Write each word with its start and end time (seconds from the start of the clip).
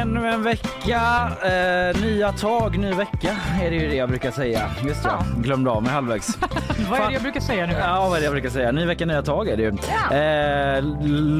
Ännu 0.00 0.28
en 0.28 0.42
vecka, 0.42 1.00
eh, 1.44 2.00
nya 2.02 2.32
tag, 2.32 2.78
ny 2.78 2.92
vecka 2.92 3.36
är 3.62 3.70
det 3.70 3.76
ju 3.76 3.88
det 3.88 3.94
jag 3.94 4.08
brukar 4.08 4.30
säga. 4.30 4.60
Just 4.86 5.04
ja, 5.04 5.24
glömde 5.38 5.70
av 5.70 5.82
mig 5.82 5.92
halvvägs. 5.92 6.38
Vad 6.90 7.00
är 7.00 7.06
det 7.06 7.12
jag 7.12 7.22
brukar 7.22 7.40
säga 7.40 7.66
nu? 7.66 7.72
Ja, 7.72 8.06
vad 8.08 8.16
är 8.16 8.20
det 8.20 8.24
jag 8.24 8.32
brukar 8.32 8.48
säga? 8.50 8.72
Ny 8.72 8.84
vecka, 8.86 9.06
nya 9.06 9.22
tag 9.22 9.48
är 9.48 9.56
det 9.56 9.62
ju. 9.62 9.72
Ja. 10.10 10.16
Eh, 10.16 10.84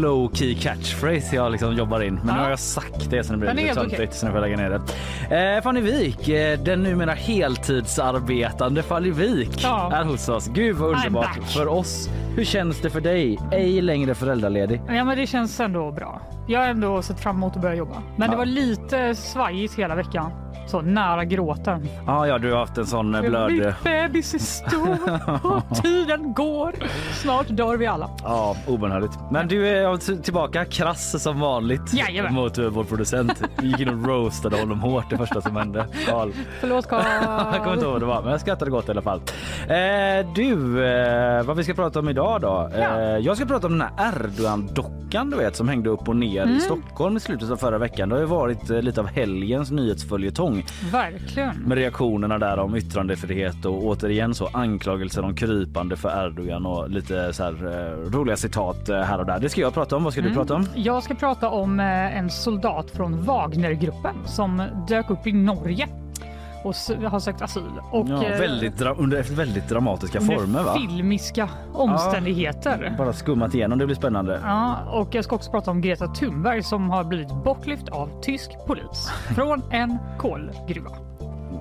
low 0.00 0.34
key 0.34 0.54
catchphrase 0.54 1.36
jag 1.36 1.52
liksom 1.52 1.76
jobbar 1.76 2.00
in. 2.00 2.14
Men 2.14 2.26
nu 2.26 2.32
Ja. 2.32 2.42
har 2.42 2.50
jag 2.50 2.58
sagt 2.58 3.10
det 3.10 3.24
så 3.24 3.32
nu 3.32 3.38
blir 3.38 3.48
det 3.48 3.54
lite 3.62 3.74
töntigt 3.74 4.14
så 4.14 4.26
nu 4.26 4.32
får 4.32 4.40
jag 4.40 4.50
lägga 4.58 4.68
ner 4.68 4.80
det. 5.30 5.56
Eh, 5.56 5.62
Fanny 5.62 5.80
Wik, 5.80 6.28
eh, 6.28 6.58
den 6.60 6.82
numera 6.82 7.12
heltidsarbetande 7.12 8.82
Fanny 8.82 9.10
Wik 9.10 9.64
Ja. 9.64 9.90
är 9.94 10.04
hos 10.04 10.28
oss. 10.28 10.48
Gud 10.48 10.76
vad 10.76 10.90
underbart 10.90 11.38
för 11.54 11.66
oss. 11.68 12.08
Hur 12.36 12.44
känns 12.44 12.80
det 12.80 12.90
för 12.90 13.00
dig? 13.00 13.38
Ej 13.52 13.80
längre 13.80 14.14
föräldraledig. 14.14 14.80
Ja, 14.88 15.04
men 15.04 15.18
det 15.18 15.26
känns 15.26 15.60
ändå 15.60 15.90
bra. 15.90 16.20
Jag 16.50 16.60
har 16.60 16.66
ändå 16.66 17.02
sett 17.02 17.20
fram 17.20 17.36
emot 17.36 17.56
att 17.56 17.62
börja 17.62 17.74
jobba. 17.74 18.02
Men 18.16 18.30
det 18.30 18.36
var 18.36 18.46
lite 18.48 19.14
svajigt 19.14 19.74
hela 19.74 19.94
veckan. 19.94 20.47
Så 20.68 20.80
nära 20.80 21.24
gråten. 21.24 21.88
Ja, 22.06 22.26
ja, 22.26 22.38
du 22.38 22.52
har 22.52 22.58
haft 22.58 22.78
en 22.78 22.86
sån 22.86 23.14
eh, 23.14 23.20
blöd... 23.20 23.52
Min 23.52 23.72
bebis 23.84 24.34
är 24.34 24.38
stor 24.38 24.98
och 25.42 25.76
tiden 25.82 26.34
går. 26.34 26.74
Snart 27.22 27.46
dör 27.48 27.76
vi 27.76 27.86
alla. 27.86 28.10
Ja, 28.22 28.56
obönhörligt. 28.66 29.12
Men 29.30 29.48
du 29.48 29.68
är 29.68 30.22
tillbaka 30.22 30.64
krass 30.64 31.22
som 31.22 31.40
vanligt 31.40 31.94
Jajamän. 31.94 32.34
mot 32.34 32.58
eh, 32.58 32.64
vår 32.64 32.84
producent. 32.84 33.42
Vi 33.62 33.68
gick 33.68 33.80
in 33.80 33.88
och 33.88 34.06
roastade 34.08 34.60
honom 34.60 34.80
hårt 34.80 35.10
det 35.10 35.16
första 35.18 35.40
som 35.40 35.56
hände. 35.56 35.86
Karl. 36.06 36.30
Förlåt 36.60 36.86
Jag 36.90 37.54
kommer 37.58 37.72
inte 37.72 37.84
ihåg 37.84 37.92
vad 37.92 38.02
det 38.02 38.06
var, 38.06 38.22
men 38.22 38.30
jag 38.30 38.40
skrattade 38.40 38.70
gott 38.70 38.88
i 38.88 38.90
alla 38.90 39.02
fall. 39.02 39.20
Eh, 39.68 40.32
du, 40.34 40.84
eh, 40.86 41.42
vad 41.42 41.56
vi 41.56 41.64
ska 41.64 41.74
prata 41.74 41.98
om 41.98 42.08
idag 42.08 42.40
då? 42.40 42.70
Eh, 42.74 42.80
Ja. 42.80 43.18
jag 43.18 43.36
ska 43.36 43.46
prata 43.46 43.66
om 43.66 43.78
den 43.78 43.88
här 43.96 44.08
Erdogan-dockan 44.14 45.30
du 45.30 45.36
vet 45.36 45.56
som 45.56 45.68
hängde 45.68 45.90
upp 45.90 46.08
och 46.08 46.16
ner 46.16 46.42
Mm. 46.42 46.56
i 46.56 46.60
Stockholm 46.60 47.16
i 47.16 47.20
slutet 47.20 47.50
av 47.50 47.56
förra 47.56 47.78
veckan. 47.78 48.08
Det 48.08 48.14
har 48.14 48.20
ju 48.20 48.26
varit 48.26 48.70
eh, 48.70 48.82
lite 48.82 49.00
av 49.00 49.06
helgens 49.06 49.70
nyhetsföljetong 49.70 50.57
Verkligen. 50.92 51.56
med 51.56 51.78
reaktionerna 51.78 52.38
där 52.38 52.58
om 52.58 52.76
yttrandefrihet 52.76 53.64
och 53.64 53.84
återigen 53.84 54.34
så 54.34 54.46
anklagelser 54.52 55.24
om 55.24 55.36
krypande 55.36 55.96
för 55.96 56.26
Erdogan 56.26 56.66
och 56.66 56.90
lite 56.90 57.32
så 57.32 57.42
här 57.42 57.52
eh, 57.52 58.10
roliga 58.10 58.36
citat 58.36 58.88
eh, 58.88 59.00
här 59.00 59.18
och 59.18 59.26
där. 59.26 59.38
Det 59.38 59.48
ska 59.48 59.60
jag 59.60 59.74
prata 59.74 59.96
om. 59.96 60.04
Vad 60.04 60.12
ska 60.12 60.22
du 60.22 60.34
prata 60.34 60.54
om? 60.54 60.66
Jag 60.74 61.02
ska 61.02 61.14
prata 61.14 61.48
om 61.48 61.80
eh, 61.80 62.18
en 62.18 62.30
soldat 62.30 62.90
från 62.90 63.24
Wagnergruppen 63.24 64.16
som 64.26 64.62
dök 64.88 65.10
upp 65.10 65.26
i 65.26 65.32
Norge 65.32 65.88
och 66.64 66.74
har 67.10 67.20
sökt 67.20 67.42
asyl. 67.42 67.62
Och, 67.90 68.08
Ja, 68.08 68.24
eh, 68.24 68.38
väldigt 68.38 68.80
under 68.80 69.18
väldigt 69.36 69.68
dramatiska 69.68 70.18
under 70.20 70.36
former 70.36 70.62
va? 70.62 70.74
filmiska 70.74 71.48
omständigheter. 71.74 72.94
Bara 72.98 73.12
skummat 73.12 73.54
igenom, 73.54 73.78
det 73.78 73.86
blir 73.86 73.96
spännande. 73.96 74.40
Ja, 74.44 74.76
och 74.92 75.14
jag 75.14 75.24
ska 75.24 75.36
också 75.36 75.50
prata 75.50 75.70
om 75.70 75.80
Greta 75.80 76.06
Thunberg 76.06 76.62
som 76.62 76.90
har 76.90 77.04
blivit 77.04 77.44
bortlyft 77.44 77.88
av 77.88 78.20
tysk 78.22 78.50
polis 78.66 79.08
från 79.34 79.62
en 79.72 79.98
kolgruva. 80.18 80.90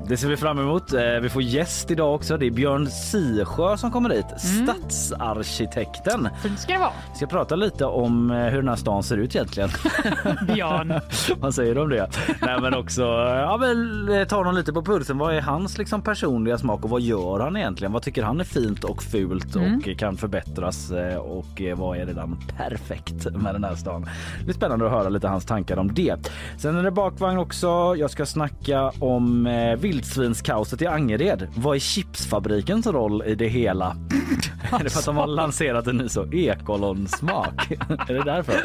Det 0.08 0.18
ser 0.18 0.28
vi 0.30 0.38
fram 0.38 0.60
emot. 0.60 0.94
Eh, 0.94 1.02
Vi 1.22 1.30
får 1.30 1.42
gäst 1.42 1.92
idag 1.92 2.16
också. 2.16 2.38
Det 2.38 2.46
är 2.46 2.52
Björn 2.52 2.88
Sisjö 2.88 3.78
som 3.78 3.92
kommer 3.92 4.10
hit. 4.10 4.26
Mm. 4.60 4.68
Stadsarkitekten. 4.82 6.30
Fint 6.44 6.60
ska 6.60 6.74
det 6.74 6.80
vara. 6.80 6.92
Vi 7.12 7.18
ska 7.18 7.28
prata 7.28 7.56
lite 7.56 7.86
om 7.86 8.32
eh, 8.32 8.38
hur 8.38 8.58
den 8.58 8.68
här 8.68 8.76
stan 8.76 9.04
ser 9.04 9.18
ut 9.18 9.36
egentligen. 9.36 9.70
Björn. 10.54 10.94
Vad 11.40 11.54
säger 11.56 11.76
du 11.76 11.82
om 11.82 11.90
det? 11.90 12.10
Nej 12.42 12.62
men 12.62 12.74
också 12.74 13.02
ja, 13.04 13.58
men, 13.60 14.10
eh, 14.10 14.28
ta 14.28 14.36
honom 14.36 14.56
lite 14.56 14.74
på 14.74 14.82
pulsen. 14.82 15.18
Vad 15.18 15.36
är 15.36 15.42
hans 15.42 15.78
liksom, 15.78 16.02
personliga 16.02 16.58
smak 16.58 16.84
och 16.84 16.90
vad 16.90 17.02
gör 17.02 17.40
han 17.40 17.58
egentligen? 17.58 17.92
Vad 17.92 18.02
tycker 18.02 18.24
han 18.24 18.40
är 18.40 18.44
fint 18.44 18.84
och 18.84 19.04
fult 19.04 19.56
Mm. 19.56 19.78
och 19.94 19.98
kan 20.00 20.18
förbättras 20.18 20.92
eh, 20.92 21.18
och 21.18 21.62
eh, 21.62 21.78
vad 21.78 21.98
är 21.98 22.06
redan 22.06 22.38
perfekt 22.58 23.28
med 23.36 23.56
den 23.56 23.64
här 23.64 23.76
stan? 23.76 24.10
Det 24.40 24.44
blir 24.46 24.54
spännande 24.54 24.86
att 24.86 24.92
höra 24.92 25.10
lite 25.10 25.28
hans 25.28 25.46
tankar 25.46 25.78
om 25.78 25.94
det. 25.94 26.16
Sen 26.58 26.78
är 26.78 26.84
det 26.84 26.92
bakvagn 26.92 27.38
också. 27.38 27.96
Jag 27.98 28.10
ska 28.12 28.26
snacka 28.26 28.92
om 29.00 29.48
eh, 29.48 29.76
vildsvinskaoset 29.98 30.82
i 30.82 30.88
Angered. 30.88 31.48
Vad 31.56 31.76
är 31.76 31.80
chipsfabrikens 31.80 32.88
roll 32.88 33.24
i 33.26 33.36
det 33.36 33.48
hela? 33.48 33.86
är 34.72 34.84
det 34.84 34.90
för 34.90 35.00
att 35.00 35.06
de 35.06 35.18
har 35.18 35.28
lanserat 35.28 35.88
en 35.88 35.98
ny 35.98 36.10
så 36.10 36.34
ekollonsmak? 36.34 37.72
är 38.10 38.14
det 38.14 38.24
därför? 38.24 38.56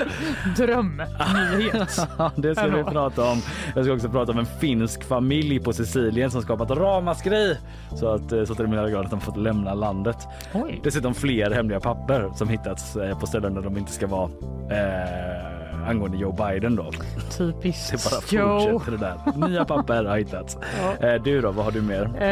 Drömnyhet. 0.56 1.98
Ja, 2.18 2.30
det 2.36 2.54
ska 2.54 2.66
vi 2.66 2.84
prata 2.84 3.30
om. 3.30 3.42
Jag 3.74 3.84
ska 3.84 3.94
också 3.94 4.08
prata 4.08 4.32
om 4.32 4.38
en 4.38 4.46
finsk 4.46 5.04
familj 5.04 5.60
på 5.60 5.72
Sicilien 5.72 6.30
som 6.30 6.42
skapat 6.42 6.70
ramaskri 6.70 7.56
så 7.96 8.08
att 8.08 8.32
eh, 8.32 8.44
så 8.44 8.54
till 8.54 8.64
den 8.64 8.70
milda 8.70 8.90
grad 8.90 9.04
att 9.04 9.10
de 9.10 9.20
fått 9.20 9.36
lämna 9.36 9.74
landet. 9.74 10.16
Oj. 10.54 10.80
Dessutom 10.84 11.14
fler 11.14 11.50
hemliga 11.50 11.80
papper 11.80 12.30
som 12.34 12.48
hittats 12.48 12.96
eh, 12.96 13.18
på 13.18 13.26
ställen 13.26 13.54
där 13.54 13.62
de 13.62 13.78
inte 13.78 13.92
ska 13.92 14.06
vara 14.06 14.30
eh, 14.70 15.51
angående 15.88 16.16
Joe 16.18 16.32
Biden 16.32 16.76
då. 16.76 16.90
Det 16.90 16.98
bara 16.98 17.52
Typiskt 17.52 18.32
Joe. 18.32 18.60
fortsätter 18.70 18.92
det 18.92 18.98
där. 18.98 19.48
Nya 19.48 19.64
papper 19.64 20.04
har 20.04 20.18
hittats. 20.18 20.56
Ja. 21.00 21.08
Eh, 21.08 21.22
du 21.22 21.40
då, 21.40 21.50
vad 21.50 21.64
har 21.64 21.72
du 21.72 21.82
mer? 21.82 22.12
Eh, 22.20 22.28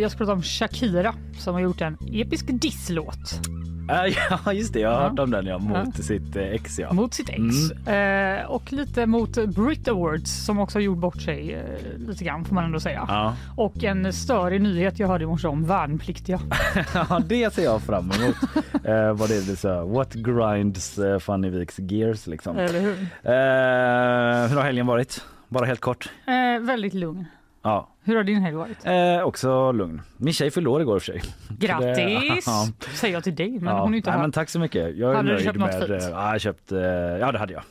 jag 0.00 0.10
ska 0.10 0.18
prata 0.18 0.32
om 0.32 0.42
Shakira 0.42 1.14
som 1.38 1.54
har 1.54 1.60
gjort 1.60 1.80
en 1.80 1.98
episk 2.12 2.46
disslåt 2.48 3.40
ja 4.44 4.52
just 4.52 4.72
det, 4.72 4.80
jag 4.80 4.90
har 4.90 4.96
Ja. 5.02 5.08
hört 5.08 5.18
om 5.18 5.30
den 5.30 5.46
ja, 5.46 5.58
mot 5.58 5.76
Ja. 5.96 6.02
sitt 6.02 6.36
eh, 6.36 6.42
ex 6.42 6.78
ja. 6.78 6.92
mot 6.92 7.14
sitt 7.14 7.28
ex. 7.28 7.40
Mm. 7.86 8.40
Eh, 8.40 8.46
och 8.50 8.72
lite 8.72 9.06
mot 9.06 9.46
Brit 9.46 9.88
Awards 9.88 10.44
som 10.46 10.58
också 10.58 10.78
har 10.78 10.82
gjort 10.82 10.98
bort 10.98 11.22
sig 11.22 11.54
eh, 11.54 11.98
lite 12.08 12.24
grann 12.24 12.44
får 12.44 12.54
man 12.54 12.64
ändå 12.64 12.80
säga. 12.80 13.04
Ja. 13.08 13.34
Och 13.56 13.84
en 13.84 14.12
större 14.12 14.58
nyhet 14.58 14.98
jag 14.98 15.08
hörde 15.08 15.24
i 15.24 15.26
morse 15.26 15.48
om 15.48 15.64
värnpliktiga. 15.66 16.40
Ja, 16.94 17.20
det 17.26 17.54
ser 17.54 17.64
jag 17.64 17.82
fram 17.82 18.10
emot. 18.10 18.36
eh, 18.84 19.12
vad 19.12 19.30
är 19.30 19.50
det 19.50 19.56
så? 19.56 19.84
What 19.86 20.12
grinds 20.14 20.98
uh, 20.98 21.18
Fanny 21.18 21.50
Viks 21.50 21.78
gears 21.78 22.26
liksom? 22.26 22.56
Eller 22.58 22.80
hur? 22.80 22.92
Eh, 22.92 24.48
hur 24.48 24.56
har 24.56 24.62
helgen 24.62 24.86
varit? 24.86 25.24
Bara 25.48 25.64
helt 25.66 25.80
kort. 25.80 26.08
Eh, 26.26 26.60
väldigt 26.66 26.94
lugn. 26.94 27.24
Ja, 27.62 27.88
Hur 28.04 28.16
har 28.16 28.24
din 28.24 28.40
helg 28.42 28.56
varit? 28.56 28.86
eh, 28.86 29.22
också 29.26 29.72
lugn. 29.72 30.02
Min 30.16 30.32
tjej 30.34 30.50
fyllde 30.50 30.70
år 30.70 30.80
igår 30.80 30.98
för 30.98 31.04
sig. 31.12 31.22
Grattis! 31.58 32.46
Ja. 32.46 32.66
Säger 32.94 33.14
jag 33.14 33.24
till 33.24 33.34
dig, 33.34 33.50
men 33.50 33.74
Ja, 33.76 33.80
hon 33.82 33.92
är 33.92 33.96
inte 33.96 34.10
nej, 34.10 34.16
här. 34.16 34.22
men 34.22 34.32
tack 34.32 34.48
så 34.48 34.58
mycket. 34.58 34.96
Jag 34.96 35.10
är 35.10 35.16
Hade 35.16 35.28
du 35.28 35.32
nöjd 35.34 35.44
köpt 35.44 35.58
något 35.58 35.68
med... 35.70 35.88
fint? 35.88 36.02
eh, 36.02 36.08
Ja, 36.08 36.32
jag 36.32 36.40
köpt, 36.40 36.72
eh, 36.72 36.78
ja, 36.80 37.32
det 37.32 37.38
hade 37.38 37.52
jag. 37.52 37.62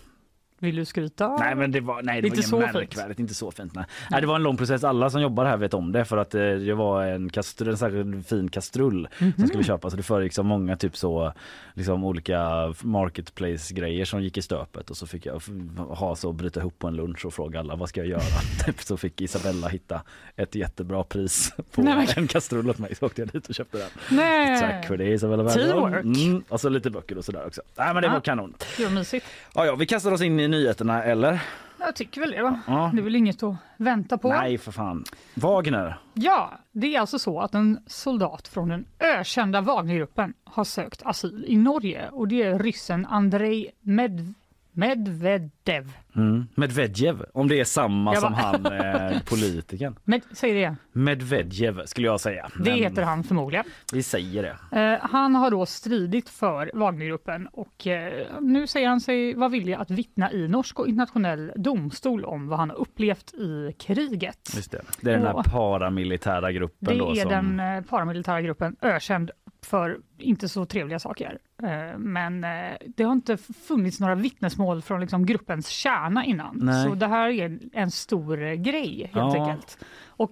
Vill 0.59 0.75
du 0.75 0.85
skryta? 0.85 1.35
Nej 1.40 1.56
men 1.56 1.72
det 1.72 1.79
var, 1.79 2.01
nej, 2.01 2.22
det 2.22 2.28
Inte 2.28 2.38
var 2.40 2.44
så 2.44 2.62
inget 2.62 2.73
märkvärdigt, 2.73 3.19
inte 3.19 3.34
så 3.34 3.51
fint. 3.51 3.75
Nej. 3.75 3.85
nej. 4.12 4.22
det 4.22 4.28
var 4.28 4.35
en 4.35 4.44
lång 4.44 4.57
process, 4.57 4.84
alla 4.84 5.09
som 5.09 5.22
jobbar 5.22 5.45
här 5.45 5.57
vet 5.57 5.73
om 5.73 5.91
det 5.91 6.06
för 6.06 6.18
att 6.18 6.35
eh, 6.35 6.41
det 6.41 6.73
var 6.73 7.03
en, 7.06 7.29
kastrull, 7.29 7.69
en 7.69 7.78
särskild 7.78 8.28
fin 8.28 8.50
kastrull 8.50 9.07
Mhm. 9.19 9.34
som 9.38 9.47
skulle 9.47 9.63
köpas. 9.63 9.91
Så 9.94 9.97
det 9.97 10.03
föregick 10.03 10.34
så 10.34 10.44
många 10.44 10.75
typ 10.78 10.97
så 10.97 11.34
liksom 11.73 12.03
olika 12.03 12.73
marketplace 12.81 13.73
grejer 13.73 14.06
som 14.06 14.23
gick 14.23 14.38
i 14.38 14.41
stöpet 14.41 14.90
och 14.90 14.97
så 14.97 15.07
fick 15.07 15.25
jag 15.25 15.41
ha 15.90 16.16
så 16.16 16.31
bryta 16.31 16.59
ihop 16.59 16.79
på 16.79 16.88
en 16.88 16.95
lunch 16.95 17.25
och 17.25 17.34
fråga 17.34 17.59
alla 17.59 17.75
vad 17.75 17.89
ska 17.89 18.00
jag 18.00 18.07
göra? 18.09 18.22
typ 18.66 18.81
så 18.81 18.97
fick 18.97 19.22
Isabella 19.22 19.68
hitta 19.68 20.01
ett 20.35 20.56
jättebra 20.56 21.03
pris 21.03 21.53
på 21.72 21.81
Nej, 21.81 22.07
en 22.16 22.28
kastrull 22.28 22.69
åt 22.69 22.78
mig 22.78 22.95
så 22.95 23.06
åkte 23.06 23.22
jag 23.22 23.29
dit 23.29 23.47
och 23.50 23.56
köpte 23.56 23.78
den. 23.78 23.88
Nej. 24.12 24.59
Tack 24.62 24.88
för 24.88 24.97
det 24.97 25.06
Isabella. 25.09 25.50
Teamwork. 25.50 26.03
Mm, 26.06 26.44
och 26.50 26.62
så 26.62 26.69
lite 26.69 26.89
böcker 26.89 27.18
och 27.18 27.25
sådär 27.25 27.47
också. 27.47 27.62
Nej 27.78 27.94
men 27.94 28.01
det 28.03 28.07
Ja. 28.07 28.13
var 28.13 28.19
kanon. 28.19 28.53
Det 28.78 28.84
var 28.84 28.91
mysigt. 28.91 29.25
Ja, 29.56 29.66
ja, 29.66 29.75
vi 29.75 29.85
kastar 29.85 30.12
oss 30.12 30.22
in 30.22 30.39
i 30.39 30.47
nyheterna 30.47 31.03
eller? 31.03 31.44
Jag 31.80 31.96
tycker 31.96 32.22
väl 32.22 32.31
det 32.31 32.44
va? 32.44 32.59
Ja. 32.68 32.91
Det 32.94 33.00
är 33.02 33.03
väl 33.03 33.16
inget 33.16 33.44
att 33.44 33.56
vänta 33.78 34.18
på. 34.18 34.30
Nej 34.30 34.58
för 34.58 34.72
fan. 34.72 35.03
Wagner. 35.34 35.97
Ja, 36.13 36.52
det 36.72 36.96
är 36.96 37.00
alltså 37.00 37.19
så 37.19 37.40
att 37.40 37.56
en 37.56 37.80
soldat 37.88 38.47
från 38.47 38.69
den 38.69 38.86
ökända 39.00 39.62
Wagnergruppen 39.62 40.33
har 40.44 40.63
sökt 40.63 41.01
asyl 41.06 41.45
i 41.48 41.57
Norge 41.57 42.10
och 42.10 42.27
det 42.27 42.44
är 42.44 42.60
ryssen 42.60 43.06
Andrei 43.06 43.72
Med 43.81 44.33
Medvedev. 44.77 45.91
Mm. 46.15 46.47
Medvedev, 46.56 47.25
om 47.33 47.47
det 47.47 47.59
är 47.59 47.63
samma 47.63 48.13
Jag 48.13 48.21
som 48.21 48.31
bara- 48.33 48.41
han 48.41 49.12
eh, 49.12 49.19
politikern. 49.29 49.95
Med, 50.03 50.21
säg 50.31 50.51
det 50.53 50.57
igen. 50.57 50.77
Medvedev 50.91 51.85
skulle 51.85 52.07
jag 52.07 52.19
säga. 52.19 52.50
Det 52.57 52.69
Men 52.69 52.74
heter 52.79 53.01
han 53.03 53.24
förmodligen. 53.24 53.65
Vi 53.94 54.03
säger 54.03 54.44
det. 54.71 54.81
Eh, 54.81 55.09
han 55.09 55.35
har 55.35 55.51
då 55.51 55.65
stridit 55.65 56.29
för 56.29 56.71
Wagnergruppen 56.74 57.47
och 57.47 57.88
eh, 57.88 58.25
nu 58.41 58.68
säger 58.68 58.88
han 58.89 59.01
sig 59.01 59.33
vara 59.33 59.50
villig 59.50 59.74
att 59.74 59.91
vittna 59.91 60.31
i 60.31 60.47
norsk 60.47 60.79
och 60.79 60.88
internationell 60.88 61.51
domstol 61.56 62.25
om 62.25 62.47
vad 62.47 62.59
han 62.59 62.69
har 62.69 62.77
upplevt 62.77 63.33
i 63.33 63.75
kriget. 63.79 64.50
Just 64.56 64.71
det. 64.71 64.81
det 65.01 65.12
är 65.12 65.18
den 65.18 65.25
här 65.27 65.44
paramilitära 65.44 66.51
gruppen 66.51 66.94
Det 66.97 67.00
då 67.00 67.12
är 67.12 67.15
som... 67.15 67.29
den 67.31 67.59
eh, 67.59 67.81
paramilitära 67.83 68.41
gruppen 68.41 68.75
ökänd 68.81 69.31
för 69.68 70.00
inte 70.18 70.50
så 70.50 70.66
trevliga 70.66 71.00
saker. 71.00 71.40
Eh, 71.64 71.98
Men 71.98 72.44
eh, 72.44 72.78
det 72.96 73.04
har 73.04 73.12
inte 73.14 73.38
funnits 73.38 74.00
några 74.00 74.16
vittnesmål 74.16 74.81
från 74.81 75.02
liksom 75.02 75.25
gruppens 75.25 75.68
kärna 75.68 76.25
innan. 76.25 76.58
Nej. 76.62 76.86
Så 76.86 76.96
det 76.96 77.08
här 77.08 77.30
är 77.30 77.60
en 77.74 77.92
stor 77.92 78.44
eh, 78.44 78.54
grej 78.54 79.10
helt 79.14 79.36
Ja. 79.36 79.50
enkelt. 79.50 79.78
Och 80.08 80.31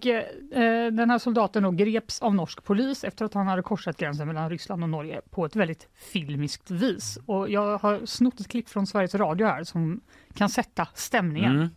den 0.91 1.09
här 1.09 1.17
soldaten 1.19 1.63
då 1.63 1.71
greps 1.71 2.21
av 2.21 2.35
norsk 2.35 2.63
polis 2.63 3.03
efter 3.03 3.25
att 3.25 3.33
han 3.33 3.47
hade 3.47 3.61
korsat 3.61 3.97
gränsen 3.97 4.27
mellan 4.27 4.49
Ryssland 4.49 4.83
och 4.83 4.89
Norge 4.89 5.21
på 5.29 5.45
ett 5.45 5.55
väldigt 5.55 5.87
filmiskt 5.93 6.71
vis. 6.71 7.17
Och 7.25 7.49
jag 7.49 7.77
har 7.77 8.05
snott 8.05 8.39
ett 8.39 8.47
klipp 8.47 8.69
från 8.69 8.87
Sveriges 8.87 9.15
Radio 9.15 9.47
här 9.47 9.63
som 9.63 10.01
kan 10.33 10.49
sätta 10.49 10.87
stämningen. 10.93 11.55
Mm. 11.55 11.67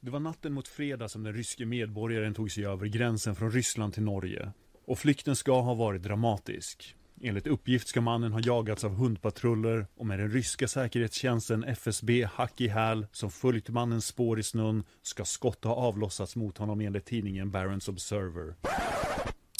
Det 0.00 0.10
var 0.10 0.20
natten 0.20 0.52
mot 0.52 0.68
fredag 0.68 1.08
som 1.08 1.22
den 1.22 1.32
ryske 1.32 1.66
medborgaren 1.66 2.34
tog 2.34 2.50
sig 2.50 2.66
över 2.66 2.86
gränsen 2.86 3.34
från 3.34 3.50
Ryssland 3.50 3.92
till 3.94 4.02
Norge. 4.02 4.52
Och 4.84 4.98
flykten 4.98 5.36
ska 5.36 5.60
ha 5.60 5.74
varit 5.74 6.02
dramatisk. 6.02 6.96
Enligt 7.24 7.46
uppgift 7.46 7.88
ska 7.88 8.00
mannen 8.00 8.32
ha 8.32 8.40
jagats 8.40 8.84
av 8.84 8.94
hundpatruller 8.94 9.86
och 9.96 10.06
med 10.06 10.18
den 10.18 10.30
ryska 10.30 10.68
säkerhetstjänsten 10.68 11.64
FSB 11.64 12.24
hack 12.34 12.60
i 12.60 12.68
häl 12.68 13.06
som 13.12 13.30
följt 13.30 13.68
mannens 13.68 14.06
spår 14.06 14.38
i 14.38 14.42
snön 14.42 14.84
ska 15.02 15.24
skott 15.24 15.64
ha 15.64 15.74
avlossats 15.74 16.36
mot 16.36 16.58
honom 16.58 16.80
enligt 16.80 17.04
tidningen 17.04 17.50
Barents 17.50 17.88
Observer. 17.88 18.54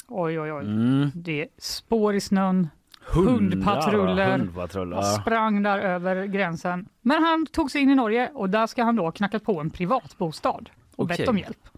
Oj, 0.08 0.40
oj, 0.40 0.52
oj. 0.52 0.64
Mm. 0.64 1.10
Det 1.14 1.42
är 1.42 1.48
spår 1.58 2.14
i 2.14 2.20
snön, 2.20 2.68
Hundpatruller. 3.06 4.38
hundpatruller. 4.38 4.96
Ja. 4.96 5.02
sprang 5.02 5.62
där 5.62 5.78
över 5.78 6.24
gränsen. 6.26 6.88
Men 7.00 7.22
han 7.22 7.46
tog 7.46 7.70
sig 7.70 7.80
in 7.80 7.90
i 7.90 7.94
Norge 7.94 8.30
och 8.34 8.50
där 8.50 8.66
ska 8.66 8.82
han 8.84 8.96
då 8.96 9.02
ha 9.02 9.12
knackat 9.12 9.44
på 9.44 9.60
en 9.60 9.70
privatbostad 9.70 10.64
och 10.96 11.04
Okej. 11.04 11.16
bett 11.18 11.28
om 11.28 11.38
hjälp. 11.38 11.68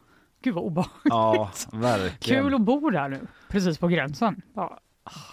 Gud 0.44 0.54
vad 0.54 0.64
obehagligt. 0.64 0.94
ja, 1.04 1.50
verkligen. 1.72 2.42
Kul 2.44 2.54
att 2.54 2.60
bo 2.60 2.90
där 2.90 3.08
nu, 3.08 3.20
precis 3.48 3.78
på 3.78 3.88
gränsen. 3.88 4.42
Ja, 4.54 4.78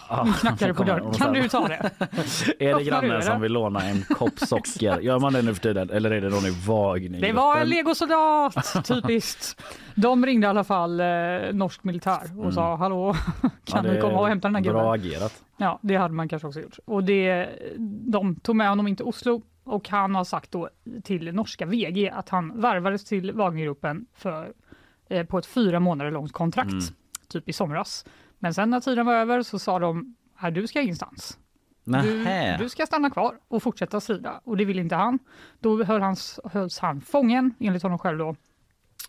Ja, 0.08 0.24
nu 0.26 0.32
knackar 0.32 0.68
det 0.68 0.74
på 0.74 0.82
dörren. 0.84 1.12
Kan 1.12 1.32
du 1.32 1.48
ta 1.48 1.68
det? 1.68 1.90
Är 2.58 2.78
det 2.78 2.84
grannen 2.84 3.22
som 3.22 3.40
vill 3.40 3.52
låna 3.52 3.80
en 3.84 4.02
kopp 4.02 4.38
socker? 4.38 5.00
Gör 5.00 5.18
man 5.18 5.32
det 5.32 5.42
nu 5.42 5.54
för 5.54 5.60
tiden? 5.62 5.90
Eller 5.90 6.10
är 6.10 6.20
det 6.20 6.28
någon 6.28 6.46
i 6.46 6.50
Wagner? 6.66 7.20
Det 7.20 7.32
var 7.32 7.60
en 7.60 7.68
legosoldat, 7.68 8.84
typiskt. 8.84 9.62
De 9.94 10.26
ringde 10.26 10.46
i 10.46 10.50
alla 10.50 10.64
fall 10.64 11.00
eh, 11.00 11.06
norsk 11.52 11.84
militär 11.84 12.22
och 12.24 12.38
Mm. 12.42 12.52
sa 12.52 12.76
hallå, 12.76 13.14
kan 13.64 13.84
ni 13.84 14.00
komma 14.00 14.18
och 14.20 14.28
hämta 14.28 14.48
den 14.48 14.54
här 14.54 14.62
gubben? 14.62 14.82
Bra 14.82 14.94
agerat. 14.94 15.42
Ja, 15.56 15.78
det 15.82 15.96
hade 15.96 16.14
man 16.14 16.28
kanske 16.28 16.48
också 16.48 16.60
gjort. 16.60 16.78
Och 16.84 17.04
det, 17.04 17.48
de 18.12 18.36
tog 18.36 18.56
med 18.56 18.68
honom 18.68 18.88
in 18.88 18.96
till 18.96 19.06
Oslo 19.06 19.42
och 19.64 19.88
han 19.88 20.14
har 20.14 20.24
sagt 20.24 20.50
då 20.52 20.68
till 21.04 21.34
norska 21.34 21.66
VG 21.66 22.10
att 22.10 22.28
han 22.28 22.60
värvades 22.60 23.04
till 23.04 23.32
Wagnergruppen 23.32 24.06
för, 24.14 24.52
eh, 25.12 25.26
på 25.26 25.38
ett 25.38 25.46
fyra 25.46 25.80
månader 25.80 26.10
långt 26.10 26.32
kontrakt, 26.32 26.72
Mm. 26.72 26.84
typ 27.28 27.48
i 27.48 27.52
somras. 27.52 28.04
Men 28.38 28.54
sen 28.54 28.70
när 28.70 28.80
tiden 28.80 29.06
var 29.06 29.14
över 29.14 29.42
så 29.42 29.58
sa 29.58 29.78
de, 29.78 30.16
"Nej, 30.42 30.52
du 30.52 30.66
ska 30.66 30.80
ingenstans. 30.80 31.38
Du, 32.02 32.24
du 32.58 32.68
ska 32.68 32.86
stanna 32.86 33.10
kvar 33.10 33.38
och 33.48 33.62
fortsätta 33.62 34.00
strida. 34.00 34.40
Och 34.44 34.56
det 34.56 34.64
vill 34.64 34.78
inte 34.78 34.94
han. 34.94 35.18
Då 35.60 35.84
höll 35.84 36.00
hans, 36.00 36.40
hölls 36.44 36.78
han 36.78 37.00
fången, 37.00 37.54
enligt 37.60 37.82
honom 37.82 37.98
själv 37.98 38.18
då, 38.18 38.36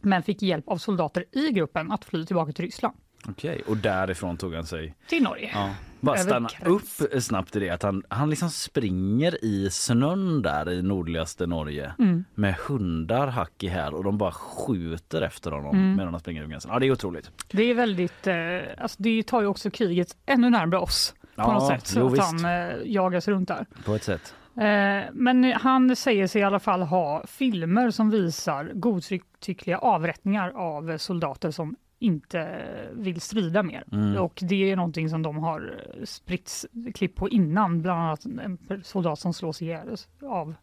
men 0.02 0.24
fick 0.24 0.42
hjälp 0.42 0.68
av 0.70 0.78
soldater 0.78 1.26
i 1.32 1.52
gruppen 1.52 1.92
att 1.92 2.06
fly 2.06 2.26
tillbaka 2.26 2.52
till 2.52 2.66
Ryssland, 2.66 2.98
Okej, 3.30 3.62
och 3.68 3.78
därifrån 3.78 4.38
tog 4.38 4.54
han 4.54 4.66
sig... 4.66 4.96
till 5.08 5.24
Norge. 5.24 5.50
Ja. 5.54 5.70
Bara 6.00 6.16
Över 6.16 6.30
stanna 6.30 6.50
gräns. 6.60 7.02
upp 7.02 7.24
snabbt 7.24 7.56
i 7.56 7.60
det 7.60 7.70
att 7.70 7.84
han, 7.84 8.04
han 8.10 8.30
liksom 8.30 8.50
springer 8.50 9.46
i 9.46 9.70
snön 9.72 10.42
där 10.42 10.70
i 10.72 10.81
nordligaste 10.81 11.48
Norge 11.48 11.94
Mm. 12.00 12.24
med 12.36 12.56
hundar 12.56 13.28
hack 13.28 13.64
i 13.64 13.68
häl 13.68 13.94
och 13.94 14.04
de 14.04 14.18
bara 14.18 14.31
skjuter 14.31 15.22
efter 15.22 15.52
honom 15.52 15.75
Mm. 15.75 15.96
medan 15.96 16.14
han 16.14 16.20
springer 16.20 16.42
över 16.42 16.50
gränsen. 16.52 16.72
Ja, 16.74 16.80
det 16.80 16.88
är 16.88 16.92
otroligt. 16.92 17.31
Det 17.52 17.64
är 17.64 17.74
väldigt, 17.74 18.28
eh, 18.28 18.36
alltså 18.78 19.04
det 19.04 19.24
tar 19.24 19.42
ju 19.42 19.48
också 19.48 19.70
kriget 19.72 20.18
ännu 20.25 20.50
närmare 20.50 20.80
oss 20.80 21.14
på 21.22 21.28
Ja, 21.36 21.54
något 21.54 21.68
sätt. 21.68 21.94
jo, 21.98 22.08
att 22.08 22.14
visst. 22.14 22.24
han 22.24 22.46
eh, 22.46 22.75
jagas 22.86 23.28
runt 23.28 23.48
där. 23.48 23.66
På 23.86 23.96
ett 23.96 24.04
sätt. 24.04 24.36
Eh, 24.58 25.10
men 25.14 25.44
han 25.54 25.96
säger 25.96 26.28
sig 26.28 26.42
i 26.42 26.44
alla 26.44 26.60
fall 26.60 26.81
ha 26.81 27.24
filmer 27.28 27.92
som 27.92 28.10
visar 28.10 28.72
godtyckliga 28.74 29.78
avrättningar 29.78 30.50
av 30.56 30.98
soldater 30.98 31.52
som 31.52 31.75
inte 32.04 32.64
vill 32.94 33.22
strida 33.22 33.64
mer. 33.64 33.84
Mm. 33.92 34.18
Och 34.18 34.40
det 34.42 34.72
är 34.72 34.76
någonting 34.76 35.10
som 35.10 35.22
de 35.22 35.38
har 35.38 35.84
spritt 36.04 36.66
klipp 36.94 37.16
på 37.16 37.30
innan, 37.30 37.82
bland 37.82 38.02
annat 38.02 38.26
en 38.26 38.58
soldat 38.84 39.20
som 39.20 39.34
slås 39.34 39.62
ihjäl 39.62 39.96
av 40.22 40.56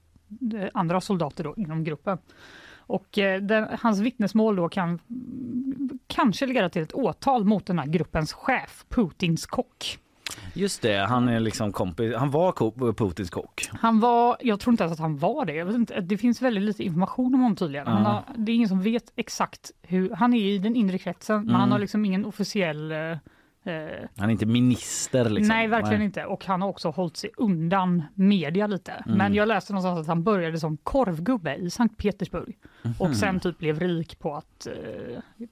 eh, 0.54 0.68
andra 0.74 1.00
soldater 1.00 1.44
då 1.44 1.54
inom 1.56 1.84
gruppen. 1.84 2.18
Och 2.90 3.18
eh, 3.18 3.42
den, 3.42 3.68
hans 3.80 4.00
vittnesmål 4.00 4.56
då 4.56 4.68
kan 4.68 4.98
kanske 6.06 6.46
leda 6.46 6.68
till 6.68 6.82
ett 6.82 6.94
åtal 6.94 7.44
mot 7.44 7.66
den 7.66 7.78
här 7.78 7.86
gruppens 7.86 8.32
chef, 8.32 8.84
Putins 8.88 9.46
kock. 9.46 9.98
Just 10.54 10.82
det, 10.82 10.96
han 10.96 11.28
är 11.28 11.40
liksom 11.40 11.72
kompis. 11.72 12.14
Han 12.16 12.30
var 12.30 12.92
Putins 12.92 13.30
kock. 13.30 13.68
Han 13.72 14.00
var, 14.00 14.36
jag 14.40 14.60
tror 14.60 14.72
inte 14.72 14.84
ens 14.84 14.92
att 14.92 14.98
han 15.00 15.18
var 15.18 15.44
det. 15.44 15.54
Jag 15.54 15.66
vet 15.66 15.74
inte, 15.74 16.00
det 16.00 16.18
finns 16.18 16.42
väldigt 16.42 16.64
lite 16.64 16.82
information 16.84 17.34
om 17.34 17.40
honom 17.40 17.56
tydligen. 17.56 17.86
Han 17.86 18.04
har, 18.06 18.22
det 18.36 18.52
är 18.52 18.56
ingen 18.56 18.68
som 18.68 18.82
vet 18.82 19.12
exakt 19.16 19.70
hur, 19.82 20.10
han 20.14 20.34
är 20.34 20.44
i 20.44 20.58
den 20.58 20.76
inre 20.76 20.98
kretsen 20.98 21.36
men 21.44 21.54
han 21.54 21.60
Mm. 21.62 21.72
har 21.72 21.78
liksom 21.78 22.04
ingen 22.04 22.24
officiell 22.24 22.92
eh, 22.92 22.98
eh, 22.98 23.18
Han 24.16 24.28
är 24.28 24.30
inte 24.30 24.46
minister 24.46 25.30
liksom. 25.30 25.48
Nej, 25.56 25.68
verkligen 25.68 26.02
inte. 26.02 26.24
Och 26.24 26.44
han 26.44 26.62
har 26.62 26.68
också 26.68 26.88
hållit 26.90 27.16
sig 27.16 27.30
undan 27.36 28.02
media 28.14 28.66
lite. 28.66 28.92
Mm. 28.92 29.18
Men 29.18 29.34
jag 29.34 29.48
läste 29.48 29.72
någonstans 29.72 30.00
att 30.00 30.06
han 30.06 30.22
började 30.22 30.58
som 30.60 30.76
korvgubbe 30.76 31.54
i 31.56 31.70
Sankt 31.70 31.96
Petersburg 31.96 32.56
Mhm. 32.82 32.94
och 32.98 33.16
sen 33.16 33.40
typ 33.40 33.58
blev 33.58 33.80
rik 33.80 34.18
på 34.18 34.34
att, 34.34 34.66
eh, 34.66 34.72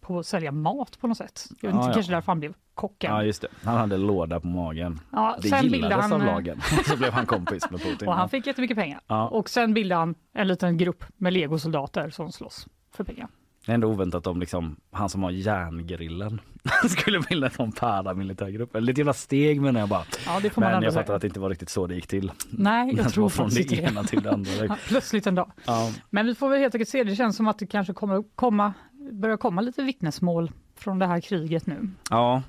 på 0.01 0.19
att 0.19 0.27
sälja 0.27 0.53
mat 0.53 1.01
på 1.01 1.07
något 1.07 1.17
sätt. 1.17 1.47
Jag 1.61 1.69
vet 1.69 1.75
inte, 1.75 1.87
ja. 1.87 1.93
kanske 1.95 2.13
därför 2.13 2.33
han 2.33 2.41
blev 2.41 2.55
kocken. 2.75 3.11
Ja 3.11 3.25
just 3.25 3.43
det, 3.43 3.49
han 3.65 3.77
hade 3.77 3.97
låda 3.97 4.41
på 4.41 4.47
magen. 4.47 5.01
Ja, 5.13 5.39
Det 5.43 5.49
sen 5.49 5.67
gillades 5.67 5.97
han, 5.97 6.13
av 6.13 6.21
eh, 6.21 6.27
lagen. 6.27 6.61
Så 6.87 6.97
blev 6.97 7.13
han 7.13 7.27
kompis 7.27 7.71
med 7.71 7.83
Putin. 7.83 8.09
Och 8.09 8.15
han 8.15 8.29
fick 8.29 8.47
jättemycket 8.47 8.77
pengar. 8.77 9.01
Ja. 9.07 9.29
Och 9.29 9.49
sen 9.51 9.75
bildade 9.75 9.99
han 10.01 10.15
en 10.33 10.49
liten 10.49 10.77
grupp 10.77 11.05
med 11.17 11.33
legosoldater 11.33 12.11
som 12.11 12.33
slåss 12.33 12.67
för 12.93 13.05
pengar. 13.05 13.29
Det 13.69 13.73
är 13.73 13.75
ändå 13.75 13.89
oväntat 13.89 14.27
om 14.27 14.41
liksom, 14.41 14.77
han 14.93 15.09
som 15.09 15.23
har 15.23 15.31
järngrillen 15.31 16.41
skulle 16.89 17.21
bilda 17.21 17.47
en 17.47 17.53
sån 17.53 17.73
paramilitärgrupp. 17.73 18.75
Eller 18.75 18.87
Lite 18.87 19.01
jävla 19.01 19.13
steg 19.13 19.61
menar 19.61 19.81
jag 19.81 19.89
bara. 19.89 20.05
Ja, 20.27 20.41
det 20.43 20.51
får 20.51 20.63
man 20.63 20.73
Men 20.73 20.83
jag 20.83 20.95
fattar 20.95 21.15
att 21.15 21.21
det 21.21 21.27
inte 21.27 21.41
var 21.41 21.51
riktigt 21.51 21.69
så 21.69 21.87
det 21.87 21.95
gick 21.95 22.07
till. 22.07 22.33
Nej, 22.51 22.95
jag 22.97 23.01
Att 23.07 23.13
tror 23.13 23.29
från 23.29 23.49
det 23.49 23.73
ena 23.73 24.05
till 24.05 24.23
det 24.23 24.33
andra. 24.33 24.51
Ja, 24.69 24.77
Plötsligt 24.89 25.27
en 25.27 25.35
dag. 25.35 25.53
Ja. 25.67 25.93
Men 26.11 26.27
vi 26.27 26.35
får 26.35 26.49
väl 26.49 26.59
helt 26.59 26.75
enkelt 26.75 26.89
se. 26.89 27.05
Det 27.05 27.17
känns 27.17 27.37
som 27.37 27.49
att 27.49 27.59
det 27.59 27.67
kanske 27.67 27.93
kommer 27.93 28.25
komma, 28.35 28.73
börjar 29.13 29.37
komma 29.37 29.61
lite 29.61 29.83
vittnesmål 29.83 30.51
från 30.77 30.99
det 30.99 31.07
här 31.07 31.21
kriget 31.21 31.67
nu. 31.67 31.91
Ja, 32.11 32.43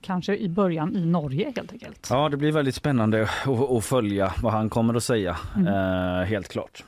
Kanske 0.00 0.36
i 0.36 0.48
början 0.48 0.96
i 0.96 1.06
Norge 1.06 1.52
helt 1.56 1.72
enkelt. 1.72 2.08
ja, 2.10 2.28
det 2.28 2.36
blir 2.36 2.52
väldigt 2.52 2.74
spännande 2.74 3.22
att, 3.22 3.70
att 3.70 3.84
följa 3.84 4.34
vad 4.42 4.52
han 4.52 4.70
kommer 4.70 4.94
att 4.94 5.04
säga. 5.04 5.36
Mm. 5.56 5.66
Eh, 5.66 6.24
helt 6.26 6.48
klart. 6.48 6.84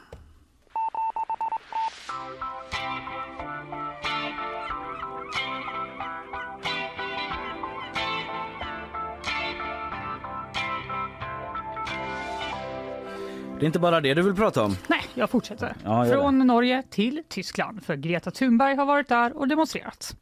Det 13.59 13.65
är 13.65 13.67
inte 13.67 13.79
bara 13.79 14.01
det 14.01 14.15
du 14.15 14.23
vill 14.23 14.35
prata 14.35 14.65
om. 14.65 14.77
Nej, 14.89 15.01
jag 15.15 15.31
fortsätter. 15.31 15.75
Ja, 15.85 16.07
gör 16.07 16.13
Från 16.15 16.39
Norge 16.39 16.83
till 16.91 17.23
Tyskland, 17.29 17.83
för 17.83 17.97
Greta 17.97 18.31
Thunberg 18.31 18.75
har 18.77 18.87
varit 18.87 19.09
där 19.09 19.37
och 19.37 19.49
demonstrerat. 19.49 20.17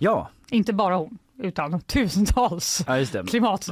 Ja, 0.00 0.28
Inte 0.50 0.72
bara 0.72 0.96
hon, 0.96 1.18
utan 1.42 1.80
tusentals 1.80 2.84
ja 2.86 2.98
just 2.98 3.12
det. 3.12 3.18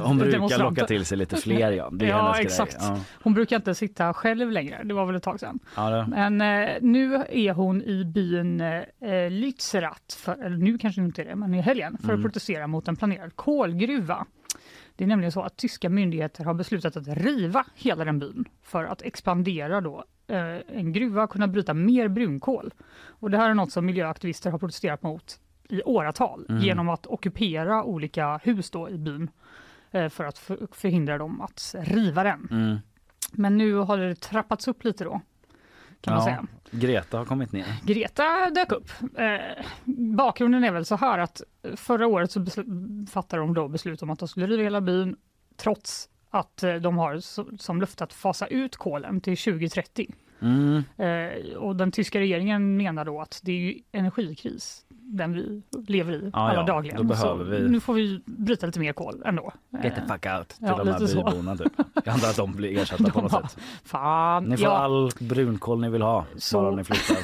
Hon 0.03 0.17
brukar 0.17 0.59
locka 0.59 0.85
till 0.85 1.05
sig 1.05 1.17
lite 1.17 1.35
fler 1.37 1.71
ja. 1.71 1.89
Det 1.91 2.05
är 2.05 2.09
Ja, 2.09 2.39
exakt. 2.39 2.77
Ja. 2.79 2.97
Hon 3.23 3.33
brukar 3.33 3.55
inte 3.55 3.75
sitta 3.75 4.13
själv 4.13 4.51
längre, 4.51 4.81
det 4.83 4.93
var 4.93 5.05
väl 5.05 5.15
ett 5.15 5.23
tag 5.23 5.39
sedan. 5.39 5.59
Ja. 5.75 6.05
Men 6.07 6.41
eh, 6.41 6.69
nu 6.81 7.15
är 7.29 7.53
hon 7.53 7.81
i 7.81 8.05
byn 8.05 8.61
eh, 8.61 8.83
Lützerath, 9.29 10.17
för, 10.17 10.45
eller 10.45 10.57
nu 10.57 10.77
kanske 10.77 11.01
inte 11.01 11.21
är 11.21 11.25
det, 11.25 11.35
men 11.35 11.53
i 11.53 11.61
helgen, 11.61 11.97
för 11.97 12.09
Mm. 12.09 12.19
att 12.19 12.23
protestera 12.23 12.67
mot 12.67 12.87
en 12.87 12.95
planerad 12.95 13.35
kolgruva. 13.35 14.25
Det 14.95 15.03
är 15.03 15.07
nämligen 15.07 15.31
så 15.31 15.41
att 15.41 15.57
tyska 15.57 15.89
myndigheter 15.89 16.43
har 16.43 16.53
beslutat 16.53 16.97
att 16.97 17.07
riva 17.07 17.65
hela 17.75 18.05
den 18.05 18.19
byn 18.19 18.45
för 18.61 18.83
att 18.83 19.01
expandera 19.01 19.81
då 19.81 20.03
eh, 20.27 20.57
en 20.67 20.93
gruva 20.93 21.23
och 21.23 21.29
kunna 21.29 21.47
bryta 21.47 21.73
mer 21.73 22.07
brunkol. 22.07 22.73
Och 23.05 23.31
det 23.31 23.37
här 23.37 23.49
är 23.49 23.53
något 23.53 23.71
som 23.71 23.85
miljöaktivister 23.85 24.51
har 24.51 24.59
protesterat 24.59 25.03
mot 25.03 25.39
i 25.69 25.81
åratal 25.83 26.45
Mm. 26.49 26.61
genom 26.61 26.89
att 26.89 27.07
ockupera 27.07 27.83
olika 27.83 28.37
hus 28.43 28.69
då 28.69 28.89
i 28.89 28.97
byn 28.97 29.29
eh, 29.91 30.09
för 30.09 30.23
att 30.23 30.37
för, 30.37 30.67
förhindra 30.71 31.17
dem 31.17 31.41
att 31.41 31.75
riva 31.79 32.23
den. 32.23 32.47
Mm. 32.51 32.77
Men 33.31 33.57
nu 33.57 33.73
har 33.73 33.97
det 33.97 34.15
trappats 34.15 34.67
upp 34.67 34.83
lite 34.83 35.03
då, 35.03 35.21
kan 36.01 36.13
man 36.13 36.19
Ja. 36.19 36.25
säga. 36.25 36.45
Greta 36.71 37.17
har 37.17 37.25
kommit 37.25 37.51
ner. 37.51 37.65
Greta 37.83 38.49
dök 38.49 38.71
upp. 38.71 38.89
Eh, 39.17 39.65
bakgrunden 39.95 40.63
är 40.63 40.71
väl 40.71 40.85
så 40.85 40.95
här 40.95 41.19
att 41.19 41.41
förra 41.75 42.07
året 42.07 42.31
så 42.31 42.45
fattade 43.11 43.41
de 43.41 43.53
då 43.53 43.67
beslut 43.67 44.01
om 44.01 44.09
att 44.09 44.19
de 44.19 44.27
skulle 44.27 44.47
riva 44.47 44.63
hela 44.63 44.81
byn 44.81 45.15
trots 45.57 46.09
att 46.29 46.63
eh, 46.63 46.73
de 46.75 46.97
har 46.97 47.19
som 47.57 47.81
löfte 47.81 48.03
att 48.03 48.13
fasa 48.13 48.47
ut 48.47 48.77
kolen 48.77 49.21
till 49.21 49.37
2030. 49.37 50.11
Mm. 50.41 50.83
Eh, 50.97 51.55
och 51.57 51.75
den 51.75 51.91
tyska 51.91 52.19
regeringen 52.19 52.77
menar 52.77 53.05
då 53.05 53.21
att 53.21 53.39
det 53.43 53.51
är 53.69 53.75
energikris 53.99 54.85
den 54.89 55.33
vi 55.33 55.61
lever 55.87 56.13
i 56.13 56.29
alla 56.33 56.53
ja, 56.53 56.63
dagligen. 56.63 57.15
så 57.17 57.35
vi- 57.35 57.69
nu 57.69 57.79
får 57.79 57.93
vi 57.93 58.21
bryta 58.25 58.65
lite 58.65 58.79
mer 58.79 58.93
kol 58.93 59.21
ändå. 59.25 59.53
Get 59.83 59.95
the 59.95 60.01
Eh, 60.01 60.07
fuck 60.07 60.25
out 60.39 60.47
till 60.49 60.57
ja, 60.67 60.77
de 60.83 60.87
här 60.87 61.15
byborna 61.15 61.57
typ. 61.57 61.71
Jag 62.05 62.07
antar 62.07 62.29
att 62.29 62.35
de 62.35 62.51
blir 62.55 62.77
ersatta 62.77 63.03
på 63.03 63.09
De 63.09 63.21
något 63.23 63.31
bara, 63.31 63.47
sätt. 63.47 63.57
Fan, 63.85 64.43
Ni 64.43 64.57
får 64.57 64.65
ja, 64.67 64.77
all 64.77 65.11
brunkol 65.19 65.81
ni 65.81 65.89
vill 65.89 66.01
ha, 66.01 66.25
Så- 66.37 66.61
bara 66.61 66.75
ni 66.75 66.83
flyttar. 66.83 67.17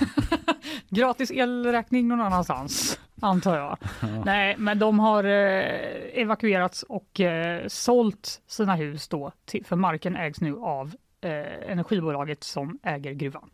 gratis 0.90 1.32
elräkning 1.32 2.08
någon 2.08 2.22
annanstans, 2.22 3.00
antar 3.22 3.58
jag. 3.58 3.78
Nej, 4.26 4.56
men 4.58 4.80
de 4.80 5.00
har 5.00 5.24
eh, 5.24 6.22
evakuerats 6.22 6.84
och 6.84 7.20
eh, 7.20 7.68
sålt 7.68 8.42
sina 8.48 8.76
hus 8.76 9.08
då, 9.08 9.32
till, 9.46 9.66
för 9.66 9.76
marken 9.76 10.16
ägs 10.16 10.42
nu 10.42 10.56
av 10.58 10.96
eh, 11.22 11.72
energibolaget 11.72 12.44
som 12.44 12.80
äger 12.84 13.12
gruvan. 13.14 13.50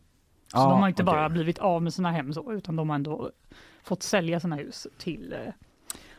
Så 0.48 0.58
Ja, 0.58 0.68
de 0.68 0.80
har 0.80 0.88
inte 0.88 1.02
okej. 1.02 1.12
bara 1.14 1.28
blivit 1.28 1.58
av 1.58 1.82
med 1.82 1.94
sina 1.94 2.10
hem 2.10 2.32
så, 2.32 2.52
utan 2.52 2.76
de 2.76 2.88
har 2.88 2.96
ändå 2.96 3.30
fått 3.82 4.02
sälja 4.02 4.40
sina 4.40 4.56
hus 4.56 4.86
till 4.98 5.32
eh, 5.32 5.38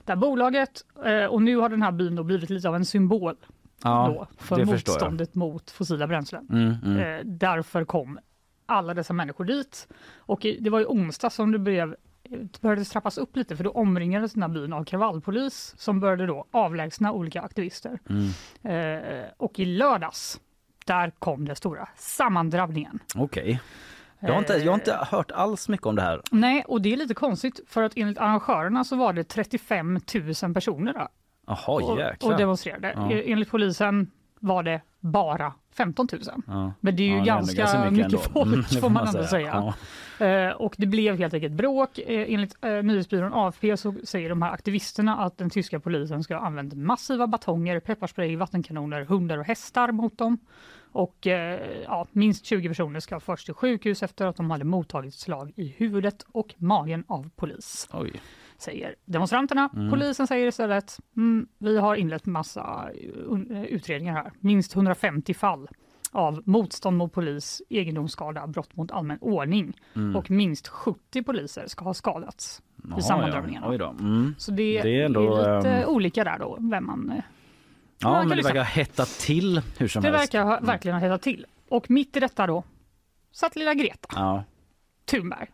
det 0.05 0.11
här 0.11 0.15
bolaget. 0.15 0.85
Eh, 1.05 1.25
och 1.25 1.41
nu 1.41 1.55
har 1.57 1.69
den 1.69 1.81
här 1.81 1.91
byn 1.91 2.15
då 2.15 2.23
blivit 2.23 2.49
lite 2.49 2.69
av 2.69 2.75
en 2.75 2.85
symbol 2.85 3.35
Ja, 3.83 4.13
då, 4.17 4.27
för 4.37 4.55
motståndet 4.65 5.35
mot 5.35 5.71
fossila 5.71 6.07
bränslen. 6.07 6.47
Mm, 6.51 6.75
mm. 6.85 6.97
Eh, 7.19 7.25
därför 7.25 7.85
kom 7.85 8.19
alla 8.65 8.93
dessa 8.93 9.13
människor 9.13 9.45
dit. 9.45 9.87
Och 10.17 10.45
i- 10.45 10.59
det 10.59 10.69
var 10.69 10.81
i 10.81 10.85
onsdag 10.85 11.29
som 11.29 11.51
det 11.51 11.59
blev 11.59 11.95
det 12.29 12.61
började 12.61 12.85
trappas 12.85 13.17
upp 13.17 13.35
lite 13.35 13.55
för 13.57 13.63
då 13.63 13.71
omringades 13.71 14.33
den 14.33 14.41
här 14.43 14.49
byn 14.49 14.73
av 14.73 14.83
kravallpolis 14.83 15.73
som 15.77 15.99
började 15.99 16.25
då 16.25 16.45
avlägsna 16.51 17.11
olika 17.11 17.41
aktivister. 17.41 17.99
Mm. 18.09 18.29
Eh, 19.23 19.25
och 19.37 19.59
i 19.59 19.65
lördags, 19.65 20.39
där 20.85 21.11
kom 21.19 21.45
den 21.45 21.55
stora 21.55 21.87
sammandrabbningen. 21.95 22.99
Okej. 23.15 23.59
Jag, 24.19 24.31
har 24.33 24.39
inte, 24.39 24.53
jag 24.53 24.71
har 24.71 24.73
inte 24.73 24.97
hört 25.11 25.31
alls 25.31 25.69
mycket 25.69 25.85
om 25.87 25.95
det 25.95 26.01
här. 26.01 26.21
Nej, 26.31 26.63
och 26.67 26.81
det 26.81 26.93
är 26.93 26.97
lite 26.97 27.13
konstigt 27.13 27.59
för 27.67 27.83
att 27.83 27.93
enligt 27.95 28.17
arrangörerna 28.17 28.83
så 28.83 28.95
var 28.95 29.13
det 29.13 29.23
35 29.23 29.99
000 30.43 30.53
personer 30.53 30.93
där 30.93 31.07
Jaha, 31.47 31.57
och, 32.21 32.23
och 32.31 32.37
demonstrerade. 32.37 32.93
Ja. 32.95 33.11
Eh, 33.11 33.31
Enligt 33.31 33.49
polisen 33.51 34.11
var 34.39 34.63
det 34.63 34.81
bara 34.99 35.53
15 35.73 36.07
000. 36.11 36.21
Ja. 36.47 36.73
Men 36.79 36.95
det 36.95 37.03
är 37.03 37.07
ju 37.07 37.13
Ja, 37.25 37.37
ändå 37.39 37.53
ganska, 37.53 37.89
mycket, 37.91 38.05
ändå. 38.05 38.17
folk 38.17 38.45
Mm, 38.47 38.81
får 38.81 38.89
man 38.89 39.07
ändå 39.07 39.23
säga. 39.23 39.73
Ja. 40.19 40.25
Eh, 40.25 40.51
och 40.51 40.75
det 40.77 40.85
blev 40.85 41.17
helt 41.17 41.33
enkelt 41.33 41.53
bråk. 41.53 41.99
Eh, 41.99 42.33
enligt 42.33 42.55
eh, 42.63 42.71
nyhetsbyrån 42.71 43.33
AFP 43.33 43.77
så 43.77 43.93
säger 44.03 44.29
de 44.29 44.41
här 44.41 44.51
aktivisterna 44.51 45.17
att 45.17 45.37
den 45.37 45.49
tyska 45.49 45.79
polisen 45.79 46.23
ska 46.23 46.35
ha 46.37 46.45
använt 46.47 46.73
massiva 46.73 47.27
batonger, 47.27 47.79
pepparspray, 47.79 48.35
vattenkanoner, 48.35 49.01
hundar 49.01 49.37
och 49.37 49.45
hästar 49.45 49.91
mot 49.91 50.17
dem. 50.17 50.37
Och 50.95 51.27
eh, 51.27 51.81
ja, 51.83 52.07
minst 52.11 52.45
20 52.45 52.67
personer 52.67 52.99
ska 52.99 53.19
först 53.19 53.45
till 53.45 53.53
sjukhus 53.53 54.03
efter 54.03 54.25
att 54.25 54.35
de 54.35 54.51
hade 54.51 54.63
mottagit 54.63 55.13
slag 55.13 55.53
i 55.55 55.67
huvudet 55.67 56.25
och 56.31 56.53
magen 56.57 57.03
av 57.07 57.29
polis, 57.35 57.89
Oj. 57.93 58.21
säger 58.57 58.95
demonstranterna. 59.05 59.69
Polisen 59.91 60.27
säger 60.27 60.47
istället, 60.47 60.99
mm, 61.17 61.47
vi 61.57 61.77
har 61.77 61.95
inlett 61.95 62.25
massa 62.25 62.89
eh, 63.49 63.63
utredningar 63.63 64.13
här, 64.13 64.31
minst 64.39 64.75
150 64.75 65.33
fall 65.33 65.67
av 66.11 66.41
motstånd 66.45 66.97
mot 66.97 67.13
polis, 67.13 67.61
egendomsskada, 67.69 68.47
brott 68.47 68.75
mot 68.75 68.91
allmän 68.91 69.17
ordning 69.21 69.73
och 70.15 70.31
minst 70.31 70.67
70 70.67 71.23
poliser 71.23 71.67
ska 71.67 71.85
ha 71.85 71.93
skadats 71.93 72.61
Jaha, 72.89 72.99
i 72.99 73.01
sammandrabbningarna. 73.01 73.75
Ja. 73.75 73.95
Mm. 73.99 74.35
Så 74.37 74.51
det, 74.51 74.81
Det 74.81 75.01
är 75.01 75.05
ändå, 75.05 75.37
är 75.37 75.57
lite 75.57 75.69
ehm, 75.69 75.89
olika 75.89 76.23
där 76.23 76.39
då, 76.39 76.57
vem 76.59 76.85
man... 76.85 77.21
Ja, 77.99 78.19
men 78.19 78.29
det 78.29 78.35
liksom- 78.35 78.53
verkar 78.53 78.63
hetta 78.63 79.05
till 79.05 79.61
hur 79.77 79.87
som 79.87 80.01
Det 80.03 80.09
helst. 80.09 80.21
verkar 80.21 80.43
ha, 80.45 80.59
verkligen 80.59 80.97
ha 80.97 81.01
hettat 81.07 81.21
till. 81.21 81.45
Och 81.69 81.89
mitt 81.91 82.17
i 82.17 82.19
detta 82.19 82.47
då 82.47 82.63
satt 83.31 83.55
lilla 83.55 83.73
Greta 83.73 84.07
Ja. 84.15 84.43
Thunberg. 85.05 85.47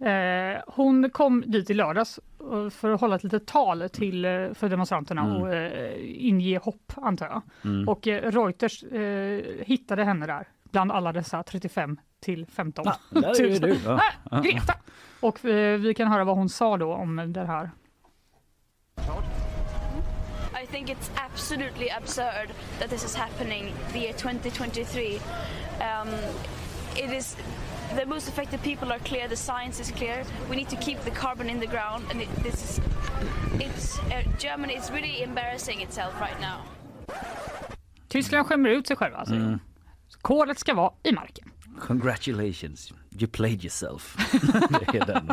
Eh, 0.00 0.60
hon 0.66 1.10
kom 1.10 1.44
dit 1.46 1.70
i 1.70 1.74
lördags 1.74 2.20
eh, 2.52 2.70
för 2.70 2.90
att 2.90 3.00
hålla 3.00 3.16
ett 3.16 3.24
litet 3.24 3.46
tal 3.46 3.88
till, 3.92 4.24
eh, 4.24 4.30
för 4.54 4.68
demonstranterna 4.68 5.20
Mm. 5.24 5.36
och 5.42 5.54
eh, 5.54 5.92
inge 6.26 6.58
hopp 6.58 6.92
antar 6.96 7.26
jag. 7.26 7.42
Och 7.88 8.08
eh, 8.08 8.30
Reuters 8.30 8.82
eh, 8.82 9.42
hittade 9.66 10.04
henne 10.04 10.26
där 10.26 10.48
bland 10.70 10.92
alla 10.92 11.12
dessa 11.12 11.42
35 11.42 12.00
till 12.20 12.46
15 12.46 12.88
Ah, 12.88 12.96
där 13.10 13.40
är 13.40 13.46
ju 13.48 13.58
du. 13.58 13.78
Ja. 13.84 14.00
Ah, 14.30 14.40
Greta! 14.40 14.74
Och 15.20 15.44
eh, 15.44 15.78
vi 15.80 15.94
kan 15.94 16.08
höra 16.08 16.24
vad 16.24 16.36
hon 16.36 16.48
sa 16.48 16.76
då 16.76 16.94
om 16.94 17.32
det 17.32 17.44
här. 17.44 17.70
I 18.96 19.00
think 20.72 20.88
it's 20.88 21.10
absolutely 21.16 21.88
absurd 21.90 22.48
that 22.78 22.88
this 22.88 23.04
is 23.04 23.14
happening 23.14 23.74
the 23.92 23.98
year 23.98 24.12
2023. 24.12 25.20
Um, 25.80 26.08
it 26.96 27.12
is 27.12 27.36
the 27.94 28.06
most 28.06 28.26
affected 28.28 28.62
people 28.62 28.90
are 28.90 28.98
clear. 29.00 29.28
The 29.28 29.36
science 29.36 29.80
is 29.80 29.90
clear. 29.90 30.24
We 30.50 30.56
need 30.56 30.70
to 30.70 30.76
keep 30.76 30.98
the 31.04 31.10
carbon 31.10 31.50
in 31.50 31.60
the 31.60 31.66
ground, 31.66 32.04
and 32.10 32.22
it, 32.22 32.28
this 32.42 32.54
is 32.64 32.80
it's 33.60 33.98
uh, 33.98 34.22
Germany 34.38 34.74
is 34.74 34.90
really 34.90 35.22
embarrassing 35.22 35.80
itself 35.82 36.20
right 36.20 36.40
now. 36.40 36.58
Tyskland 38.08 38.46
skämmer 38.46 38.70
ut 38.70 38.86
sig 38.86 38.96
själva. 38.96 39.24
Säger 39.26 39.40
Mm. 39.40 39.60
Kolet 40.22 40.58
ska 40.58 40.74
vara 40.74 40.92
i 41.02 41.12
marken. 41.12 41.50
Congratulations, 41.80 42.92
you 43.18 43.26
played 43.30 43.64
yourself. 43.64 44.16
det 44.92 44.98
är 44.98 45.06
den 45.06 45.32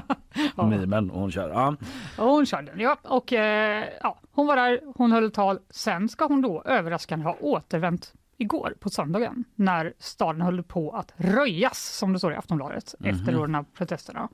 mimen 0.69 1.09
hon 1.09 1.31
kör. 1.31 1.49
Ja. 1.49 1.75
Hon 2.17 2.45
körde 2.45 2.71
den, 2.71 2.79
ja. 2.79 2.97
Och, 3.03 3.33
eh, 3.33 3.85
ja. 4.01 4.19
Hon 4.31 4.47
var 4.47 4.55
där, 4.55 4.81
hon 4.95 5.11
höll 5.11 5.31
tal. 5.31 5.59
Sen 5.69 6.09
ska 6.09 6.25
hon 6.25 6.41
då 6.41 6.61
överraskande 6.65 7.25
ha 7.25 7.37
återvänt 7.41 8.13
igår 8.37 8.73
på 8.79 8.89
söndagen 8.89 9.43
när 9.55 9.93
staden 9.99 10.41
höll 10.41 10.63
på 10.63 10.91
att 10.91 11.13
röjas, 11.15 11.97
som 11.97 12.13
det 12.13 12.19
står 12.19 12.33
i 12.33 12.35
Aftonbladet, 12.35 12.95
efter 13.03 13.31
då 13.31 13.45
de 13.45 13.65
protesterna. 13.65 14.29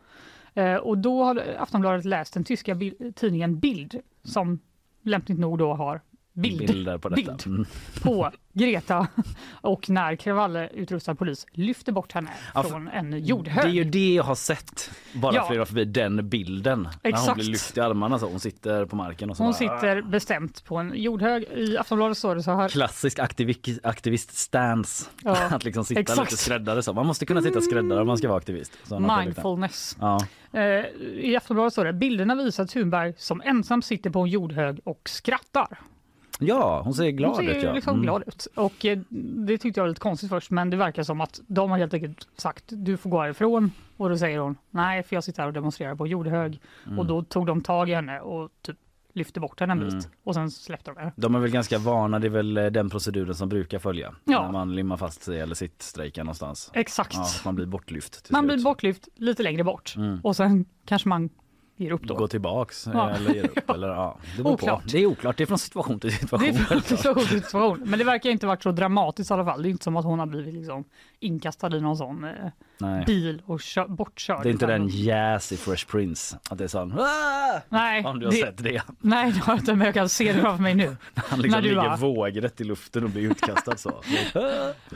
Eh, 0.53 0.75
och 0.75 0.97
då 0.97 1.23
har 1.23 1.43
Aftonbladet 1.59 2.05
läst 2.05 2.33
den 2.33 2.43
tyska 2.43 2.75
bil- 2.75 3.13
tidningen 3.15 3.59
Bild 3.59 4.01
som 4.23 4.59
lämpligt 5.01 5.39
nog 5.39 5.57
då 5.57 5.73
har 5.73 6.01
bild, 6.35 6.67
Bilder 6.67 6.97
på 6.97 7.09
detta. 7.09 7.21
bild 7.21 7.43
Mm. 7.45 7.65
på 8.01 8.31
Greta 8.53 9.07
och 9.51 9.89
när 9.89 10.15
kravallutrustad 10.15 11.15
polis 11.15 11.45
lyfter 11.51 11.91
bort 11.91 12.11
henne 12.11 12.29
Ja, 12.53 12.63
från 12.63 12.87
en 12.87 13.11
Det 13.11 13.17
är 13.17 13.19
jordhög. 13.19 13.73
ju 13.75 13.83
det 13.83 14.13
jag 14.13 14.23
har 14.23 14.35
sett 14.35 14.89
bara 15.13 15.35
Ja. 15.35 15.47
var 15.57 15.65
förbi 15.65 15.85
den 15.85 16.29
bilden. 16.29 16.79
När 16.81 16.89
hon 16.89 16.99
Exakt. 17.03 17.35
blir 17.35 17.45
lyft 17.45 17.77
i 17.77 17.79
armarna 17.81 18.19
så. 18.19 18.27
Hon 18.29 18.39
sitter 18.39 18.85
på 18.85 18.95
marken 18.95 19.29
och 19.29 19.37
så 19.37 19.43
Hon 19.43 19.51
bara, 19.51 19.57
sitter 19.79 20.01
bestämt 20.01 20.65
på 20.65 20.77
en 20.77 20.91
jordhög. 20.95 21.43
I 21.43 21.77
Aftonbladet 21.77 22.17
står 22.17 22.35
det 22.35 22.43
så 22.43 22.51
här. 22.55 22.69
Klassisk 22.69 23.19
aktivik- 23.19 23.79
aktivist-stance. 23.83 25.09
Ja, 25.23 25.37
att 25.51 25.63
liksom 25.63 25.85
sitta 25.85 25.99
exakt. 26.01 26.31
lite 26.31 26.43
skräddare 26.43 26.83
så. 26.83 26.93
Man 26.93 27.05
måste 27.05 27.25
kunna 27.25 27.41
sitta 27.41 27.61
skräddare 27.61 28.01
om 28.01 28.07
man 28.07 28.17
ska 28.17 28.27
vara 28.27 28.37
aktivist. 28.37 28.71
Sådana. 28.83 29.19
Mindfulness. 29.21 29.97
Ja. 29.99 30.19
Eh, 30.53 30.61
I 31.19 31.35
Aftonbladet 31.37 31.73
står 31.73 31.85
det 31.85 31.93
bilderna 31.93 32.35
visar 32.35 32.65
Thunberg 32.65 33.13
som 33.17 33.41
ensam 33.45 33.81
sitter 33.81 34.09
på 34.09 34.19
en 34.19 34.27
jordhög 34.29 34.79
och 34.83 35.01
skrattar. 35.09 35.79
Ja, 36.39 36.81
hon 36.81 36.93
ser 36.93 37.09
glad 37.09 37.35
Hon 37.35 37.45
ser 37.45 37.55
ut. 37.57 37.63
Ja. 37.63 37.73
liksom 37.73 37.93
Mm. 37.93 38.03
glad 38.03 38.23
ut. 38.27 38.47
Och 38.55 38.85
eh, 38.85 38.99
det 39.47 39.57
tyckte 39.57 39.79
jag 39.79 39.83
var 39.83 39.89
lite 39.89 40.01
konstigt 40.01 40.29
först 40.29 40.51
men 40.51 40.69
det 40.69 40.77
verkar 40.77 41.03
som 41.03 41.21
att 41.21 41.41
de 41.47 41.71
har 41.71 41.77
helt 41.77 41.93
enkelt 41.93 42.27
sagt 42.37 42.63
du 42.67 42.97
får 42.97 43.09
gå 43.09 43.21
härifrån 43.21 43.71
och 43.97 44.09
då 44.09 44.17
säger 44.17 44.39
hon 44.39 44.55
nej 44.69 45.03
för 45.03 45.15
jag 45.15 45.23
sitter 45.23 45.41
här 45.41 45.47
och 45.47 45.53
demonstrerar 45.53 45.95
på 45.95 46.07
jordhög 46.07 46.59
Mm. 46.85 46.99
och 46.99 47.05
då 47.05 47.23
tog 47.23 47.45
de 47.45 47.61
tag 47.61 47.89
i 47.89 47.93
henne 47.93 48.19
och 48.19 48.49
typ 48.61 48.77
lyfte 49.13 49.39
bort 49.39 49.59
henne 49.59 49.71
en 49.73 49.79
bit 49.79 50.09
och 50.23 50.33
sen 50.33 50.51
släppte 50.51 50.91
de 50.91 50.99
henne. 50.99 51.11
De 51.15 51.35
är 51.35 51.39
väl 51.39 51.51
ganska 51.51 51.77
vana, 51.77 52.19
det 52.19 52.27
är 52.27 52.29
väl 52.29 52.57
eh, 52.57 52.65
den 52.65 52.89
proceduren 52.89 53.35
som 53.35 53.49
brukar 53.49 53.79
följa. 53.79 54.15
Ja. 54.25 54.41
När 54.45 54.51
man 54.51 54.75
limmar 54.75 54.97
fast 54.97 55.23
sig 55.23 55.39
eller 55.39 55.55
sittstrejkar 55.55 56.23
någonstans. 56.23 56.71
Exakt. 56.73 57.13
Ja, 57.13 57.25
man 57.45 57.55
blir 57.55 57.65
bortlyft 57.65 58.31
man 58.31 58.41
slut. 58.43 58.55
blir 58.55 58.63
bortlyft 58.63 59.07
lite 59.15 59.43
längre 59.43 59.63
bort 59.63 59.93
Mm. 59.97 60.19
och 60.23 60.35
sen 60.35 60.65
kanske 60.85 61.09
man 61.09 61.29
ger 61.77 61.91
upp 61.91 62.03
då. 62.03 62.15
Gå 62.15 62.27
tillbaks 62.27 62.87
Ja. 62.93 63.09
eller 63.09 63.33
ger 63.33 63.43
upp. 63.43 63.69
Eller, 63.75 63.87
ja. 63.87 64.17
det, 64.37 64.43
beror 64.43 64.53
Oklart. 64.53 64.81
På. 64.83 64.87
det 64.91 64.97
är 64.97 65.05
oklart, 65.05 65.37
det 65.37 65.43
är 65.43 65.45
från 65.45 65.57
situation 65.57 65.99
till 65.99 66.11
situation. 66.17 66.47
Det 66.53 66.71
är 66.71 66.75
en 66.75 66.81
situation. 67.41 67.79
Men 67.85 67.99
det 67.99 68.05
verkar 68.05 68.29
inte 68.29 68.47
varit 68.47 68.63
så 68.63 68.71
dramatiskt 68.71 69.31
i 69.31 69.33
alla 69.33 69.45
fall. 69.45 69.61
Det 69.61 69.67
är 69.67 69.71
inte 69.71 69.83
som 69.83 69.95
att 69.97 70.05
hon 70.05 70.19
har 70.19 70.25
blivit 70.25 70.53
liksom 70.53 70.83
inkastad 71.19 71.75
i 71.77 71.81
någon 71.81 71.97
sån 71.97 72.23
eh, 72.23 73.05
bil 73.05 73.41
och 73.45 73.61
kö- 73.61 73.87
bortkörd. 73.87 74.43
Det 74.43 74.49
är 74.49 74.51
inte 74.51 74.65
den 74.65 74.87
jazz 74.87 75.51
i 75.51 75.57
Fresh 75.57 75.87
Prince. 75.87 76.39
Att 76.49 76.57
det 76.57 76.63
är 76.63 76.67
sån! 76.67 76.95
Nej, 77.69 78.05
Om 78.05 78.19
du 78.19 78.25
har 78.25 78.31
det, 78.31 78.37
sett 78.37 78.57
det. 78.63 78.81
nej, 79.01 79.31
det 79.31 79.39
har 79.39 79.53
jag 79.53 79.61
inte, 79.61 79.75
men 79.75 79.85
jag 79.85 79.93
kan 79.93 80.09
se 80.09 80.33
det 80.33 80.39
framför 80.41 80.63
mig 80.63 80.75
nu. 80.75 80.85
Han 81.15 81.41
liksom 81.41 81.51
När 81.57 81.61
du 81.61 81.69
ligger 81.69 81.81
bara- 81.81 81.95
vågrätt 81.95 82.61
i 82.61 82.63
luften 82.63 83.03
och 83.03 83.09
blir 83.09 83.31
utkastad 83.31 83.77
så. 83.77 84.01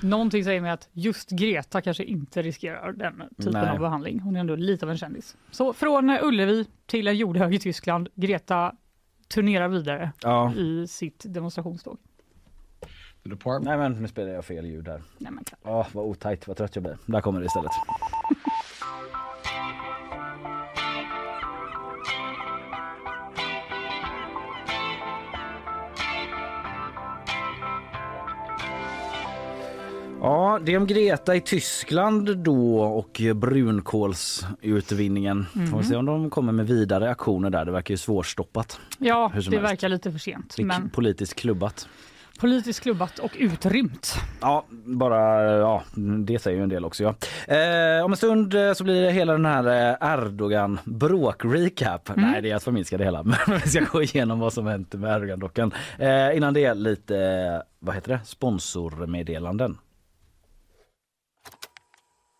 Någonting 0.01 0.43
säger 0.43 0.61
mig 0.61 0.71
att 0.71 0.89
just 0.93 1.29
Greta 1.29 1.81
kanske 1.81 2.03
inte 2.03 2.41
riskerar 2.41 2.91
den 2.91 3.13
typen 3.37 3.53
Nej. 3.53 3.69
av 3.69 3.79
behandling. 3.79 4.19
Hon 4.19 4.35
är 4.35 4.39
ändå 4.39 4.55
lite 4.55 4.85
av 4.85 4.91
en 4.91 4.97
kändis. 4.97 5.35
Så 5.51 5.73
från 5.73 6.09
eh, 6.09 6.23
Ullevi 6.23 6.65
till 6.85 7.07
en 7.07 7.17
jordhög 7.17 7.53
i 7.55 7.59
Tyskland. 7.59 8.09
Greta 8.15 8.75
turnerar 9.33 9.67
vidare 9.67 10.11
Ja. 10.21 10.53
i 10.53 10.87
sitt 10.87 11.23
demonstrationståg. 11.27 11.97
Nej 13.61 13.77
men 13.77 13.91
nu 14.01 14.07
spelar 14.07 14.29
jag 14.31 14.45
fel 14.45 14.65
ljud 14.65 14.87
här. 14.87 15.01
Nej, 15.17 15.31
men, 15.31 15.43
Åh 15.63 15.87
vad 15.93 16.05
otajt, 16.05 16.47
vad 16.47 16.57
trött 16.57 16.75
jag 16.75 16.83
blir. 16.83 16.97
Där 17.05 17.21
kommer 17.21 17.39
det 17.39 17.45
istället. 17.45 17.71
Ja, 30.21 30.59
det 30.65 30.73
är 30.73 30.77
om 30.77 30.87
Greta 30.87 31.35
i 31.35 31.41
Tyskland 31.41 32.37
då 32.37 32.79
och 32.81 33.21
brunkolsutvinningen. 33.35 35.45
Får 35.71 35.77
vi 35.77 35.83
se 35.83 35.95
om 35.95 36.05
de 36.05 36.29
kommer 36.29 36.51
med 36.51 36.67
vidare 36.67 37.09
aktioner 37.09 37.49
där. 37.49 37.65
Det 37.65 37.71
verkar 37.71 37.93
ju 37.93 37.97
svårstoppat. 37.97 38.79
Ja, 38.97 39.27
det 39.27 39.33
helst. 39.33 39.53
verkar 39.53 39.89
lite 39.89 40.11
för 40.11 40.19
sent. 40.19 40.55
Men 40.57 40.89
politiskt 40.89 41.35
klubbat. 41.35 41.87
politiskt 42.39 42.79
klubbat 42.83 43.19
och 43.19 43.31
utrymt. 43.39 44.15
Ja, 44.41 44.65
bara 44.85 45.43
ja, 45.57 45.83
det 46.25 46.39
säger 46.39 46.57
ju 46.57 46.63
en 46.63 46.69
del 46.69 46.85
också. 46.85 47.03
Ja. 47.03 47.15
Eh, 47.55 48.05
om 48.05 48.11
en 48.11 48.17
stund 48.17 48.53
eh, 48.53 48.73
så 48.73 48.83
blir 48.83 49.01
det 49.01 49.11
hela 49.11 49.33
den 49.33 49.45
här 49.45 49.95
eh, 50.01 50.13
Erdogan 50.13 50.79
bråk-recap. 50.85 52.11
Nej, 52.15 52.41
det 52.41 52.51
är 52.51 52.55
att 52.55 52.63
förminska 52.63 52.97
det 52.97 53.03
hela. 53.03 53.23
Men 53.47 53.59
vi 53.63 53.69
ska 53.69 53.79
gå 53.91 54.03
igenom 54.03 54.39
vad 54.39 54.53
som 54.53 54.67
hänt 54.67 54.93
med 54.93 55.15
Erdogan-dockan. 55.15 55.71
Eh, 55.97 56.37
innan 56.37 56.53
det 56.53 56.73
lite, 56.73 57.17
eh, 57.17 57.61
vad 57.79 57.95
heter 57.95 58.11
det, 58.11 58.19
sponsormeddelanden. 58.25 59.77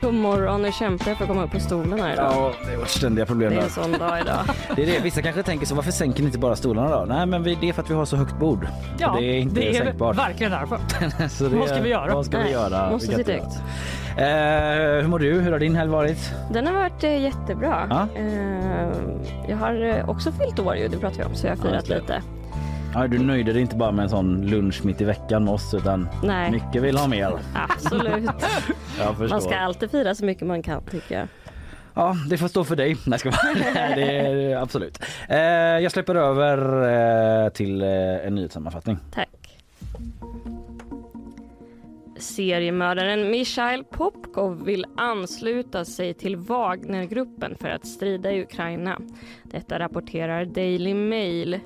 God 0.00 0.14
morgon, 0.14 0.62
nu 0.62 0.72
kämpar 0.72 1.08
jag 1.08 1.16
för 1.16 1.24
att 1.24 1.28
komma 1.28 1.44
upp 1.44 1.50
på 1.50 1.60
stolen 1.60 2.00
här 2.00 2.12
idag. 2.12 2.26
Ja, 2.32 2.52
det 2.66 2.72
är 2.72 2.76
vårt 2.76 2.88
ständiga 2.88 3.26
problem 3.26 3.50
Det 3.50 3.58
är 3.58 3.62
en 3.62 3.70
sån 3.70 3.92
dag 3.92 4.20
idag. 4.20 4.38
Det 4.76 4.82
är 4.82 4.86
det. 4.86 5.00
Vissa 5.02 5.22
kanske 5.22 5.42
tänker 5.42 5.66
så, 5.66 5.74
varför 5.74 5.90
sänker 5.90 6.20
ni 6.20 6.26
inte 6.26 6.38
bara 6.38 6.56
stolarna 6.56 6.98
då? 6.98 7.04
Nej, 7.04 7.26
men 7.26 7.42
det 7.42 7.68
är 7.68 7.72
för 7.72 7.82
att 7.82 7.90
vi 7.90 7.94
har 7.94 8.04
så 8.04 8.16
högt 8.16 8.38
bord. 8.38 8.66
Ja, 8.98 9.16
det 9.20 9.24
är 9.26 9.38
inte 9.38 9.60
det 9.60 9.68
är 9.76 9.84
sänkbart. 9.84 10.18
verkligen 10.18 10.52
därför. 10.52 10.78
Så 11.28 11.44
det, 11.48 11.56
Vad 11.56 11.68
ska 11.68 11.80
vi 11.82 11.88
göra? 11.88 12.14
Vad 12.14 12.26
ska 12.26 12.38
vi 12.38 12.50
göra? 12.50 12.90
måste 12.90 13.14
sitta 13.16 13.32
högt. 13.32 13.54
Eh, 14.16 14.24
hur 15.02 15.08
mår 15.08 15.18
du? 15.18 15.40
Hur 15.40 15.52
har 15.52 15.58
din 15.58 15.76
helg 15.76 15.90
varit? 15.90 16.30
Den 16.52 16.66
har 16.66 16.74
varit 16.74 17.04
eh, 17.04 17.20
jättebra. 17.22 17.86
Ja. 17.90 18.06
Eh, 18.20 18.88
jag 19.48 19.56
har 19.56 19.84
eh, 19.98 20.08
också 20.10 20.32
fyllt 20.32 20.58
år 20.58 20.76
ju, 20.76 20.88
det 20.88 20.96
pratar 20.98 21.16
vi 21.18 21.24
om, 21.24 21.34
så 21.34 21.46
jag 21.46 21.56
har 21.56 21.62
firat 21.68 21.86
det. 21.86 21.94
lite. 22.00 22.22
Ja, 22.94 23.06
du 23.06 23.18
nöjde 23.18 23.52
dig 23.52 23.62
inte 23.62 23.76
bara 23.76 23.92
med 23.92 24.02
en 24.02 24.08
sån 24.10 24.46
lunch 24.46 24.84
mitt 24.84 25.00
i 25.00 25.04
veckan 25.04 25.44
med 25.44 25.54
oss 25.54 25.74
utan 25.74 26.08
Nej, 26.22 26.50
mycket 26.50 26.82
vill 26.82 26.96
ha 26.96 27.08
mer. 27.08 27.32
absolut. 27.54 28.30
Man 29.30 29.40
ska 29.42 29.56
alltid 29.56 29.90
fira 29.90 30.14
så 30.14 30.24
mycket 30.24 30.46
man 30.46 30.62
kan 30.62 30.82
tycker 30.84 31.18
jag. 31.18 31.28
Ja, 31.94 32.16
det 32.30 32.38
får 32.38 32.48
stå 32.48 32.64
för 32.64 32.76
dig. 32.76 32.96
Nej, 33.06 33.18
ska. 33.18 33.30
Nej, 33.74 33.92
det 33.96 34.02
är 34.52 34.56
absolut. 34.56 35.02
Eh, 35.28 35.38
jag 35.38 35.92
släpper 35.92 36.14
över 36.14 36.58
eh, 37.44 37.50
till 37.50 37.82
eh, 37.82 38.26
en 38.26 38.34
nyhetssammanfattning. 38.34 38.98
Tack. 39.14 39.28
Seriemördaren 42.16 43.30
Mikhail 43.30 43.84
Popkov 43.84 44.64
vill 44.64 44.86
ansluta 44.96 45.84
sig 45.84 46.14
till 46.14 46.36
Wagnergruppen 46.36 47.56
för 47.60 47.68
att 47.68 47.86
strida 47.86 48.32
i 48.32 48.42
Ukraina. 48.42 48.98
Detta 49.42 49.78
rapporterar 49.78 50.44
Daily 50.44 50.94
Mail. 50.94 51.60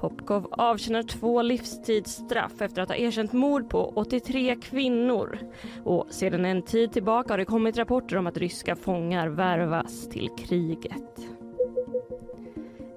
Popkov 0.00 0.46
avtjänar 0.50 1.02
två 1.02 1.42
livstidsstraff 1.42 2.60
efter 2.60 2.82
att 2.82 2.88
ha 2.88 2.96
erkänt 2.96 3.32
mord 3.32 3.70
på 3.70 3.92
83 3.96 4.56
kvinnor. 4.56 5.38
Och 5.84 6.06
sedan 6.10 6.44
en 6.44 6.62
tid 6.62 6.92
tillbaka 6.92 7.32
har 7.32 7.38
det 7.38 7.44
kommit 7.44 7.76
rapporter 7.76 8.16
om 8.16 8.26
att 8.26 8.36
ryska 8.36 8.76
fångar 8.76 9.28
värvas 9.28 10.08
till 10.08 10.28
kriget. 10.38 11.37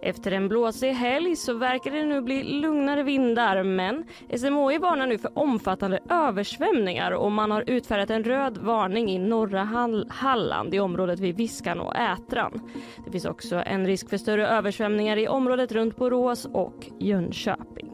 Efter 0.01 0.31
en 0.31 0.47
blåsig 0.47 0.91
helg 0.91 1.35
så 1.35 1.53
verkar 1.53 1.91
det 1.91 2.05
nu 2.05 2.21
bli 2.21 2.43
lugnare 2.43 3.03
vindar 3.03 3.63
men 3.63 4.03
SMHI 4.37 4.77
varnar 4.77 5.07
nu 5.07 5.17
för 5.17 5.37
omfattande 5.37 5.99
översvämningar 6.09 7.11
och 7.11 7.31
man 7.31 7.51
har 7.51 7.63
utfärdat 7.67 8.09
en 8.09 8.23
röd 8.23 8.57
varning 8.57 9.09
i 9.09 9.19
norra 9.19 9.63
Hall- 9.63 10.09
Halland 10.09 10.73
i 10.73 10.79
området 10.79 11.19
vid 11.19 11.35
Viskan 11.35 11.79
och 11.79 11.95
Ätran. 11.95 12.61
Det 13.05 13.11
finns 13.11 13.25
också 13.25 13.55
en 13.55 13.87
risk 13.87 14.09
för 14.09 14.17
större 14.17 14.47
översvämningar 14.47 15.17
i 15.17 15.27
området 15.27 15.71
runt 15.71 15.97
Borås 15.97 16.45
och 16.45 16.89
Jönköping. 16.99 17.90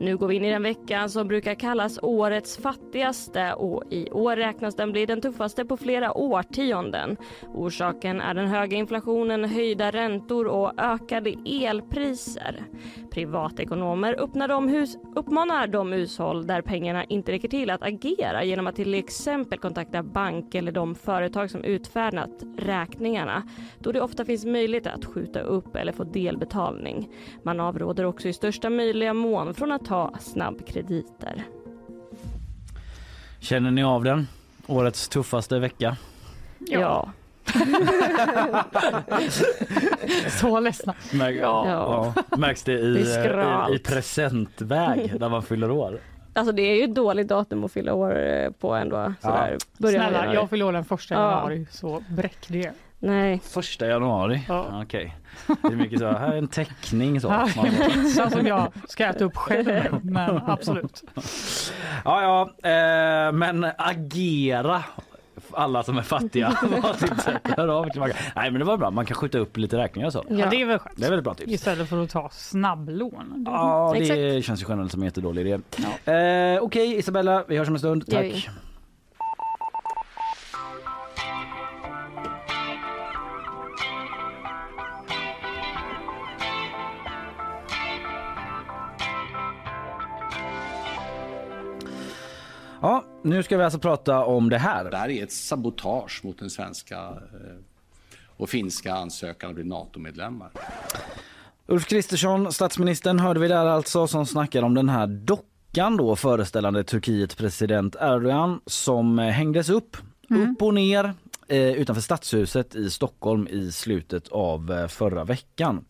Nu 0.00 0.16
går 0.16 0.28
vi 0.28 0.34
in 0.34 0.44
i 0.44 0.50
den 0.50 0.62
veckan 0.62 1.10
som 1.10 1.28
brukar 1.28 1.54
kallas 1.54 1.98
årets 2.02 2.56
fattigaste 2.56 3.52
och 3.52 3.82
i 3.90 4.10
år 4.10 4.36
räknas 4.36 4.76
den 4.76 4.92
bli 4.92 5.06
den 5.06 5.20
tuffaste 5.20 5.64
på 5.64 5.76
flera 5.76 6.18
årtionden. 6.18 7.16
Orsaken 7.54 8.20
är 8.20 8.34
den 8.34 8.46
höga 8.46 8.76
inflationen, 8.76 9.44
höjda 9.44 9.90
räntor 9.90 10.46
och 10.46 10.80
ökade 10.80 11.34
elpriser. 11.46 12.62
Privatekonomer 13.10 14.20
uppmanar 14.20 14.48
de, 14.48 14.68
hus- 14.68 14.98
uppmanar 15.16 15.66
de 15.66 15.92
hushåll 15.92 16.46
där 16.46 16.62
pengarna 16.62 17.04
inte 17.04 17.32
räcker 17.32 17.48
till 17.48 17.70
att 17.70 17.82
agera 17.82 18.44
genom 18.44 18.66
att 18.66 18.76
till 18.76 18.94
exempel 18.94 19.58
kontakta 19.58 20.02
bank 20.02 20.54
eller 20.54 20.72
de 20.72 20.94
företag 20.94 21.50
som 21.50 21.64
utfärdat 21.64 22.42
räkningarna 22.58 23.42
då 23.78 23.92
det 23.92 24.00
ofta 24.00 24.24
finns 24.24 24.44
möjlighet 24.44 24.86
att 24.86 25.04
skjuta 25.04 25.40
upp 25.40 25.76
eller 25.76 25.92
få 25.92 26.04
delbetalning. 26.04 27.08
Man 27.42 27.60
avråder 27.60 28.04
också 28.04 28.28
i 28.28 28.32
största 28.32 28.70
möjliga 28.70 29.14
mån 29.14 29.54
från 29.54 29.72
att 29.72 29.87
ta 29.88 30.12
snabbkrediter. 30.20 31.44
Känner 33.38 33.70
ni 33.70 33.82
av 33.84 34.04
den? 34.04 34.28
Årets 34.66 35.08
tuffaste 35.08 35.58
vecka. 35.58 35.96
Ja. 36.58 37.08
Så 40.40 40.60
ledsna. 40.60 40.94
Märk, 41.12 41.36
Ja. 41.40 41.68
ja. 41.68 42.14
Märks 42.36 42.62
det 42.62 42.72
i, 42.72 42.92
Det 43.04 43.68
i, 43.70 43.74
i 43.74 43.78
presentväg 43.78 45.14
när 45.20 45.28
man 45.28 45.42
fyller 45.42 45.70
år? 45.70 45.98
Alltså 46.32 46.52
det 46.52 46.62
är 46.62 46.74
ju 46.76 46.84
ett 46.84 46.94
dåligt 46.94 47.28
datum 47.28 47.64
att 47.64 47.72
fylla 47.72 47.94
år 47.94 48.18
eh, 48.28 48.50
på 48.50 48.74
ändå. 48.74 49.14
Sådär. 49.22 49.56
Börjar 49.78 49.98
Snälla, 50.00 50.18
januari. 50.18 50.34
jag 50.36 50.50
fyller 50.50 50.64
år 50.64 50.72
den 50.72 50.84
första 50.84 51.14
Ja. 51.14 51.20
januari, 51.30 51.66
så 51.70 52.02
bräck 52.08 52.38
det. 52.48 52.72
Nej. 53.00 53.40
Första 53.44 53.86
januari? 53.86 54.44
Ja. 54.48 54.82
Okej. 54.82 55.16
Det 55.46 55.68
är 55.68 55.76
mycket 55.76 55.98
så, 55.98 56.06
här 56.06 56.32
är 56.32 56.38
en 56.38 56.48
teckning 56.48 57.20
så. 57.20 57.28
Ja, 57.56 57.66
Pizza 57.92 58.30
som 58.36 58.46
jag 58.46 58.72
ska 58.88 59.06
äta 59.06 59.24
upp 59.24 59.36
själv, 59.36 60.00
men 60.02 60.40
absolut. 60.46 61.02
Ja, 62.04 62.22
ja, 62.62 62.70
eh, 62.70 63.32
men 63.32 63.66
agera 63.78 64.84
alla 65.52 65.82
som 65.82 65.98
är 65.98 66.02
fattiga. 66.02 66.48
Hör 67.56 67.68
av 67.68 67.90
till. 67.90 68.00
Nej 68.36 68.50
men 68.50 68.54
det 68.58 68.64
var 68.64 68.76
bra, 68.76 68.90
man 68.90 69.06
kan 69.06 69.16
skjuta 69.16 69.38
upp 69.38 69.56
lite 69.56 69.76
räkningar 69.76 70.10
så. 70.10 70.24
Ja, 70.28 70.46
det 70.50 70.62
är 70.62 70.66
väl 70.66 70.78
skönt. 70.78 70.96
Det 70.96 71.06
är 71.06 71.10
väldigt 71.10 71.24
bra 71.24 71.34
tips. 71.34 71.52
Istället 71.52 71.88
för 71.88 72.02
att 72.02 72.10
ta 72.10 72.28
snabblån. 72.32 73.44
Ja, 73.46 73.94
det 73.96 74.00
Exakt. 74.00 74.46
känns 74.46 74.62
ju 74.62 74.66
generellt 74.68 74.92
som 74.92 75.00
en 75.00 75.04
jättedålig 75.04 75.46
idé. 75.46 75.58
Eh, 76.12 76.62
Okej 76.62 76.98
Isabella, 76.98 77.44
vi 77.48 77.58
hörs 77.58 77.68
om 77.68 77.74
en 77.74 77.78
stund. 77.78 78.10
Tack. 78.10 78.48
Ja, 92.82 93.04
nu 93.22 93.42
ska 93.42 93.56
vi 93.56 93.64
alltså 93.64 93.78
prata 93.78 94.24
om 94.24 94.48
det 94.48 94.58
här. 94.58 94.90
Det 94.90 94.96
här 94.96 95.08
är 95.08 95.22
ett 95.22 95.32
sabotage 95.32 96.24
mot 96.24 96.38
den 96.38 96.50
svenska 96.50 96.96
eh, 96.96 97.56
och 98.36 98.50
finska 98.50 98.94
ansökan 98.94 99.50
att 99.50 99.54
bli 99.54 99.64
NATO-medlemmar. 99.64 100.50
Ulf 101.66 101.86
Kristersson, 101.86 102.52
statsministern, 102.52 103.18
hörde 103.18 103.40
vi 103.40 103.48
där 103.48 103.66
alltså 103.66 104.06
som 104.06 104.26
snackade 104.26 104.66
om 104.66 104.74
den 104.74 104.88
här 104.88 105.06
dockan 105.06 105.96
då 105.96 106.16
föreställande 106.16 106.84
Turkiets 106.84 107.34
president 107.34 107.96
Erdogan 108.00 108.60
som 108.66 109.18
eh, 109.18 109.28
hängdes 109.28 109.68
upp, 109.68 109.96
upp 110.28 110.62
och 110.62 110.74
ner 110.74 111.14
eh, 111.48 111.72
utanför 111.72 112.02
stadshuset 112.02 112.74
i 112.74 112.90
Stockholm 112.90 113.48
i 113.48 113.72
slutet 113.72 114.28
av 114.28 114.72
eh, 114.72 114.86
förra 114.88 115.24
veckan. 115.24 115.84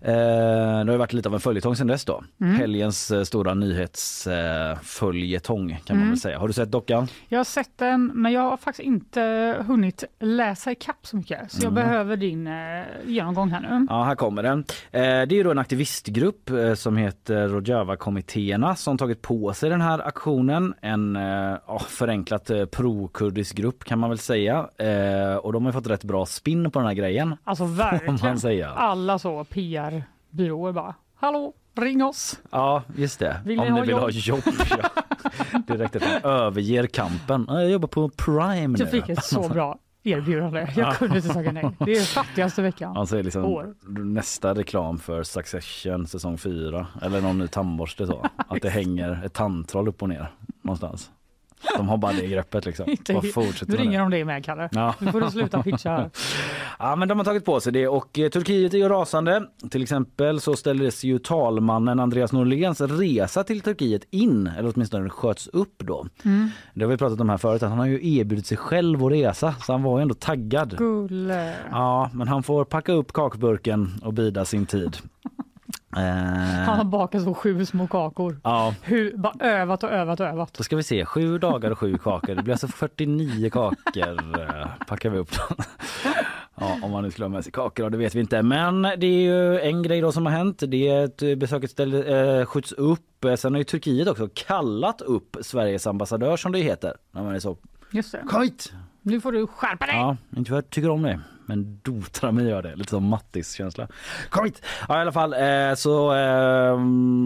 Eh, 0.00 0.84
det 0.84 0.92
har 0.92 0.96
varit 0.96 1.12
lite 1.12 1.28
av 1.28 1.34
en 1.34 1.40
följetong 1.40 1.76
sedan 1.76 1.86
dess 1.86 2.04
då. 2.04 2.24
Helgens 2.40 3.10
eh, 3.10 3.22
stora 3.22 3.54
nyhetsföljetong 3.54 5.80
kan 5.84 5.98
man 5.98 6.08
väl 6.08 6.18
säga. 6.20 6.38
Har 6.38 6.46
du 6.48 6.54
sett 6.54 6.70
dockan? 6.70 7.08
Jag 7.28 7.38
har 7.38 7.44
sett 7.44 7.78
den, 7.78 8.10
men 8.14 8.32
jag 8.32 8.40
har 8.40 8.56
faktiskt 8.56 8.86
inte 8.86 9.20
hunnit 9.66 10.04
läsa 10.20 10.72
ikapp 10.72 11.06
så 11.06 11.16
mycket. 11.16 11.52
Så 11.52 11.64
jag 11.64 11.72
behöver 11.72 12.16
din 12.16 12.46
eh, 12.46 12.52
genomgång 13.06 13.50
här 13.50 13.60
nu. 13.60 13.86
Ja, 13.90 14.04
här 14.04 14.14
kommer 14.14 14.42
den. 14.42 14.58
Eh, 14.90 15.00
det 15.00 15.02
är 15.02 15.32
ju 15.32 15.42
då 15.42 15.50
en 15.50 15.58
aktivistgrupp 15.58 16.50
eh, 16.50 16.74
som 16.74 16.96
heter 16.96 17.48
Rojava-kommittéerna 17.48 18.74
som 18.74 18.98
tagit 18.98 19.22
på 19.22 19.52
sig 19.52 19.70
den 19.70 19.80
här 19.80 20.06
aktionen. 20.06 20.74
En 20.80 21.16
eh, 21.16 21.56
förenklat 21.88 22.50
eh, 22.50 22.64
pro-kurdisk 22.64 23.56
grupp 23.56 23.84
kan 23.84 23.98
man 23.98 24.10
väl 24.10 24.18
säga. 24.18 24.68
Eh, 24.78 25.34
och 25.36 25.52
de 25.52 25.64
har 25.64 25.72
fått 25.72 25.86
rätt 25.86 26.04
bra 26.04 26.26
spinn 26.26 26.70
på 26.70 26.78
den 26.78 26.86
här 26.88 26.94
grejen. 26.94 27.36
Alltså 27.44 27.64
verkligen. 27.64 28.18
Alla 28.76 29.18
så 29.18 29.44
PR-byråer 30.30 30.72
bara, 30.72 30.94
hallå, 31.14 31.52
ring 31.76 32.04
oss. 32.04 32.40
Ja, 32.50 32.82
just 32.96 33.18
det. 33.18 33.40
Vill 33.44 33.58
Om 33.58 33.64
ni 33.64 33.70
ni 33.70 33.78
ha 33.78 33.84
vill 33.84 33.94
ha 33.94 34.10
jobb. 34.10 34.40
ja. 34.70 34.90
Direkt 35.66 35.96
att 35.96 36.02
de 36.02 36.28
överger 36.28 36.86
kampen. 36.86 37.44
Ja, 37.48 37.60
Jag 37.60 37.70
jobbar 37.70 37.88
på 37.88 38.08
Prime 38.08 38.66
nu. 38.68 38.76
Jag 38.78 38.90
fick 38.90 39.08
ett 39.08 39.24
så 39.24 39.48
bra 39.48 39.78
erbjudande. 40.02 40.68
Jag 40.76 40.96
kunde 40.96 41.16
inte 41.16 41.28
tacka 41.28 41.52
nej. 41.52 41.70
Det 41.78 41.92
är 41.92 42.02
fattigaste 42.02 42.62
veckan. 42.62 43.06
Säger 43.06 43.24
liksom 43.24 43.44
År. 43.44 43.74
nästa 44.04 44.54
reklam 44.54 44.98
för 44.98 45.22
Succession 45.22 46.06
säsong 46.06 46.38
4 46.38 46.86
eller 47.02 47.20
någon 47.20 47.38
ny 47.38 47.48
tandborste 47.48 48.06
så. 48.06 48.26
Att 48.36 48.62
det 48.62 48.70
hänger 48.70 49.22
ett 49.24 49.32
tandtroll 49.32 49.88
upp 49.88 50.02
och 50.02 50.08
ner 50.08 50.32
någonstans. 50.62 51.10
De 51.76 51.88
har 51.88 51.96
bara 51.96 52.12
det 52.12 52.26
greppet 52.26 52.66
liksom. 52.66 52.86
Bara 53.12 53.22
fortsätter 53.22 53.72
med 53.72 53.80
ringer 53.80 53.98
det. 53.98 54.04
de 54.04 54.10
dig 54.10 54.24
med 54.24 54.44
Kalle. 54.44 54.68
Ja. 54.72 54.94
Nu 54.98 55.12
får 55.12 55.20
du 55.20 55.30
sluta 55.30 55.62
pitcha 55.62 55.90
här. 55.90 56.10
Ja 56.78 56.96
men 56.96 57.08
de 57.08 57.18
har 57.18 57.24
tagit 57.24 57.44
på 57.44 57.60
sig 57.60 57.72
det 57.72 57.88
och 57.88 58.18
eh, 58.18 58.28
Turkiet 58.28 58.74
är 58.74 58.78
ju 58.78 58.88
rasande. 58.88 59.42
Till 59.70 59.82
exempel 59.82 60.40
så 60.40 60.56
ställdes 60.56 61.04
ju 61.04 61.18
talmannen 61.18 62.00
Andreas 62.00 62.32
Norléns 62.32 62.80
resa 62.80 63.44
till 63.44 63.60
Turkiet 63.60 64.02
in, 64.10 64.46
eller 64.46 64.72
åtminstone 64.74 65.10
sköts 65.10 65.46
upp 65.46 65.74
då. 65.78 66.06
Det 66.74 66.84
har 66.84 66.90
vi 66.90 66.96
pratat 66.96 67.20
om 67.20 67.28
här 67.28 67.36
förut, 67.36 67.62
att 67.62 67.68
han 67.70 67.78
har 67.78 67.86
ju 67.86 68.16
erbjudit 68.18 68.46
sig 68.46 68.56
själv 68.56 69.04
att 69.04 69.12
resa 69.12 69.54
så 69.62 69.72
han 69.72 69.82
var 69.82 69.98
ju 69.98 70.02
ändå 70.02 70.14
taggad. 70.14 70.76
Gulle. 70.78 71.54
Ja, 71.70 72.10
men 72.12 72.28
han 72.28 72.42
får 72.42 72.64
packa 72.64 72.92
upp 72.92 73.12
kakburken 73.12 73.94
och 74.02 74.12
bida 74.12 74.44
sin 74.44 74.66
tid. 74.66 74.96
Han 75.90 76.68
har 76.68 76.78
Eh, 76.78 76.84
bakat 76.84 77.22
så 77.22 77.34
sju 77.34 77.66
små 77.66 77.86
kakor. 77.86 78.40
ja, 78.44 78.74
Hur, 78.82 79.16
bara 79.16 79.34
övat 79.40 79.84
och 79.84 79.90
övat 79.90 80.20
och 80.20 80.26
övat. 80.26 80.54
då 80.54 80.64
ska 80.64 80.76
vi 80.76 80.82
se. 80.82 81.04
Sju 81.04 81.38
dagar 81.38 81.70
och 81.70 81.78
sju 81.78 81.98
kakor. 81.98 82.34
Det 82.34 82.42
blir 82.42 82.54
alltså 82.54 82.68
49 82.68 83.50
kakor 83.50 84.40
eh, 84.40 84.66
packar 84.86 85.10
vi 85.10 85.18
upp. 85.18 85.30
Ja, 86.60 86.76
om 86.82 86.90
man 86.90 87.02
nu 87.04 87.10
skulle 87.10 87.24
ha 87.24 87.28
med 87.30 87.42
sig 87.44 87.52
kakor, 87.52 87.82
då, 87.84 87.88
det 87.88 87.96
vet 87.98 88.14
vi 88.14 88.20
inte. 88.20 88.42
Men 88.42 88.82
det 88.82 89.06
är 89.06 89.20
ju 89.22 89.60
en 89.60 89.82
grej 89.82 90.00
då 90.00 90.12
som 90.12 90.26
har 90.26 90.32
hänt. 90.32 90.62
Det 90.68 90.88
är 90.88 91.04
att 91.04 91.22
eh, 91.22 91.34
besöket 91.34 91.70
ställ, 91.70 91.94
eh, 92.38 92.44
skjuts 92.46 92.72
upp. 92.72 93.24
Eh, 93.24 93.34
Sen 93.34 93.52
har 93.54 93.58
ju 93.58 93.64
Turkiet 93.64 94.08
också 94.08 94.28
kallat 94.34 95.00
upp 95.00 95.36
Sveriges 95.42 95.86
ambassadör 95.86 96.36
som 96.36 96.52
det 96.52 96.58
heter. 96.58 96.94
När 97.12 97.22
man 97.22 97.34
är 97.34 97.38
så, 97.38 97.56
Just 97.90 98.12
det. 98.12 98.22
kom 98.30 98.42
hit! 98.42 98.72
Nu 99.08 99.20
får 99.20 99.32
du 99.32 99.46
skärpa 99.46 99.86
dig. 99.86 99.96
Ja, 99.96 100.16
inte 100.36 100.48
för 100.48 100.58
att 100.58 100.64
jag 100.64 100.70
tycker 100.70 100.90
om 100.90 101.02
det. 101.02 101.20
Men 101.48 101.80
dotra 101.82 102.32
mig 102.32 102.48
gör 102.48 102.62
det. 102.62 102.76
Lite 102.76 102.90
som 102.90 103.04
Mattis 103.04 103.52
känsla. 103.52 103.88
Kom 104.30 104.44
hit! 104.44 104.62
Ja, 104.88 104.98
i 104.98 105.00
alla 105.00 105.12
fall 105.12 105.32
eh, 105.32 105.74
så 105.76 106.14
eh, 106.14 106.78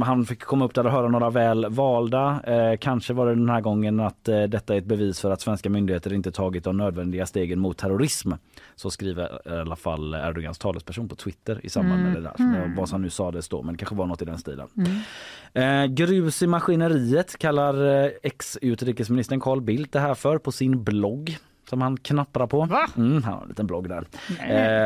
han 0.05 0.27
fick 0.27 0.41
komma 0.41 0.65
upp 0.65 0.75
där 0.75 0.87
och 0.87 0.93
höra 0.93 1.09
några 1.09 1.31
väl 1.31 1.67
valda. 1.71 2.41
Eh, 2.45 2.77
kanske 2.79 3.13
var 3.13 3.27
det 3.27 3.35
den 3.35 3.49
här 3.49 3.61
gången 3.61 4.01
att 4.01 4.29
eh, 4.29 4.43
detta 4.43 4.75
är 4.75 4.79
ett 4.79 4.85
bevis 4.85 5.21
för 5.21 5.31
att 5.31 5.41
svenska 5.41 5.71
myndigheter 5.71 6.13
inte 6.13 6.33
tagit 6.33 6.65
de 6.65 6.77
nödvändiga 6.77 7.27
stegen 7.27 7.59
mot 7.59 7.79
terrorism. 7.79 8.33
Så 8.77 8.91
skriver 8.91 9.41
i 9.47 9.61
alla 9.61 9.77
fall 9.77 10.15
Erdogans 10.15 10.59
talesperson 10.59 11.09
på 11.09 11.15
Twitter 11.15 11.61
i 11.63 11.69
samband 11.69 12.03
med 12.03 12.15
det 12.15 12.21
där. 12.21 12.35
Mm. 12.39 12.75
Vad 12.77 12.89
som 12.89 13.03
nu 13.03 13.11
sades 13.11 13.49
då, 13.49 13.63
men 13.63 13.75
det 13.75 13.79
kanske 13.79 13.95
var 13.95 14.07
något 14.07 14.23
i 14.23 14.25
den 14.25 14.39
stilen. 14.39 14.69
Eh, 15.53 15.85
grus 15.85 16.43
i 16.43 16.47
maskineriet 16.47 17.39
kallar 17.39 18.05
eh, 18.05 18.11
ex-utrikesministern 18.23 19.41
Carl 19.41 19.61
Bildt 19.61 19.93
det 19.93 20.01
här 20.01 20.15
för 20.15 20.39
på 20.39 20.53
sin 20.53 20.85
blogg 20.85 21.39
som 21.73 21.83
han 21.83 21.97
knapprar 21.97 22.47
på. 22.47 22.65
Va? 22.65 22.87
Mm, 22.97 23.23
han 23.23 23.35
har 23.35 23.43
en 23.43 23.49
liten 23.49 23.67
blogg 23.67 23.89
där. 23.89 24.05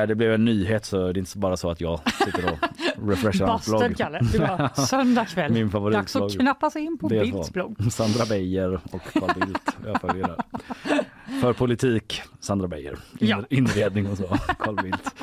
Eh, 0.02 0.06
det 0.06 0.14
blev 0.14 0.32
en 0.32 0.44
nyhet 0.44 0.84
så 0.84 0.96
det 0.96 1.18
är 1.18 1.18
inte 1.18 1.38
bara 1.38 1.56
så 1.56 1.70
att 1.70 1.80
jag 1.80 2.00
sitter 2.24 2.52
och 2.52 3.08
refreshar 3.08 3.46
hans 3.46 3.66
blogg. 3.66 3.80
Bastard 3.80 3.96
Kalle. 3.96 4.18
Det 4.32 4.38
var 4.38 4.70
söndag 4.86 5.24
kväll. 5.24 5.52
Min 5.52 5.70
favoritblogg. 5.70 6.02
Dags 6.02 6.16
att 6.16 6.40
knappa 6.40 6.70
sig 6.70 6.82
in 6.84 6.98
på 6.98 7.08
Bildts 7.08 7.52
blogg. 7.52 7.92
Sandra 7.92 8.26
Beijer 8.26 8.80
och 8.92 9.02
Carl 9.12 9.34
Bildt. 9.40 9.76
Jag 9.86 10.00
följer 10.00 10.26
där. 10.26 10.36
För 11.40 11.52
politik, 11.52 12.22
Sandra 12.40 12.68
Beijer. 12.68 12.92
In, 13.18 13.28
Ja. 13.28 13.44
Inredning 13.50 14.10
och 14.10 14.16
så, 14.18 14.26
Carl 14.58 14.82
Bildt. 14.82 15.14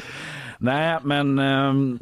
Nej, 0.57 0.99
men 1.03 1.39
ehm, 1.39 1.99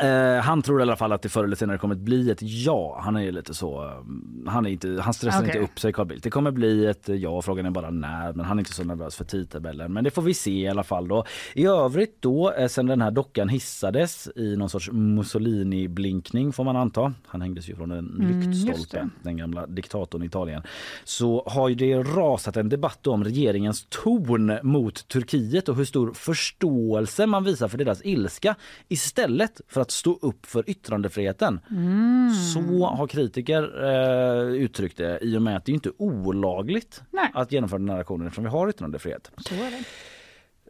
eh, 0.00 0.42
han 0.42 0.62
tror 0.62 0.80
i 0.80 0.82
alla 0.82 0.96
fall 0.96 1.12
att 1.12 1.22
det 1.22 1.28
förr 1.28 1.44
eller 1.44 1.56
senare 1.56 1.78
kommer 1.78 1.94
att 1.94 2.00
bli 2.00 2.30
ett 2.30 2.38
ja. 2.42 3.00
Han 3.04 3.16
är 3.16 3.32
lite 3.32 3.54
så, 3.54 3.82
ehm, 3.82 4.44
han, 4.46 4.66
är 4.66 4.70
inte, 4.70 4.98
han 5.02 5.14
stressar 5.14 5.38
Okej. 5.38 5.48
inte 5.48 5.58
upp 5.58 5.80
sig 5.80 5.92
Carl 5.92 6.06
Bildt. 6.06 6.24
Det 6.24 6.30
kommer 6.30 6.50
bli 6.50 6.86
ett 6.86 7.08
ja, 7.08 7.42
frågan 7.42 7.66
är 7.66 7.70
bara 7.70 7.90
när. 7.90 8.32
Men 8.32 8.46
han 8.46 8.58
är 8.58 8.60
inte 8.60 8.74
så 8.74 8.84
nervös 8.84 9.16
för 9.16 9.24
tidtabellen. 9.24 9.92
Men 9.92 10.04
det 10.04 10.10
får 10.10 10.22
vi 10.22 10.34
se 10.34 10.50
i 10.50 10.68
alla 10.68 10.82
fall 10.82 11.08
då. 11.08 11.24
I 11.54 11.66
övrigt 11.66 12.16
då, 12.20 12.52
eh, 12.52 12.68
sen 12.68 12.86
den 12.86 13.02
här 13.02 13.10
dockan 13.10 13.48
hissades 13.48 14.28
i 14.36 14.56
någon 14.56 14.70
sorts 14.70 14.90
Mussolini-blinkning 14.92 16.52
får 16.52 16.64
man 16.64 16.76
anta. 16.76 17.14
Han 17.26 17.40
hängdes 17.40 17.68
ju 17.68 17.76
från 17.76 17.90
en 17.90 18.08
Mm, 18.08 18.40
lyktstolpe, 18.40 19.08
den 19.22 19.36
gamla 19.36 19.66
diktatorn 19.66 20.22
i 20.22 20.26
Italien. 20.26 20.62
Så 21.04 21.42
har 21.46 21.68
ju 21.68 21.74
det 21.74 21.94
rasat 22.02 22.56
en 22.56 22.68
debatt 22.68 23.06
om 23.06 23.24
regeringens 23.24 23.86
ton 23.88 24.58
mot 24.62 25.08
Turkiet 25.08 25.68
och 25.68 25.76
hur 25.76 25.84
stor 25.84 26.12
förståelse 26.12 27.26
man 27.26 27.44
visar 27.44 27.68
för 27.68 27.78
deras 27.78 28.04
ilska 28.04 28.54
istället 28.88 29.60
för 29.68 29.80
att 29.80 29.87
stå 29.90 30.18
upp 30.22 30.46
för 30.46 30.70
yttrandefriheten. 30.70 31.60
Mm. 31.70 32.30
Så 32.54 32.86
har 32.86 33.06
kritiker 33.06 33.84
eh, 33.84 34.42
uttryckt 34.42 34.96
det 34.96 35.18
i 35.22 35.36
och 35.36 35.42
med 35.42 35.56
att 35.56 35.64
det 35.64 35.72
är 35.72 35.74
inte 35.74 35.92
olagligt 35.98 37.02
Nej. 37.10 37.30
att 37.34 37.52
genomföra 37.52 37.78
den 37.78 37.88
här 37.88 37.98
aktionen 37.98 38.26
eftersom 38.26 38.44
vi 38.44 38.50
har 38.50 38.68
yttrandefrihet. 38.68 39.30
Så 39.36 39.54
är 39.54 39.70
det. 39.70 39.84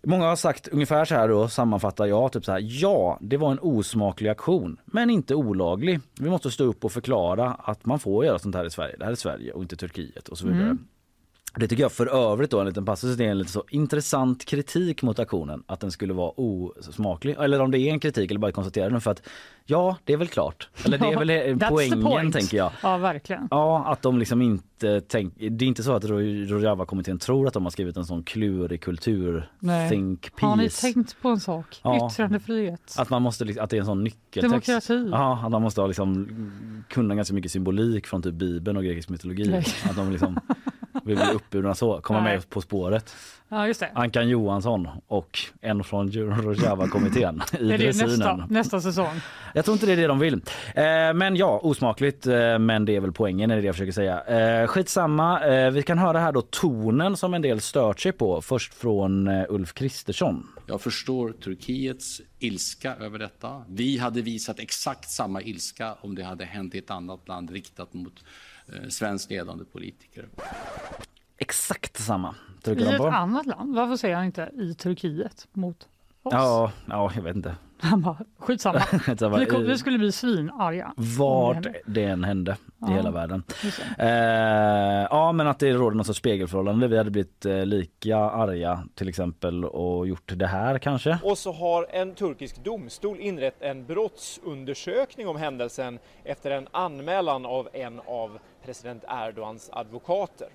Många 0.03 0.27
har 0.27 0.37
sagt 0.37 0.69
ungefär 0.69 1.05
så 1.05 1.15
här 1.15 1.29
då, 1.29 1.49
sammanfattar 1.49 2.07
jag, 2.07 2.33
typ 2.33 2.45
så 2.45 2.53
här, 2.53 2.61
ja, 2.63 3.19
det 3.21 3.37
var 3.37 3.53
en 3.53 3.59
osmaklig 3.59 4.31
aktion, 4.31 4.81
men 4.85 5.11
inte 5.11 5.35
olaglig. 5.35 6.01
Vi 6.21 6.31
måste 6.31 6.51
stå 6.51 6.65
upp 6.65 6.85
och 6.85 6.93
förklara 6.93 7.51
att 7.53 7.87
man 7.87 7.99
får 7.99 8.25
göra 8.25 8.39
sånt 8.39 8.55
här 8.55 8.65
i 8.65 8.71
Sverige. 8.71 8.97
Det 8.99 9.05
här 9.05 9.13
är 9.13 9.17
Sverige 9.17 9.53
och 9.53 9.63
inte 9.63 9.77
Turkiet 9.77 10.29
och 10.29 10.39
så 10.39 10.47
vidare. 10.47 10.77
Det 11.57 11.69
tycker 11.69 11.83
jag 11.83 11.93
för 11.93 12.07
övrigt 12.33 12.51
då 12.51 12.61
en 12.61 12.67
liten 12.67 12.85
passus, 12.85 13.17
det 13.17 13.25
är 13.25 13.29
en 13.31 13.39
lite 13.39 13.51
så 13.51 13.65
intressant 13.71 14.45
kritik 14.45 15.03
mot 15.03 15.19
aktionen, 15.19 15.63
att 15.67 15.81
den 15.81 15.91
skulle 15.91 16.13
vara 16.13 16.33
osmaklig. 16.37 17.37
Eller 17.39 17.61
om 17.61 17.71
det 17.71 17.79
är 17.79 17.91
en 17.93 18.01
kritik 18.01 18.31
eller 18.31 18.41
bara 18.41 18.49
ett 18.49 18.55
konstaterande 18.55 19.01
för 19.01 19.11
att 19.11 19.23
ja, 19.67 19.97
det 20.05 20.13
är 20.13 20.17
väl 20.17 20.29
klart. 20.29 20.69
Eller 20.85 20.99
det 20.99 21.07
är 21.07 21.19
väl 21.55 21.59
the 21.59 21.67
poängen 21.71 22.33
tänker 22.33 22.57
jag. 22.57 22.73
Ja, 22.83 22.97
verkligen. 22.97 23.49
Ja, 23.51 23.85
att 23.87 24.03
de 24.03 24.19
liksom 24.19 24.43
inte 24.43 25.01
tänk, 25.01 25.35
Det 25.39 25.65
är 25.65 25.69
inte 25.69 25.83
så 25.83 25.93
att 25.93 26.05
Ro- 26.05 26.19
Rojava-kommittén 26.47 27.19
tror 27.19 27.47
att 27.47 27.55
de 27.55 27.65
har 27.65 27.71
skrivit 27.71 27.97
en 27.97 28.05
sån 28.05 28.23
klurig 28.23 28.81
kultur 28.81 29.51
Nej. 29.59 29.91
think 29.91 30.31
Har 30.41 30.57
ni 30.57 30.63
piece. 30.65 30.81
tänkt 30.93 31.17
på 31.23 31.29
en 31.29 31.41
sak? 31.41 31.81
Ja. 31.85 32.09
Yttrandefrihet. 32.13 32.95
Att 32.99 33.11
man 33.11 33.23
måste, 33.23 33.45
liksom- 33.45 33.65
att 33.65 33.71
det 33.71 33.77
är 33.77 33.81
en 33.81 33.87
sån 33.87 34.05
nyckeltext. 34.05 34.67
Demokrati. 34.67 35.09
Ja, 35.13 35.41
att 35.45 35.51
man 35.51 35.63
måste 35.63 35.81
ha 35.81 35.87
liksom, 35.89 36.29
kunna 36.89 37.15
ganska 37.15 37.35
mycket 37.35 37.53
symbolik 37.53 38.07
från 38.07 38.23
typ 38.23 38.35
Bibeln 38.35 38.77
och 38.77 38.85
grekisk 38.85 39.09
mytologi. 39.09 39.49
Nej. 39.51 39.65
Att 39.91 39.97
de 39.97 40.11
liksom 40.13 40.41
vill 41.05 41.17
bli 41.17 41.33
uppburna 41.35 41.75
så, 41.75 42.01
komma 42.01 42.21
Nej. 42.21 42.35
med 42.35 42.51
På 42.51 42.61
spåret. 42.61 43.15
Ja, 43.51 43.67
just 43.67 43.81
det. 43.81 43.91
Ankan 43.95 44.29
Johansson 44.29 44.89
och 45.07 45.39
en 45.61 45.85
från 45.85 46.13
Rojava-kommittén 46.13 47.43
i 47.61 47.73
Är 47.73 47.79
det 47.79 47.87
nästa, 47.87 48.07
dressinen. 48.07 48.45
nästa 48.51 48.81
säsong? 48.81 49.21
Jag 49.55 49.65
tror 49.65 49.73
inte 49.73 49.87
det 49.87 49.93
är 49.93 49.97
det 49.97 50.07
de 50.07 50.19
vill. 50.19 50.35
Eh, 50.35 51.15
men 51.15 51.37
ja, 51.37 51.61
osmakligt. 51.63 52.27
Eh, 52.27 52.59
men 52.59 52.85
det 52.85 52.97
är 52.97 53.01
väl 53.01 53.13
poängen, 53.13 53.51
är 53.51 53.57
det 53.57 53.63
jag 53.63 53.75
försöker 53.75 53.93
säga. 53.93 54.25
Eh, 54.61 54.67
skitsamma. 54.67 55.47
Eh, 55.47 55.71
vi 55.71 55.83
kan 55.83 55.99
höra 55.99 56.19
här 56.19 56.33
då 56.33 56.43
tonen 56.43 57.17
som 57.17 57.35
en 57.35 57.43
del 57.43 57.61
stört 57.61 58.01
sig 58.01 58.13
på. 58.13 58.43
Först 58.43 58.75
från 58.75 59.29
eh, 59.29 59.45
Ulf 59.49 59.75
Kristersson. 59.75 60.47
Jag 60.67 60.81
förstår 60.81 61.33
Turkiets 61.33 62.21
ilska 62.39 62.95
över 62.97 63.19
detta. 63.19 63.65
Vi 63.69 63.99
hade 63.99 64.23
visat 64.23 64.59
exakt 64.59 65.11
samma 65.11 65.43
ilska 65.43 65.95
om 66.01 66.15
det 66.15 66.23
hade 66.23 66.45
hänt 66.45 66.75
i 66.75 66.79
ett 66.79 66.91
annat 66.91 67.29
land 67.29 67.51
riktat 67.51 67.95
mot 67.95 68.25
svensk 68.89 69.31
ledande 69.31 69.65
politiker. 69.65 70.29
Exakt 71.37 71.97
samma. 72.01 72.35
I 72.67 72.71
ett 72.71 73.01
annat 73.01 73.47
land? 73.47 73.75
Varför 73.75 73.97
säger 73.97 74.17
han 74.17 74.25
inte 74.25 74.51
i 74.55 74.75
Turkiet 74.75 75.49
mot 75.53 75.89
oss? 76.23 76.33
Ja, 76.33 76.73
ja, 76.87 77.13
jag 77.15 77.23
vet 77.23 77.37
inte. 77.37 77.57
Han 77.81 78.01
bara, 78.03 78.17
skitsamma. 78.39 78.83
Vi, 79.39 79.47
kom, 79.47 79.65
vi 79.65 79.79
skulle 79.79 79.99
bli 79.99 80.13
svinarga. 80.13 80.93
Vart 80.97 81.55
hände. 81.55 81.75
det 81.87 82.05
än 82.05 82.25
hände 82.25 82.53
i 82.53 82.57
Ja. 82.81 82.87
hela 82.87 83.11
världen. 83.11 83.43
Eh, 83.99 84.09
ja 85.11 85.33
men 85.33 85.47
att 85.47 85.59
det 85.59 85.73
råder 85.73 85.97
någon 85.97 86.05
sorts 86.05 86.19
spegelförhållande. 86.19 86.89
Vi 86.89 86.97
hade 86.99 87.11
blivit 87.11 87.47
eh, 87.47 87.67
lika 87.67 88.17
arga 88.17 88.85
till 88.95 89.09
exempel 89.09 89.65
och 89.65 90.09
gjort 90.09 90.33
det 90.37 90.47
här 90.47 90.79
kanske. 90.79 91.19
Och 91.23 91.39
så 91.39 91.53
har 91.53 91.87
en 91.91 92.15
turkisk 92.15 92.65
domstol 92.65 93.21
inlett 93.21 93.63
en 93.63 93.87
brottsundersökning 93.87 95.29
om 95.29 95.37
händelsen 95.37 95.99
efter 96.25 96.51
en 96.51 96.69
anmälan 96.71 97.47
av 97.47 97.69
en 97.73 98.01
av 98.07 98.39
president 98.65 99.05
Erdogans 99.09 99.71
advokater. 99.73 100.49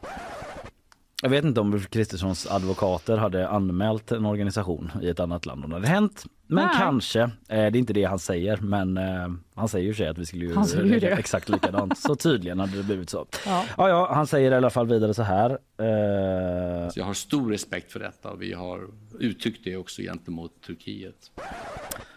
Jag 1.21 1.29
vet 1.29 1.45
inte 1.45 1.62
om 1.62 1.79
Kristerssons 1.79 2.51
advokater 2.51 3.17
hade 3.17 3.47
anmält 3.49 4.12
en 4.12 4.25
organisation 4.25 4.91
i 5.01 5.09
ett 5.09 5.19
annat 5.19 5.45
land 5.45 5.63
om 5.63 5.69
det 5.69 5.75
hade 5.75 5.88
hänt. 5.88 6.23
Men 6.53 6.65
Nej. 6.65 6.75
kanske. 6.77 7.21
Eh, 7.21 7.29
det 7.47 7.55
är 7.55 7.75
inte 7.75 7.93
det 7.93 8.03
han 8.03 8.19
säger 8.19 8.57
men 8.57 8.97
eh, 8.97 9.27
han 9.55 9.67
säger 9.67 9.85
ju 9.85 9.93
sig 9.93 10.07
att 10.07 10.17
vi 10.17 10.25
skulle 10.25 10.45
ju 10.45 10.53
ju 10.83 10.99
det. 10.99 11.07
exakt 11.11 11.49
likadant. 11.49 11.97
så 11.97 12.15
tydligen 12.15 12.59
hade 12.59 12.77
det 12.77 12.83
blivit 12.83 13.09
så. 13.09 13.25
Ja. 13.45 13.65
Ja, 13.77 13.89
ja, 13.89 14.13
han 14.13 14.27
säger 14.27 14.51
i 14.51 14.55
alla 14.55 14.69
fall 14.69 14.87
vidare 14.87 15.13
så 15.13 15.23
här. 15.23 15.49
Eh, 15.51 16.89
Så 16.89 16.99
jag 16.99 17.05
har 17.05 17.13
stor 17.13 17.51
respekt 17.51 17.91
för 17.91 17.99
detta 17.99 18.29
och 18.31 18.41
vi 18.41 18.53
har 18.53 18.87
uttryckt 19.19 19.63
det 19.63 19.77
också 19.77 20.01
gentemot 20.01 20.61
Turkiet. 20.61 21.31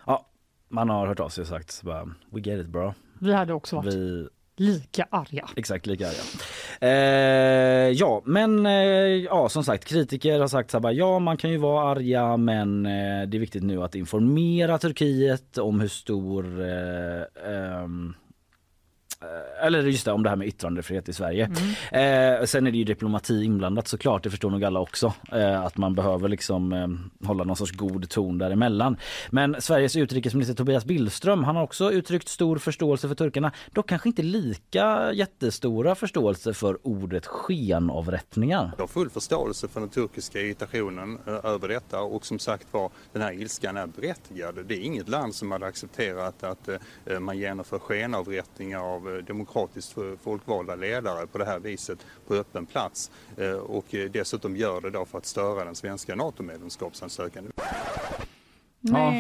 ja, 0.06 0.26
man 0.68 0.88
har 0.88 1.06
hört 1.06 1.20
av 1.20 1.28
sig 1.28 1.42
och 1.42 1.48
sagt 1.48 1.82
bara, 1.82 2.04
we 2.30 2.40
get 2.40 2.60
it 2.60 2.66
bro. 2.66 2.94
Vi 3.18 3.32
hade 3.32 3.52
också 3.52 3.76
varit 3.76 3.94
Vi 3.94 4.28
lika 4.56 5.06
arga. 5.10 5.48
Exakt 5.56 5.86
lika 5.86 6.08
arga. 6.08 6.22
Eh, 6.80 7.90
ja, 7.90 8.22
men 8.24 8.66
eh, 8.66 8.72
ja, 9.24 9.48
som 9.48 9.64
sagt, 9.64 9.84
kritiker 9.84 10.40
har 10.40 10.48
sagt 10.48 10.70
så 10.70 10.76
här, 10.76 10.82
bara, 10.82 10.92
ja, 10.92 11.18
man 11.18 11.36
kan 11.36 11.50
ju 11.50 11.56
vara 11.56 11.90
arga, 11.90 12.36
men 12.36 12.86
eh, 12.86 13.28
det 13.28 13.36
är 13.36 13.38
viktigt 13.38 13.62
nu 13.62 13.82
att 13.82 13.94
informera 13.94 14.78
Turkiet 14.78 15.58
om 15.58 15.80
hur 15.80 15.88
stor 15.88 16.60
eh, 16.60 17.46
Eh, 17.46 17.88
eller 19.60 19.82
just 19.82 20.04
det, 20.04 20.12
om 20.12 20.22
det 20.22 20.28
här 20.28 20.36
med 20.36 20.48
yttrandefrihet 20.48 21.08
i 21.08 21.12
Sverige. 21.12 21.44
Eh, 21.92 22.44
sen 22.44 22.66
är 22.66 22.70
det 22.70 22.78
ju 22.78 22.84
diplomati 22.84 23.44
inblandat 23.44 23.88
såklart, 23.88 24.22
det 24.22 24.30
förstår 24.30 24.50
nog 24.50 24.64
alla 24.64 24.80
också. 24.80 25.12
Eh, 25.32 25.64
att 25.64 25.76
man 25.76 25.94
behöver 25.94 26.28
liksom 26.28 26.72
eh, 26.72 27.26
hålla 27.26 27.44
någon 27.44 27.56
sorts 27.56 27.72
god 27.72 28.08
ton 28.08 28.38
däremellan. 28.38 28.96
Men 29.30 29.56
Sveriges 29.60 29.96
utrikesminister 29.96 30.54
Tobias 30.54 30.84
Billström, 30.84 31.44
han 31.44 31.56
har 31.56 31.62
också 31.62 31.92
uttryckt 31.92 32.28
stor 32.28 32.58
förståelse 32.58 33.08
för 33.08 33.14
turkarna. 33.14 33.52
Dock 33.72 33.88
kanske 33.88 34.08
inte 34.08 34.22
lika 34.22 35.12
jättestora 35.12 35.94
förståelse 35.94 36.54
för 36.54 36.78
ordet 36.82 37.26
skenavrättningar. 37.26 38.72
Jag 38.76 38.82
har 38.82 38.88
full 38.88 39.10
förståelse 39.10 39.68
för 39.68 39.80
den 39.80 39.88
turkiska 39.88 40.40
irritationen 40.40 41.18
eh, 41.26 41.44
över 41.44 41.68
detta 41.68 42.00
och 42.00 42.26
som 42.26 42.38
sagt 42.38 42.66
var 42.70 42.90
den 43.12 43.22
här 43.22 43.32
ilskan 43.32 43.76
är 43.76 43.86
berättigad. 43.86 44.58
Det 44.66 44.74
är 44.74 44.80
inget 44.80 45.08
land 45.08 45.34
som 45.34 45.50
hade 45.50 45.66
accepterat 45.66 46.42
att 46.42 46.68
eh, 46.68 47.20
man 47.20 47.38
genomför 47.38 47.78
skenavrättningar 47.78 48.78
av 48.78 49.05
eh, 49.08 49.24
demokratiskt 49.24 49.94
folkvalda 50.24 50.74
ledare 50.74 51.26
på 51.26 51.38
det 51.38 51.44
här 51.44 51.58
viset 51.58 51.98
på 52.26 52.34
öppen 52.34 52.66
plats 52.66 53.10
och 53.62 53.84
dessutom 54.10 54.56
gör 54.56 54.80
det 54.80 54.90
då 54.90 55.04
för 55.04 55.18
att 55.18 55.26
störa 55.26 55.64
den 55.64 55.74
svenska 55.74 56.14
NATO-medlemskapsansökan. 56.14 57.52
Ja, 58.80 59.12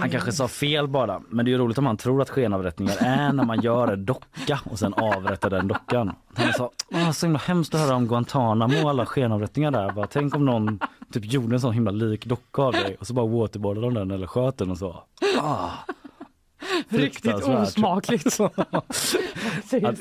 han 0.00 0.10
kanske 0.10 0.32
sa 0.32 0.48
fel 0.48 0.88
bara, 0.88 1.22
men 1.28 1.44
det 1.44 1.48
är 1.48 1.52
ju 1.52 1.58
roligt 1.58 1.78
om 1.78 1.86
han 1.86 1.96
tror 1.96 2.22
att 2.22 2.30
skenavrättningar 2.30 2.96
är 3.00 3.32
när 3.32 3.44
man 3.44 3.60
gör 3.60 3.88
en 3.88 4.04
docka 4.04 4.60
och 4.70 4.78
sen 4.78 4.94
avrättar 4.94 5.50
den 5.50 5.68
dockan. 5.68 6.12
Han 6.34 6.52
sa, 6.52 6.70
Åh, 6.92 7.10
så 7.10 7.26
himla 7.26 7.38
hemskt 7.38 7.74
att 7.74 7.80
höra 7.80 7.96
om 7.96 8.08
Guantanamo 8.08 8.82
och 8.82 8.90
alla 8.90 9.06
skenavrättningar 9.06 9.70
där. 9.70 9.92
Bara, 9.92 10.06
tänk 10.06 10.34
om 10.34 10.44
någon 10.46 10.80
typ 11.12 11.24
gjorde 11.24 11.56
en 11.56 11.60
sån 11.60 11.72
himla 11.72 11.90
lik 11.90 12.26
docka 12.26 12.62
av 12.62 12.72
dig 12.72 12.96
och 13.00 13.06
så 13.06 13.14
bara 13.14 13.26
waterboardade 13.26 13.86
de 13.86 13.94
den 13.94 14.10
eller 14.10 14.26
sköt 14.26 14.58
den 14.58 14.70
och 14.70 14.78
så. 14.78 15.02
Ah. 15.40 15.70
Riktigt 16.88 17.34
osmakligt. 17.34 18.40
att 19.82 19.98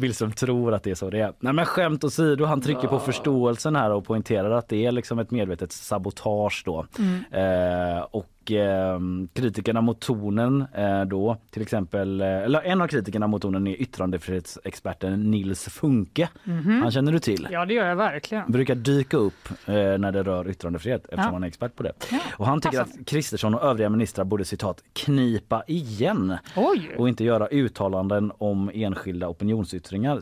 Billström 0.00 0.32
tror 0.32 0.74
att 0.74 0.82
det 0.82 0.90
är 0.90 0.94
så 0.94 1.10
det 1.10 1.20
är. 1.20 1.32
Nej 1.40 1.52
men 1.52 1.64
skämt 1.64 2.04
åsido, 2.04 2.44
han 2.44 2.60
trycker 2.60 2.88
på 2.88 2.98
förståelsen 2.98 3.76
här 3.76 3.90
och 3.90 4.04
poängterar 4.04 4.50
att 4.50 4.68
det 4.68 4.86
är 4.86 4.92
liksom 4.92 5.18
ett 5.18 5.30
medvetet 5.30 5.72
sabotage 5.72 6.62
då. 6.64 6.86
Mm. 6.98 7.24
Eh, 7.32 8.02
och 8.02 8.26
eh, 8.52 8.98
kritikerna 9.32 9.80
mot 9.80 10.00
tonen 10.00 10.66
eh, 10.74 11.04
då 11.04 11.36
till 11.50 11.62
exempel, 11.62 12.20
eh, 12.20 12.26
eller 12.26 12.60
en 12.60 12.80
av 12.80 12.86
kritikerna 12.86 13.26
mot 13.26 13.42
tonen 13.42 13.66
är 13.66 13.82
yttrandefrihetsexperten 13.82 15.30
Nils 15.30 15.64
Funke. 15.64 16.28
Mm 16.44 16.62
-hmm. 16.62 16.80
Han 16.80 16.90
känner 16.90 17.12
du 17.12 17.18
till? 17.18 17.48
Ja 17.50 17.64
det 17.64 17.74
gör 17.74 17.86
jag 17.88 17.96
verkligen. 17.96 18.52
Brukar 18.52 18.74
dyka 18.74 19.16
upp 19.16 19.48
eh, 19.66 19.74
när 19.74 20.12
det 20.12 20.22
rör 20.22 20.48
yttrandefrihet 20.48 21.04
eftersom 21.04 21.24
ja. 21.24 21.32
han 21.32 21.42
är 21.42 21.48
expert 21.48 21.76
på 21.76 21.82
det. 21.82 21.92
Ja. 22.10 22.18
Och 22.36 22.46
han 22.46 22.60
tycker 22.60 22.80
alltså. 22.80 23.00
att 23.00 23.06
Kristersson 23.06 23.54
och 23.54 23.62
övriga 23.62 23.88
ministrar 23.88 24.24
borde 24.24 24.44
citat 24.44 24.82
knipa 24.92 25.62
igen 25.66 26.36
Oj. 26.56 26.94
och 26.98 27.08
inte 27.08 27.24
göra 27.24 27.46
uttalanden 27.46 28.32
om 28.38 28.70
enskilda 28.74 29.28
opinionsyttringar. 29.28 30.20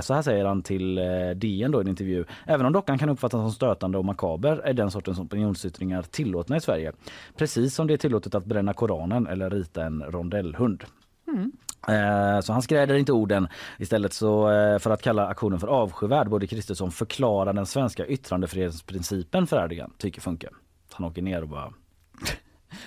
Så 0.00 0.14
här 0.14 0.22
säger 0.22 0.44
han 0.44 0.62
till 0.62 0.98
eh, 0.98 1.04
DN 1.34 1.70
då 1.70 1.80
i 1.80 1.82
en 1.82 1.88
intervju. 1.88 2.24
Även 2.46 2.66
om 2.66 2.72
dockan 2.72 2.98
kan 2.98 3.08
uppfattas 3.08 3.40
som 3.40 3.50
stötande 3.50 3.98
och 3.98 4.04
makaber 4.04 4.56
är 4.64 4.72
den 4.72 4.90
sortens 4.90 5.18
opinionsyttringar 5.18 6.02
tillåtna 6.02 6.56
i 6.56 6.60
Sverige. 6.60 6.92
Precis 7.36 7.63
precis 7.64 7.76
som 7.76 7.86
det 7.86 7.94
är 7.94 7.98
tillåtet 7.98 8.34
att 8.34 8.44
bränna 8.44 8.72
Koranen 8.74 9.26
eller 9.26 9.50
rita 9.50 9.84
en 9.84 10.02
rondellhund. 10.02 10.84
Mm. 11.28 11.52
Eh, 11.88 12.40
så 12.40 12.52
han 12.52 12.62
skräder 12.62 12.94
inte 12.94 13.12
orden. 13.12 13.48
Istället 13.78 14.12
så 14.12 14.50
eh, 14.50 14.78
för 14.78 14.90
att 14.90 15.02
kalla 15.02 15.26
aktionen 15.26 15.60
för 15.60 15.68
avskyvärd 15.68 16.28
borde 16.28 16.46
Kristersson 16.46 16.90
förklara 16.90 17.52
den 17.52 17.66
svenska 17.66 18.06
yttrandefrihetsprincipen 18.06 19.46
för 19.46 19.64
Erdogan, 19.64 19.92
tycker 19.98 20.20
Funke. 20.20 20.48
Han 20.92 21.06
åker 21.06 21.22
ner 21.22 21.42
och 21.42 21.48
bara... 21.48 21.72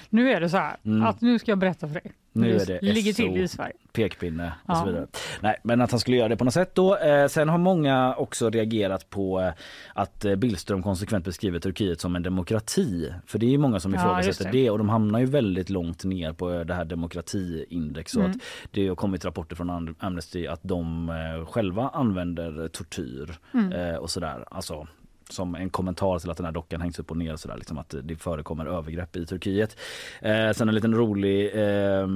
Nu 0.10 0.32
är 0.32 0.42
det 0.42 0.50
så 0.50 0.58
här 0.58 0.78
mm. 0.86 1.04
att 1.04 1.22
nu 1.22 1.40
ska 1.40 1.52
jag 1.52 1.60
berätta 1.60 1.88
för 1.88 1.94
dig 1.94 2.12
nu 2.38 2.56
är 2.56 2.66
det 2.66 2.82
ligger 2.82 3.14
till 3.14 3.38
i 3.38 3.48
Sverige. 3.48 3.74
Pekpinne 3.94 4.54
och 4.64 4.74
ja. 4.74 4.76
så 4.76 4.86
vidare. 4.86 5.08
Nej, 5.42 5.56
men 5.64 5.82
att 5.82 5.92
han 5.92 6.00
skulle 6.00 6.18
göra 6.18 6.28
det 6.28 6.38
på 6.38 6.44
något 6.44 6.54
sätt 6.54 6.76
då. 6.76 6.98
Eh, 6.98 7.28
sen 7.28 7.50
har 7.50 7.58
många 7.58 8.16
också 8.16 8.50
reagerat 8.50 9.10
på 9.10 9.42
eh, 9.42 9.52
att 9.94 10.26
eh, 10.26 10.36
Billström 10.36 10.84
konsekvent 10.84 11.26
beskriver 11.26 11.60
Turkiet 11.60 12.02
som 12.02 12.16
en 12.16 12.24
demokrati. 12.24 13.14
För 13.26 13.40
det 13.40 13.54
är 13.54 13.58
många 13.58 13.80
som 13.80 13.96
ifrågasätter 13.96 14.46
ja, 14.46 14.52
det. 14.52 14.58
det. 14.58 14.70
och 14.70 14.78
de 14.78 14.90
hamnar 14.90 15.20
ju 15.20 15.26
väldigt 15.26 15.70
långt 15.70 16.04
ner 16.04 16.34
på 16.34 16.64
det 16.64 16.74
här 16.74 16.86
demokratiindex. 16.86 18.16
Mm. 18.16 18.32
att 18.32 18.38
det 18.72 18.88
har 18.88 18.96
kommit 18.96 19.26
rapporter 19.26 19.56
från 19.56 19.96
Amnesty 20.00 20.48
att 20.48 20.64
de 20.64 21.10
eh, 21.10 21.46
själva 21.46 21.90
använder 21.90 22.68
tortyr 22.68 23.38
mm. 23.54 23.72
Eh, 23.72 23.96
och 23.96 24.10
sådär. 24.10 24.46
Alltså 24.52 24.88
som 25.30 25.56
en 25.56 25.70
kommentar 25.70 26.20
till 26.20 26.30
att 26.30 26.38
den 26.38 26.46
här 26.46 26.54
dockan 26.54 26.82
hängs 26.82 27.00
upp 27.00 27.12
och 27.12 27.18
ner 27.18 27.36
så 27.36 27.48
där, 27.48 27.58
liksom 27.58 27.78
att 27.78 27.96
det 28.04 28.16
förekommer 28.16 28.66
övergrepp 28.66 29.16
i 29.16 29.26
Turkiet. 29.26 29.78
Eh, 30.22 30.52
sen 30.52 30.70
en 30.70 30.76
liten 30.76 30.96
rolig 30.96 31.52
eh, 31.56 32.08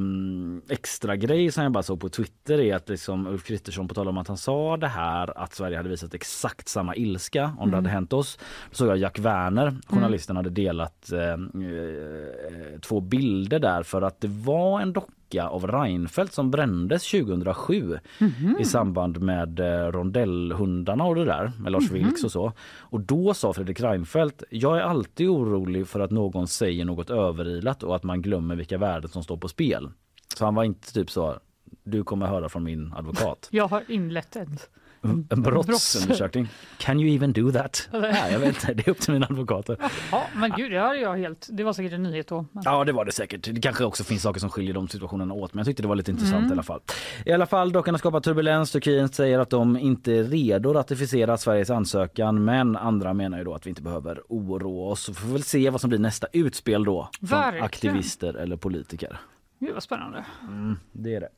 extra 0.70 1.16
grej 1.16 1.52
som 1.52 1.64
jag 1.64 1.72
bara 1.72 1.84
såg 1.84 2.00
på 2.00 2.10
Twitter 2.10 2.60
är 2.60 2.76
att 2.76 2.90
liksom 2.90 3.28
Ulf 3.28 3.44
Kristersson 3.44 3.88
på 3.88 3.94
tal 3.94 4.08
om 4.08 4.18
att 4.18 4.28
han 4.28 4.38
sa 4.38 4.78
det 4.78 4.88
här 4.88 5.38
att 5.38 5.54
Sverige 5.54 5.78
hade 5.78 5.90
visat 5.90 6.14
exakt 6.14 6.68
samma 6.68 6.96
ilska 6.96 7.46
om 7.46 7.58
mm. 7.58 7.70
det 7.72 7.78
hade 7.78 7.90
hänt 7.90 8.14
oss. 8.14 8.40
Då 8.70 8.76
såg 8.76 8.88
jag 8.88 8.98
Jack 8.98 9.20
Werner, 9.20 9.76
journalisten, 9.88 10.34
mm. 10.34 10.46
hade 10.46 10.62
delat 10.62 11.12
eh, 11.12 11.22
eh, 11.22 12.80
två 12.82 13.00
bilder 13.00 13.60
där 13.60 13.84
för 13.84 14.02
att 14.02 14.22
det 14.22 14.28
var 14.28 14.82
en 14.82 14.94
docka 14.94 15.12
docka 15.32 15.48
av 15.48 15.68
Reinfeldt 15.68 16.34
som 16.34 16.52
brändes 16.52 17.12
2007 17.12 18.00
mm 18.20 18.34
-hmm. 18.34 18.62
i 18.62 18.66
samband 18.66 19.22
med 19.22 19.60
eh, 19.60 19.92
rondellhundarna 19.92 21.04
och 21.04 21.16
det 21.16 21.26
där 21.26 21.52
med 21.60 21.72
Lars 21.72 21.90
mm 21.90 22.02
-hmm. 22.02 22.06
Vilks 22.06 22.24
och 22.24 22.32
så. 22.32 22.54
Och 22.80 23.00
då 23.00 23.34
sa 23.34 23.54
Fredrik 23.54 23.80
Reinfeldt, 23.80 24.44
jag 24.50 24.78
är 24.78 24.82
alltid 24.82 25.30
orolig 25.30 25.88
för 25.88 26.00
att 26.00 26.12
någon 26.12 26.48
säger 26.48 26.86
något 26.86 27.10
överilat 27.10 27.84
och 27.84 27.96
att 27.96 28.04
man 28.04 28.22
glömmer 28.22 28.56
vilka 28.56 28.78
värden 28.78 29.10
som 29.10 29.24
står 29.24 29.38
på 29.38 29.48
spel. 29.48 29.90
Så 30.36 30.46
han 30.46 30.56
var 30.56 30.64
inte 30.64 30.94
typ 30.94 31.12
så, 31.12 31.40
du 31.84 32.04
kommer 32.04 32.28
höra 32.28 32.50
från 32.50 32.64
min 32.64 32.94
advokat. 32.94 33.48
Jag 33.52 33.68
har 33.68 33.84
inlett 33.88 34.36
ett 34.36 34.70
brottsundersökning. 35.02 36.48
Can 36.78 37.00
you 37.00 37.16
even 37.16 37.34
do 37.34 37.52
that? 37.52 37.90
Nej, 37.92 38.32
jag 38.32 38.40
vet 38.40 38.50
inte, 38.50 38.74
det 38.74 38.88
är 38.88 38.92
upp 38.92 39.00
till 39.00 39.14
mina 39.14 39.26
advokater. 39.26 39.78
Ja, 40.12 40.28
men 40.36 40.52
gud, 40.58 40.72
det, 40.72 40.80
hade 40.80 41.00
jag 41.00 41.18
helt, 41.18 41.48
det 41.52 41.64
var 41.64 41.74
säkert 41.74 41.94
en 41.94 42.04
nyhet 42.04 42.28
då. 42.28 42.46
Men... 42.52 42.64
Ja, 42.66 42.84
det 42.84 42.92
var 42.92 43.06
det 43.06 43.12
säkert. 43.12 43.50
Det 43.52 43.62
kanske 43.62 43.84
också 43.86 44.04
finns 44.04 44.22
saker 44.22 44.40
som 44.40 44.50
skiljer 44.50 44.74
de 44.74 44.88
situationerna 44.88 45.34
åt, 45.34 45.54
men 45.54 45.60
jag 45.60 45.66
tyckte 45.66 45.84
det 45.84 45.88
var 45.88 45.96
lite 45.96 46.12
intressant 46.12 46.40
mm. 46.40 46.50
i 46.50 46.54
alla 46.54 46.64
fall. 46.64 46.82
I 47.26 47.32
alla 47.32 47.46
fall, 47.46 47.72
dockan 47.72 47.94
har 47.94 48.00
skapat 48.00 48.24
turbulens. 48.24 48.72
Turkiet 48.72 49.16
säger 49.16 49.40
att 49.40 49.50
de 49.50 49.78
inte 49.78 50.14
är 50.14 50.24
redo 50.24 50.70
att 50.70 50.76
ratificera 50.76 51.38
Sveriges 51.38 51.70
ansökan, 51.70 52.46
men 52.46 52.76
andra 52.76 53.14
menar 53.14 53.38
ju 53.38 53.44
då 53.44 53.54
att 53.54 53.66
vi 53.66 53.70
inte 53.70 53.82
behöver 53.82 54.22
oroa 54.30 54.92
oss. 54.92 55.02
Så 55.02 55.14
får 55.14 55.28
vi 55.28 55.34
väl 55.34 55.44
se 55.44 55.70
vad 55.70 55.82
som 55.82 55.90
blir 55.90 56.00
nästa 56.00 56.28
utspel 56.34 56.84
då 56.84 57.10
från 57.20 57.30
Verkligen. 57.30 57.66
aktivister 57.66 58.34
eller 58.34 58.58
politiker. 58.58 59.20
Gud 59.60 59.74
vad 59.74 59.84
spännande. 59.84 60.26
Mm, 60.48 60.80
det 60.92 61.16
är 61.16 61.20
det. 61.20 61.30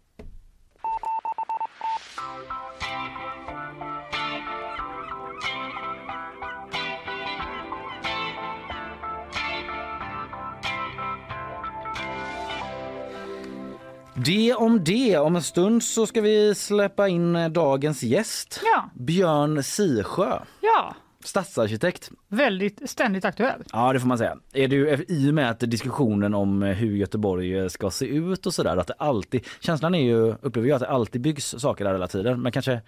Det 14.15 14.53
om 14.53 14.83
det. 14.83 15.17
Om 15.17 15.35
en 15.35 15.41
stund 15.41 15.83
så 15.83 16.07
ska 16.07 16.21
vi 16.21 16.55
släppa 16.55 17.07
in 17.07 17.53
dagens 17.53 18.03
gäst. 18.03 18.61
Ja. 18.65 18.89
Björn 18.93 19.63
Sisjö. 19.63 20.39
Ja. 20.61 20.95
Stadsarkitekt. 21.23 22.11
Väldigt 22.27 22.89
ständigt 22.89 23.25
aktuell. 23.25 23.63
Ja 23.73 23.93
det 23.93 23.99
får 23.99 24.07
man 24.07 24.17
säga. 24.17 24.37
Är 24.53 24.67
du 24.67 25.05
i 25.07 25.29
och 25.29 25.33
med 25.33 25.49
att 25.49 25.59
diskussionen 25.59 26.33
om 26.33 26.61
hur 26.61 26.95
Göteborg 26.95 27.69
ska 27.69 27.91
se 27.91 28.05
ut 28.05 28.45
och 28.45 28.53
sådär 28.53 28.77
att 28.77 28.87
det 28.87 28.95
alltid, 28.97 29.45
känslan 29.59 29.95
är 29.95 30.03
ju, 30.03 30.35
upplever 30.41 30.69
jag 30.69 30.75
att 30.75 30.81
det 30.81 30.89
alltid 30.89 31.21
byggs 31.21 31.55
saker 31.57 31.85
där 31.85 31.91
hela 31.91 32.07
tiden 32.07 32.41
men 32.41 32.51
kanske 32.51 32.81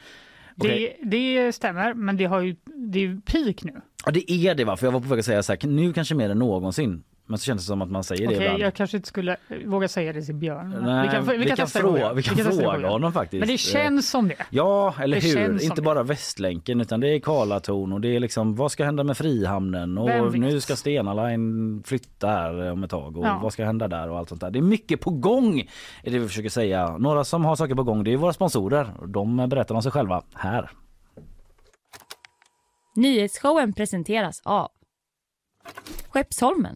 Okay. 0.58 0.90
Det, 1.02 1.10
det, 1.10 1.52
stämmer, 1.52 1.94
men 1.94 2.18
det, 2.18 2.26
har 2.26 2.42
ju, 2.42 2.56
det 2.66 3.00
är 3.00 3.04
ju 3.04 3.22
peak 3.22 3.64
nu. 3.64 3.82
Ja 4.06 4.12
det 4.12 4.32
är 4.32 4.56
det 4.56 4.64
va, 4.64 4.78
för 4.78 4.88
jag 4.88 4.92
var 4.92 5.00
på 5.00 5.08
väg 5.08 5.20
att 5.20 5.26
säga 5.26 5.44
så 5.44 5.54
här, 5.54 5.68
nu 5.68 5.94
kanske 5.94 6.16
mer 6.16 6.30
än 6.30 6.40
någonsin. 6.40 7.04
Men 7.28 7.38
så 7.38 7.46
känns 7.46 7.62
det 7.62 7.68
som 7.68 7.82
att 7.82 7.92
man 7.92 8.04
säger 8.04 8.28
okay, 8.28 8.40
det 8.40 8.46
ibland. 8.46 8.62
Jag 8.62 8.74
kanske 8.74 8.98
inte 8.98 9.10
skulle 9.10 9.38
våga 9.66 9.88
säga 9.88 10.14
det 10.14 10.22
till 10.22 10.36
Björn. 10.36 10.76
Nej, 10.82 11.08
vi 11.08 11.14
kan, 11.14 11.26
vi, 11.26 11.38
vi 11.38 11.46
kan, 11.46 11.56
kan 11.56 11.68
fråga, 11.68 12.14
vi 12.14 12.24
kan 12.24 12.36
vi 12.36 12.44
kan 12.44 12.52
fråga 12.52 12.90
honom 12.90 13.14
faktiskt. 13.14 13.40
Men 13.40 13.48
det 13.48 13.58
känns 13.58 14.10
som 14.10 14.28
det. 14.28 14.36
Ja, 14.50 14.94
eller 15.02 15.22
det 15.22 15.40
hur. 15.40 15.64
Inte 15.64 15.82
bara 15.82 16.04
Västlänken 16.04 16.82
utan 16.82 17.00
det 17.00 17.10
är 17.10 17.20
Karlatorn 17.20 17.94
och 17.94 18.02
det 18.02 18.16
är 18.16 18.20
liksom 18.20 18.56
vad 18.56 18.72
ska 18.72 18.86
hända 18.86 19.04
med 19.04 19.18
Frihamnen 19.18 19.98
och 19.98 20.38
nu 20.40 20.62
ska 20.62 20.76
Stena 20.76 21.14
Line 21.14 21.84
flytta 21.86 22.28
här 22.28 22.72
om 22.72 22.84
ett 22.84 22.90
tag 22.90 23.18
och 23.18 23.26
ja. 23.26 23.40
vad 23.44 23.54
ska 23.54 23.66
hända 23.66 23.88
där 23.88 24.10
och 24.10 24.18
allt 24.18 24.30
sånt 24.30 24.42
där. 24.42 24.52
Det 24.52 24.60
är 24.60 24.64
mycket 24.64 25.02
på 25.02 25.10
gång 25.10 25.60
är 26.04 26.12
det 26.12 26.20
vi 26.20 26.28
försöker 26.28 26.50
säga. 26.50 26.98
Några 26.98 27.24
som 27.24 27.46
har 27.46 27.56
saker 27.56 27.76
på 27.76 27.84
gång 27.84 28.04
det 28.04 28.14
är 28.14 28.18
våra 28.18 28.34
sponsorer. 28.34 28.94
De 29.08 29.50
berättar 29.50 29.76
om 29.76 29.82
sig 29.82 29.92
själva 29.92 30.24
här. 30.34 30.70
Nyhetsshowen 32.96 33.74
presenteras 33.74 34.42
av 34.44 34.70
Skeppsholmen 36.10 36.76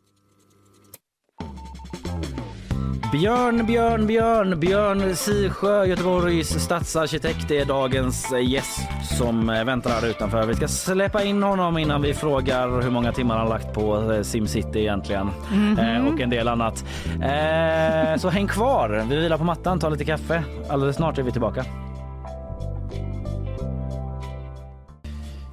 Björn, 3.11 3.65
Björn, 3.65 4.07
Björn, 4.07 4.59
Björn 4.59 5.15
Sisjö, 5.15 5.85
Göteborgs 5.85 6.49
stadsarkitekt 6.49 7.51
är 7.51 7.65
dagens 7.65 8.33
gäst 8.43 8.79
som 9.17 9.47
väntar 9.47 9.89
här 9.89 10.07
utanför. 10.07 10.45
Vi 10.45 10.55
ska 10.55 10.67
släppa 10.67 11.23
in 11.23 11.43
honom 11.43 11.77
innan 11.77 12.01
vi 12.01 12.13
frågar 12.13 12.81
hur 12.81 12.89
många 12.89 13.11
timmar 13.11 13.37
han 13.37 13.49
lagt 13.49 13.73
på 13.73 14.11
eh, 14.11 14.21
Simcity 14.21 14.79
egentligen 14.79 15.29
mm 15.53 15.77
-hmm. 15.77 16.13
och 16.13 16.19
en 16.19 16.29
del 16.29 16.47
annat. 16.47 16.85
Eh, 17.23 18.19
så 18.19 18.29
häng 18.29 18.47
kvar. 18.47 19.05
Vi 19.09 19.15
vilar 19.15 19.37
på 19.37 19.43
mattan, 19.43 19.79
tar 19.79 19.89
lite 19.89 20.05
kaffe. 20.05 20.43
Alldeles 20.69 20.95
snart 20.95 21.17
är 21.17 21.23
vi 21.23 21.31
tillbaka. 21.31 21.65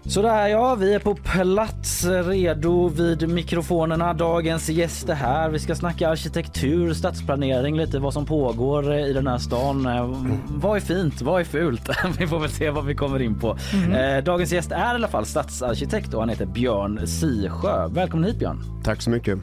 Sådär 0.09 0.47
ja, 0.47 0.75
vi 0.75 0.95
är 0.95 0.99
på 0.99 1.15
plats 1.15 2.05
redo 2.05 2.89
vid 2.89 3.29
mikrofonerna. 3.29 4.13
Dagens 4.13 4.69
gäst 4.69 5.09
är 5.09 5.15
här. 5.15 5.51
Vi 5.51 5.59
ska 5.59 5.75
snacka 5.75 6.09
arkitektur, 6.09 6.95
stadsplanering, 6.95 7.77
lite 7.77 7.99
vad 7.99 8.13
som 8.13 8.27
pågår 8.27 8.95
i 8.95 9.13
den 9.13 9.27
här 9.27 9.39
stan. 9.39 9.87
Mm. 9.87 10.39
Vad 10.49 10.77
är 10.77 10.81
fint? 10.81 11.23
Vad 11.23 11.41
är 11.41 11.45
fult? 11.45 11.89
vi 12.19 12.27
får 12.27 12.39
väl 12.39 12.51
se 12.51 12.71
vad 12.71 12.87
vi 12.87 12.95
kommer 12.95 13.23
in 13.23 13.39
på. 13.39 13.57
Mm. 13.75 14.25
Dagens 14.25 14.53
gäst 14.53 14.73
är 14.73 14.93
i 14.93 14.97
alla 14.97 15.09
fall 15.09 15.27
stadsarkitekt 15.27 16.15
och 16.15 16.21
han 16.21 16.29
heter 16.29 16.47
Björn 16.47 17.07
Sisjö. 17.07 17.89
Välkommen 17.89 18.25
hit 18.25 18.39
Björn. 18.39 18.59
Tack 18.85 19.03
så 19.03 19.11
mycket. 19.11 19.39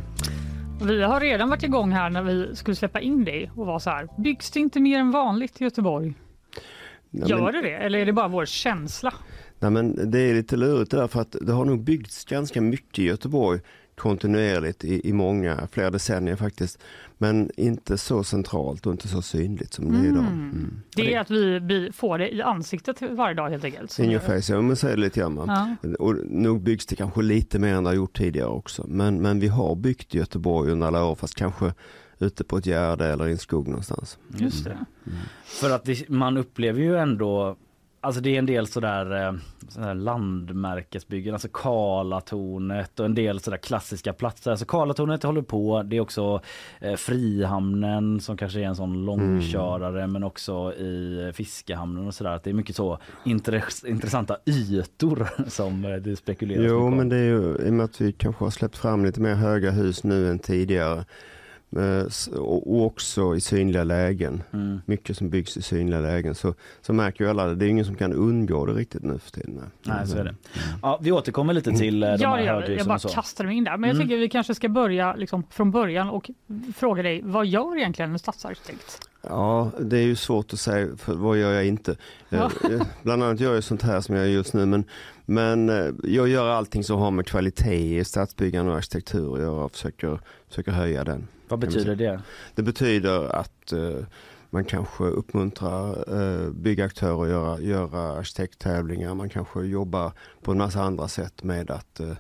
Vi 0.82 1.04
har 1.04 1.20
redan 1.20 1.50
varit 1.50 1.64
igång 1.64 1.92
här 1.92 2.10
när 2.10 2.22
vi 2.22 2.56
skulle 2.56 2.76
släppa 2.76 3.00
in 3.00 3.26
dig 3.26 3.52
och 3.56 3.66
var 3.66 3.80
så 3.80 3.90
här. 3.90 4.08
Byggs 4.18 4.52
det 4.52 4.60
inte 4.60 4.80
mer 4.80 5.00
än 5.00 5.12
vanligt 5.12 5.62
i 5.62 5.64
Göteborg? 5.64 6.14
Ja, 7.12 7.28
Gör 7.28 7.52
det 7.52 7.62
det 7.62 7.76
eller 7.76 8.00
är 8.00 8.06
det 8.06 8.14
bara 8.14 8.28
vår 8.28 8.46
känsla? 8.46 9.14
Nej 9.60 9.72
men 9.72 10.12
det 10.12 10.20
är 10.20 10.34
lite 10.34 10.58
lurigt 10.58 10.92
det 10.92 10.98
där 10.98 11.08
för 11.08 11.22
att 11.22 11.36
det 11.42 11.54
har 11.54 11.66
nog 11.66 11.84
byggts 11.84 12.26
ganska 12.26 12.62
mycket 12.62 13.00
i 13.00 13.04
Göteborg 13.04 13.60
kontinuerligt 13.96 14.84
i, 14.84 15.10
i 15.10 15.14
många, 15.14 15.68
flera 15.72 15.90
decennier 15.90 16.36
faktiskt. 16.36 16.80
Men 17.18 17.52
inte 17.58 17.98
så 17.98 18.24
centralt 18.24 18.86
och 18.86 18.92
inte 18.92 19.08
så 19.08 19.22
synligt 19.22 19.74
som 19.74 19.92
det 19.92 19.98
är 19.98 20.04
idag. 20.04 20.26
Mm. 20.26 20.52
mm. 20.52 20.82
Det 20.96 21.14
är 21.14 21.20
att 21.20 21.32
vi 21.32 21.92
får 21.94 22.18
det 22.18 22.36
i 22.36 22.42
ansiktet 22.42 23.02
varje 23.02 23.36
dag 23.36 23.50
helt 23.50 23.64
enkelt. 23.64 24.00
In 24.00 24.12
your 24.12 24.20
face, 24.20 24.54
ja 24.54 24.62
men 24.62 24.76
så 24.76 24.88
är 24.88 24.92
det 24.92 25.02
lite 25.02 25.20
grann. 25.20 25.42
Ja. 25.48 25.90
Och 26.00 26.16
nog 26.26 26.62
byggs 26.62 26.86
det 26.86 26.96
kanske 26.96 27.22
lite 27.22 27.60
mer 27.60 27.74
än 27.74 27.84
det 27.84 27.90
har 27.90 27.96
gjort 27.96 28.18
tidigare 28.18 28.50
också. 28.50 28.86
Men, 28.88 29.22
men 29.22 29.40
vi 29.40 29.48
har 29.48 29.76
byggt 29.76 30.16
i 30.16 30.18
Göteborg 30.18 30.72
under 30.72 30.88
alla 30.88 31.06
år 31.06 31.16
fast 31.16 31.36
kanske 31.36 31.74
ute 32.20 32.44
på 32.44 32.58
ett 32.58 32.66
gärde 32.66 33.06
eller 33.06 33.28
i 33.28 33.32
en 33.32 33.38
skog 33.38 33.68
någonstans. 33.68 34.18
Just 34.38 34.64
det. 34.64 34.72
Mm. 34.72 35.18
För 35.46 35.70
att 35.70 35.86
det, 35.86 36.10
man 36.10 36.38
upplever 36.38 36.82
ju 36.82 36.98
ändå 36.98 37.58
Alltså 38.06 38.22
det 38.22 38.30
är 38.30 38.40
en 38.40 38.46
del 38.46 38.68
sådär, 38.68 39.28
eh, 39.28 39.34
sådär 39.70 39.94
landmärkesbyggen, 39.94 41.34
alltså 41.34 41.48
Karlatornet 41.54 43.00
och 43.00 43.06
en 43.06 43.16
del 43.16 43.40
sådär 43.40 43.58
klassiska 43.58 44.14
platser. 44.14 44.52
Alltså 44.52 44.66
Karlatornet 44.66 45.24
håller 45.24 45.42
på, 45.42 45.84
det 45.84 45.98
är 45.98 46.02
också 46.02 46.42
eh, 46.80 46.96
Frihamnen 46.96 48.20
som 48.20 48.38
kanske 48.38 48.60
är 48.60 48.64
en 48.64 48.76
sån 48.76 49.06
långkörare 49.06 50.00
mm. 50.00 50.12
men 50.12 50.24
också 50.24 50.74
i 50.74 51.32
Fiskehamnen 51.36 52.08
och 52.08 52.14
sådär. 52.14 52.40
Det 52.44 52.50
är 52.50 52.54
mycket 52.54 52.76
så 52.76 53.00
intress 53.24 53.84
intressanta 53.84 54.38
ytor 54.46 55.28
som 55.48 55.86
eh, 55.86 55.96
det 55.96 56.16
spekuleras 56.16 56.66
Jo 56.70 56.90
men 56.90 57.10
det 57.10 57.18
är 57.18 57.24
ju 57.24 57.58
i 57.66 57.70
och 57.70 57.74
med 57.74 57.84
att 57.86 58.02
vi 58.02 58.12
kanske 58.12 58.44
har 58.44 58.52
släppt 58.52 58.78
fram 58.78 59.06
lite 59.06 59.22
mer 59.22 59.36
höga 59.36 59.72
hus 59.72 60.04
nu 60.04 60.30
än 60.30 60.40
tidigare 60.40 61.06
och 62.38 62.86
också 62.86 63.36
i 63.36 63.42
synliga 63.42 63.84
lägen. 63.84 64.44
Mm. 64.54 64.82
Mycket 64.86 65.18
som 65.18 65.30
byggs 65.30 65.58
i 65.58 65.62
synliga 65.62 66.00
lägen. 66.00 66.36
Så, 66.36 66.54
så 66.82 66.94
märker 66.94 67.24
ju 67.24 67.30
alla 67.30 67.46
det. 67.46 67.56
Det 67.56 67.66
är 67.66 67.70
ingen 67.70 67.86
som 67.86 67.96
kan 67.96 68.14
undgå 68.14 68.66
det 68.66 68.74
riktigt 68.74 69.04
nu 69.04 69.20
för 69.20 69.32
tiden. 69.32 69.62
Nej, 69.84 70.08
så 70.08 70.18
är 70.18 70.24
det. 70.24 70.30
Mm. 70.30 70.80
Ja, 70.82 71.00
vi 71.02 71.12
återkommer 71.12 71.54
lite 71.54 71.72
till 71.72 72.04
eh, 72.04 72.10
de 72.10 72.18
ja, 72.22 72.36
här 72.36 72.44
ja, 72.44 72.68
Jag 72.68 72.88
bara 72.88 73.00
kastar 73.00 73.46
mig 73.46 73.58
in 73.58 73.64
där. 73.64 73.78
Men 73.78 73.88
jag 73.90 73.96
mm. 73.96 74.08
tycker 74.08 74.18
vi 74.18 74.30
kanske 74.30 74.56
ska 74.56 74.70
börja 74.70 75.16
liksom 75.16 75.44
från 75.50 75.72
början 75.72 76.10
och 76.10 76.30
fråga 76.76 77.04
dig, 77.04 77.22
vad 77.24 77.46
gör 77.46 77.78
egentligen 77.78 78.12
en 78.12 78.20
stadsarkitekt? 78.20 79.00
Ja, 79.22 79.72
det 79.80 79.98
är 79.98 80.04
ju 80.04 80.16
svårt 80.16 80.54
att 80.54 80.60
säga, 80.60 80.88
för 80.98 81.14
vad 81.14 81.38
gör 81.38 81.54
jag 81.54 81.66
inte? 81.66 81.96
Ja. 82.30 82.52
Bland 83.04 83.24
annat 83.24 83.40
gör 83.40 83.54
jag 83.54 83.64
sånt 83.64 83.82
här 83.82 84.02
som 84.02 84.16
jag 84.16 84.28
gör 84.28 84.34
just 84.34 84.54
nu, 84.54 84.66
men, 84.66 84.84
men 85.26 85.70
eh, 85.70 85.94
jag 86.04 86.28
gör 86.28 86.50
allting 86.50 86.84
som 86.84 87.00
har 87.00 87.12
med 87.12 87.28
kvalitet 87.28 88.00
i 88.00 88.04
stadsbyggande 88.04 88.72
och 88.72 88.78
arkitektur 88.78 89.34
att 89.34 89.40
göra 89.42 89.64
och 89.66 89.72
försöker, 89.72 90.20
försöker 90.50 90.72
höja 90.72 91.04
den. 91.04 91.28
Vad 91.48 91.60
betyder 91.60 91.96
det? 91.96 92.22
Det 92.56 92.64
betyder 92.64 93.36
att 93.36 93.74
uh, 93.74 94.04
man 94.50 94.66
kanske 94.66 95.04
uppmuntrar 95.04 96.14
uh, 96.14 96.52
byggaktörer 96.52 97.24
att 97.24 97.30
göra, 97.30 97.60
göra 97.60 98.18
arkitekttävlingar. 98.18 99.14
Man 99.14 99.30
kanske 99.30 99.62
jobbar 99.62 100.12
på 100.42 100.52
en 100.52 100.58
massa 100.58 100.82
andra 100.82 101.08
sätt 101.08 101.44
med 101.44 101.72
att 101.72 102.00
uh, 102.00 102.14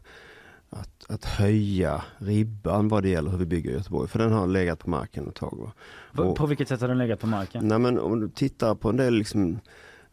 att, 0.69 1.05
att 1.09 1.25
höja 1.25 2.03
ribban 2.17 2.87
vad 2.87 3.03
det 3.03 3.09
gäller 3.09 3.31
hur 3.31 3.37
vi 3.37 3.45
bygger 3.45 3.71
Göteborg. 3.71 4.09
För 4.09 4.19
den 4.19 4.31
har 4.31 4.47
legat 4.47 4.79
på 4.79 4.89
marken 4.89 5.27
ett 5.27 5.35
tag. 5.35 5.71
Och, 6.17 6.35
på 6.35 6.45
vilket 6.45 6.67
sätt 6.67 6.81
har 6.81 6.87
den 6.87 6.97
legat 6.97 7.19
på 7.19 7.27
marken? 7.27 7.67
Nej, 7.67 7.79
men 7.79 7.99
om 7.99 8.19
du 8.19 8.29
tittar 8.29 8.75
på 8.75 8.89
en 8.89 8.97
del 8.97 9.13
liksom, 9.13 9.59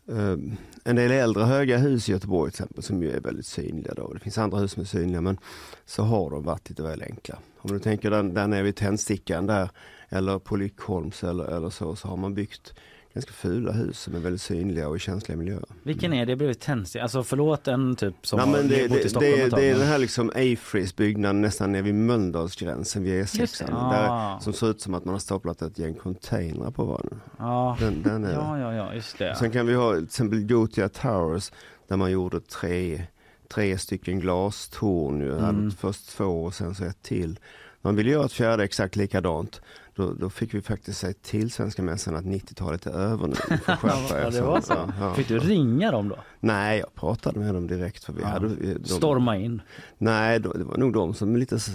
Eh, 0.08 0.36
en 0.84 0.96
del 0.96 1.10
äldre 1.10 1.44
höga 1.44 1.78
hus 1.78 2.08
i 2.08 2.12
Göteborg 2.12 2.52
till 2.52 2.62
exempel 2.62 2.82
som 2.82 3.02
ju 3.02 3.10
är 3.10 3.20
väldigt 3.20 3.46
synliga 3.46 3.94
då. 3.94 4.12
Det 4.12 4.20
finns 4.20 4.38
andra 4.38 4.58
hus 4.58 4.72
som 4.72 4.80
är 4.80 4.86
synliga 4.86 5.20
men 5.20 5.38
så 5.84 6.02
har 6.02 6.30
de 6.30 6.44
varit 6.44 6.68
lite 6.68 6.82
väl 6.82 7.02
enkla. 7.02 7.38
Om 7.58 7.72
du 7.72 7.78
tänker 7.78 8.10
där, 8.10 8.22
där 8.22 8.46
nere 8.46 8.62
vid 8.62 8.76
Tändstickan 8.76 9.46
där 9.46 9.70
eller 10.08 10.38
på 10.38 10.56
Lyckholms 10.56 11.24
eller, 11.24 11.44
eller 11.44 11.70
så, 11.70 11.96
så 11.96 12.08
har 12.08 12.16
man 12.16 12.34
byggt 12.34 12.74
ganska 13.14 13.32
fula 13.32 13.72
hus 13.72 14.00
som 14.00 14.14
är 14.14 14.18
väldigt 14.18 14.40
synliga 14.40 14.88
och 14.88 14.96
i 14.96 14.98
känsliga 14.98 15.38
miljöer. 15.38 15.64
Vilken 15.82 16.12
är 16.12 16.26
det 16.26 16.36
bredvid 16.36 16.60
Tändstickan? 16.60 17.02
Alltså 17.02 17.22
förlåt 17.22 17.68
en 17.68 17.96
typ 17.96 18.14
som 18.22 18.38
Nej, 18.38 18.48
men 18.48 18.68
det, 18.68 18.88
bott 18.88 18.98
i 18.98 19.08
Stockholm 19.08 19.36
det, 19.36 19.48
det 19.56 19.64
är 19.64 19.78
den 19.78 19.86
här 19.86 19.98
liksom 19.98 20.30
Afris 20.30 20.96
byggnaden 20.96 21.40
nästan 21.40 21.72
nere 21.72 21.82
vid 21.82 21.94
Mölndalsgränsen 21.94 23.02
vid 23.02 23.24
E6. 23.24 23.72
Ah. 23.72 24.40
som 24.40 24.52
ser 24.52 24.70
ut 24.70 24.80
som 24.80 24.94
att 24.94 25.04
man 25.04 25.14
har 25.14 25.20
staplat 25.20 25.62
ett 25.62 25.78
gäng 25.78 25.94
containrar 25.94 26.70
på 26.70 26.84
varandra. 26.84 27.16
Ah. 27.36 27.76
Den, 27.80 28.02
den 28.02 28.24
är 28.24 28.32
ja, 28.32 28.58
ja, 28.58 28.74
ja, 28.74 28.94
just 28.94 29.18
det. 29.18 29.36
Sen 29.36 29.50
kan 29.50 29.66
vi 29.66 29.74
ha 29.74 29.94
till 29.94 30.04
exempel 30.04 30.46
Gotia 30.46 30.88
Towers 30.88 31.52
där 31.88 31.96
man 31.96 32.10
gjorde 32.10 32.40
tre 32.40 33.06
tre 33.54 33.78
stycken 33.78 34.20
glastorn. 34.20 35.22
Mm. 35.22 35.70
Först 35.70 36.08
två 36.08 36.44
och 36.44 36.54
sen 36.54 36.74
så 36.74 36.84
ett 36.84 37.02
till. 37.02 37.38
Man 37.80 37.96
ville 37.96 38.10
göra 38.10 38.24
ett 38.24 38.32
fjärde 38.32 38.64
exakt 38.64 38.96
likadant. 38.96 39.60
Då, 39.94 40.12
då 40.12 40.30
fick 40.30 40.54
vi 40.54 40.62
faktiskt 40.62 40.98
säga 40.98 41.14
till 41.22 41.50
Svenska 41.50 41.82
Mässan 41.82 42.16
att 42.16 42.24
90-talet 42.24 42.86
är 42.86 42.90
över 42.90 43.26
nu. 43.26 43.34
ja, 43.66 44.30
det 44.30 44.40
var 44.40 44.60
så. 44.60 44.92
Ja, 45.00 45.14
Fick 45.14 45.28
du 45.28 45.38
ringa 45.38 45.90
dem 45.90 46.08
då? 46.08 46.16
Nej, 46.40 46.78
jag 46.78 46.94
pratade 46.94 47.40
med 47.40 47.54
dem 47.54 47.66
direkt. 47.66 48.04
För 48.04 48.12
vi 48.12 48.22
ja. 48.22 48.28
hade, 48.28 48.48
de, 48.48 48.84
Storma 48.84 49.36
in? 49.36 49.62
Nej, 49.98 50.40
det 50.40 50.48
var 50.48 50.76
nog 50.76 50.92
de 50.92 51.14
som 51.14 51.36
lite 51.36 51.60
så, 51.60 51.72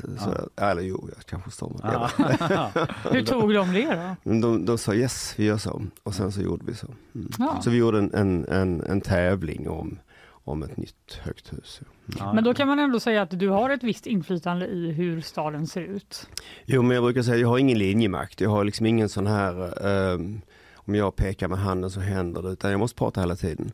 ja. 0.56 0.70
eller 0.72 0.82
jo, 0.82 1.10
jag 1.16 1.26
kanske 1.26 1.52
stormade. 1.52 2.10
Ja. 2.50 2.72
Hur 3.12 3.26
tog 3.26 3.54
de 3.54 3.74
det 3.74 4.16
då? 4.24 4.32
De, 4.42 4.66
de 4.66 4.78
sa 4.78 4.94
yes, 4.94 5.34
vi 5.38 5.46
gör 5.46 5.58
så. 5.58 5.84
Och 6.04 6.14
sen 6.14 6.32
så 6.32 6.42
gjorde 6.42 6.66
vi 6.66 6.76
så. 6.76 6.88
Mm. 7.16 7.62
Så 7.62 7.70
vi 7.70 7.78
gjorde 7.78 7.98
en, 7.98 8.14
en, 8.14 8.46
en, 8.46 8.82
en 8.82 9.02
tävling 9.02 9.70
om 9.70 10.00
om 10.48 10.64
ett 10.64 10.78
nytt 10.78 11.20
högt 11.22 11.54
hus. 11.54 11.82
Mm. 12.20 12.36
Men 12.36 12.44
då 12.44 12.54
kan 12.54 12.68
man 12.68 12.80
ändå 12.80 13.00
säga 13.00 13.22
att 13.22 13.40
du 13.40 13.50
har 13.50 13.70
ett 13.70 13.84
visst 13.84 14.08
inflytande 14.08 14.68
i 14.68 14.92
hur 14.92 15.22
staden 15.22 15.68
ser 15.68 15.82
ut? 15.82 16.30
Jo, 16.66 16.82
men 16.82 16.96
jag 16.96 17.04
brukar 17.04 17.22
säga 17.22 17.36
att 17.36 17.42
jag 17.42 17.48
har 17.48 17.58
ingen 17.58 17.78
linjemakt. 17.78 18.42
Jag 18.42 18.50
har 18.50 18.64
liksom 18.64 18.86
ingen 18.86 19.10
sån 19.10 19.28
här, 19.28 19.86
um, 20.14 20.42
om 20.76 20.96
jag 20.96 21.16
pekar 21.16 21.48
med 21.48 21.60
handen 21.60 21.92
så 21.92 22.00
händer 22.00 22.42
det, 22.42 22.50
utan 22.50 22.72
jag 22.72 22.80
måste 22.80 22.98
prata 22.98 23.22
hela 23.22 23.36
tiden. 23.36 23.72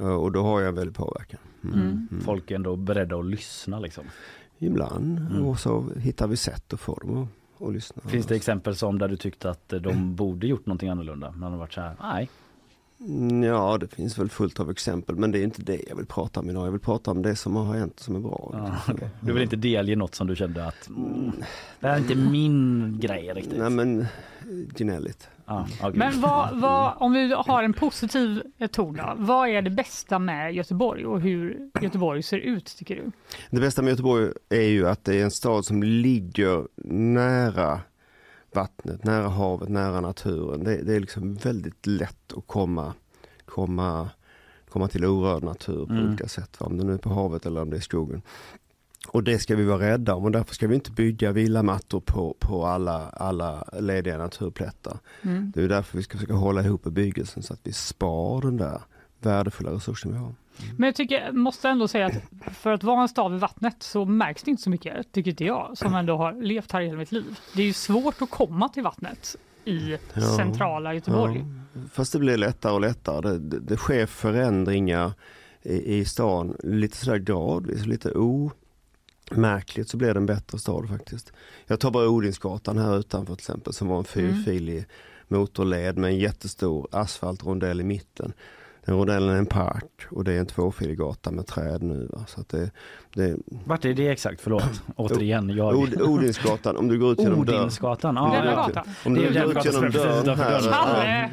Uh, 0.00 0.06
och 0.06 0.32
då 0.32 0.42
har 0.42 0.60
jag 0.60 0.68
en 0.68 0.74
väldig 0.74 0.94
påverkan. 0.94 1.40
Mm. 1.64 1.80
Mm. 1.80 2.08
mm. 2.10 2.24
Folk 2.24 2.50
är 2.50 2.54
ändå 2.54 2.76
beredda 2.76 3.16
att 3.16 3.26
lyssna 3.26 3.78
liksom? 3.78 4.04
Ibland, 4.58 5.18
mm. 5.18 5.46
och 5.46 5.60
så 5.60 5.86
hittar 6.00 6.26
vi 6.26 6.36
sätt 6.36 6.72
att 6.72 6.80
få 6.80 6.94
dem 6.94 7.22
att, 7.22 7.66
att 7.66 7.74
lyssna. 7.74 8.02
Finns 8.06 8.26
det 8.26 8.36
exempel 8.36 8.76
som 8.76 8.98
där 8.98 9.08
du 9.08 9.16
tyckte 9.16 9.50
att 9.50 9.68
de 9.68 10.14
borde 10.14 10.46
gjort 10.46 10.66
någonting 10.66 10.88
annorlunda? 10.88 11.30
Man 11.30 11.52
har 11.52 11.58
varit 11.58 11.72
så 11.72 11.80
här, 11.80 11.96
nej, 12.00 12.30
ja, 13.44 13.78
det 13.78 13.88
finns 13.88 14.18
väl 14.18 14.28
fullt 14.28 14.60
av 14.60 14.70
exempel, 14.70 15.16
men 15.16 15.32
det 15.32 15.38
är 15.38 15.44
inte 15.44 15.62
det 15.62 15.80
jag 15.88 15.96
vill 15.96 16.06
prata 16.06 16.40
om 16.40 16.50
idag. 16.50 16.66
Jag 16.66 16.70
vill 16.72 16.80
prata 16.80 17.10
om 17.10 17.22
det 17.22 17.36
som 17.36 17.56
har 17.56 17.74
hänt 17.74 18.00
som 18.00 18.16
är 18.16 18.20
bra. 18.20 18.50
Ja, 18.52 18.92
okay. 18.94 19.08
Du 19.20 19.32
vill 19.32 19.42
inte 19.42 19.56
delge 19.56 19.96
något 19.96 20.14
som 20.14 20.26
du 20.26 20.36
kände 20.36 20.66
att 20.66 20.88
mm, 20.88 21.32
det 21.80 21.86
här 21.86 21.94
är 21.94 21.98
inte 21.98 22.14
min 22.14 22.96
grej 23.00 23.32
riktigt? 23.34 23.58
Nej, 23.58 23.70
men 23.70 24.06
gnälligt. 24.76 25.28
Ah, 25.44 25.64
okay. 25.64 25.92
Men 25.94 26.20
vad, 26.20 26.60
vad, 26.60 26.92
om 26.96 27.12
vi 27.12 27.32
har 27.32 27.62
en 27.62 27.72
positiv 27.72 28.42
ton 28.72 29.00
vad 29.16 29.48
är 29.48 29.62
det 29.62 29.70
bästa 29.70 30.18
med 30.18 30.54
Göteborg 30.54 31.06
och 31.06 31.20
hur 31.20 31.70
Göteborg 31.80 32.22
ser 32.22 32.38
ut 32.38 32.76
tycker 32.78 32.96
du? 32.96 33.12
Det 33.50 33.60
bästa 33.60 33.82
med 33.82 33.90
Göteborg 33.90 34.32
är 34.48 34.68
ju 34.68 34.88
att 34.88 35.04
det 35.04 35.20
är 35.20 35.24
en 35.24 35.30
stad 35.30 35.64
som 35.64 35.82
ligger 35.82 36.66
nära 37.14 37.80
vattnet, 38.56 39.04
nära 39.04 39.28
havet, 39.28 39.68
nära 39.68 40.00
naturen. 40.00 40.64
Det, 40.64 40.82
det 40.82 40.94
är 40.96 41.00
liksom 41.00 41.34
väldigt 41.34 41.86
lätt 41.86 42.32
att 42.36 42.46
komma, 42.46 42.94
komma, 43.44 44.10
komma 44.68 44.88
till 44.88 45.04
orörd 45.04 45.42
natur 45.42 45.86
på 45.86 45.92
mm. 45.92 46.08
olika 46.08 46.28
sätt. 46.28 46.56
Om 46.58 46.78
det 46.78 46.84
nu 46.84 46.94
är 46.94 46.98
på 46.98 47.10
havet 47.10 47.46
eller 47.46 47.62
om 47.62 47.70
det 47.70 47.76
är 47.76 47.80
skogen. 47.80 48.22
Och 49.08 49.22
det 49.22 49.38
ska 49.38 49.56
vi 49.56 49.64
vara 49.64 49.90
rädda 49.90 50.14
om 50.14 50.24
och 50.24 50.30
därför 50.30 50.54
ska 50.54 50.66
vi 50.66 50.74
inte 50.74 50.90
bygga 50.90 51.32
villamattor 51.32 52.00
på, 52.00 52.36
på 52.38 52.66
alla, 52.66 53.08
alla 53.08 53.64
lediga 53.80 54.18
naturplättar. 54.18 54.98
Mm. 55.22 55.52
Det 55.54 55.62
är 55.62 55.68
därför 55.68 55.98
vi 55.98 56.04
ska 56.04 56.18
försöka 56.18 56.34
hålla 56.34 56.62
ihop 56.62 56.82
bebyggelsen 56.84 57.42
så 57.42 57.52
att 57.52 57.60
vi 57.62 57.72
spar 57.72 58.40
den 58.40 58.56
där 58.56 58.80
värdefulla 59.20 59.70
resursen 59.70 60.12
vi 60.12 60.18
har. 60.18 60.34
Men 60.76 60.86
jag 60.86 60.94
tycker, 60.94 61.32
måste 61.32 61.68
ändå 61.68 61.88
säga 61.88 62.06
att 62.06 62.14
för 62.56 62.72
att 62.72 62.82
vara 62.82 63.02
en 63.02 63.08
stad 63.08 63.32
vid 63.32 63.40
vattnet 63.40 63.76
så 63.82 64.04
märks 64.04 64.42
det 64.42 64.50
inte 64.50 64.62
så 64.62 64.70
mycket, 64.70 65.12
tycker 65.12 65.30
inte 65.30 65.44
jag, 65.44 65.70
som 65.78 65.94
ändå 65.94 66.16
har 66.16 66.32
levt 66.32 66.72
här 66.72 66.80
hela 66.80 66.98
mitt 66.98 67.12
liv. 67.12 67.38
Det 67.54 67.62
är 67.62 67.66
ju 67.66 67.72
svårt 67.72 68.22
att 68.22 68.30
komma 68.30 68.68
till 68.68 68.82
vattnet 68.82 69.36
i 69.64 69.98
Ja. 70.14 70.20
centrala 70.36 70.94
Göteborg. 70.94 71.44
Ja, 71.74 71.80
fast 71.92 72.12
det 72.12 72.18
blir 72.18 72.36
lättare 72.36 72.72
och 72.72 72.80
lättare. 72.80 73.20
Det, 73.20 73.38
det, 73.38 73.60
det 73.60 73.76
sker 73.76 74.06
förändringar 74.06 75.12
i, 75.62 75.96
i 75.98 76.04
stan 76.04 76.56
lite 76.62 76.96
sådär 76.96 77.18
gradvis, 77.18 77.86
lite 77.86 78.12
omärkligt 79.30 79.88
så 79.88 79.96
blir 79.96 80.14
det 80.14 80.20
en 80.20 80.26
bättre 80.26 80.58
stad 80.58 80.88
faktiskt. 80.88 81.32
Jag 81.66 81.80
tar 81.80 81.90
bara 81.90 82.08
Odinsgatan 82.08 82.78
här 82.78 82.98
utanför 82.98 83.34
till 83.34 83.42
exempel 83.42 83.72
som 83.72 83.88
var 83.88 83.98
en 83.98 84.04
fyrfilig 84.04 84.84
motorled 85.28 85.98
med 85.98 86.10
en 86.10 86.18
jättestor 86.18 86.88
asfaltrondell 86.92 87.80
i 87.80 87.84
mitten. 87.84 88.32
Den 88.86 88.94
rondellen 88.96 89.28
är 89.28 89.38
en 89.38 89.46
park 89.46 89.84
och 90.10 90.24
det 90.24 90.32
är 90.32 90.38
en 90.40 90.46
tvåfilig 90.46 90.98
gata 90.98 91.30
med 91.30 91.46
träd 91.46 91.82
nu. 91.82 92.08
Va? 92.12 92.24
Så 92.28 92.40
att 92.40 92.48
det, 92.48 92.70
det, 93.14 93.36
Vart 93.64 93.84
är 93.84 93.94
det 93.94 94.08
exakt? 94.08 94.40
Förlåt. 94.40 94.62
Återigen. 94.96 95.50
Jag... 95.50 95.76
Od, 95.78 96.00
Odinsgatan, 96.02 96.76
om 96.76 96.88
du 96.88 96.98
går 96.98 97.12
ut 97.12 97.18
genom 97.20 97.44
dörren. 97.44 97.60
Odinsgatan. 97.60 98.16
Ja, 98.16 98.54
gata. 98.56 98.84
Om 99.04 99.14
Det 99.14 99.28
du 99.28 99.40
går 99.42 99.58
ut 99.58 99.64
genom 99.64 99.90
dörren 99.90 100.38
här. 100.38 100.60
Kalle, 100.60 101.30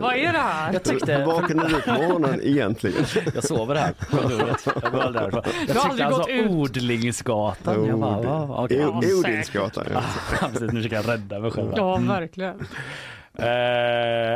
vad 0.00 0.14
är 0.16 0.32
det 0.32 0.38
här? 0.38 0.72
jag 0.72 0.82
tyckte... 0.82 1.24
Vaknar 1.26 1.68
du 1.68 1.80
på 1.80 1.90
morgonen 1.92 2.40
egentligen? 2.42 3.04
Jag 3.34 3.44
sover 3.44 3.74
här 3.74 3.92
på 3.92 4.16
kontoret. 4.16 4.66
Jag 4.82 4.92
går 4.92 5.00
aldrig 5.00 5.22
därifrån. 5.24 5.42
Jag 5.98 6.10
har 6.10 6.18
tyckte 6.18 6.32
ut. 6.32 6.50
Odlingsgatan. 6.50 7.86
Jag 7.86 7.98
bara, 8.00 8.20
va, 8.22 8.46
va, 8.46 8.64
okej. 8.64 8.86
O- 8.86 9.00
Ja, 9.02 9.18
Odinsgatan. 9.18 9.84
Ja. 9.92 10.00
Precis, 10.40 10.60
nu 10.60 10.68
försöker 10.68 10.96
jag 10.96 11.08
rädda 11.08 11.38
mig 11.40 11.50
själv. 11.50 11.72
Ja, 11.76 11.96
verkligen. 11.96 12.54
Eh, 13.38 13.46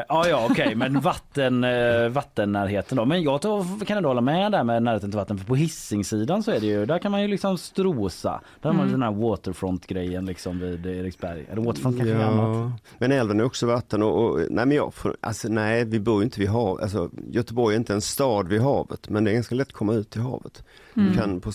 ja, 0.08 0.28
ja, 0.28 0.46
okej, 0.50 0.74
men 0.74 1.00
vatten, 1.00 1.64
eh, 1.64 2.08
vattennärheten 2.08 2.96
då. 2.96 3.04
Men 3.04 3.22
jag 3.22 3.40
tar, 3.40 3.84
kan 3.84 3.96
ändå 3.96 4.08
hålla 4.08 4.20
med 4.20 4.52
där 4.52 4.64
med 4.64 4.82
närheten 4.82 5.10
till 5.10 5.18
vatten. 5.18 5.38
För 5.38 5.46
på 5.46 5.54
Hisingssidan 5.56 6.42
så 6.42 6.50
är 6.50 6.60
det 6.60 6.66
ju, 6.66 6.86
där 6.86 6.98
kan 6.98 7.10
man 7.12 7.22
ju 7.22 7.28
liksom 7.28 7.58
strosa. 7.58 8.40
Där 8.60 8.68
har 8.70 8.76
man 8.76 8.88
Mm. 8.88 9.00
den 9.00 9.02
här 9.02 9.20
waterfront-grejen 9.28 10.26
liksom 10.26 10.58
vid 10.60 10.86
Eriksberg. 10.86 11.46
Eller 11.52 11.62
waterfront 11.62 11.96
kanske 11.96 12.14
är 12.14 12.24
annat. 12.24 12.56
Ja, 12.56 12.72
men 12.98 13.12
älven 13.12 13.40
är 13.40 13.44
också 13.44 13.66
vatten 13.66 14.02
och, 14.02 14.24
och 14.24 14.38
nej 14.50 14.66
men 14.66 14.76
jag, 14.76 14.92
alltså 15.20 15.48
nej 15.48 15.84
vi 15.84 16.00
bor 16.00 16.18
ju 16.20 16.24
inte 16.24 16.40
vid 16.40 16.48
havet, 16.48 16.82
alltså 16.82 17.10
Göteborg 17.30 17.74
är 17.74 17.78
inte 17.78 17.94
en 17.94 18.00
stad 18.00 18.48
vid 18.48 18.60
havet 18.60 19.08
men 19.08 19.24
det 19.24 19.30
är 19.30 19.34
ganska 19.34 19.54
lätt 19.54 19.68
att 19.68 19.72
komma 19.74 19.94
ut 19.94 20.10
till 20.10 20.20
havet. 20.20 20.64
Mm. 20.96 21.08
Du 21.12 21.18
kan 21.18 21.40
på 21.40 21.52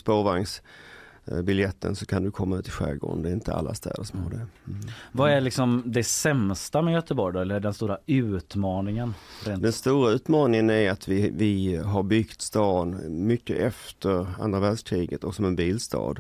spårvagnsbiljetten 1.26 1.96
så 1.96 2.06
kan 2.06 2.24
du 2.24 2.32
komma 2.32 2.58
ut 2.58 2.68
i 2.68 2.72
skärgården, 2.72 3.22
det 3.24 3.30
är 3.30 3.34
inte 3.34 3.54
alla 3.54 3.74
städer 3.74 4.04
som 4.04 4.20
har 4.20 4.30
det. 4.30 4.36
Mm. 4.36 4.80
Vad 5.12 5.32
är 5.32 5.42
liksom 5.42 5.84
det 5.86 6.04
sämsta 6.04 6.82
med 6.82 6.94
Göteborg 6.94 7.34
då? 7.34 7.40
Eller 7.40 7.60
den 7.60 7.74
stora 7.74 7.98
utmaningen? 8.06 9.14
Rent? 9.46 9.64
Den 9.64 9.74
stora 9.74 10.12
utmaningen 10.12 10.70
är 10.70 10.92
att 10.92 11.08
vi, 11.08 11.30
vi 11.30 11.76
har 11.76 12.04
byggt 12.04 12.42
stan 12.42 13.02
mycket 13.28 13.58
efter 13.58 14.28
andra 14.40 14.60
världskriget 14.60 15.24
och 15.24 15.36
som 15.36 15.46
en 15.46 15.56
bilstad. 15.56 16.16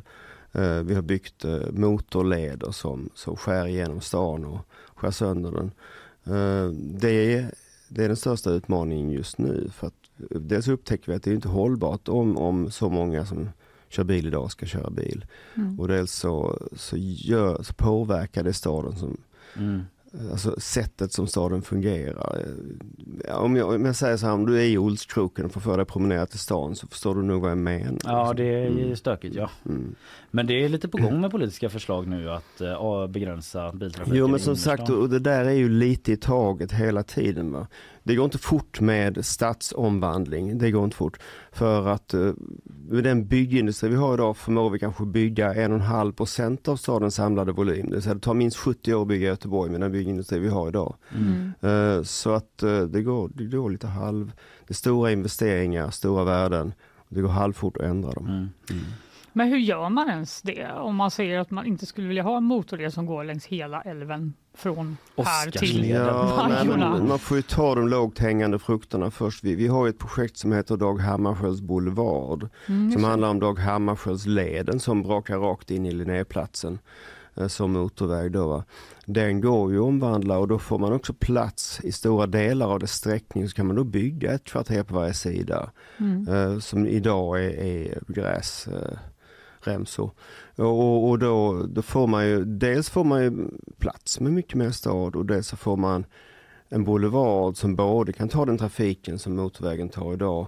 Eh, 0.52 0.84
Vi 0.84 0.96
har 0.96 1.02
byggt 1.02 1.46
eh, 1.46 1.60
motorleder 1.72 2.72
som, 2.72 3.10
som 3.16 3.36
skär 3.36 3.68
igenom 3.68 4.02
stan 4.02 4.46
och 4.46 4.60
skär 4.96 5.12
sönder 5.12 5.52
den. 5.52 5.72
Eh, 6.26 6.72
Det 7.00 7.34
är, 7.34 7.52
det 7.88 8.04
är 8.04 8.08
den 8.08 8.18
största 8.18 8.50
utmaningen 8.50 9.12
just 9.12 9.38
nu. 9.38 9.70
För 9.74 9.88
att 9.88 9.94
dels 10.30 10.68
upptäcker 10.68 11.12
vi 11.12 11.16
att 11.16 11.24
det 11.24 11.32
är 11.32 11.36
inte 11.36 11.48
hållbart 11.50 12.08
om, 12.10 12.38
om 12.38 12.72
så 12.72 12.90
många 12.90 13.26
som 13.26 13.50
kör 13.94 14.04
bil 14.04 14.28
idag 14.28 14.52
ska 14.52 14.66
köra 14.66 14.90
bil. 14.90 15.26
Mm. 15.56 15.80
Och 15.80 15.88
dels 15.88 16.12
så, 16.12 16.58
så, 16.76 16.96
gör, 17.00 17.64
så 17.64 17.74
påverkar 17.74 18.44
det 18.44 18.54
staden 18.54 18.96
som, 18.96 19.18
Mm. 19.58 19.82
Alltså 20.32 20.56
sättet 20.60 21.12
som 21.14 21.28
staden 21.28 21.62
fungerar. 21.62 22.46
Om 23.32 23.56
jag, 23.56 23.70
om 23.76 23.86
jag 23.86 23.96
säger 23.96 24.18
så 24.18 24.26
här, 24.26 24.34
om 24.34 24.46
du 24.46 24.58
är 24.60 24.64
i 24.66 24.78
Olskroken 24.78 25.46
och 25.46 25.52
får 25.52 25.62
för 25.62 25.78
dig 25.78 25.86
promenera 25.86 26.26
till 26.26 26.40
stan 26.40 26.76
så 26.76 26.88
förstår 26.88 27.16
du 27.16 27.22
nog 27.24 27.42
vad 27.42 27.52
jag 27.52 27.58
menar. 27.58 27.98
Ja, 28.04 28.34
det 28.34 28.44
är 28.44 28.70
ju 28.70 28.84
Mm. 28.84 28.96
stökigt 28.96 29.36
ja. 29.36 29.50
Mm. 29.66 29.96
Men 30.36 30.48
det 30.48 30.64
är 30.64 30.70
lite 30.70 30.88
på 30.88 30.98
gång 30.98 31.22
med 31.22 31.32
politiska 31.32 31.70
förslag 31.70 32.08
nu 32.08 32.30
att 32.32 32.62
uh, 32.62 33.08
begränsa 33.08 33.72
biltrafiken. 33.72 34.18
Jo 34.18 34.28
men 34.28 34.40
som 34.40 34.56
sagt, 34.56 34.90
och 34.90 35.10
det 35.10 35.20
där 35.20 35.46
är 35.46 35.52
ju 35.52 35.70
lite 35.70 36.12
i 36.12 36.18
taget 36.18 36.72
hela 36.72 37.04
tiden. 37.04 37.52
Va? 37.52 37.68
Det 38.04 38.16
går 38.16 38.26
inte 38.26 38.38
fort 38.38 38.80
med 38.80 39.26
stadsomvandling, 39.26 40.58
det 40.58 40.72
går 40.72 40.84
inte 40.84 40.96
fort. 40.96 41.20
För 41.52 41.88
att 41.88 42.14
eh, 42.14 42.32
med 42.90 43.04
den 43.04 43.28
byggindustri 43.28 43.90
vi 43.90 43.96
har 43.96 44.14
idag 44.14 44.38
förmår 44.38 44.70
vi 44.70 44.80
kanske 44.80 45.06
bygga 45.06 45.54
en 45.54 45.72
och 45.72 45.78
en 45.78 45.86
halv 45.86 46.12
procent 46.12 46.68
av 46.68 46.76
stadens 46.76 47.16
samlade 47.16 47.52
volym. 47.52 47.90
Det, 47.90 48.02
säga 48.02 48.16
det 48.16 48.22
tar 48.22 48.34
minst 48.34 48.58
70 48.58 48.94
år 48.94 49.02
att 49.02 49.08
bygga 49.08 49.28
Göteborg 49.28 49.72
med 49.72 49.82
den 49.82 49.92
byggindustri 49.92 50.40
vi 50.40 50.50
har 50.50 50.68
idag. 50.68 50.96
Mm. 51.16 51.54
Eh, 51.62 52.04
Så 52.04 52.32
att 52.32 52.64
eh, 52.64 52.82
det 52.82 53.02
går, 53.02 53.32
det 53.34 53.46
går 53.46 53.70
lite 53.70 53.88
halv, 53.88 54.32
det 54.68 54.72
är 54.72 54.76
stora 54.76 55.12
investeringar, 55.12 55.90
stora 55.90 56.24
värden. 56.24 56.74
Det 57.10 57.22
går 57.22 57.30
halvfort 57.30 57.78
att 57.78 57.84
ändra 57.84 58.12
dem. 58.12 58.28
Mm. 58.28 58.50
Men 59.34 59.48
hur 59.48 59.58
gör 59.58 59.90
man 59.90 60.10
ens 60.10 60.42
det 60.42 60.72
om 60.72 60.96
man 60.96 61.12
säger 61.12 61.40
att 61.40 61.52
man 61.52 61.66
inte 61.66 61.86
skulle 61.86 62.08
vilja 62.08 62.24
ha 62.24 62.38
en 62.38 62.44
motorled 62.44 62.94
som 62.94 63.06
går 63.06 63.24
längs 63.24 63.46
hela 63.46 63.82
älven 63.82 64.34
från 64.58 64.98
här 65.18 65.52
till. 65.52 65.90
Ja, 65.90 66.48
nej, 66.50 67.02
man 67.08 67.20
får 67.20 67.38
ju 67.38 67.44
ta 67.44 67.76
de 67.76 67.88
lågt 67.88 68.20
hängande 68.20 68.60
frukterna 68.60 69.12
först. 69.12 69.44
Vi, 69.44 69.56
vi 69.56 69.68
har 69.68 69.86
ju 69.86 69.90
ett 69.90 70.00
projekt 70.00 70.38
som 70.38 70.52
heter 70.54 70.78
Dag 70.78 71.00
Hammarskjölds 71.00 71.62
Boulevard. 71.62 72.50
Mm, 72.68 72.92
Som 72.92 73.02
det. 73.02 73.08
handlar 73.08 73.30
om 73.30 73.40
Dag 73.40 73.60
Hammarskjöldsleden 73.60 74.80
som 74.80 75.04
brakar 75.04 75.38
rakt 75.38 75.72
in 75.72 75.86
i 75.86 75.92
Linnéplatsen 75.92 76.80
eh, 77.36 77.48
som 77.48 77.72
motorväg 77.72 78.32
då. 78.32 78.48
Va? 78.48 78.64
Den 79.06 79.42
går 79.42 79.72
ju 79.72 79.78
att 79.80 79.84
omvandla 79.86 80.38
och 80.38 80.48
då 80.48 80.60
får 80.60 80.80
man 80.80 80.94
också 80.94 81.14
plats 81.14 81.80
i 81.84 81.92
stora 81.92 82.28
delar 82.28 82.68
av 82.74 82.80
dess 82.80 82.92
sträckning 82.92 83.50
så 83.50 83.56
kan 83.56 83.68
man 83.68 83.76
då 83.76 83.84
bygga 83.84 84.32
ett 84.34 84.44
kvarter 84.44 84.84
på 84.84 84.96
varje 84.96 85.14
sida 85.14 85.70
Mm. 86.00 86.28
eh, 86.28 86.60
som 86.60 86.88
idag 86.88 87.46
är, 87.46 87.50
är 87.64 88.00
gräs. 88.08 88.68
Remsor. 89.68 90.12
Och, 90.56 91.10
och 91.10 91.20
då, 91.20 91.66
då 91.70 91.82
får 91.82 92.08
man 92.08 92.28
ju, 92.28 92.46
dels 92.46 92.90
får 92.90 93.04
man 93.04 93.24
ju 93.24 93.32
plats 93.78 94.20
med 94.20 94.34
mycket 94.34 94.56
mer 94.56 94.72
stad 94.72 95.16
och 95.16 95.26
dels 95.26 95.48
så 95.48 95.58
får 95.58 95.78
man 95.78 96.06
en 96.70 96.84
boulevard 96.84 97.58
som 97.58 97.76
både 97.76 98.14
kan 98.14 98.30
ta 98.30 98.46
den 98.46 98.58
trafiken 98.58 99.20
som 99.20 99.36
motorvägen 99.36 99.90
tar 99.90 100.14
idag 100.14 100.48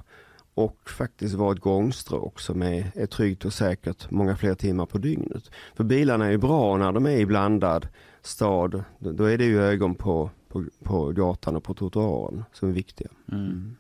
och 0.54 0.90
faktiskt 0.90 1.36
vara 1.36 1.54
ett 1.54 1.60
gångstråk 1.60 2.40
som 2.40 2.62
är, 2.62 2.92
är 2.96 3.06
tryggt 3.06 3.46
och 3.46 3.54
säkert 3.54 4.12
många 4.12 4.38
fler 4.38 4.56
timmar 4.56 4.86
på 4.86 4.98
dygnet. 4.98 5.52
För 5.76 5.84
bilarna 5.84 6.26
är 6.26 6.32
ju 6.32 6.38
bra 6.38 6.78
när 6.78 6.92
de 6.92 7.06
är 7.06 7.18
i 7.18 7.26
blandad 7.26 7.88
stad. 8.22 8.84
Då, 9.00 9.12
då 9.12 9.24
är 9.24 9.38
det 9.38 9.46
ju 9.46 9.62
ögon 9.62 9.96
på, 9.96 10.30
på, 10.48 10.66
på 10.84 11.12
gatan 11.12 11.56
och 11.56 11.64
på 11.64 11.74
trottoaren 11.74 12.44
som 12.54 12.70
är 12.70 12.74
viktiga. 12.74 13.08
Mm. 13.32 13.76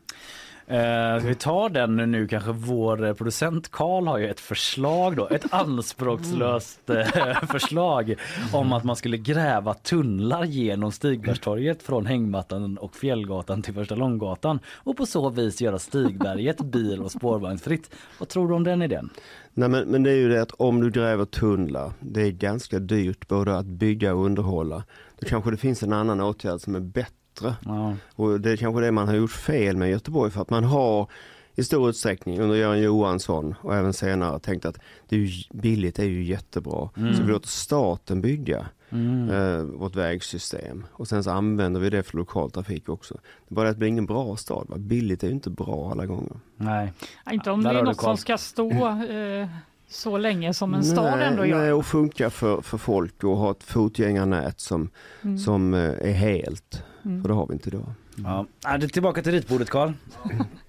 Eh, 0.67 1.19
ska 1.19 1.27
vi 1.27 1.35
ta 1.35 1.69
den 1.69 1.95
nu 1.95 2.27
kanske 2.27 2.51
vår 2.51 3.05
eh, 3.05 3.13
producent 3.13 3.71
Karl 3.71 4.07
har 4.07 4.17
ju 4.17 4.27
ett 4.27 4.39
förslag 4.39 5.15
då, 5.15 5.27
ett 5.27 5.45
anspråkslöst 5.53 6.89
eh, 6.89 7.43
förslag 7.51 8.15
om 8.53 8.73
att 8.73 8.83
man 8.83 8.95
skulle 8.95 9.17
gräva 9.17 9.73
tunnlar 9.73 10.43
genom 10.43 10.91
Stigbergstorget 10.91 11.83
från 11.83 12.05
Hängmattan 12.05 12.77
och 12.77 12.95
Fjällgatan 12.95 13.61
till 13.61 13.73
Första 13.73 13.95
Långgatan 13.95 14.59
och 14.67 14.97
på 14.97 15.05
så 15.05 15.29
vis 15.29 15.61
göra 15.61 15.79
Stigberget 15.79 16.57
bil 16.63 17.01
och 17.01 17.11
spårvagnsfritt. 17.11 17.95
Vad 18.19 18.29
tror 18.29 18.47
du 18.47 18.53
om 18.53 18.63
den 18.63 18.81
idén? 18.81 19.09
Nej 19.53 19.69
men, 19.69 19.87
men 19.87 20.03
det 20.03 20.11
är 20.11 20.17
ju 20.17 20.29
det 20.29 20.41
att 20.41 20.51
om 20.51 20.81
du 20.81 20.91
gräver 20.91 21.25
tunnlar, 21.25 21.91
det 21.99 22.21
är 22.21 22.31
ganska 22.31 22.79
dyrt 22.79 23.27
både 23.27 23.57
att 23.57 23.65
bygga 23.65 24.13
och 24.13 24.25
underhålla. 24.25 24.83
Då 25.19 25.27
kanske 25.27 25.51
det 25.51 25.57
finns 25.57 25.83
en 25.83 25.93
annan 25.93 26.21
åtgärd 26.21 26.61
som 26.61 26.75
är 26.75 26.79
bättre. 26.79 27.24
Ja. 27.65 27.93
Och 28.15 28.41
det 28.41 28.51
är 28.51 28.57
kanske 28.57 28.81
det 28.81 28.91
man 28.91 29.07
har 29.07 29.15
gjort 29.15 29.31
fel 29.31 29.77
med 29.77 29.89
Göteborg 29.89 30.31
för 30.31 30.41
att 30.41 30.49
man 30.49 30.63
har 30.63 31.07
i 31.55 31.63
stor 31.63 31.89
utsträckning 31.89 32.39
under 32.41 32.55
Göran 32.55 32.81
Johansson 32.81 33.55
och 33.61 33.75
även 33.75 33.93
senare 33.93 34.39
tänkt 34.39 34.65
att 34.65 34.77
det 35.09 35.15
är 35.15 35.19
ju, 35.19 35.43
billigt 35.53 35.99
är 35.99 36.03
ju 36.03 36.23
jättebra. 36.23 36.89
Så 36.95 37.23
vi 37.23 37.31
låter 37.31 37.47
staten 37.47 38.21
bygga 38.21 38.65
Mm. 38.89 39.29
eh, 39.29 39.63
vårt 39.63 39.95
vägsystem 39.95 40.85
och 40.91 41.07
sen 41.07 41.23
så 41.23 41.31
använder 41.31 41.79
vi 41.79 41.89
det 41.89 42.03
för 42.03 42.17
lokaltrafik 42.17 42.89
också. 42.89 43.13
Det 43.47 43.53
är 43.53 43.55
bara 43.55 43.69
att 43.69 43.75
det 43.75 43.79
blir 43.79 43.89
ingen 43.89 44.05
bra 44.05 44.35
stad. 44.35 44.65
Va? 44.69 44.77
Billigt 44.77 45.23
är 45.23 45.27
ju 45.27 45.33
inte 45.33 45.49
bra 45.49 45.91
alla 45.91 46.05
gånger. 46.05 46.39
Nej. 46.57 46.93
Ja, 47.25 47.31
inte 47.31 47.51
om 47.51 47.63
Där 47.63 47.73
det 47.73 47.79
är 47.79 47.83
något 47.83 48.01
som 48.01 48.17
ska 48.17 48.37
stå 48.37 48.71
eh, 48.89 49.47
så 49.89 50.17
länge 50.17 50.53
som 50.53 50.73
en 50.73 50.83
stad 50.83 51.17
nej, 51.17 51.27
ändå 51.27 51.41
nej, 51.41 51.49
gör. 51.51 51.73
och 51.73 51.85
funka 51.85 52.29
för, 52.29 52.61
för 52.61 52.77
folk 52.77 53.23
och 53.23 53.37
ha 53.37 53.51
ett 53.51 53.63
fotgängarnät 53.63 54.59
som, 54.59 54.89
Mm. 55.21 55.37
som 55.37 55.73
eh, 55.73 55.79
är 55.89 56.11
helt. 56.13 56.83
Mm. 57.05 57.21
För 57.21 57.29
det 57.29 57.35
har 57.35 57.47
vi 57.47 57.53
inte 57.53 57.69
idag. 57.69 57.85
Ja. 58.15 58.45
Är 58.65 58.77
det 58.77 58.87
tillbaka 58.87 59.21
till 59.21 59.31
ritbordet 59.31 59.69
Karl. 59.69 59.91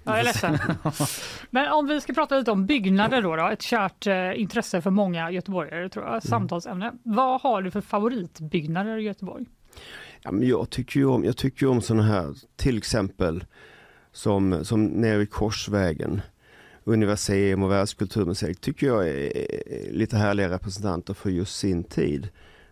Jag 0.05 0.19
är 0.21 0.25
ledsen. 0.25 0.59
Men 1.51 1.73
om 1.73 1.87
vi 1.87 2.01
ska 2.01 2.13
prata 2.13 2.39
lite 2.39 2.51
om 2.51 2.67
byggnader 2.67 3.23
då, 3.23 3.37
då 3.37 3.47
ett 3.49 3.63
kärt 3.63 4.07
eh, 4.07 4.41
intresse 4.41 4.81
för 4.81 4.91
många 4.91 5.31
göteborgare 5.31 5.89
tror 5.89 6.03
Mm. 6.03 6.15
jag, 6.15 6.23
samtalsämne. 6.23 6.93
Vad 7.03 7.41
har 7.41 7.63
du 7.63 7.71
för 7.71 7.81
favoritbyggnader 7.81 8.97
i 8.99 9.03
Göteborg? 9.03 9.45
Ja, 10.23 10.33
men 10.33 10.49
jag 10.49 10.71
tycker 10.71 11.01
ju 11.01 11.07
om, 11.07 11.25
jag 11.25 11.37
tycker 11.37 11.67
ju 11.67 11.71
om 11.71 11.81
sådana 11.81 12.03
här, 12.03 12.35
till 12.57 12.79
exempel 12.79 13.45
som, 14.13 14.65
som 14.65 14.85
nere 14.87 15.19
vid 15.19 15.31
Korsvägen. 15.31 16.21
Universium 16.85 17.63
och 17.63 17.71
Världskulturmuseet 17.71 18.61
tycker 18.61 18.87
jag 18.87 19.09
är 19.09 19.37
är 19.37 19.93
lite 19.93 20.17
härliga 20.17 20.51
representanter 20.51 21.15
för 21.15 21.31
just 21.31 21.57
sin 21.57 21.85
tid. 21.85 22.29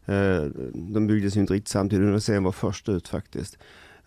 Eh, 0.07 0.45
De 0.75 1.07
byggdes 1.07 1.37
inte 1.37 1.55
riktigt 1.55 1.69
samtidigt, 1.69 2.03
Universium 2.03 2.45
var 2.45 2.53
först 2.53 2.89
ut 2.89 3.09
faktiskt. 3.09 3.59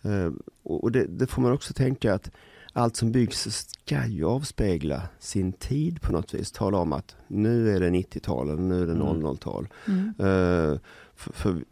Eh, 0.02 0.32
Och 0.62 0.92
det, 0.92 1.04
det 1.04 1.26
får 1.26 1.42
man 1.42 1.52
också 1.52 1.72
tänka 1.74 2.14
att 2.14 2.30
allt 2.72 2.96
som 2.96 3.12
byggs 3.12 3.68
ska 3.70 4.06
ju 4.06 4.24
avspegla 4.24 5.02
sin 5.18 5.52
tid 5.52 6.00
på 6.02 6.12
något 6.12 6.34
vis. 6.34 6.52
Tala 6.52 6.78
om 6.78 6.92
att 6.92 7.16
nu 7.28 7.76
är 7.76 7.80
det 7.80 7.88
90-tal 7.90 8.48
eller 8.48 8.62
nu 8.62 8.82
är 8.82 8.86
det 8.86 8.92
Mm. 8.92 9.06
00-tal. 9.06 9.68
Mm. 9.86 10.08
Eh, 10.08 10.78
för, 11.16 11.32
för 11.32 11.64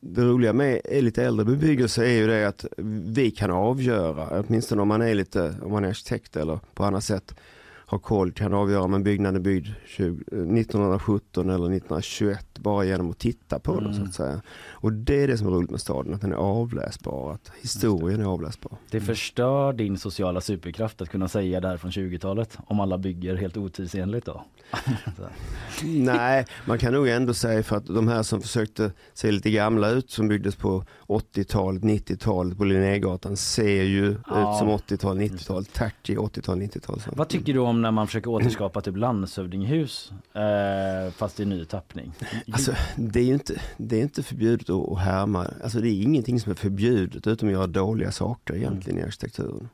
det 0.00 0.22
roliga 0.22 0.52
med 0.52 0.80
lite 0.90 1.24
äldre 1.24 1.44
bebyggelse 1.44 2.04
är 2.06 2.12
ju 2.12 2.26
det 2.26 2.48
att 2.48 2.64
vi 3.06 3.30
kan 3.30 3.50
avgöra, 3.50 4.44
åtminstone 4.48 4.82
om 4.82 4.88
man 4.88 5.02
är 5.02 5.14
lite, 5.14 5.54
om 5.62 5.72
man 5.72 5.84
är 5.84 5.88
arkitekt 5.88 6.36
eller 6.36 6.58
på 6.74 6.84
annat 6.84 7.04
sätt 7.04 7.34
har 7.86 7.98
koll, 7.98 8.32
kan 8.32 8.54
avgöra 8.54 8.82
om 8.82 8.94
en 8.94 9.02
byggnad 9.04 9.36
är 9.36 9.40
byggd 9.40 9.68
20, 9.86 10.20
1917 10.26 11.50
eller 11.50 11.54
1921 11.66 12.46
bara 12.58 12.84
genom 12.84 13.10
att 13.10 13.18
titta 13.18 13.58
på 13.58 13.80
den 13.80 13.92
så 13.92 13.96
Mm. 13.98 14.08
att 14.08 14.14
säga. 14.14 14.42
Och 14.70 14.92
det 14.92 15.22
är 15.22 15.28
det 15.28 15.38
som 15.38 15.46
är 15.46 15.50
roligt 15.50 15.70
med 15.70 15.80
staden, 15.80 16.14
att 16.14 16.20
den 16.20 16.32
är 16.32 16.36
avläsbar, 16.36 17.32
att 17.32 17.52
historien 17.62 18.20
är 18.20 18.24
avläsbar. 18.24 18.76
Det 18.90 19.00
förstör 19.00 19.72
din 19.72 19.98
sociala 19.98 20.40
superkraft 20.40 21.00
att 21.00 21.08
kunna 21.08 21.28
säga 21.28 21.60
det 21.60 21.68
här 21.68 21.76
från 21.76 21.90
20-talet 21.90 22.58
om 22.66 22.80
alla 22.80 22.98
bygger 22.98 23.36
helt 23.36 23.56
otidsenligt 23.56 24.26
då. 24.26 24.44
Nej, 25.84 26.46
man 26.66 26.78
kan 26.78 26.92
nog 26.92 27.08
ändå 27.08 27.34
säga 27.34 27.62
för 27.62 27.76
att 27.76 27.86
de 27.86 28.08
här 28.08 28.22
som 28.22 28.42
försökte 28.42 28.92
se 29.14 29.32
lite 29.32 29.50
gamla 29.50 29.90
ut 29.90 30.10
som 30.10 30.28
byggdes 30.28 30.56
på 30.56 30.84
80-talet, 31.06 31.82
90-talet 31.82 32.58
på 32.58 32.64
Linnégatan 32.64 33.36
ser 33.36 33.82
ju 33.82 34.16
Ja. 34.26 34.52
ut 34.52 34.58
som 34.58 34.68
80-tal, 34.68 35.18
90-tal, 35.18 35.64
tacky 35.64 36.16
80-tal, 36.16 36.58
90-tal. 36.60 37.00
så. 37.00 37.10
Vad 37.16 37.28
tycker 37.28 37.52
du 37.54 37.58
om 37.60 37.73
när 37.82 37.90
man 37.90 38.06
försöker 38.06 38.30
återskapa 38.30 38.80
typ 38.80 38.96
landshövdinghus 38.96 40.12
eh, 40.34 41.12
fast 41.12 41.40
i 41.40 41.44
ny 41.44 41.64
tappning? 41.64 42.12
Alltså, 42.52 42.72
det 42.96 43.20
är 43.20 43.24
ju 43.24 43.32
inte, 43.32 43.60
det 43.76 43.96
är 43.96 44.02
inte 44.02 44.22
förbjudet 44.22 44.70
att, 44.70 44.98
härma, 44.98 45.46
alltså 45.62 45.80
det 45.80 45.88
är 45.88 46.02
ingenting 46.02 46.40
som 46.40 46.52
är 46.52 46.56
förbjudet 46.56 47.26
utom 47.26 47.48
att 47.48 47.52
göra 47.52 47.66
dåliga 47.66 48.12
saker 48.12 48.56
egentligen 48.56 48.98
i 48.98 49.02
arkitekturen. 49.02 49.68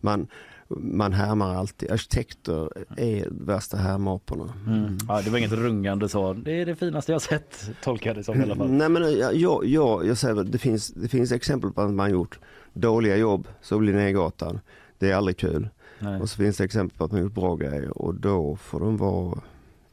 Man, 0.00 0.28
man 0.68 1.12
härmar 1.12 1.54
alltid, 1.54 1.90
arkitekter 1.90 2.70
är 2.96 3.28
värsta 3.30 3.76
härmaporna. 3.76 4.52
Mm. 4.66 4.98
Ja, 5.08 5.22
det 5.24 5.30
var 5.30 5.38
inget 5.38 5.52
rungande 5.52 6.08
så. 6.08 6.32
Det 6.32 6.60
är 6.60 6.66
det 6.66 6.76
finaste 6.76 7.12
jag 7.12 7.22
sett 7.22 7.70
tolkar 7.82 8.10
jag 8.10 8.16
det 8.16 8.24
som 8.24 8.40
i 8.40 8.42
alla 8.42 8.56
fall. 8.56 8.70
Nej 8.70 8.88
men 8.88 9.18
jag, 9.18 9.34
jag, 9.36 9.66
jag, 9.66 10.06
jag 10.06 10.18
säger 10.18 10.44
det 10.44 10.58
finns, 10.58 10.88
det 10.88 11.08
finns 11.08 11.32
exempel 11.32 11.70
på 11.70 11.80
att 11.80 11.90
man 11.90 12.10
gjort 12.10 12.38
dåliga 12.72 13.16
jobb, 13.16 13.48
så 13.60 13.80
Linnégatan, 13.80 14.60
det 14.98 15.10
är 15.10 15.14
aldrig 15.14 15.36
kul. 15.36 15.68
Nej. 15.98 16.20
Och 16.20 16.30
så 16.30 16.36
finns 16.36 16.56
det 16.56 16.64
exempel 16.64 16.98
på 16.98 17.04
att 17.04 17.12
man 17.12 17.20
gjort 17.20 17.34
bra 17.34 17.56
grejer 17.56 17.98
och 18.02 18.14
då 18.14 18.56
får 18.56 18.80
de 18.80 18.96
vara 18.96 19.38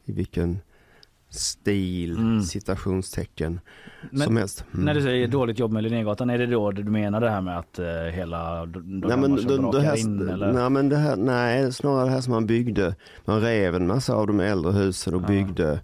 i 0.04 0.12
vilken 0.12 0.58
stil, 1.30 2.16
Mm. 2.16 2.42
citationstecken 2.42 3.60
Men 4.10 4.20
som 4.22 4.36
helst. 4.36 4.64
Mm. 4.74 4.84
När 4.84 4.94
du 4.94 5.02
säger 5.02 5.28
dåligt 5.28 5.58
jobb 5.58 5.72
med 5.72 5.82
Linnégatan, 5.82 6.30
är 6.30 6.38
det 6.38 6.46
då 6.46 6.70
du 6.70 6.84
menar 6.84 7.20
det 7.20 7.30
här 7.30 7.40
med 7.40 7.58
att 7.58 7.78
eh, 7.78 7.86
hela 8.12 8.64
Nej 8.64 9.16
men, 9.16 9.38
som 9.38 9.70
det, 9.70 9.80
här, 9.80 9.96
in 9.98 10.28
eller? 10.28 10.52
nej, 10.52 10.70
men 10.70 10.88
det 10.88 10.96
här, 10.96 11.16
nej, 11.16 11.72
snarare 11.72 12.04
det 12.04 12.10
här 12.10 12.20
som 12.20 12.32
man 12.32 12.46
byggde. 12.46 12.94
Man 13.24 13.40
rev 13.40 13.74
en 13.74 13.86
massa 13.86 14.14
av 14.14 14.26
de 14.26 14.40
äldre 14.40 14.72
husen 14.72 15.14
och 15.14 15.22
Ja. 15.22 15.26
byggde 15.26 15.80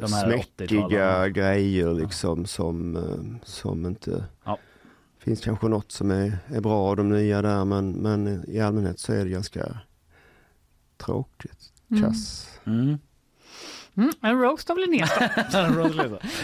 eh, 0.00 0.06
smäckiga 0.06 0.80
80-talarna. 0.80 1.28
grejer 1.28 1.94
liksom 1.94 2.46
som, 2.46 2.96
eh, 2.96 3.02
som 3.44 3.86
inte... 3.86 4.24
Ja. 4.44 4.58
Finns 5.26 5.40
kanske 5.40 5.68
något 5.68 5.92
som 5.92 6.10
är, 6.10 6.38
är 6.48 6.60
bra 6.60 6.82
av 6.82 6.96
de 6.96 7.08
nya 7.08 7.42
där 7.42 7.64
men, 7.64 7.90
men 7.92 8.44
i 8.48 8.60
allmänhet 8.60 8.98
så 8.98 9.12
är 9.12 9.24
det 9.24 9.30
ganska 9.30 9.78
tråkigt, 10.96 11.72
Mm. 11.90 12.02
kass. 12.02 12.48
Mm. 12.64 12.98
Mm, 13.96 14.10
en 14.20 14.40
roast 14.40 14.70
av 14.70 14.78
Linnéstan. 14.78 15.28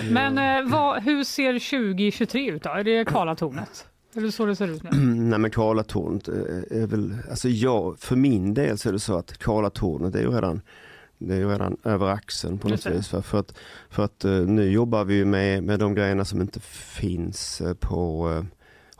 Men 0.10 0.38
eh, 0.38 0.70
vad, 0.72 1.02
hur 1.02 1.24
ser 1.24 1.52
2023 1.52 2.50
ut 2.50 2.62
då? 2.62 2.70
Är 2.70 2.84
det 2.84 3.04
Karlatornet? 3.04 3.86
Är 4.14 4.20
det 4.20 4.32
så 4.32 4.46
det 4.46 4.56
ser 4.56 4.68
ut 4.68 4.82
nu? 4.82 4.90
Nej 5.02 5.38
men 5.38 5.50
Karlatornet 5.50 6.28
är, 6.28 6.72
är 6.72 6.86
väl, 6.86 7.16
alltså 7.30 7.48
jag, 7.48 7.98
för 7.98 8.16
min 8.16 8.54
del 8.54 8.78
så 8.78 8.88
är 8.88 8.92
det 8.92 8.98
så 8.98 9.18
att 9.18 9.38
Karlatornet 9.38 10.14
är 10.14 10.20
ju 10.20 10.30
redan 10.30 10.60
det 11.18 11.34
är 11.34 11.38
ju 11.38 11.48
redan 11.48 11.76
över 11.84 12.06
axeln 12.06 12.58
på 12.58 12.68
något 12.68 12.86
vis. 12.86 13.08
För, 13.08 13.38
att, 13.38 13.58
för 13.90 14.04
att 14.04 14.24
eh, 14.24 14.32
nu 14.32 14.70
jobbar 14.70 15.04
vi 15.04 15.14
ju 15.14 15.24
med, 15.24 15.62
med 15.62 15.78
de 15.78 15.94
grejerna 15.94 16.24
som 16.24 16.40
inte 16.40 16.60
finns 16.60 17.60
eh, 17.60 17.74
på 17.74 18.30
eh, 18.30 18.44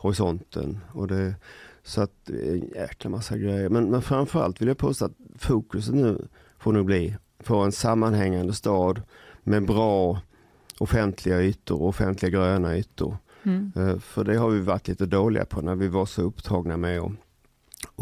horisonten. 0.03 0.79
Och 0.93 1.09
det, 1.09 1.35
så 1.83 2.01
att 2.01 2.11
det 2.25 2.49
är 2.49 2.53
en 2.53 2.69
jäkla 2.75 3.11
massa 3.11 3.37
grejer. 3.37 3.69
Men, 3.69 3.91
men 3.91 4.03
framförallt 4.03 4.61
vill 4.61 4.69
jag 4.69 4.79
påstå 4.79 5.05
att 5.05 5.17
fokuset 5.39 5.95
nu 5.95 6.29
får 6.59 6.73
nog 6.73 6.87
bli 6.87 7.17
på 7.45 7.57
en 7.57 7.73
sammanhängande 7.73 8.53
stad 8.53 9.03
med 9.43 9.67
bra 9.67 10.21
offentliga 10.79 11.43
ytor 11.43 11.83
och 11.83 11.89
offentliga 11.89 12.31
gröna 12.31 12.77
ytor. 12.77 13.17
Mm. 13.43 13.73
Eh, 13.77 13.99
För 13.99 14.25
det 14.25 14.37
har 14.37 14.51
vi 14.51 14.61
varit 14.61 14.89
lite 14.89 15.07
dåliga 15.07 15.45
på 15.45 15.61
när 15.61 15.75
vi 15.75 15.89
var 15.89 16.07
så 16.07 16.23
upptagna 16.23 16.77
med 16.77 17.01
att, 17.01 17.13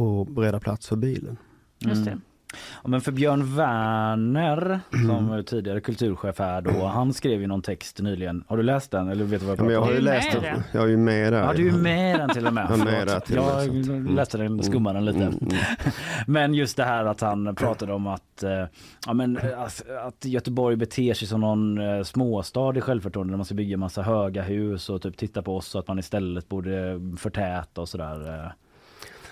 att 0.01 0.28
bereda 0.28 0.61
plats 0.61 0.86
för 0.88 0.96
bilen. 0.96 1.36
Just 1.78 2.05
det. 2.05 2.20
Mm. 2.53 2.80
Ja, 2.82 2.88
men 2.88 3.01
för 3.01 3.12
Björn 3.12 3.57
Werner 3.57 4.80
som 5.07 5.30
är 5.30 5.42
tidigare 5.42 5.80
kulturchef 5.80 6.38
här 6.38 6.61
då, 6.61 6.86
han 6.86 7.12
skrev 7.12 7.40
ju 7.40 7.46
någon 7.46 7.62
text 7.62 8.01
nyligen. 8.01 8.44
Har 8.48 8.57
du 8.57 8.62
läst 8.62 8.90
den 8.90 9.09
eller 9.09 9.24
vet 9.24 9.40
du 9.40 9.46
vad 9.46 9.59
Ja, 9.59 9.62
jag 9.62 9.66
men 9.66 9.74
jag 9.74 9.82
har 9.82 9.92
ju 9.92 10.01
läst 10.01 10.34
med 10.34 10.42
den. 10.42 10.55
den? 10.55 10.62
Jag 10.72 10.82
är 10.82 10.88
ju 10.88 10.96
med 10.96 11.32
där. 11.32 11.42
Ja 11.42 11.53
du 11.53 11.68
är 11.68 11.72
med 11.72 12.20
den 12.20 12.28
till 12.28 12.46
och 12.46 12.53
med. 12.53 12.66
Jag 12.70 12.78
med 12.78 13.24
till 13.24 13.36
med, 13.36 13.44
så 13.44 13.66
Jag 13.66 13.76
mm. 13.76 14.14
läste 14.14 14.38
den, 14.38 14.62
skummade 14.62 14.98
den 14.98 15.05
lite. 15.05 15.18
Mm, 15.18 15.38
mm. 15.40 15.57
Men 16.26 16.55
just 16.55 16.76
det 16.76 16.84
här 16.84 17.05
att 17.05 17.20
han 17.20 17.55
pratade 17.55 17.92
om 17.92 18.07
att, 18.07 18.42
eh, 18.42 18.64
ja, 19.07 19.12
men, 19.12 19.36
eh, 19.36 19.62
att, 20.07 20.24
Göteborg 20.24 20.76
beter 20.76 21.14
sig 21.14 21.28
som 21.28 21.40
någon 21.40 21.78
eh, 21.78 22.03
småstad 22.03 22.76
i 22.76 22.80
självförtroende 22.80 23.30
när 23.30 23.36
man 23.36 23.44
ska 23.44 23.55
bygga 23.55 23.76
massa 23.76 24.03
höga 24.03 24.42
hus 24.42 24.90
och 24.90 25.03
typ 25.03 25.16
titta 25.16 25.42
på 25.42 25.57
oss 25.57 25.74
och 25.74 25.80
att 25.80 25.88
man 25.88 25.98
istället 25.98 26.48
borde 26.48 27.01
förtäta 27.18 27.80
och 27.80 27.88
sådär. 27.88 28.53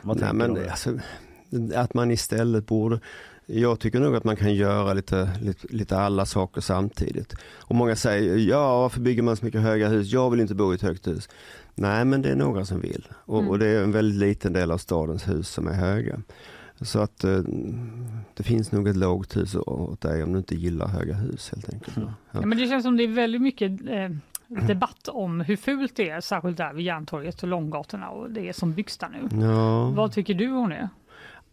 Vad 0.03 0.21
Nej, 0.21 0.33
men 0.33 0.39
du 0.39 0.45
om 0.45 0.55
det, 0.55 0.65
det? 0.65 0.71
alltså, 0.71 0.91
att 1.75 1.95
man 1.95 2.11
istället 2.11 2.67
borde 2.67 3.01
jag 3.51 3.79
tycker 3.81 4.01
nog 4.01 4.17
att 4.17 4.25
man 4.25 4.37
kan 4.37 4.55
göra 4.55 4.93
lite, 4.95 5.31
lite, 5.43 5.67
lite 5.71 5.99
alla 5.99 6.27
saker 6.27 6.61
samtidigt. 6.61 7.35
Och 7.57 7.75
många 7.75 7.97
säger, 7.97 8.37
ja 8.37 8.81
varför 8.81 9.01
bygger 9.01 9.23
man 9.23 9.37
så 9.37 9.45
mycket 9.45 9.61
höga 9.61 9.89
hus? 9.89 10.13
Jag 10.13 10.31
vill 10.31 10.41
inte 10.41 10.55
bo 10.55 10.73
i 10.73 10.75
ett 10.75 10.83
högt 10.83 11.07
hus. 11.07 11.29
Nej 11.75 12.05
men 12.05 12.23
det 12.23 12.31
är 12.31 12.37
några 12.37 12.65
som 12.65 12.81
vill. 12.81 13.09
Och, 13.13 13.39
Mm. 13.39 13.51
och 13.51 13.59
det 13.59 13.67
är 13.67 13.83
en 13.83 13.93
väldigt 13.93 14.19
liten 14.19 14.53
del 14.53 14.71
av 14.71 14.79
stadens 14.79 15.29
hus 15.29 15.49
som 15.49 15.67
är 15.69 15.73
höga. 15.73 16.21
Så 16.81 16.99
att 17.01 17.25
eh, 17.25 17.39
det 18.35 18.43
finns 18.43 18.73
nog 18.73 18.89
ett 18.89 18.97
lågt 18.97 19.37
hus 19.37 19.55
åt 19.55 20.01
dig 20.01 20.23
om 20.23 20.33
du 20.33 20.39
inte 20.39 20.55
gillar 20.55 20.87
höga 20.89 21.15
hus 21.15 21.51
helt 21.55 21.73
enkelt. 21.75 21.97
Mm. 21.97 22.09
Ja. 22.31 22.39
Ja, 22.41 22.47
men 22.47 22.59
det 22.59 22.67
känns 22.67 22.85
som 22.85 22.97
det 22.97 23.05
är 23.05 23.09
väldigt 23.09 23.43
mycket 23.43 23.71
eh, 23.89 24.11
debatt 24.67 25.09
om 25.09 25.41
hur 25.41 25.57
fult 25.57 25.97
det 25.97 26.11
är, 26.11 26.21
särskilt 26.21 26.57
där 26.57 26.73
vid 26.73 26.87
Järntorget 26.87 27.43
och 27.43 27.49
Långgatorna 27.49 28.09
och 28.09 28.31
det 28.31 28.57
som 28.57 28.73
byggs 28.73 28.99
där 28.99 29.09
nu. 29.09 29.47
Ja. 29.47 29.91
Vad 29.91 30.13
tycker 30.13 30.35
du 30.35 30.53
om 30.53 30.69
det? 30.71 30.89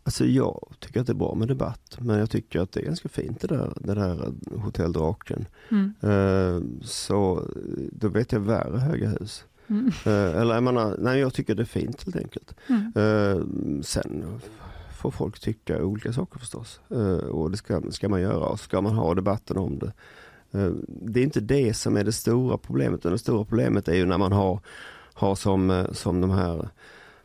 Alltså 0.06 0.26
jag 0.26 0.74
tycker 0.80 1.02
att 1.02 1.08
det 1.08 1.14
är 1.14 1.16
bra 1.16 1.36
med 1.36 1.48
debatt 1.48 1.98
men 2.00 2.20
jag 2.20 2.30
tycker 2.30 2.60
att 2.60 2.72
det 2.72 2.80
är 2.80 2.86
ganska 2.86 3.10
fint 3.10 3.42
det 3.42 3.48
där, 3.48 3.74
det 3.76 3.94
där 3.94 4.34
Hotell 4.58 4.94
Draken. 4.94 5.46
Mm. 5.70 5.94
Eh, 6.02 6.84
så 6.84 7.44
då 7.92 8.08
vet 8.08 8.32
jag 8.32 8.40
värre 8.40 8.78
höga 8.78 9.10
hus. 9.10 9.46
Mm. 9.68 9.88
Eh, 10.06 10.42
eller 10.42 10.54
jag 10.54 10.64
menar, 10.64 10.96
nej 11.00 11.20
jag 11.20 11.34
tycker 11.34 11.56
det 11.56 11.64
är 11.64 11.66
fint 11.66 12.04
helt 12.04 12.16
enkelt. 12.16 12.56
Mm. 12.68 12.92
Eh, 12.96 13.44
sen 13.82 14.40
får 14.98 15.12
folk 15.12 15.40
tycka 15.40 15.84
olika 15.84 16.14
saker 16.14 16.40
förstås. 16.40 16.80
Och 17.32 17.52
det 17.52 17.58
ska, 17.58 17.82
ska 17.92 18.10
man 18.10 18.22
göra 18.22 18.46
och 18.46 18.60
ska 18.60 18.82
man 18.82 18.96
ha 18.96 19.14
debatten 19.14 19.58
om 19.58 19.80
det. 19.80 19.92
Det 20.88 21.20
är 21.20 21.24
inte 21.24 21.42
det 21.42 21.74
som 21.74 21.98
är 21.98 22.04
det 22.04 22.12
stora 22.12 22.58
problemet. 22.58 23.00
utan 23.00 23.12
Det 23.12 23.18
stora 23.18 23.46
problemet 23.46 23.88
är 23.88 23.96
ju 23.96 24.06
när 24.06 24.18
man 24.18 24.32
har, 24.32 24.60
har 25.14 25.36
som, 25.36 25.88
som 25.92 26.22
de 26.22 26.30
här 26.30 26.70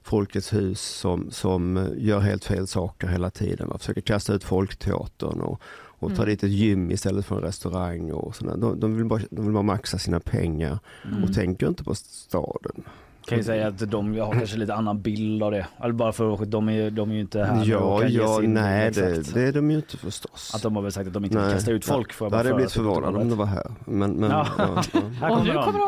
Folkets 0.03 0.53
hus 0.53 0.81
som, 0.81 1.31
som 1.31 1.89
gör 1.97 2.21
helt 2.21 2.45
fel 2.45 2.67
saker 2.67 3.09
hela 3.09 3.31
tiden. 3.31 3.69
Man 3.69 3.79
försöker 3.79 4.01
kasta 4.01 4.33
ut 4.35 4.45
Folkteatern 4.45 5.41
och, 5.41 5.61
och 5.73 6.09
ta 6.11 6.23
Mm. 6.23 6.29
dit 6.29 6.43
ett 6.45 6.51
gym 6.51 6.91
istället 6.91 7.27
för 7.27 7.37
en 7.37 7.43
restaurang. 7.43 8.13
Och 8.13 8.37
sådär. 8.37 8.57
De, 8.57 8.81
de, 8.81 8.97
vill 8.97 9.05
bara, 9.07 9.21
de 9.31 9.45
vill 9.45 9.53
bara 9.55 9.63
maxa 9.63 9.99
sina 9.99 10.21
pengar 10.21 10.79
Mm. 11.05 11.25
och 11.25 11.35
tänker 11.35 11.69
inte 11.69 11.85
på 11.85 11.95
staden. 11.95 12.83
Kan 13.31 13.39
ju 13.39 13.45
säga 13.45 13.69
att 13.69 13.91
de 13.91 14.19
har 14.19 14.33
kanske 14.33 14.57
lite 14.57 14.75
annan 14.75 15.03
bild 15.03 15.43
av 15.43 15.51
det. 15.51 15.67
Eller 15.83 15.93
bara 15.93 16.13
för 16.13 16.33
att 16.43 16.51
de 16.51 16.69
är, 16.69 16.91
de 16.91 17.11
är 17.11 17.15
ju 17.15 17.21
inte 17.21 17.45
här 17.45 17.65
Ja, 17.67 18.05
ja, 18.05 18.41
nej 18.43 18.91
det, 18.91 19.35
det 19.35 19.43
är 19.43 19.53
de 19.53 19.71
ju 19.71 19.77
inte 19.77 19.97
förstås. 19.97 20.53
Att 20.55 20.63
de 20.63 20.77
har 20.77 20.83
väl 20.83 20.93
sagt 20.93 21.07
att 21.07 21.13
de 21.13 21.25
inte 21.25 21.37
vill 21.37 21.47
Nej. 21.47 21.55
kasta 21.55 21.71
ut 21.71 21.85
folk. 21.85 22.13
Får 22.13 22.25
jag 22.25 22.33
Då 22.33 22.37
bara 22.37 22.39
hade 22.43 22.55
blivit 22.55 22.73
förvånad 22.73 23.17
om 23.17 23.29
det 23.29 23.35
var 23.35 23.47
här. 23.47 23.67
Men, 23.85 24.13
men, 24.13 24.31
Ja. 24.31 24.47
ja. 24.59 24.83
Ja, 24.93 25.01
Här 25.21 25.31
Och 25.31 25.37
kommer 25.37 25.53
nu 25.53 25.53
de. 25.55 25.65
kommer 25.65 25.79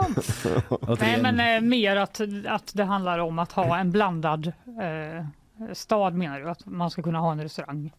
de! 0.96 0.96
Nej, 1.00 1.22
men 1.22 1.56
eh, 1.56 1.68
mer 1.68 1.96
att, 1.96 2.20
att 2.48 2.70
det 2.74 2.84
handlar 2.84 3.18
om 3.18 3.38
att 3.38 3.52
ha 3.52 3.78
en 3.78 3.90
blandad 3.90 4.46
eh, 4.46 5.24
stad 5.72 6.14
menar 6.14 6.40
du? 6.40 6.50
Att 6.50 6.66
man 6.66 6.90
ska 6.90 7.02
kunna 7.02 7.18
ha 7.18 7.32
en 7.32 7.40
restaurang? 7.42 7.92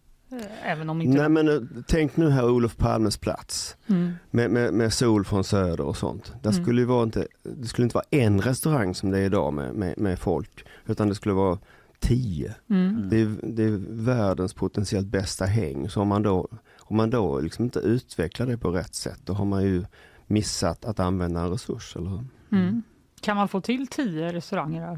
Även 0.63 0.89
om 0.89 1.01
inte... 1.01 1.17
Nej 1.17 1.29
men 1.29 1.47
eh, 1.47 1.61
tänk 1.87 2.17
nu 2.17 2.29
här 2.29 2.49
Olof 2.49 2.77
Palmes 2.77 3.17
plats 3.17 3.77
Mm. 3.87 4.13
med, 4.31 4.51
med, 4.51 4.73
med 4.73 4.93
sol 4.93 5.25
från 5.25 5.43
söder 5.43 5.81
och 5.81 5.97
sånt. 5.97 6.33
Där 6.41 6.51
Mm. 6.51 6.63
skulle 6.63 6.81
ju 6.81 6.85
vara 6.87 7.03
inte, 7.03 7.27
det 7.43 7.67
skulle 7.67 7.83
inte 7.83 7.95
vara 7.95 8.05
en 8.09 8.41
restaurang 8.41 8.95
som 8.95 9.11
det 9.11 9.19
är 9.19 9.25
idag 9.25 9.53
med, 9.53 9.73
med, 9.75 9.97
med 9.97 10.19
folk. 10.19 10.65
Utan 10.85 11.09
det 11.09 11.15
skulle 11.15 11.35
vara 11.35 11.59
tio. 11.99 12.53
Mm. 12.69 13.09
Det, 13.09 13.21
är, 13.21 13.35
det 13.43 13.63
är 13.63 13.81
världens 13.89 14.53
potentiellt 14.53 15.07
bästa 15.07 15.45
häng. 15.45 15.89
Så 15.89 16.01
om 16.01 16.07
man 16.07 16.23
då, 16.23 16.47
om 16.79 16.97
man 16.97 17.09
då 17.09 17.39
liksom 17.39 17.65
inte 17.65 17.79
utvecklar 17.79 18.47
det 18.47 18.57
på 18.57 18.71
rätt 18.71 18.95
sätt 18.95 19.19
då 19.25 19.33
har 19.33 19.45
man 19.45 19.63
ju 19.63 19.83
missat 20.27 20.85
att 20.85 20.99
använda 20.99 21.41
en 21.41 21.49
resurs. 21.49 21.95
Eller 21.95 22.09
hur? 22.09 22.23
Mm. 22.51 22.83
Kan 23.21 23.37
man 23.37 23.47
få 23.47 23.61
till 23.61 23.87
tio 23.87 24.33
restauranger 24.33 24.81
där 24.87 24.95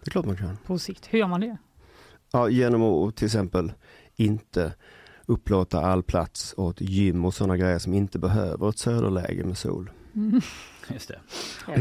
Det 0.00 0.08
är 0.08 0.10
klart 0.10 0.26
man 0.26 0.36
kan. 0.36 0.56
på 0.66 0.78
sikt? 0.78 1.06
Hur 1.10 1.18
gör 1.18 1.26
man 1.26 1.40
det? 1.40 1.56
Ja, 2.32 2.48
genom 2.48 2.82
att 2.82 3.16
till 3.16 3.26
exempel 3.26 3.72
inte 4.20 4.72
upplåta 5.26 5.80
all 5.80 6.02
plats 6.02 6.54
åt 6.56 6.80
gym 6.80 7.24
och 7.24 7.34
sådana 7.34 7.56
grejer 7.56 7.78
som 7.78 7.94
inte 7.94 8.18
behöver 8.18 8.68
ett 8.68 8.78
söderläge 8.78 9.44
med 9.44 9.58
sol. 9.58 9.90
Mm. 10.14 10.40
Just 10.92 11.08
det. 11.08 11.18
Ja. 11.66 11.74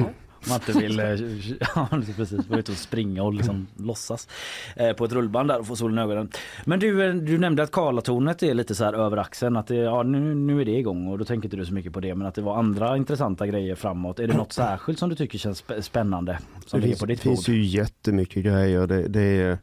Om 0.44 0.50
man 0.50 0.60
inte 0.68 0.80
vill, 0.80 1.00
eh, 1.00 1.06
ja, 1.76 1.88
precis, 2.16 2.48
vara 2.48 2.60
ute 2.60 2.72
och 2.72 2.78
springa 2.78 3.24
och 3.24 3.34
liksom 3.34 3.68
låtsas 3.78 4.28
eh, 4.76 4.94
på 4.94 5.06
ett 5.06 5.12
rullband 5.12 5.50
där 5.50 5.60
och 5.60 5.68
få 5.68 5.76
solen 5.76 5.98
i 5.98 6.02
ögonen. 6.02 6.30
Men 6.66 6.80
du, 6.80 7.06
eh, 7.08 7.14
du 7.14 7.38
nämnde 7.38 7.64
att 7.64 7.72
Karlatornet 7.72 8.44
är 8.44 8.54
lite 8.54 8.76
så 8.76 8.84
här 8.84 8.94
över 8.94 9.18
axeln, 9.18 9.58
att 9.58 9.68
det, 9.68 9.76
ja, 9.76 10.04
nu, 10.04 10.36
nu 10.36 10.62
är 10.62 10.66
det 10.66 10.72
igång 10.72 11.08
och 11.08 11.18
då 11.18 11.26
tänker 11.26 11.46
inte 11.46 11.58
du 11.58 11.66
så 11.66 11.74
mycket 11.74 11.94
på 11.94 12.00
det 12.00 12.16
men 12.16 12.28
att 12.28 12.36
det 12.36 12.42
var 12.42 12.58
andra 12.58 12.98
intressanta 12.98 13.48
grejer 13.48 13.76
framåt. 13.76 14.20
Är 14.20 14.28
det 14.28 14.38
något 14.38 14.54
särskilt 14.54 15.00
som 15.00 15.10
du 15.10 15.16
tycker 15.16 15.38
känns 15.38 15.64
sp- 15.64 15.82
spännande? 15.82 16.40
Som 16.66 16.82
det 16.82 16.88
finns, 16.88 17.00
på 17.00 17.06
ditt 17.06 17.20
finns 17.20 17.50
ju 17.50 17.64
jättemycket 17.64 18.44
grejer. 18.44 18.88
Det, 18.88 19.08
det 19.08 19.22
är, 19.22 19.58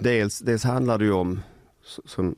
dels, 0.00 0.38
dels 0.38 0.64
handlar 0.64 0.98
det 0.98 1.04
ju 1.04 1.12
om 1.12 1.40
som, 2.04 2.36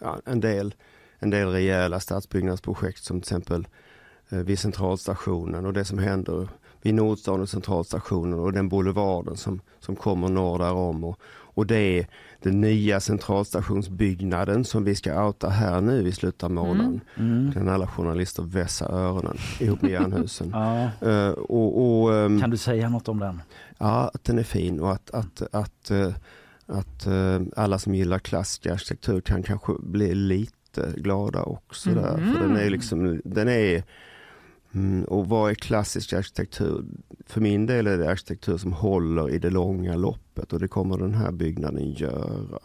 ja, 0.00 0.20
en, 0.24 0.40
del, 0.40 0.74
en 1.18 1.30
del 1.30 1.48
rejäla 1.48 2.00
stadsbyggnadsprojekt 2.00 3.04
som 3.04 3.20
till 3.20 3.28
exempel 3.28 3.66
eh, 4.28 4.38
vid 4.38 4.58
centralstationen 4.58 5.66
och 5.66 5.72
det 5.72 5.84
som 5.84 5.98
händer 5.98 6.48
vid 6.82 6.94
Nordstan 6.94 7.40
och 7.40 7.48
centralstationen 7.48 8.38
och 8.38 8.52
den 8.52 8.68
boulevarden 8.68 9.36
som, 9.36 9.60
som 9.80 9.96
kommer 9.96 10.28
norr 10.28 10.58
därom. 10.58 11.04
Och, 11.04 11.20
och 11.56 11.66
det 11.66 11.98
är 11.98 12.06
den 12.42 12.60
nya 12.60 13.00
centralstationsbyggnaden 13.00 14.64
som 14.64 14.84
vi 14.84 14.94
ska 14.94 15.26
outa 15.26 15.48
här 15.48 15.80
nu 15.80 16.08
i 16.08 16.12
slutet 16.12 16.44
av 16.44 16.50
månaden. 16.50 17.00
Mm. 17.16 17.52
Kan 17.52 17.68
alla 17.68 17.86
journalister 17.86 18.42
vässa 18.42 18.88
öronen 18.88 19.36
ihop 19.60 19.82
med 19.82 19.90
Jernhusen. 20.00 20.50
Ja. 20.52 21.08
Eh, 21.08 21.30
och, 21.30 22.02
och, 22.02 22.14
ehm, 22.14 22.40
Kan 22.40 22.50
du 22.50 22.56
säga 22.56 22.88
något 22.88 23.08
om 23.08 23.18
den? 23.18 23.42
Ja, 23.78 24.10
att 24.14 24.24
den 24.24 24.38
är 24.38 24.42
fin 24.42 24.80
och 24.80 24.92
att, 24.92 25.10
att, 25.10 25.42
att, 25.52 25.90
eh, 25.90 26.14
att 26.66 27.06
eh, 27.06 27.40
alla 27.56 27.78
som 27.78 27.94
gillar 27.94 28.18
klassisk 28.18 28.66
arkitektur 28.66 29.20
kan 29.20 29.42
kanske 29.42 29.72
bli 29.78 30.14
lite 30.14 30.92
glada 30.96 31.42
också 31.42 31.90
där. 31.90 32.16
För 32.16 32.48
den 32.48 32.56
är 32.56 32.70
liksom, 32.70 33.20
den 33.24 33.48
är, 33.48 33.84
mm, 34.72 35.04
och 35.04 35.28
vad 35.28 35.50
är 35.50 35.54
klassisk 35.54 36.12
arkitektur? 36.12 36.84
För 37.26 37.40
min 37.40 37.66
del 37.66 37.86
är 37.86 37.98
det 37.98 38.10
arkitektur 38.10 38.56
som 38.58 38.72
håller 38.72 39.30
i 39.30 39.38
det 39.38 39.50
långa 39.50 39.96
loppet 39.96 40.52
och 40.52 40.60
det 40.60 40.68
kommer 40.68 40.98
den 40.98 41.14
här 41.14 41.32
byggnaden 41.32 41.92
göra. 41.92 42.58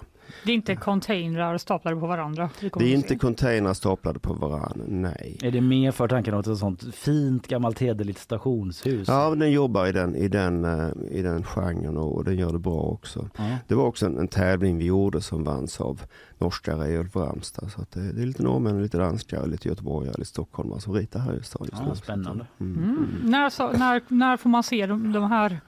Det 0.45 0.51
är 0.51 0.55
inte 0.55 0.75
containrar 0.75 1.57
staplade 1.57 1.97
på 1.99 2.07
varandra. 2.07 2.49
Det 2.59 2.85
är 2.85 2.93
inte 2.93 3.15
containrar 3.15 3.73
staplade 3.73 4.19
på 4.19 4.33
varandra, 4.33 4.85
nej. 4.87 5.37
Är 5.41 5.51
det 5.51 5.61
mer 5.61 5.91
för 5.91 6.07
tanken 6.07 6.33
åt 6.33 6.47
ett 6.47 6.57
sånt 6.57 6.95
fint 6.95 7.47
gammalt 7.47 7.79
hederligt 7.79 8.19
stationshus? 8.19 9.07
Ja, 9.07 9.35
den 9.35 9.51
jobbar 9.51 9.87
i 9.87 9.91
den, 9.91 10.15
i 10.15 10.27
den, 10.27 10.65
eh, 10.65 10.89
i 11.11 11.21
den 11.21 11.43
genren 11.43 11.97
och, 11.97 12.23
den 12.23 12.37
gör 12.37 12.51
det 12.51 12.59
bra 12.59 12.81
också. 12.81 13.29
Ja. 13.37 13.43
Det 13.67 13.75
var 13.75 13.85
också 13.85 14.05
en, 14.05 14.17
en 14.17 14.27
tävling 14.27 14.77
vi 14.77 14.85
gjorde 14.85 15.21
som 15.21 15.43
vanns 15.43 15.81
av 15.81 16.01
norska 16.37 16.75
Reiulf 16.75 17.15
Ramstad. 17.15 17.69
Så 17.69 17.81
att 17.81 17.91
det, 17.91 18.11
det 18.11 18.21
är 18.21 18.25
lite 18.25 18.43
norrmän, 18.43 18.83
lite 18.83 18.97
danskar, 18.97 19.47
lite 19.47 19.67
göteborgare, 19.69 20.15
lite 20.17 20.29
stockholmare 20.29 20.79
som 20.81 20.93
ritar 20.93 21.19
här 21.19 21.33
i 21.39 21.43
stan 21.43 21.67
just 21.71 21.81
Ja, 21.83 21.89
nu. 21.89 21.95
spännande. 21.95 22.45
Mm. 22.59 22.83
Mm. 22.83 23.07
När, 23.23 23.49
så, 23.49 23.71
när, 23.71 24.01
när 24.07 24.37
får 24.37 24.49
man 24.49 24.63
se 24.63 24.85
de, 24.87 25.11
de 25.11 25.23
här 25.23 25.59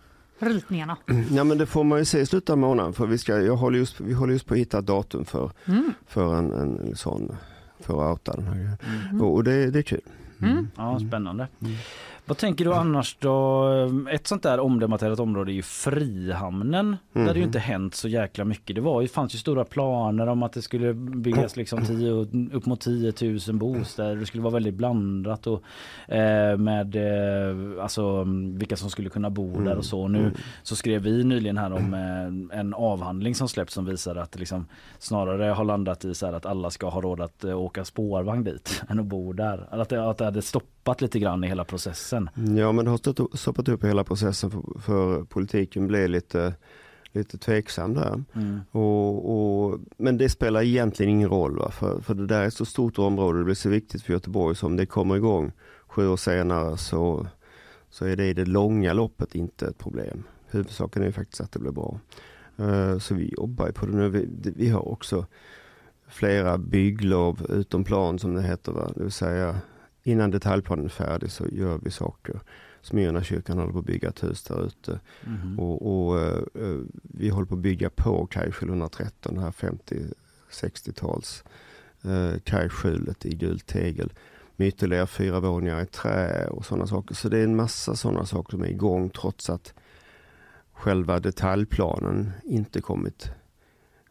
ritningarna? 0.45 0.97
Ja 1.31 1.43
men 1.43 1.57
det 1.57 1.65
får 1.65 1.83
man 1.83 1.99
ju 1.99 2.05
se 2.05 2.19
i 2.19 2.25
slutet 2.25 2.49
av 2.49 2.57
månaden 2.57 2.93
för 2.93 3.05
vi, 3.07 3.17
ska, 3.17 3.41
jag 3.41 3.55
håller 3.55 3.77
just, 3.79 3.99
vi 3.99 4.13
håller 4.13 4.33
just 4.33 4.45
på 4.45 4.53
att 4.53 4.59
hitta 4.59 4.79
ett 4.79 4.85
datum 4.85 5.25
för, 5.25 5.51
Mm. 5.65 5.93
för 6.07 6.35
en, 6.35 6.51
en, 6.53 6.95
sån, 6.95 7.35
för 7.79 7.93
att 8.03 8.11
outa 8.11 8.33
den 8.33 8.47
här 8.47 8.55
grejen. 8.55 8.77
Mm. 9.09 9.21
Och, 9.21 9.33
och 9.33 9.43
det, 9.43 9.71
det 9.71 9.79
är 9.79 9.83
kul. 9.83 10.01
Mm. 10.41 10.67
Ja, 10.77 10.99
spännande. 11.07 11.47
Mm. 12.23 12.29
Vad 12.29 12.37
tänker 12.37 12.65
du 12.65 12.73
annars 12.73 13.17
då? 13.19 13.65
Ett 14.11 14.27
sånt 14.27 14.43
där 14.43 14.59
omdebatterat 14.59 15.19
område 15.19 15.51
är 15.51 15.53
ju 15.53 15.61
Frihamnen. 15.61 16.97
Där 17.13 17.21
det 17.25 17.27
ju 17.33 17.33
Mhm. 17.39 17.43
inte 17.43 17.59
hänt 17.59 17.95
så 17.95 18.07
jäkla 18.07 18.45
mycket. 18.45 18.75
Det 18.75 18.81
var 18.81 19.01
ju, 19.01 19.07
fanns 19.07 19.33
ju 19.35 19.37
stora 19.37 19.65
planer 19.65 20.27
om 20.27 20.43
att 20.43 20.53
det 20.53 20.61
skulle 20.61 20.93
byggas 20.93 21.55
liksom 21.55 21.85
10, 21.85 22.11
upp 22.53 22.65
mot 22.65 22.81
10 22.81 23.13
000 23.47 23.55
bostäder. 23.57 24.15
Det 24.15 24.25
skulle 24.25 24.43
vara 24.43 24.53
väldigt 24.53 24.73
blandat 24.73 25.47
och 25.47 25.63
eh, 26.13 26.57
med 26.57 26.95
eh, 26.95 27.83
alltså 27.83 28.23
vilka 28.53 28.75
som 28.75 28.89
skulle 28.89 29.09
kunna 29.09 29.29
bo 29.29 29.59
där 29.61 29.77
och 29.77 29.85
så. 29.85 30.07
Nu 30.07 30.19
Mm. 30.19 30.31
så 30.63 30.75
skrev 30.75 31.01
vi 31.01 31.23
nyligen 31.23 31.57
här 31.57 31.73
om 31.73 31.93
eh, 31.93 32.59
en 32.59 32.73
avhandling 32.73 33.35
som 33.35 33.47
släppts 33.49 33.73
som 33.73 33.85
visar 33.85 34.15
att 34.15 34.39
liksom 34.39 34.65
snarare 34.99 35.43
har 35.51 35.63
landat 35.63 36.05
i 36.05 36.13
så 36.15 36.25
att 36.25 36.45
alla 36.45 36.69
ska 36.69 36.89
ha 36.89 37.01
råd 37.01 37.21
att 37.21 37.43
eh, 37.43 37.59
åka 37.59 37.85
spårvagn 37.85 38.43
dit 38.43 38.83
än 38.89 38.99
att 38.99 39.05
bo 39.05 39.33
där. 39.33 39.67
Att 39.71 39.89
det, 39.89 40.09
att 40.09 40.17
det 40.17 40.25
hade 40.25 40.41
stoppat 40.41 41.01
lite 41.01 41.19
grann 41.19 41.43
i 41.43 41.47
hela 41.47 41.63
processen. 41.63 42.12
Ja 42.57 42.71
men 42.71 42.85
det 42.85 42.91
har 42.91 43.37
stoppat 43.37 43.69
upp 43.69 43.83
hela 43.83 44.03
processen 44.03 44.51
för, 44.51 44.79
för 44.79 45.23
politiken 45.23 45.87
blev 45.87 46.09
lite, 46.09 46.53
lite 47.11 47.37
tveksam 47.37 47.93
där. 47.93 48.23
Mm. 48.33 48.59
Och, 48.71 49.33
och, 49.65 49.79
men 49.97 50.17
det 50.17 50.29
spelar 50.29 50.61
egentligen 50.63 51.11
ingen 51.11 51.29
roll 51.29 51.57
va? 51.57 51.71
För, 51.71 52.01
för 52.01 52.13
det 52.13 52.25
där 52.27 52.41
är 52.41 52.47
ett 52.47 52.53
så 52.53 52.65
stort 52.65 52.99
område, 52.99 53.37
det 53.39 53.45
blir 53.45 53.55
så 53.55 53.69
viktigt 53.69 54.01
för 54.03 54.13
Göteborg 54.13 54.55
som 54.55 54.75
det 54.75 54.85
kommer 54.85 55.15
igång 55.15 55.51
sju 55.87 56.07
år 56.07 56.17
senare 56.17 56.77
så, 56.77 57.27
så 57.89 58.05
är 58.05 58.15
det 58.15 58.25
i 58.25 58.33
det 58.33 58.45
långa 58.45 58.93
loppet 58.93 59.35
inte 59.35 59.67
ett 59.67 59.77
problem. 59.77 60.23
Huvudsaken 60.49 61.01
är 61.01 61.05
ju 61.05 61.11
faktiskt 61.11 61.41
att 61.41 61.51
det 61.51 61.59
blir 61.59 61.71
bra. 61.71 61.99
Eh, 62.57 62.97
så 62.99 63.15
vi 63.15 63.33
jobbar 63.37 63.71
på 63.71 63.85
det 63.85 63.91
nu. 63.97 64.09
Vi, 64.09 64.25
det- 64.25 64.53
vi 64.55 64.69
har 64.69 64.87
också 64.87 65.25
flera 66.07 66.57
bygglov 66.57 67.45
utom 67.49 67.83
plan 67.83 68.19
som 68.19 68.33
det 68.35 68.41
heter. 68.41 68.71
Va? 68.71 68.91
Det 68.95 69.03
vill 69.03 69.11
säga 69.11 69.55
innan 70.03 70.31
detaljplanen 70.31 70.85
är 70.85 70.89
färdig 70.89 71.31
så 71.31 71.47
gör 71.51 71.79
vi 71.83 71.91
saker. 71.91 72.39
Smyrnakyrkan 72.81 73.57
håller 73.57 73.73
på 73.73 73.79
att 73.79 73.85
bygga 73.85 74.09
ett 74.09 74.23
hus 74.23 74.43
där 74.43 74.65
ute. 74.65 74.99
Mhm. 75.25 75.59
Och, 75.59 76.07
och 76.07 76.19
eh, 76.21 76.43
eh, 76.55 76.79
vi 77.03 77.29
håller 77.29 77.45
på 77.45 77.55
att 77.55 77.61
bygga 77.61 77.89
på 77.89 78.25
Kajskjul 78.25 78.69
113, 78.69 79.35
det 79.35 79.41
här 79.41 79.51
50-60-tals 79.51 81.43
uh, 82.05 82.39
kajskjulet 82.43 83.25
i 83.25 83.35
gult 83.35 83.65
tegel. 83.67 84.13
Med 84.55 84.67
ytterligare 84.67 85.07
fyra 85.07 85.39
våningar 85.39 85.81
i 85.81 85.85
trä 85.85 86.47
och 86.47 86.65
sådana 86.65 86.87
saker. 86.87 87.15
Så 87.15 87.29
det 87.29 87.37
är 87.39 87.43
en 87.43 87.55
massa 87.55 87.95
sådana 87.95 88.25
saker 88.25 88.51
som 88.51 88.61
är 88.63 88.67
igång 88.69 89.09
trots 89.09 89.49
att 89.49 89.73
själva 90.73 91.19
detaljplanen 91.19 92.31
inte 92.43 92.81
kommit. 92.81 93.31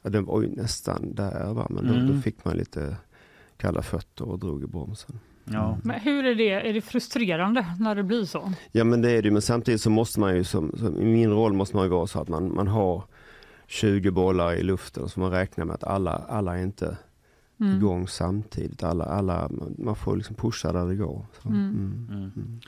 Ja, 0.02 0.10
den 0.10 0.24
var 0.24 0.42
ju 0.42 0.48
nästan 0.48 1.14
där 1.14 1.54
va, 1.54 1.66
men 1.70 1.86
då, 1.86 1.94
Mm. 1.94 2.06
då 2.16 2.22
fick 2.22 2.44
man 2.44 2.56
lite 2.56 2.96
kalla 3.56 3.82
fötter 3.82 4.28
och 4.28 4.38
drog 4.38 4.62
i 4.62 4.66
bromsen. 4.66 5.18
Ja. 5.44 5.78
Men 5.84 6.00
hur 6.00 6.24
är 6.24 6.34
det? 6.34 6.50
Är 6.50 6.72
det 6.72 6.80
frustrerande 6.80 7.66
när 7.80 7.94
det 7.94 8.02
blir 8.02 8.24
så? 8.24 8.52
Ja 8.72 8.84
men 8.84 9.02
det 9.02 9.10
är 9.10 9.22
det 9.22 9.28
ju, 9.28 9.32
men 9.32 9.42
samtidigt 9.42 9.80
så 9.80 9.90
måste 9.90 10.20
man 10.20 10.36
ju 10.36 10.44
som, 10.44 10.74
som 10.78 11.00
i 11.00 11.04
min 11.04 11.30
roll 11.30 11.52
måste 11.52 11.76
man 11.76 11.84
ju 11.84 11.90
vara 11.90 12.06
så 12.06 12.20
att 12.20 12.28
man, 12.28 12.54
man 12.54 12.68
har 12.68 13.02
20 13.66 14.10
bollar 14.10 14.54
i 14.54 14.62
luften 14.62 15.08
så 15.08 15.20
man 15.20 15.30
räknar 15.30 15.64
med 15.64 15.74
att 15.74 15.84
alla, 15.84 16.12
alla 16.28 16.58
inte 16.58 16.96
Mm. 17.62 17.76
igång 17.76 18.08
samtidigt. 18.08 18.82
Alla, 18.82 19.04
alla, 19.04 19.50
man- 19.78 19.96
får 19.96 20.16
liksom 20.16 20.36
pusha 20.36 20.72
där 20.72 20.86
det 20.86 20.94
går. 20.94 21.26
Så, 21.42 21.48
Mm. 21.48 21.60
mm. 21.70 22.06
Mm. 22.10 22.30
Mm. 22.36 22.60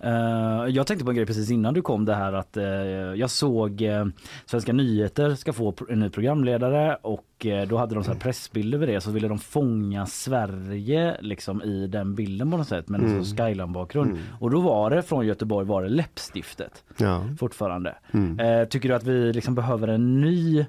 Eh, 0.00 0.66
jag 0.74 0.86
tänkte 0.86 1.04
på 1.04 1.10
en 1.10 1.16
grej 1.16 1.26
precis 1.26 1.50
innan 1.50 1.74
du 1.74 1.82
kom 1.82 2.04
det 2.04 2.14
här 2.14 2.32
att 2.32 2.56
eh, 2.56 2.64
jag 2.64 3.30
såg 3.30 3.82
uh, 3.82 4.06
Svenska 4.46 4.72
nyheter 4.72 5.34
ska 5.34 5.52
få 5.52 5.74
en 5.88 6.00
ny 6.00 6.08
programledare 6.08 6.94
och 7.02 7.46
då 7.68 7.76
hade 7.76 7.94
de 7.94 8.04
så 8.04 8.12
här 8.12 8.18
pressbild 8.18 8.74
över 8.74 8.86
det 8.86 9.00
så 9.00 9.10
ville 9.10 9.28
de 9.28 9.38
fånga 9.38 10.06
Sverige 10.06 11.16
liksom 11.20 11.62
i 11.62 11.86
den 11.86 12.14
bilden 12.14 12.50
på 12.50 12.56
något 12.56 12.68
sätt 12.68 12.88
med 12.88 13.00
en 13.00 13.06
Mm. 13.06 13.24
sån 13.24 13.36
skyline 13.36 13.72
bakgrund. 13.72 14.10
Mm. 14.10 14.22
Och 14.40 14.50
då 14.50 14.60
var 14.60 14.90
det 14.90 15.02
från 15.02 15.26
Göteborg 15.26 15.66
var 15.66 15.82
det 15.82 15.88
läppstiftet 15.88 16.84
Ja. 16.96 17.24
fortfarande. 17.38 17.94
Mm. 18.12 18.66
Tycker 18.68 18.88
du 18.88 18.94
att 18.94 19.04
vi 19.04 19.32
liksom 19.32 19.54
behöver 19.54 19.88
en 19.88 20.20
ny 20.20 20.66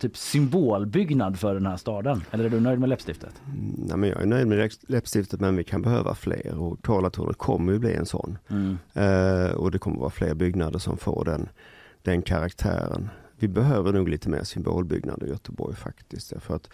typ 0.00 0.16
symbolbyggnad 0.16 1.38
för 1.38 1.54
den 1.54 1.66
här 1.66 1.76
staden? 1.76 2.22
Eller 2.30 2.44
är 2.44 2.48
du 2.50 2.60
nöjd 2.60 2.80
med 2.80 2.88
läppstiftet? 2.88 3.42
Mm, 3.46 3.74
Nej, 3.88 3.96
men 3.96 4.08
jag 4.10 4.22
är 4.22 4.26
nöjd 4.26 4.46
med 4.46 4.58
läpp- 4.58 4.84
läppstiftet 4.88 5.40
men 5.40 5.56
vi 5.56 5.64
kan 5.64 5.82
behöva 5.82 6.14
fler 6.14 6.58
och 6.58 6.82
Karlatornet 6.84 7.38
kommer 7.38 7.72
ju 7.72 7.78
bli 7.78 7.94
en 7.94 8.06
sån. 8.06 8.38
Mm. 8.48 8.78
Eh, 8.92 9.50
och 9.50 9.70
det 9.70 9.78
kommer 9.78 9.98
vara 9.98 10.10
fler 10.10 10.34
byggnader 10.34 10.78
som 10.78 10.96
får 10.96 11.24
den, 11.24 11.48
den 12.02 12.22
karaktären. 12.22 13.08
Vi 13.38 13.48
behöver 13.48 13.92
nog 13.92 14.08
lite 14.08 14.28
mer 14.28 14.42
symbolbyggnader 14.44 15.26
i 15.26 15.30
Göteborg 15.30 15.76
faktiskt. 15.76 16.32
För, 16.40 16.54
att 16.56 16.68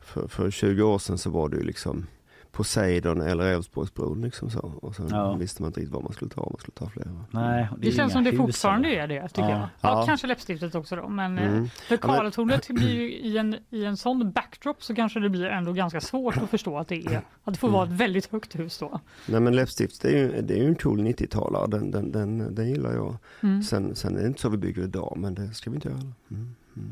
för, 0.00 0.28
för 0.28 0.50
20 0.50 0.82
år 0.82 0.98
sedan 0.98 1.18
så 1.18 1.30
var 1.30 1.48
det 1.48 1.56
ju 1.56 1.62
liksom 1.62 2.06
Poseidon 2.52 3.20
eller 3.20 3.44
Älvsborgsbron 3.44 4.20
liksom 4.22 4.50
så. 4.50 4.58
Och 4.82 4.94
sen 4.96 5.08
Ja. 5.10 5.34
visste 5.34 5.62
man 5.62 5.68
inte 5.68 5.80
riktigt 5.80 5.94
vad 5.94 6.02
man 6.02 6.12
skulle 6.12 6.30
ta, 6.30 6.40
om 6.40 6.48
man 6.52 6.60
skulle 6.60 6.74
ta 6.74 6.88
fler. 6.88 7.04
va? 7.12 7.24
Nej, 7.30 7.68
Det, 7.78 7.88
är 7.88 7.92
känns 7.92 8.12
som 8.12 8.24
det 8.24 8.32
fortfarande 8.36 8.88
eller? 8.88 9.14
är 9.14 9.22
det, 9.22 9.28
tycker 9.28 9.42
Ja. 9.42 9.50
jag. 9.50 9.58
Ja, 9.60 9.68
Ja. 9.80 10.04
Kanske 10.06 10.26
läppstiftet 10.26 10.74
också 10.74 10.96
då, 10.96 11.08
men 11.08 11.38
eh, 11.38 11.46
Mm. 11.46 11.68
för 11.68 11.74
men- 11.90 11.98
Karlatornet 11.98 12.68
blir 12.68 12.90
ju 12.94 13.12
i 13.12 13.38
en, 13.38 13.56
i 13.70 13.84
en 13.84 13.96
sån 13.96 14.32
backdrop 14.32 14.82
så 14.82 14.94
kanske 14.94 15.20
det 15.20 15.28
blir 15.28 15.44
ändå 15.44 15.72
ganska 15.72 16.00
svårt 16.00 16.36
att 16.36 16.50
förstå 16.50 16.78
att 16.78 16.88
det 16.88 16.96
är 17.06 17.22
att 17.44 17.54
det 17.54 17.60
får 17.60 17.68
vara 17.70 17.84
ett 17.84 17.92
väldigt 17.92 18.26
högt 18.32 18.58
hus 18.58 18.78
då. 18.78 19.00
Nej 19.26 19.40
men 19.40 19.56
läppstift 19.56 20.02
det 20.02 20.08
är 20.08 20.18
ju, 20.18 20.42
det 20.42 20.54
är 20.54 20.58
ju 20.62 20.68
en 20.68 20.74
cool 20.74 21.00
90-talare, 21.00 21.66
den, 21.66 21.90
den, 21.90 22.12
den, 22.12 22.54
den 22.54 22.68
gillar 22.68 22.92
jag. 22.94 23.16
Mm. 23.40 23.62
Sen, 23.62 23.94
sen 23.96 24.16
är 24.16 24.20
det 24.20 24.26
inte 24.26 24.40
så 24.40 24.48
vi 24.48 24.56
bygger 24.56 24.82
idag 24.82 25.14
men 25.16 25.34
det 25.34 25.54
ska 25.54 25.70
vi 25.70 25.76
inte 25.76 25.88
göra. 25.88 26.00
Mm. 26.30 26.54
Mm. 26.76 26.90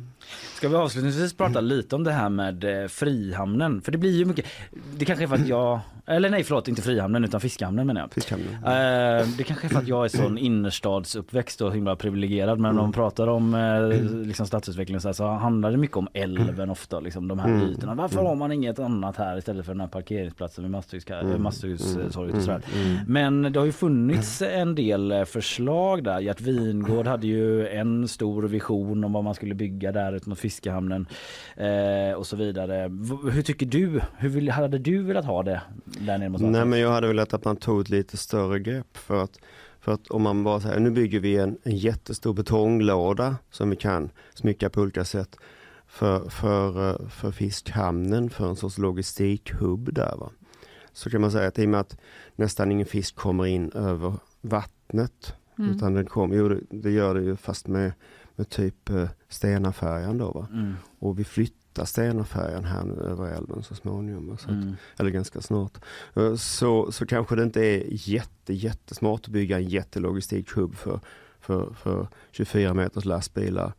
Ska 0.57 0.69
vi 0.69 0.75
avslutningsvis 0.77 1.35
prata 1.35 1.61
lite 1.61 1.97
om 1.97 2.05
det 2.05 2.13
här 2.13 2.29
med 2.29 2.83
eh, 2.83 2.89
Frihamnen? 2.89 3.81
För 3.83 3.93
det 3.93 3.99
blir 3.99 4.19
ju 4.19 4.25
mycket, 4.25 4.45
det 4.99 5.05
kanske 5.05 5.25
är 5.25 5.29
för 5.29 5.35
att 5.35 5.49
jag 5.49 5.81
Eller 6.07 6.31
nej 6.31 6.45
förlåt 6.45 6.69
inte 6.69 6.83
Frihamnen 6.83 7.25
utan 7.25 7.41
Fiskhamnen 7.41 7.87
menar 7.87 8.01
jag. 8.01 8.13
Fiskhamnen. 8.13 8.55
Eh, 8.55 9.27
det 9.39 9.45
kanske 9.45 9.67
är 9.67 9.69
för 9.69 9.79
att 9.79 9.89
jag 9.89 10.05
är 10.05 10.09
sån 10.09 10.39
innerstadsuppväxt 10.39 11.61
och 11.61 11.75
himla 11.75 11.97
privilegierad 11.97 12.59
men 12.59 12.71
Mm. 12.71 12.85
om 12.85 12.91
de 12.91 12.95
pratar 12.97 13.27
om 13.27 13.55
eh, 13.55 13.89
liksom 14.27 14.47
stadsutveckling 14.47 15.01
så, 15.01 15.09
här, 15.09 15.13
så 15.13 15.27
handlar 15.27 15.71
det 15.71 15.77
mycket 15.77 15.97
om 15.97 16.09
älven 16.15 16.71
ofta 16.71 17.01
liksom 17.01 17.29
de 17.29 17.39
här 17.39 17.49
Mm. 17.49 17.63
ytorna. 17.71 17.95
Varför 17.95 18.23
har 18.23 18.35
man 18.35 18.53
inget 18.53 18.79
annat 18.79 19.17
här 19.17 19.39
istället 19.39 19.67
för 19.67 19.73
den 19.73 19.81
här 19.81 19.89
parkeringsplatsen 19.89 20.65
vid 20.65 20.75
Mm. 21.11 21.43
Masthuggstorget 21.43 22.35
och 22.37 22.43
sådär. 22.43 22.63
Mm. 22.75 22.97
Men 23.07 23.53
det 23.53 23.59
har 23.59 23.67
ju 23.67 23.73
funnits 23.73 24.43
en 24.43 24.75
del 24.75 25.13
eh, 25.13 25.25
förslag 25.25 26.05
där. 26.05 26.21
Gert 26.21 26.41
Wingård 26.41 27.07
hade 27.07 27.27
ju 27.27 27.69
en 27.69 28.09
stor 28.09 28.43
vision 28.43 29.05
om 29.05 29.13
vad 29.13 29.25
man 29.25 29.35
skulle 29.35 29.55
bygga 29.55 29.70
där 29.79 30.13
ut 30.13 30.27
mot 30.27 30.39
Fiskehamnen 30.39 31.07
eh, 31.57 32.13
och 32.17 32.27
så 32.27 32.37
vidare. 32.37 32.89
V- 32.89 33.31
hur 33.31 33.43
tycker 33.43 33.67
du? 33.67 34.01
Hur 34.19 34.29
vill, 34.29 34.51
hade 34.51 34.79
du 34.79 35.03
velat 35.03 35.25
ha 35.25 35.43
det 35.43 35.63
där 35.85 36.19
nere 36.19 36.29
mot 36.29 36.41
Nej 36.41 36.65
men 36.65 36.79
jag 36.79 36.91
hade 36.91 37.07
velat 37.09 37.35
att 37.35 37.45
man 37.45 37.57
tog 37.57 37.81
ett 37.81 37.89
lite 37.89 38.17
större 38.17 38.59
grepp 38.61 38.97
för 38.97 39.23
att, 39.23 39.39
för 39.81 39.93
att 39.93 40.07
om 40.09 40.23
man 40.23 40.45
bara 40.45 40.61
säger 40.61 40.81
nu 40.81 40.91
bygger 40.91 41.21
vi 41.21 41.37
en, 41.37 41.59
en 41.63 41.77
jättestor 41.77 42.35
betonglåda 42.35 43.37
som 43.51 43.71
vi 43.71 43.77
kan 43.77 44.11
smycka 44.35 44.71
på 44.71 44.81
olika 44.81 45.05
sätt 45.05 45.37
för, 45.87 46.29
för, 46.29 46.91
eh, 46.91 47.09
för 47.09 47.31
fiskhamnen, 47.31 48.31
för 48.31 48.49
en 48.49 48.57
sorts 48.57 48.79
logistikhubb 48.79 49.95
där 49.95 50.17
va. 50.17 50.31
Så 50.93 51.11
kan 51.11 51.21
man 51.21 51.31
säga 51.31 51.49
att 51.49 51.59
i 51.59 51.65
och 51.65 51.69
med 51.69 51.81
att 51.81 51.97
nästan 52.37 52.73
ingen 52.73 52.87
fisk 52.87 53.15
kommer 53.17 53.47
in 53.47 53.73
över 53.73 54.15
vattnet 54.41 55.35
Mm. 55.59 55.77
utan 55.77 55.95
den 55.95 56.07
kommer, 56.07 56.37
jo 56.37 56.49
det, 56.49 56.61
det 56.71 56.91
gör 56.91 57.15
det 57.15 57.23
ju 57.23 57.37
fast 57.37 57.67
med, 57.69 57.93
med 58.41 58.49
typ 58.49 58.91
eh, 58.91 59.09
Stenafärjan 59.29 60.19
då 60.19 60.31
va. 60.31 60.47
Mm. 60.53 60.75
Och 60.99 61.19
vi 61.19 61.25
flyttar 61.25 61.85
Stenafärjan 61.85 62.65
här 62.65 62.85
nu 62.85 62.95
över 63.03 63.27
älven 63.37 63.63
så 63.63 63.75
småningom. 63.75 64.39
Så 64.39 64.45
att, 64.45 64.51
Mm. 64.51 64.75
eller 64.99 65.11
ganska 65.11 65.41
snart. 65.41 65.79
Eh, 66.15 66.35
Så, 66.35 66.93
så 66.93 67.07
kanske 67.07 67.37
det 67.37 67.43
inte 67.43 67.61
är 67.65 67.85
jätte, 67.89 68.55
jättesmart 68.55 69.21
att 69.25 69.29
bygga 69.33 69.57
en 69.57 69.69
jättelogistikhubb 69.69 70.75
för, 70.75 71.01
för, 71.41 71.73
för 71.75 72.09
24 72.31 72.75
meters 72.75 73.05
lastbilar 73.05 73.73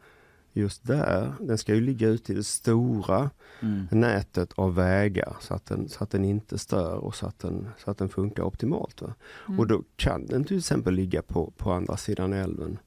just 0.54 0.88
där. 0.88 1.34
Den 1.40 1.58
ska 1.58 1.76
ju 1.76 1.82
ligga 1.82 2.08
ute 2.08 2.32
i 2.32 2.36
det 2.36 2.44
stora 2.44 3.30
Mm. 3.64 3.88
nätet 3.92 4.54
av 4.56 4.76
vägar 4.76 5.36
så 5.42 5.54
att 5.54 5.66
den, 5.66 5.90
så 5.90 6.04
att 6.04 6.10
den 6.12 6.26
inte 6.26 6.58
stör 6.58 6.96
och 6.96 7.16
så 7.16 7.26
att 7.26 7.40
den, 7.40 7.68
så 7.78 7.92
att 7.92 7.98
den 7.98 8.10
funkar 8.10 8.44
optimalt. 8.44 9.02
Va? 9.02 9.14
Mm. 9.48 9.60
Och 9.60 9.68
då 9.68 9.84
kan 9.96 10.26
den 10.26 10.44
till 10.44 10.58
exempel 10.58 10.94
ligga 10.94 11.22
på, 11.22 11.54
på 11.58 11.72
andra 11.72 11.98
sidan 11.98 12.34
älven 12.34 12.78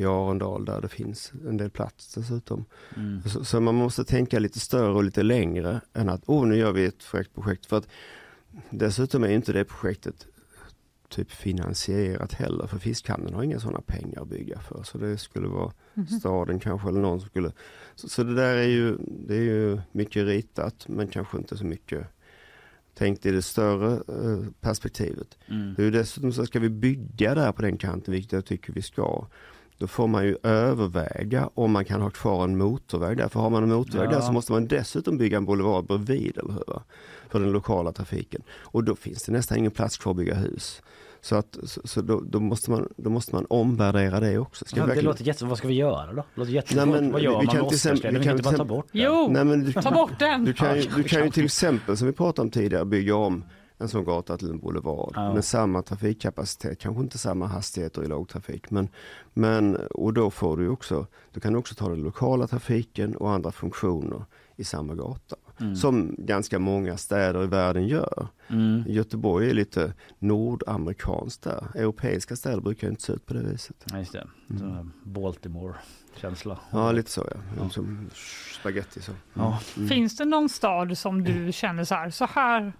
vid 0.00 0.08
Arendal 0.08 0.64
där 0.64 0.80
det 0.80 0.88
finns 0.88 1.32
en 1.48 1.56
del 1.56 1.70
plats 1.70 2.14
dessutom. 2.14 2.64
Mm. 2.96 3.22
Så, 3.22 3.44
så 3.44 3.60
man 3.60 3.74
måste 3.74 4.04
tänka 4.04 4.38
lite 4.38 4.60
större 4.60 4.92
och 4.92 5.04
lite 5.04 5.22
längre 5.22 5.80
än 5.92 6.08
att 6.08 6.22
åh 6.26 6.46
nu 6.46 6.56
gör 6.56 6.72
vi 6.72 6.84
ett 6.84 7.10
projekt, 7.10 7.34
projekt. 7.34 7.66
För 7.66 7.76
att 7.76 7.88
dessutom 8.70 9.24
är 9.24 9.28
ju 9.28 9.34
inte 9.34 9.52
det 9.52 9.64
projektet 9.64 10.26
typ 11.08 11.30
finansierat 11.30 12.32
heller 12.32 12.66
för 12.66 12.78
fiskhandeln 12.78 13.34
har 13.34 13.42
inga 13.42 13.60
sådana 13.60 13.80
pengar 13.80 14.22
att 14.22 14.28
bygga 14.28 14.60
för. 14.60 14.82
Så 14.82 14.98
det 14.98 15.18
skulle 15.18 15.48
vara 15.48 15.72
staden 16.20 16.60
kanske 16.60 16.88
eller 16.88 17.00
någon 17.00 17.20
som 17.20 17.28
skulle. 17.28 17.52
Så, 17.94 18.08
så 18.08 18.22
det 18.22 18.34
där 18.34 18.56
är 18.56 18.68
ju, 18.68 18.96
det 19.00 19.34
är 19.34 19.42
ju 19.42 19.80
mycket 19.92 20.26
ritat 20.26 20.88
men 20.88 21.08
kanske 21.08 21.38
inte 21.38 21.56
så 21.56 21.64
mycket 21.64 22.06
tänkt 22.94 23.26
i 23.26 23.30
det 23.30 23.42
större 23.42 23.92
eh, 23.92 24.44
perspektivet. 24.60 25.38
Mm. 25.46 25.74
Det 25.74 25.82
är 25.82 25.84
ju 25.84 25.90
dessutom 25.90 26.32
så 26.32 26.46
ska 26.46 26.60
vi 26.60 26.68
bygga 26.68 27.34
där 27.34 27.52
på 27.52 27.62
den 27.62 27.76
kanten, 27.76 28.14
vilket 28.14 28.32
jag 28.32 28.44
tycker 28.44 28.72
vi 28.72 28.82
ska. 28.82 29.26
Då 29.80 29.86
får 29.86 30.06
man 30.06 30.24
ju 30.24 30.36
överväga 30.42 31.50
om 31.54 31.70
man 31.72 31.84
kan 31.84 32.00
ha 32.00 32.10
kvar 32.10 32.44
en 32.44 32.58
motorväg 32.58 33.16
där. 33.16 33.28
För 33.28 33.40
har 33.40 33.50
man 33.50 33.62
en 33.62 33.68
motorväg 33.72 34.06
Ja. 34.06 34.10
där 34.14 34.20
så 34.20 34.32
måste 34.32 34.52
man 34.52 34.66
dessutom 34.66 35.18
bygga 35.18 35.36
en 35.36 35.44
boulevard 35.44 35.84
bredvid, 35.86 36.38
eller 36.38 36.52
hur? 36.52 36.80
För 37.28 37.40
den 37.40 37.52
lokala 37.52 37.92
trafiken. 37.92 38.42
Och 38.62 38.84
då 38.84 38.94
finns 38.96 39.22
det 39.22 39.32
nästan 39.32 39.58
ingen 39.58 39.70
plats 39.70 39.98
kvar 39.98 40.10
att 40.12 40.16
bygga 40.16 40.34
hus. 40.34 40.82
Så, 41.22 41.36
att, 41.36 41.58
så, 41.64 41.80
så 41.84 42.00
då, 42.02 42.20
då, 42.20 42.40
måste 42.40 42.70
man, 42.70 42.88
då 42.96 43.10
måste 43.10 43.34
man 43.34 43.46
omvärdera 43.50 44.20
det 44.20 44.38
också. 44.38 44.64
Ska 44.64 44.76
Ja, 44.76 44.82
vi 44.82 44.86
det 44.86 44.86
verkligen- 44.94 45.04
låter 45.10 45.24
jätte... 45.24 45.44
Vad 45.44 45.58
ska 45.58 45.68
vi 45.68 45.74
göra 45.74 46.06
då? 46.06 46.12
Det 46.12 46.16
låter 46.16 46.44
Nej, 46.44 46.54
jättesvårt. 46.54 46.88
men 46.88 47.12
Vad 47.12 47.20
gör 47.20 47.30
vi 47.30 47.36
man 47.36 47.46
kan 47.46 47.56
med 47.56 47.64
Oscarsleden? 47.66 48.18
vi 48.20 48.24
kan 48.24 48.32
inte 48.32 48.42
bara 48.42 48.56
ta 48.56 48.64
bort 48.64 48.86
den. 48.92 49.02
Jo, 49.02 49.28
Nej, 49.30 49.44
men 49.44 49.64
du, 49.64 49.72
ta 49.72 49.90
bort 49.90 50.18
den! 50.18 50.44
du 50.44 50.52
kan, 50.52 50.76
ju, 50.76 50.82
du 50.96 51.02
kan 51.02 51.24
ju 51.24 51.30
till 51.30 51.44
exempel, 51.44 51.96
som 51.96 52.06
vi 52.06 52.12
pratade 52.12 52.42
om 52.46 52.50
tidigare, 52.50 52.84
bygga 52.84 53.14
om 53.16 53.44
en 53.80 53.88
sån 53.88 54.04
gata 54.04 54.36
till 54.36 54.50
en 54.50 54.58
boulevard 54.58 55.12
Ja. 55.14 55.34
med 55.34 55.44
samma 55.44 55.82
trafikkapacitet, 55.82 56.78
kanske 56.78 57.02
inte 57.02 57.18
samma 57.18 57.46
hastigheter 57.46 58.04
i 58.04 58.06
lågtrafik. 58.06 58.70
Men, 58.70 58.88
men, 59.32 59.76
och 59.76 60.12
då 60.12 60.30
får 60.30 60.56
du 60.56 60.68
också, 60.68 61.06
då 61.32 61.40
kan 61.40 61.52
du 61.52 61.58
också 61.58 61.74
ta 61.74 61.88
den 61.88 62.02
lokala 62.02 62.46
trafiken 62.46 63.16
och 63.16 63.30
andra 63.30 63.52
funktioner 63.52 64.24
i 64.56 64.64
samma 64.64 64.94
gata. 64.94 65.36
Mm. 65.60 65.76
Som 65.76 66.14
ganska 66.18 66.58
många 66.58 66.96
städer 66.96 67.44
i 67.44 67.46
världen 67.46 67.86
gör. 67.88 68.28
Mm. 68.48 68.84
Göteborg 68.86 69.50
är 69.50 69.54
lite 69.54 69.92
nordamerikanskt 70.18 71.42
där. 71.42 71.66
Europeiska 71.74 72.36
städer 72.36 72.60
brukar 72.60 72.88
inte 72.88 73.02
se 73.02 73.12
ut 73.12 73.26
på 73.26 73.34
det 73.34 73.42
viset. 73.42 73.76
Ja, 73.90 73.98
just 73.98 74.12
det. 74.12 74.26
Så 74.58 74.86
Baltimore-känsla. 75.04 76.58
Ja, 76.70 76.92
lite 76.92 77.10
så 77.10 77.26
ja. 77.34 77.40
Ja. 77.58 77.70
Som 77.70 78.10
spaghetti 78.60 79.02
så. 79.02 79.12
Ja. 79.34 79.60
Mm. 79.76 79.88
Finns 79.88 80.16
det 80.16 80.24
någon 80.24 80.48
stad 80.48 80.98
som 80.98 81.24
du 81.24 81.52
känner 81.52 81.84
så 81.84 81.94
här, 81.94 82.10
så 82.10 82.24
här 82.24 82.72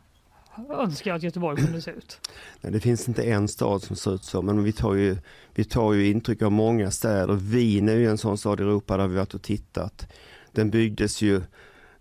önskar 0.70 1.10
jag 1.10 1.16
att 1.16 1.22
Göteborg 1.22 1.56
kunde 1.64 1.80
se 1.80 1.90
ut? 1.90 2.20
Nej, 2.60 2.72
det 2.72 2.80
finns 2.80 3.08
inte 3.08 3.22
en 3.22 3.48
stad 3.48 3.82
som 3.82 3.96
ser 3.96 4.14
ut 4.14 4.24
så, 4.24 4.42
men 4.42 4.64
vi 4.64 4.72
tar 4.72 4.94
ju, 4.94 5.16
vi 5.54 5.64
tar 5.64 5.92
ju 5.92 6.10
intryck 6.10 6.42
av 6.42 6.52
många 6.52 6.90
städer. 6.90 7.34
Wien 7.34 7.88
är 7.88 7.96
ju 7.96 8.10
en 8.10 8.18
sån 8.18 8.38
stad 8.38 8.60
i 8.60 8.62
Europa 8.62 8.96
där 8.96 9.08
vi 9.08 9.16
varit 9.16 9.34
och 9.34 9.42
tittat. 9.42 10.12
Den 10.52 10.70
byggdes 10.70 11.22
ju 11.22 11.42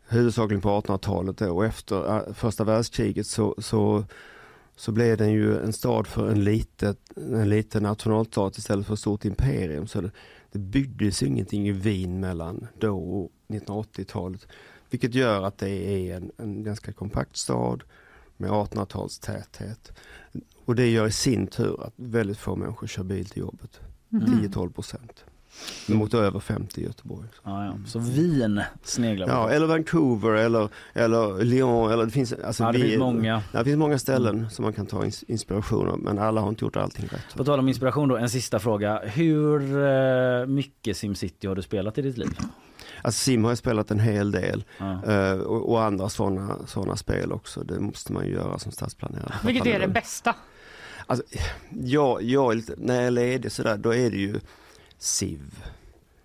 huvudsakligen 0.07 0.61
på 0.61 0.69
1800-talet 0.69 1.41
och 1.41 1.65
efter 1.65 2.15
äh, 2.15 2.33
första 2.33 2.63
världskriget 2.63 3.27
så, 3.27 3.55
så, 3.57 4.05
så 4.75 4.91
blev 4.91 5.17
den 5.17 5.31
ju 5.31 5.59
en 5.59 5.73
stad 5.73 6.07
för 6.07 6.31
en, 6.31 6.43
litet, 6.43 6.97
en 7.15 7.49
liten 7.49 7.83
nationalstat 7.83 8.57
istället 8.57 8.85
för 8.87 8.93
ett 8.93 8.99
stort 8.99 9.25
imperium. 9.25 9.87
Så 9.87 10.01
det, 10.01 10.11
det 10.51 10.59
byggdes 10.59 11.23
ju 11.23 11.27
ingenting 11.27 11.67
i 11.67 11.71
Wien 11.71 12.19
mellan 12.19 12.67
då 12.79 12.97
och 12.97 13.31
1980-talet. 13.47 14.47
Vilket 14.89 15.13
gör 15.13 15.43
att 15.43 15.57
det 15.57 15.69
är 15.69 16.15
en, 16.15 16.31
en 16.37 16.63
ganska 16.63 16.93
kompakt 16.93 17.37
stad 17.37 17.83
med 18.39 18.49
1800-talstäthet. 18.51 19.91
Och 20.65 20.75
det 20.75 20.87
gör 20.89 21.07
i 21.07 21.11
sin 21.11 21.47
tur 21.47 21.83
att 21.83 21.93
väldigt 21.95 22.37
få 22.37 22.55
människor 22.55 22.87
kör 22.87 23.03
bil 23.03 23.25
till 23.29 23.39
jobbet. 23.39 23.79
Mhm. 24.09 24.25
10-12 24.43 24.71
procent. 24.71 25.25
Mot 25.87 26.13
över 26.13 26.39
50 26.39 26.81
i 26.81 26.83
Göteborg. 26.83 27.27
Ja, 27.43 27.65
ja. 27.65 27.73
Så 27.87 27.99
Wien 27.99 28.61
sneglar 28.83 29.25
vi 29.27 29.31
Ja, 29.33 29.49
eller 29.49 29.67
Vancouver 29.67 30.29
eller, 30.31 30.69
eller 30.93 31.43
Lyon. 31.43 31.91
Eller 31.91 32.05
det, 32.05 32.11
finns, 32.11 32.33
alltså 32.33 32.63
Ja, 32.63 32.71
det 32.71 32.77
vi- 32.77 32.83
finns 32.83 32.99
många. 32.99 33.43
Ja, 33.53 33.59
det 33.59 33.65
finns 33.65 33.77
många 33.77 33.99
ställen 33.99 34.49
som 34.49 34.63
man 34.63 34.73
kan 34.73 34.85
ta 34.85 35.03
ins- 35.03 35.23
inspiration 35.27 35.87
av 35.89 35.99
men 35.99 36.19
alla 36.19 36.41
har 36.41 36.49
inte 36.49 36.65
gjort 36.65 36.75
allting 36.75 37.05
rätt. 37.07 37.35
På 37.37 37.43
tal 37.43 37.59
om 37.59 37.67
inspiration 37.67 38.09
då, 38.09 38.17
en 38.17 38.29
sista 38.29 38.59
fråga. 38.59 38.99
Hur 39.05 39.83
eh, 39.85 40.45
mycket 40.45 40.97
SimCity 40.97 41.47
har 41.47 41.55
du 41.55 41.61
spelat 41.61 41.97
i 41.97 42.01
ditt 42.01 42.17
liv? 42.17 42.37
Alltså 43.01 43.19
Sim 43.23 43.43
har 43.43 43.51
jag 43.51 43.57
spelat 43.57 43.91
en 43.91 43.99
hel 43.99 44.31
del 44.31 44.63
Ja. 44.77 45.03
eh, 45.05 45.33
och, 45.39 45.69
och 45.71 45.83
andra 45.83 46.09
sådana 46.09 46.57
såna 46.67 46.95
spel 46.95 47.31
också. 47.31 47.63
Det 47.63 47.79
måste 47.79 48.13
man 48.13 48.25
ju 48.25 48.31
göra 48.33 48.59
som 48.59 48.71
stadsplanerare. 48.71 49.33
Vilket 49.45 49.65
är 49.65 49.79
det 49.79 49.87
bästa? 49.87 50.35
Alltså, 51.05 51.25
jag, 51.69 52.21
jag 52.23 52.55
lite, 52.55 52.73
när 52.77 52.95
jag 52.95 53.03
är 53.05 53.11
ledig 53.11 53.51
sådär, 53.51 53.77
då 53.77 53.93
är 53.95 54.11
det 54.11 54.17
ju 54.17 54.39
Civ. 54.97 55.63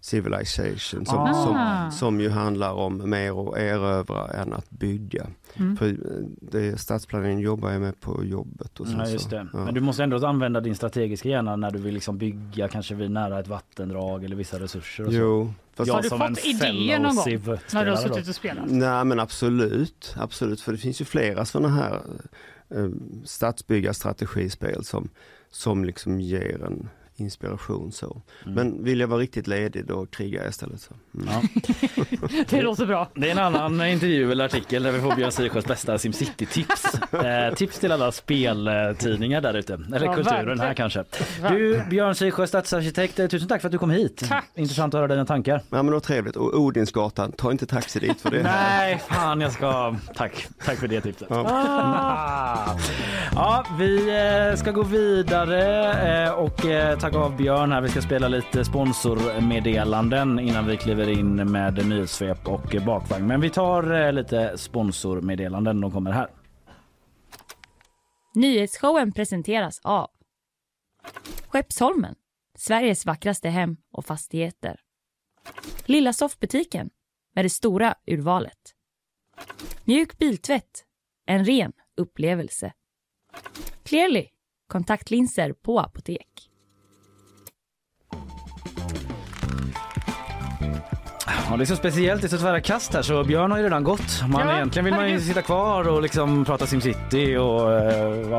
Civilization 0.01 1.07
som, 1.07 1.19
Ah. 1.19 1.35
som, 1.91 1.99
som 1.99 2.21
ju 2.21 2.31
handlar 2.31 2.73
om 2.73 3.11
mer 3.11 3.49
att 3.49 3.57
erövra 3.59 4.29
än 4.29 4.53
att 4.53 4.71
bygga. 4.71 5.27
Mm. 5.55 5.77
För 5.77 5.87
eh, 5.89 5.95
det, 6.41 6.81
stadsplaneringen 6.81 7.41
jobbar 7.41 7.71
jag 7.71 7.81
med 7.81 8.01
på 8.01 8.25
jobbet. 8.25 8.81
Och 8.81 8.87
sen 8.87 8.99
Ja, 8.99 9.09
just 9.09 9.25
så, 9.25 9.31
det. 9.31 9.47
ja. 9.53 9.65
Men 9.65 9.75
du 9.75 9.81
måste 9.81 10.03
ändå 10.03 10.27
använda 10.27 10.61
din 10.61 10.75
strategiska 10.75 11.29
hjärna 11.29 11.57
när 11.57 11.71
du 11.71 11.79
vill 11.79 11.95
liksom 11.95 12.19
bygga 12.19 12.69
kanske 12.69 12.95
vid 12.95 13.11
nära 13.11 13.41
ett 13.41 13.49
vattendrag 13.49 14.25
eller 14.25 14.37
vissa 14.37 14.61
resurser. 14.61 15.07
Jo, 15.11 15.53
fast, 15.77 15.91
Har 15.91 16.03
du 16.03 16.09
som 16.09 16.19
fått 16.19 16.45
idéer 16.45 16.99
någon 16.99 17.17
gång 17.17 17.59
När 17.73 17.85
du 17.85 17.91
har 17.91 17.97
suttit 17.97 18.29
och 18.29 18.35
spelat? 18.35 18.65
nej 18.71 19.05
men 19.05 19.21
absolut, 19.21 20.15
absolut. 20.17 20.61
För 20.61 20.73
det 20.73 20.79
finns 20.79 21.01
ju 21.01 21.05
flera 21.05 21.45
sådana 21.45 21.69
här 21.69 22.03
eh, 22.75 22.89
stadsbyggarstrategispel 23.25 24.85
som, 24.85 25.09
som 25.51 25.85
liksom 25.85 26.21
ger 26.21 26.65
en 26.65 26.89
inspiration 27.17 27.93
så. 27.93 28.23
Mm. 28.43 28.55
Men 28.55 28.85
vill 28.85 29.01
jag 29.01 29.09
vara 29.09 29.21
riktigt 29.21 29.47
ledig 29.47 29.87
då 29.87 30.07
krigar 30.07 30.43
jag 30.43 30.51
istället. 30.51 30.81
Så. 30.81 30.95
Mm. 31.15 31.29
Ja. 31.29 31.43
Det 32.51 32.63
låter 32.63 32.87
bra. 32.87 33.09
Det 33.15 33.27
är 33.29 33.33
en 33.33 33.39
annan 33.39 33.87
intervju 33.87 34.33
eller 34.33 34.45
artikel 34.45 34.83
där 34.83 34.93
vi 34.93 35.01
får 35.01 35.17
Björn 35.17 35.33
Siersjös 35.33 35.65
bästa 35.65 35.99
SimCity-tips. 35.99 36.85
Eh, 37.25 37.55
tips 37.55 37.79
till 37.79 37.93
alla 37.93 38.13
speltidningar 38.13 39.41
där 39.41 39.55
ute. 39.55 39.75
Eller 39.75 40.07
Ja, 40.07 40.15
kulturen 40.15 40.37
verkligen. 40.37 40.61
här 40.61 40.75
kanske. 40.75 41.05
Du 41.49 41.83
Björn 41.91 42.15
Siersjö, 42.15 42.47
stadsarkitekt, 42.47 43.19
eh, 43.19 43.27
tusen 43.27 43.49
tack 43.49 43.61
för 43.61 43.69
att 43.69 43.73
du 43.73 43.79
kom 43.79 43.91
hit. 43.91 44.25
Tack. 44.29 44.45
Intressant 44.55 44.95
att 44.95 44.99
höra 44.99 45.09
dina 45.09 45.27
tankar. 45.27 45.55
Ja 45.71 45.77
men 45.77 45.87
det 45.87 45.93
var 45.93 46.01
trevligt. 46.01 46.37
Och 46.37 46.55
Odinsgatan, 46.61 47.33
ta 47.33 47.51
inte 47.51 47.67
taxi 47.67 47.99
dit 48.01 48.21
för 48.21 48.31
det. 48.31 48.43
Nej, 48.43 49.03
fan 49.09 49.41
jag 49.41 49.53
ska... 49.53 49.97
Tack, 50.15 50.47
tack 50.65 50.79
för 50.79 50.89
det 50.89 51.01
tipset. 51.01 51.29
Ja. 51.31 51.45
Ah. 51.49 52.79
Ja, 53.35 53.65
vi 53.79 54.09
eh, 54.51 54.57
ska 54.57 54.71
gå 54.71 54.83
vidare 54.83 56.25
eh, 56.25 56.31
och 56.33 56.65
tacka 57.05 57.19
av 57.19 57.37
Björn 57.37 57.73
här. 57.73 57.81
Vi 57.81 57.89
ska 57.89 58.03
spela 58.03 58.29
lite 58.29 58.65
sponsormeddelanden 58.65 60.39
innan 60.39 60.67
vi 60.67 60.77
kliver 60.77 61.09
in 61.09 61.53
med 61.53 61.89
nyhetssvep 61.89 62.49
och 62.49 62.77
bakvagn. 62.87 63.27
Men 63.27 63.41
vi 63.41 63.51
tar 63.51 63.93
eh, 63.93 64.13
lite 64.13 64.59
sponsormeddelanden. 64.59 65.81
De 65.81 65.91
kommer 65.91 66.13
här. 66.13 66.31
Nyhetsshowen 68.35 69.13
presenteras 69.13 69.81
av 69.83 70.11
Skeppsholmen, 71.49 72.15
Sveriges 72.59 73.07
vackraste 73.07 73.49
hem 73.49 73.77
och 73.93 74.05
fastigheter. 74.07 74.81
Lilla 75.85 76.13
soffbutiken 76.13 76.91
med 77.35 77.45
det 77.45 77.51
stora 77.51 77.95
urvalet. 78.07 78.75
Mjuk 79.85 80.19
biltvätt, 80.19 80.85
en 81.27 81.45
ren 81.45 81.73
upplevelse. 81.97 82.73
Clearly, 83.83 84.29
kontaktlinser 84.69 85.53
på 85.53 85.81
apotek. 85.81 86.51
Ja, 91.27 91.57
det 91.57 91.63
är 91.63 91.67
så 91.67 91.77
speciellt, 91.77 92.21
det 92.21 92.27
är 92.27 92.29
så 92.29 92.39
tvära 92.39 92.61
kast 92.61 92.95
här 92.95 93.03
så 93.03 93.25
Björn 93.25 93.51
har 93.51 93.59
ju 93.59 93.65
redan 93.65 93.85
gått. 93.85 94.23
Man, 94.29 94.49
Ja, 94.49 94.55
egentligen 94.57 94.85
vill 94.85 94.95
man 94.95 95.11
ju 95.11 95.21
sitta 95.21 95.43
kvar 95.43 95.89
och 95.89 96.03
liksom 96.03 96.45
prata 96.45 96.67
SimCity 96.67 97.37
och 97.37 97.71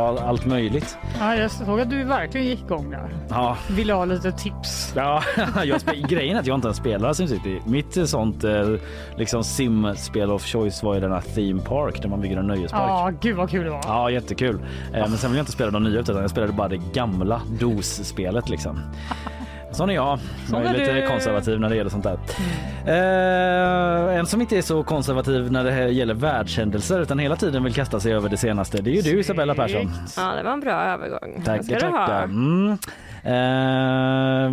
all, 0.07 0.17
allt 0.17 0.45
möjligt. 0.45 0.97
Ja, 1.19 1.35
jag 1.35 1.51
såg 1.51 1.81
att 1.81 1.89
du 1.89 2.03
verkligen 2.03 2.47
gick 2.47 2.61
igång 2.61 2.89
där. 2.91 3.09
Ja, 3.29 3.57
Ville 3.69 3.93
ha 3.93 4.05
lite 4.05 4.31
tips. 4.31 4.93
ja 4.95 5.23
jag 5.63 5.81
grejen 6.09 6.35
är 6.35 6.39
att 6.39 6.47
jag 6.47 6.57
inte 6.57 6.67
ens 6.67 6.77
spelar 6.77 7.13
SimCity. 7.13 7.59
Mitt 7.65 7.97
eh, 7.97 8.05
sånt 8.05 8.43
eh, 8.43 8.69
liksom 9.17 9.43
sim-spel 9.43 10.31
of 10.31 10.45
choice 10.45 10.83
var 10.83 10.93
ju 10.93 10.99
denna 10.99 11.21
Theme 11.21 11.61
Park 11.61 12.01
där 12.01 12.09
man 12.09 12.21
bygger 12.21 12.37
en 12.37 12.47
nöjespark. 12.47 12.81
Ja, 12.89 13.11
gud 13.21 13.35
vad 13.35 13.49
kul 13.49 13.63
det 13.63 13.69
var. 13.69 13.81
Ja, 13.87 14.09
jättekul. 14.09 14.59
Eh, 14.93 14.99
Men 14.99 15.17
sen 15.17 15.29
vill 15.31 15.37
jag 15.37 15.41
inte 15.43 15.51
spela 15.51 15.71
de 15.71 15.83
nya 15.83 15.99
utan 15.99 16.15
jag 16.15 16.29
spelade 16.29 16.53
bara 16.53 16.67
det 16.67 16.81
gamla 16.93 17.41
DOS-spelet 17.59 18.49
liksom. 18.49 18.79
Sån 19.75 19.89
är 19.89 19.93
jag. 19.93 20.19
Sån 20.49 20.63
jag 20.63 20.69
är 20.69 20.73
är 20.75 20.79
lite 20.79 20.93
du. 20.93 21.07
konservativ 21.07 21.59
när 21.59 21.69
det 21.69 21.75
gäller 21.75 21.89
sånt 21.89 22.03
där. 22.03 22.17
Eh, 22.87 24.19
en 24.19 24.25
som 24.25 24.41
inte 24.41 24.57
är 24.57 24.61
så 24.61 24.83
konservativ 24.83 25.51
när 25.51 25.63
det 25.63 25.89
gäller 25.89 26.13
världshändelser 26.13 26.99
utan 27.01 27.19
hela 27.19 27.35
tiden 27.35 27.63
vill 27.63 27.73
kasta 27.73 27.99
sig 27.99 28.13
över 28.13 28.29
det 28.29 28.37
senaste. 28.37 28.81
Det 28.81 28.89
är 28.89 28.95
ju 28.95 29.01
du 29.01 29.19
Isabella 29.19 29.55
Persson. 29.55 29.81
Snyggt. 29.93 30.13
Ja, 30.17 30.35
det 30.35 30.43
var 30.43 30.51
en 30.53 30.59
bra 30.59 30.83
övergång. 30.83 31.41
Tackar, 31.45 31.63
ska 31.63 31.79
du 31.79 31.85
ha. 31.85 32.23
Mm. 32.23 32.77
Eh, 33.23 34.49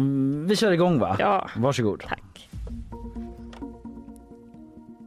vi 0.49 0.57
kör 0.57 0.73
igång 0.73 0.99
va? 0.99 1.17
Ja. 1.19 1.49
Varsågod. 1.57 2.03
Tack. 2.09 2.23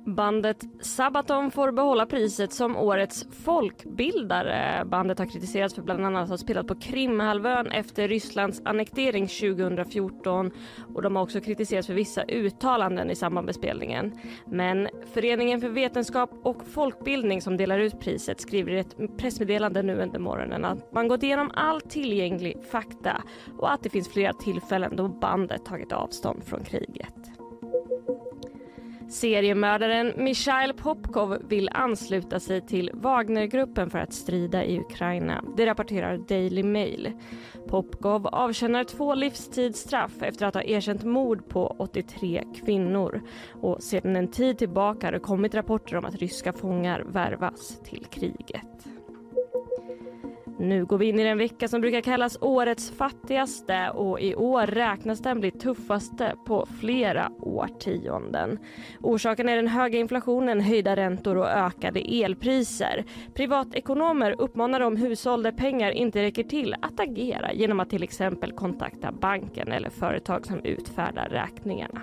Bandet 0.05 0.63
Sabaton 0.81 1.51
får 1.51 1.71
behålla 1.71 2.05
priset 2.05 2.53
som 2.53 2.77
årets 2.77 3.25
folkbildare. 3.43 4.85
Bandet 4.85 5.19
har 5.19 5.25
kritiserats 5.25 5.75
för 5.75 5.81
bland 5.81 6.05
annat 6.05 6.23
att 6.23 6.29
ha 6.29 6.37
spelat 6.37 6.67
på 6.67 6.75
Krimhalvön 6.75 7.67
efter 7.67 8.07
Rysslands 8.07 8.61
annektering 8.65 9.27
2014 9.27 10.51
och 10.95 11.01
de 11.01 11.15
har 11.15 11.23
också 11.23 11.41
kritiserats 11.41 11.87
för 11.87 11.93
vissa 11.93 12.23
uttalanden 12.23 13.11
i 13.11 13.15
samband 13.15 13.45
med 13.45 13.55
spelningen. 13.55 14.19
Men 14.45 14.87
Föreningen 15.13 15.61
för 15.61 15.69
vetenskap 15.69 16.29
och 16.43 16.67
folkbildning 16.67 17.41
som 17.41 17.57
delar 17.57 17.79
ut 17.79 17.99
priset 17.99 18.41
skriver 18.41 18.71
i 18.71 18.79
ett 18.79 19.17
pressmeddelande 19.17 19.83
nu 19.83 20.01
under 20.01 20.19
morgonen 20.19 20.65
att 20.65 20.93
man 20.93 21.07
gått 21.07 21.23
igenom 21.23 21.51
all 21.53 21.81
tillgänglig 21.81 22.57
fakta 22.71 23.23
och 23.57 23.71
att 23.71 23.83
det 23.83 23.89
finns 23.89 24.09
flera 24.09 24.33
tillfällen 24.33 24.95
då 24.95 25.07
bandet 25.07 25.65
tagit 25.65 25.91
avstånd 25.91 26.43
från 26.43 26.63
kriget. 26.63 27.34
Seriemördaren 29.15 30.13
Mikhail 30.17 30.73
Popkov 30.73 31.37
vill 31.49 31.69
ansluta 31.71 32.39
sig 32.39 32.61
till 32.61 32.91
Wagnergruppen 32.93 33.89
för 33.89 33.99
att 33.99 34.13
strida 34.13 34.65
i 34.65 34.79
Ukraina. 34.79 35.43
Det 35.57 35.65
rapporterar 35.65 36.17
Daily 36.17 36.63
Mail. 36.63 37.11
Popkov 37.67 38.27
avtjänar 38.27 38.83
två 38.83 39.15
livstidsstraff 39.15 40.21
efter 40.21 40.45
att 40.45 40.53
ha 40.53 40.63
erkänt 40.63 41.03
mord 41.03 41.49
på 41.49 41.75
83 41.79 42.43
kvinnor. 42.65 43.21
Och 43.61 43.83
sedan 43.83 44.15
en 44.15 44.27
tid 44.27 44.57
tillbaka 44.57 45.07
har 45.07 45.11
det 45.11 45.19
kommit 45.19 45.55
rapporter 45.55 45.97
om 45.97 46.05
att 46.05 46.15
ryska 46.15 46.53
fångar 46.53 46.99
värvas 46.99 47.79
till 47.83 48.05
kriget. 48.05 48.94
Nu 50.57 50.85
går 50.85 50.97
vi 50.97 51.05
in 51.09 51.19
i 51.19 51.23
den 51.23 51.37
vecka 51.37 51.67
som 51.67 51.81
brukar 51.81 52.01
kallas 52.01 52.37
årets 52.41 52.91
fattigaste 52.91 53.89
och 53.89 54.19
i 54.19 54.35
år 54.35 54.67
räknas 54.67 55.19
den 55.19 55.39
bli 55.39 55.51
tuffaste 55.51 56.35
på 56.45 56.65
flera 56.79 57.31
årtionden. 57.39 58.59
Orsaken 59.01 59.49
är 59.49 59.55
den 59.55 59.67
höga 59.67 59.99
inflationen, 59.99 60.61
höjda 60.61 60.95
räntor 60.95 61.37
och 61.37 61.49
ökade 61.49 61.99
elpriser. 61.99 63.05
Privatekonomer 63.33 64.35
uppmanar 64.41 64.79
de 64.79 64.97
hushåll 64.97 65.43
där 65.43 65.51
pengar 65.51 65.91
inte 65.91 66.21
räcker 66.21 66.43
till 66.43 66.75
att 66.81 66.99
agera 66.99 67.53
genom 67.53 67.79
att 67.79 67.89
till 67.89 68.03
exempel 68.03 68.51
kontakta 68.51 69.11
banken 69.11 69.71
eller 69.71 69.89
företag 69.89 70.45
som 70.45 70.59
utfärdar 70.65 71.29
räkningarna. 71.29 72.01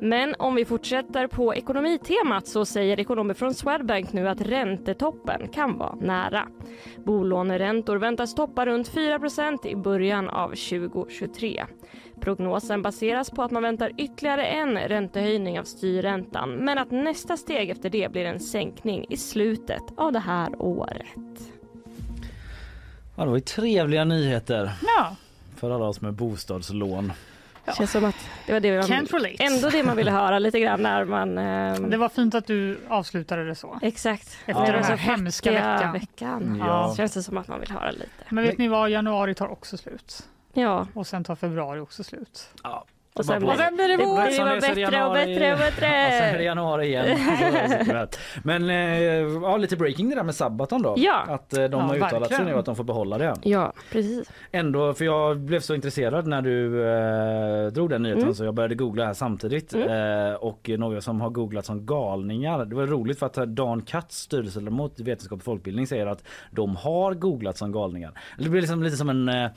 Men 0.00 0.34
om 0.38 0.54
vi 0.54 0.64
fortsätter 0.64 1.26
på 1.26 1.54
ekonomitemat 1.54 2.46
så 2.46 2.64
säger 2.64 3.00
ekonomer 3.00 3.34
från 3.34 3.54
Swedbank 3.54 4.12
nu 4.12 4.28
att 4.28 4.40
räntetoppen 4.40 5.48
kan 5.48 5.78
vara 5.78 5.94
nära. 5.94 6.48
Bolåneräntor 7.04 7.96
väntas 7.96 8.34
toppa 8.34 8.66
runt 8.66 8.90
4% 8.90 9.66
i 9.66 9.76
början 9.76 10.28
av 10.28 10.48
2023. 10.48 11.64
Prognosen 12.20 12.82
baseras 12.82 13.30
på 13.30 13.42
att 13.42 13.50
man 13.50 13.62
väntar 13.62 13.92
ytterligare 13.96 14.46
en 14.46 14.78
räntehöjning 14.78 15.60
av 15.60 15.64
styrräntan 15.64 16.50
men 16.50 16.78
att 16.78 16.90
nästa 16.90 17.36
steg 17.36 17.70
efter 17.70 17.90
det 17.90 18.12
blir 18.12 18.24
en 18.24 18.40
sänkning 18.40 19.06
i 19.08 19.16
slutet 19.16 19.82
av 19.96 20.12
det 20.12 20.18
här 20.18 20.62
året. 20.62 21.04
Ja, 23.16 23.24
det 23.24 23.30
var 23.30 23.36
ju 23.36 23.40
trevliga 23.40 24.04
nyheter 24.04 24.70
Ja, 24.82 25.16
för 25.56 25.70
alla 25.70 25.84
oss 25.84 26.00
med 26.00 26.14
bostadslån. 26.14 27.12
Ja. 27.68 27.74
Känns 27.74 27.90
som 27.90 28.04
att 28.04 28.16
det 28.46 28.52
var 28.52 28.60
det 28.60 28.72
man, 28.78 28.82
Can't 28.82 29.12
relate. 29.12 29.42
ändå 29.44 29.68
det 29.70 29.82
man 29.82 29.96
ville 29.96 30.10
höra 30.10 30.38
lite 30.38 30.60
grann 30.60 30.82
när 30.82 31.04
man... 31.04 31.38
ehm, 31.38 31.90
det 31.90 31.96
var 31.96 32.08
fint 32.08 32.34
att 32.34 32.46
du 32.46 32.78
avslutade 32.88 33.44
det 33.46 33.54
så. 33.54 33.78
Exakt. 33.82 34.28
Efter 34.46 34.66
Ja. 34.66 34.72
den 34.72 34.84
här 34.84 34.96
hemska 34.96 35.50
fattiga 35.52 35.92
veckan. 35.92 36.62
Ja. 36.66 36.88
Så 36.90 36.96
känns 36.96 37.12
det 37.12 37.22
som 37.22 37.36
att 37.38 37.48
man 37.48 37.60
vill 37.60 37.70
höra 37.70 37.90
lite. 37.90 38.06
Men 38.28 38.44
vet 38.44 38.58
ni 38.58 38.68
vad, 38.68 38.90
januari 38.90 39.34
tar 39.34 39.48
också 39.48 39.76
slut. 39.76 40.28
Ja, 40.52 40.86
Och 40.94 41.06
sen 41.06 41.24
tar 41.24 41.36
februari 41.36 41.80
också 41.80 42.04
slut. 42.04 42.48
Ja. 42.62 42.84
Och 43.18 43.24
sen, 43.24 43.40
blir, 43.40 43.52
sen 43.54 43.74
blir 43.76 43.88
det 43.88 43.96
det 43.96 44.04
vår. 44.04 44.18
är 44.20 44.54
det 44.54 44.60
bättre 44.60 45.04
och 45.04 45.12
bättre 45.12 45.54
och 45.56 45.68
sen 45.68 45.88
är 45.88 46.26
det 46.26 46.32
bättre. 46.32 46.42
januari 46.44 46.86
igen. 46.86 47.18
Men 48.42 48.70
eh, 48.70 49.40
ja, 49.42 49.56
lite 49.56 49.76
breaking 49.76 50.08
det 50.10 50.14
där 50.16 50.22
med 50.22 50.34
Sabaton 50.34 50.82
då. 50.82 50.94
Ja. 50.96 51.24
Att 51.28 51.52
eh, 51.52 51.64
de 51.64 51.72
Ja, 51.72 51.78
har 51.80 51.96
uttalat 51.96 52.12
sig 52.12 52.20
verkligen. 52.20 52.46
nu 52.46 52.58
att 52.58 52.64
de 52.66 52.76
får 52.76 52.84
behålla 52.84 53.18
det. 53.18 53.34
Ja, 53.42 53.72
precis. 53.92 54.30
Ändå, 54.52 54.94
för 54.94 55.04
jag 55.04 55.38
blev 55.38 55.60
så 55.60 55.74
intresserad 55.74 56.26
när 56.26 56.42
du 56.42 56.88
eh, 56.88 57.66
drog 57.72 57.90
den 57.90 58.02
nyheten 58.02 58.22
Mm. 58.22 58.34
så 58.34 58.44
jag 58.44 58.54
började 58.54 58.74
googla 58.74 59.04
här 59.06 59.14
samtidigt. 59.14 59.74
Eh, 59.74 60.32
och 60.40 60.70
några 60.78 61.00
som 61.00 61.20
har 61.20 61.30
googlat 61.30 61.66
som 61.66 61.86
galningar. 61.86 62.64
Det 62.64 62.74
var 62.76 62.86
roligt 62.86 63.18
för 63.18 63.26
att 63.26 63.34
Dan 63.34 63.82
Katz, 63.82 64.16
styrelseledamot 64.16 65.00
i 65.00 65.02
Vetenskap 65.02 65.38
och 65.38 65.44
folkbildning 65.44 65.86
säger 65.86 66.06
att 66.06 66.22
de 66.50 66.76
har 66.76 67.14
googlat 67.14 67.56
som 67.58 67.72
galningar. 67.72 68.12
Det 68.38 68.48
blir 68.48 68.60
liksom 68.60 68.82
lite 68.82 68.96
som 68.96 69.08
en 69.08 69.28
eh, 69.28 69.50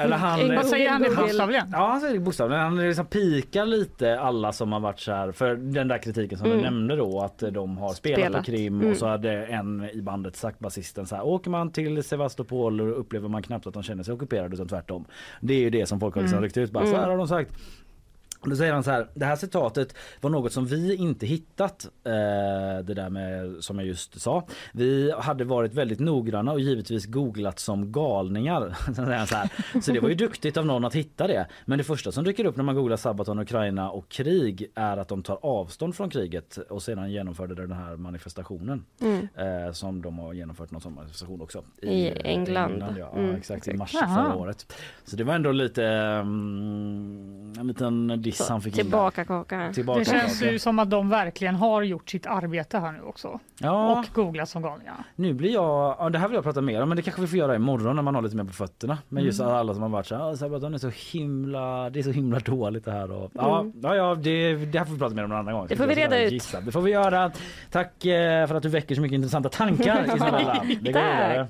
eller 0.00 0.16
han, 0.16 0.54
Vad 0.56 0.66
säger 0.66 0.90
han 0.90 1.02
bokstavligen? 1.16 1.68
Ja, 1.72 1.86
han 1.90 2.00
säger 2.00 2.14
det 2.14 2.20
bokstavligen. 2.20 2.62
Han 2.64 2.76
liksom 2.76 3.06
pikar 3.06 3.66
lite 3.66 4.20
alla 4.20 4.52
som 4.52 4.72
har 4.72 4.80
varit 4.80 5.00
så 5.00 5.12
här 5.12 5.32
för 5.32 5.56
den 5.56 5.88
där 5.88 5.98
kritiken 5.98 6.38
som 6.38 6.46
Mm. 6.46 6.58
du 6.58 6.64
nämnde 6.64 6.96
då 6.96 7.20
att 7.20 7.38
de 7.38 7.78
har 7.78 7.92
spelat, 7.94 8.18
Spelat. 8.20 8.38
på 8.38 8.44
Krim 8.52 8.74
Mm. 8.80 8.90
och 8.90 8.96
så 8.96 9.06
hade 9.06 9.46
en 9.46 9.90
i 9.92 10.02
bandet 10.02 10.36
sagt 10.36 10.58
basisten 10.58 11.06
så 11.06 11.16
här 11.16 11.26
åker 11.26 11.50
man 11.50 11.72
till 11.72 12.02
Sevastopol 12.02 12.80
och 12.80 13.00
upplever 13.00 13.28
man 13.28 13.42
knappt 13.42 13.66
att 13.66 13.74
de 13.74 13.82
känner 13.82 14.02
sig 14.02 14.14
ockuperade 14.14 14.54
utan 14.54 14.68
tvärtom. 14.68 15.04
Det 15.40 15.54
är 15.54 15.58
ju 15.58 15.70
det 15.70 15.86
som 15.86 16.00
folk 16.00 16.14
har 16.14 16.22
liksom 16.22 16.36
Mm. 16.38 16.44
ryckt 16.44 16.56
ut 16.56 16.70
bara 16.70 16.84
så 16.84 16.90
Mm. 16.90 17.00
här 17.00 17.10
har 17.10 17.16
de 17.18 17.28
sagt. 17.28 17.50
Och 18.46 18.50
Då 18.50 18.56
säger 18.56 18.72
han 18.72 18.84
så 18.84 18.90
här, 18.90 19.06
det 19.14 19.26
här 19.26 19.36
citatet 19.36 19.94
var 20.20 20.30
något 20.30 20.52
som 20.52 20.66
vi 20.66 20.94
inte 20.96 21.26
hittat, 21.26 21.84
eh, 22.04 22.84
det 22.84 22.94
där 22.94 23.10
med 23.10 23.56
som 23.64 23.78
jag 23.78 23.88
just 23.88 24.20
sa. 24.20 24.46
Vi 24.72 25.12
hade 25.18 25.44
varit 25.44 25.74
väldigt 25.74 26.00
noggranna 26.00 26.52
och 26.52 26.60
givetvis 26.60 27.06
googlat 27.06 27.58
som 27.58 27.92
galningar. 27.92 28.76
Sen 28.84 28.94
säger 28.94 29.18
han 29.18 29.26
så, 29.26 29.36
här, 29.36 29.50
så 29.80 29.92
det 29.92 30.00
var 30.00 30.08
ju 30.08 30.14
duktigt 30.14 30.56
av 30.56 30.66
någon 30.66 30.84
att 30.84 30.94
hitta 30.94 31.26
det. 31.26 31.46
Men 31.64 31.78
det 31.78 31.84
första 31.84 32.12
som 32.12 32.24
dyker 32.24 32.44
upp 32.44 32.56
när 32.56 32.64
man 32.64 32.74
googlar 32.74 32.96
Sabaton, 32.96 33.38
Ukraina 33.38 33.90
och 33.90 34.08
krig 34.08 34.70
är 34.74 34.96
att 34.96 35.08
de 35.08 35.22
tar 35.22 35.38
avstånd 35.42 35.94
från 35.94 36.10
kriget 36.10 36.56
och 36.56 36.82
sedan 36.82 37.10
genomförde 37.10 37.54
den 37.54 37.72
här 37.72 37.96
manifestationen. 37.96 38.84
Mm. 39.00 39.28
Eh, 39.34 39.72
som 39.72 40.02
de 40.02 40.18
har 40.18 40.32
genomfört 40.32 40.70
någon 40.70 40.80
sån 40.80 40.94
manifestation 40.94 41.40
också. 41.40 41.62
I 41.82 42.06
eh, 42.06 42.12
England. 42.24 42.84
ja, 42.98 43.12
Mm, 43.16 43.34
exakt, 43.34 43.68
i 43.68 43.72
mars 43.76 43.94
Jaha. 43.94 44.24
förra 44.24 44.36
året. 44.36 44.72
Så 45.04 45.16
det 45.16 45.24
var 45.24 45.34
ändå 45.34 45.52
lite 45.52 45.84
mm, 45.84 47.52
en 47.60 47.66
liten 47.66 48.22
diss 48.22 48.35
Så, 48.44 48.52
han 48.52 48.60
fick 48.62 48.74
tillbaka 48.74 49.24
kaka. 49.24 49.72
Tillbaka 49.72 49.98
Det 49.98 50.04
känns 50.04 50.38
kaka. 50.40 50.52
ju 50.52 50.58
som 50.58 50.78
att 50.78 50.90
de 50.90 51.08
verkligen 51.08 51.54
har 51.54 51.82
gjort 51.82 52.10
sitt 52.10 52.26
arbete 52.26 52.78
här 52.78 52.92
nu 52.92 53.00
också. 53.02 53.40
Ja, 53.58 53.98
Och 53.98 54.06
googlat 54.14 54.48
som 54.48 54.62
galningar. 54.62 54.94
nu 55.14 55.32
blir 55.34 55.52
jag, 55.52 55.96
ja, 55.98 56.08
det 56.10 56.18
här 56.18 56.28
vill 56.28 56.34
jag 56.34 56.44
prata 56.44 56.60
mer 56.60 56.82
om 56.82 56.88
men 56.88 56.96
det 56.96 57.02
kanske 57.02 57.20
vi 57.22 57.26
får 57.28 57.38
göra 57.38 57.54
imorgon 57.56 57.96
när 57.96 58.02
man 58.02 58.14
har 58.14 58.22
lite 58.22 58.36
mer 58.36 58.44
på 58.44 58.52
fötterna. 58.52 58.98
Men 59.08 59.24
just 59.24 59.40
Mm. 59.40 59.52
alla 59.54 59.74
som 59.74 59.82
har 59.82 59.88
varit 59.90 60.06
så 60.06 60.14
här, 60.16 60.30
"Ah, 60.32 60.36
Sabaton 60.36 60.74
är 60.74 60.78
så 60.78 60.90
himla, 61.12 61.90
det 61.90 61.98
är 61.98 62.02
så 62.02 62.10
himla 62.10 62.38
dåligt 62.38 62.84
det 62.84 62.92
här 62.92 63.10
och 63.12 63.30
ja, 63.34 63.60
Mm. 63.60 63.72
ja, 63.82 63.94
ja 63.94 64.14
det, 64.14 64.54
det 64.56 64.78
här 64.78 64.84
får 64.86 64.92
vi 64.92 64.98
prata 64.98 65.14
mer 65.14 65.24
om 65.24 65.32
en 65.32 65.38
annan 65.38 65.54
gång. 65.54 65.66
Det 65.68 65.76
får 65.76 65.86
vi 65.86 65.94
reda 65.94 66.22
ut. 66.22 66.32
Gissa. 66.32 66.60
Det 66.60 66.72
får 66.72 66.80
vi 66.80 66.90
göra. 66.90 67.32
Tack 67.70 68.04
eh, 68.04 68.46
för 68.46 68.54
att 68.54 68.62
du 68.62 68.68
väcker 68.68 68.94
så 68.94 69.00
mycket 69.00 69.14
intressanta 69.16 69.48
tankar 69.48 70.04
Isabella. 70.16 70.62
Det 70.64 70.74
går 70.74 70.82
vidare. 70.82 71.46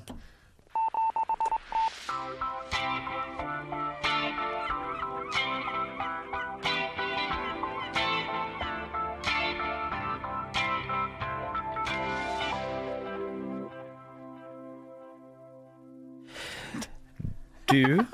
Du 17.67 18.05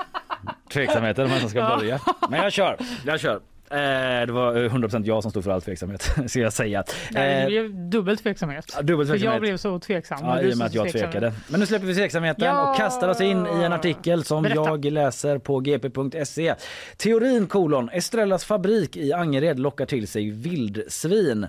tveksamheter 0.73 1.23
om 1.23 1.29
vem 1.29 1.39
som 1.39 1.49
ska 1.49 1.59
Ja. 1.59 1.77
börja. 1.77 1.99
Men 2.29 2.43
jag 2.43 2.53
kör, 2.53 2.77
jag 3.05 3.19
kör. 3.19 3.41
Eh, 3.73 4.25
det 4.27 4.31
var 4.33 4.55
eh, 4.63 4.69
100% 4.73 5.03
jag 5.05 5.21
som 5.23 5.31
stod 5.31 5.43
för 5.43 5.51
all 5.51 5.61
tveksamhet, 5.61 6.01
ska 6.27 6.39
jag 6.39 6.53
säga. 6.53 6.83
Nej, 7.11 7.35
det 7.35 7.41
Eh, 7.41 7.47
blev 7.47 7.89
dubbel 7.89 8.17
tveksamhet. 8.17 8.73
Ja, 8.75 8.81
dubbel 8.81 9.05
För 9.07 9.13
jag 9.13 9.19
tveksamhet. 9.19 9.41
blev 9.41 9.57
så 9.57 9.79
tveksam. 9.79 10.19
Ja, 10.21 10.41
i 10.41 10.53
och 10.53 10.57
med 10.57 10.67
att 10.67 10.73
jag 10.73 10.91
tvekade. 10.91 11.33
Men 11.47 11.59
nu 11.59 11.65
släpper 11.65 11.85
vi 11.87 11.95
tveksamheten 11.95 12.45
Ja! 12.45 12.71
och 12.71 12.77
kastar 12.77 13.09
oss 13.09 13.21
in 13.21 13.47
i 13.47 13.63
en 13.63 13.73
artikel 13.73 14.23
som 14.23 14.43
Berätta. 14.43 14.61
jag 14.69 14.85
läser 14.85 15.37
på 15.37 15.59
gp.se. 15.59 16.55
Teorin 16.97 17.47
kolon 17.47 17.89
Estrellas 17.89 18.45
fabrik 18.45 18.97
i 18.97 19.13
Angered 19.13 19.59
lockar 19.59 19.85
till 19.85 20.07
sig 20.07 20.29
vildsvin. 20.31 21.47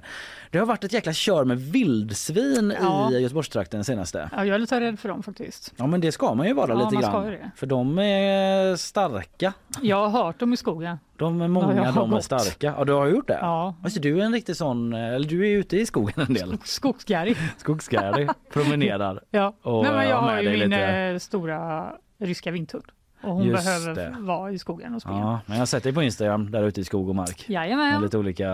Det 0.50 0.58
har 0.58 0.66
varit 0.66 0.84
ett 0.84 0.92
jäkla 0.92 1.12
kör 1.12 1.44
med 1.44 1.58
vildsvin 1.60 2.74
Ja. 2.80 3.10
i 3.12 3.18
Göteborgstrakten 3.22 3.84
senaste. 3.84 4.30
Ja, 4.36 4.44
jag 4.44 4.54
är 4.54 4.58
lite 4.58 4.80
rädd 4.80 4.98
för 5.00 5.08
dem 5.08 5.22
faktiskt. 5.22 5.72
Ja 5.76 5.86
men 5.86 6.00
det 6.00 6.12
ska 6.12 6.34
man 6.34 6.46
ju 6.46 6.52
vara 6.54 6.68
Ja, 6.72 6.90
lite 6.90 7.02
grann. 7.02 7.36
För 7.56 7.66
de 7.66 7.98
är 7.98 8.76
starka. 8.76 9.52
Jag 9.82 10.08
har 10.08 10.24
hört 10.24 10.38
dem 10.40 10.52
i 10.52 10.56
skogen. 10.56 10.98
De 11.16 11.40
är 11.40 11.44
Ja, 11.44 11.48
många, 11.48 11.66
har 11.84 11.92
de 12.00 12.10
är 12.10 12.14
gått. 12.14 12.24
starka. 12.24 12.74
Ja 12.78 12.84
du 12.84 12.92
har 12.92 13.06
gjort 13.06 13.28
det? 13.28 13.38
Ja. 13.40 13.74
Alltså, 13.84 14.00
du 14.00 14.20
är 14.20 14.24
en 14.24 14.32
riktig 14.32 14.56
sån, 14.56 14.92
eller 14.92 15.28
du 15.28 15.46
är 15.48 15.58
ute 15.58 15.76
i 15.76 15.86
skogen 15.86 16.14
en 16.28 16.34
del. 16.34 16.58
Skogsgäri. 16.64 17.36
Skogsgäri, 17.58 18.28
promenerar. 18.52 19.20
Ja. 19.30 19.54
Och 19.62 19.82
Nej, 19.84 19.92
men 19.92 20.08
jag 20.08 20.16
har 20.16 20.40
ju 20.42 20.50
min 20.50 20.58
lite- 20.58 20.82
eh, 20.82 21.18
stora 21.18 21.92
ryska 22.18 22.50
vinthund. 22.50 22.84
Och 23.26 23.34
hon 23.34 23.44
Just 23.44 23.64
behöver 23.64 23.94
det. 23.94 24.14
vara 24.18 24.50
i 24.52 24.58
skogen 24.58 24.94
och 24.94 25.02
springa. 25.02 25.18
Ja, 25.18 25.40
men 25.46 25.56
jag 25.56 25.60
har 25.60 25.66
sett 25.66 25.82
dig 25.82 25.92
på 25.92 26.02
Instagram 26.02 26.50
där 26.50 26.62
ute 26.62 26.80
i 26.80 26.84
skog 26.84 27.08
och 27.08 27.14
mark. 27.14 27.44
Med 27.48 27.54
Jajamän. 27.54 28.02
lite 28.02 28.18
olika 28.18 28.48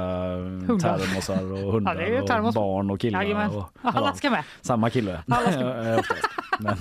Hundar. 0.67 0.99
termosar 0.99 1.53
och 1.65 1.73
hundar 1.73 1.95
Ja, 2.01 2.01
det 2.01 2.17
är 2.17 2.23
termos. 2.27 2.57
och 2.57 2.63
barn 2.63 2.91
och 2.91 3.01
killar. 3.01 3.23
Jajamän. 3.23 3.51
Och, 3.51 3.65
Alla 3.83 4.13
ska 4.15 4.31
med. 4.31 4.45
Samma 4.61 4.91
kille. 4.91 5.23
Alla 5.29 5.53
ska 5.53 5.61
Eh. 5.91 6.01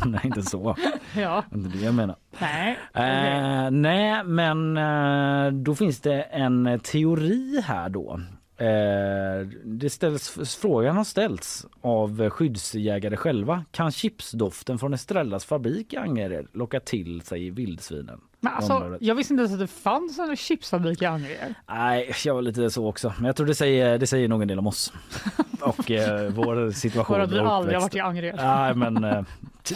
Men 0.04 0.20
inte 0.24 0.42
så. 0.42 0.76
Ja. 1.18 1.44
Inte 1.56 1.78
det 1.78 1.86
jag 1.86 1.94
menar. 1.94 2.16
Nej. 2.40 2.78
Eh, 2.94 3.72
nej, 3.72 4.24
men 4.24 4.78
eh, 4.78 5.52
då 5.52 5.76
finns 5.76 6.02
det 6.02 6.22
en 6.22 6.80
teori 6.84 7.62
här 7.66 7.90
då. 7.90 8.20
Eh, 8.60 9.48
det 9.64 9.90
ställs, 9.90 10.58
frågan 10.62 10.98
har 10.98 11.04
ställts 11.04 11.66
av 11.82 12.30
skyddsjägare 12.30 13.18
själva. 13.18 13.66
Kan 13.72 13.92
chipsdoften 13.92 14.80
från 14.80 14.94
Estrellas 14.94 15.46
fabrik 15.46 15.94
i 15.94 15.98
Angered 15.98 16.48
locka 16.54 16.80
till 16.80 17.22
sig 17.22 17.50
vildsvinen? 17.50 18.22
Men 18.40 18.54
alltså, 18.54 18.74
området? 18.74 19.02
jag 19.02 19.16
visste 19.16 19.34
inte 19.34 19.42
ens 19.42 19.54
att 19.54 19.60
det 19.60 19.68
fanns 19.68 20.20
en 20.20 20.36
chipsfabrik 20.36 21.02
i 21.02 21.06
Angered. 21.06 21.54
Nej, 21.70 22.14
jag 22.26 22.34
var 22.34 22.42
lite 22.42 22.70
så 22.70 22.88
också. 22.88 23.14
Men 23.18 23.26
jag 23.26 23.36
tror 23.36 23.48
det 23.48 23.56
säger, 23.56 23.98
det 23.98 24.08
säger 24.08 24.28
nog 24.28 24.42
en 24.42 24.48
del 24.48 24.60
om 24.60 24.68
oss. 24.68 24.94
Och 25.62 25.92
eh, 25.92 26.30
vår 26.30 26.72
situation. 26.72 27.16
För 27.16 27.24
att 27.24 27.32
vi 27.32 27.40
aldrig 27.40 27.76
har 27.76 27.82
varit 27.82 27.96
i 27.96 28.00
Angered. 28.00 28.36
Nej, 28.36 28.76
men 28.76 29.04
eh, 29.04 29.22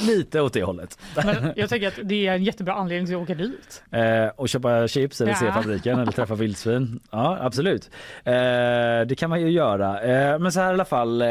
lite 0.08 0.42
åt 0.42 0.54
det 0.54 0.64
hållet. 0.64 1.00
Men 1.26 1.36
jag 1.56 1.70
tänker 1.70 1.88
att 1.88 2.00
det 2.04 2.28
är 2.28 2.34
en 2.34 2.44
jättebra 2.44 2.74
anledning 2.74 3.06
till 3.08 3.16
att 3.16 3.22
åka 3.22 3.36
dit. 3.36 3.84
Eh, 3.92 4.28
och 4.36 4.50
köpa 4.50 4.88
chips 4.88 5.22
eller 5.22 5.34
se 5.34 5.46
Ja. 5.46 5.52
fabriken 5.54 6.00
eller 6.00 6.12
träffa 6.12 6.36
vildsvin. 6.36 7.00
Ja, 7.12 7.38
absolut. 7.42 7.90
Eh, 8.24 8.34
det 9.08 9.16
kan 9.18 9.30
man 9.30 9.42
ju 9.42 9.50
göra. 9.50 10.02
Eh, 10.02 10.40
men 10.40 10.52
så 10.52 10.60
här 10.60 10.68
i 10.70 10.74
alla 10.74 10.86
fall, 10.86 11.22
eh, 11.22 11.28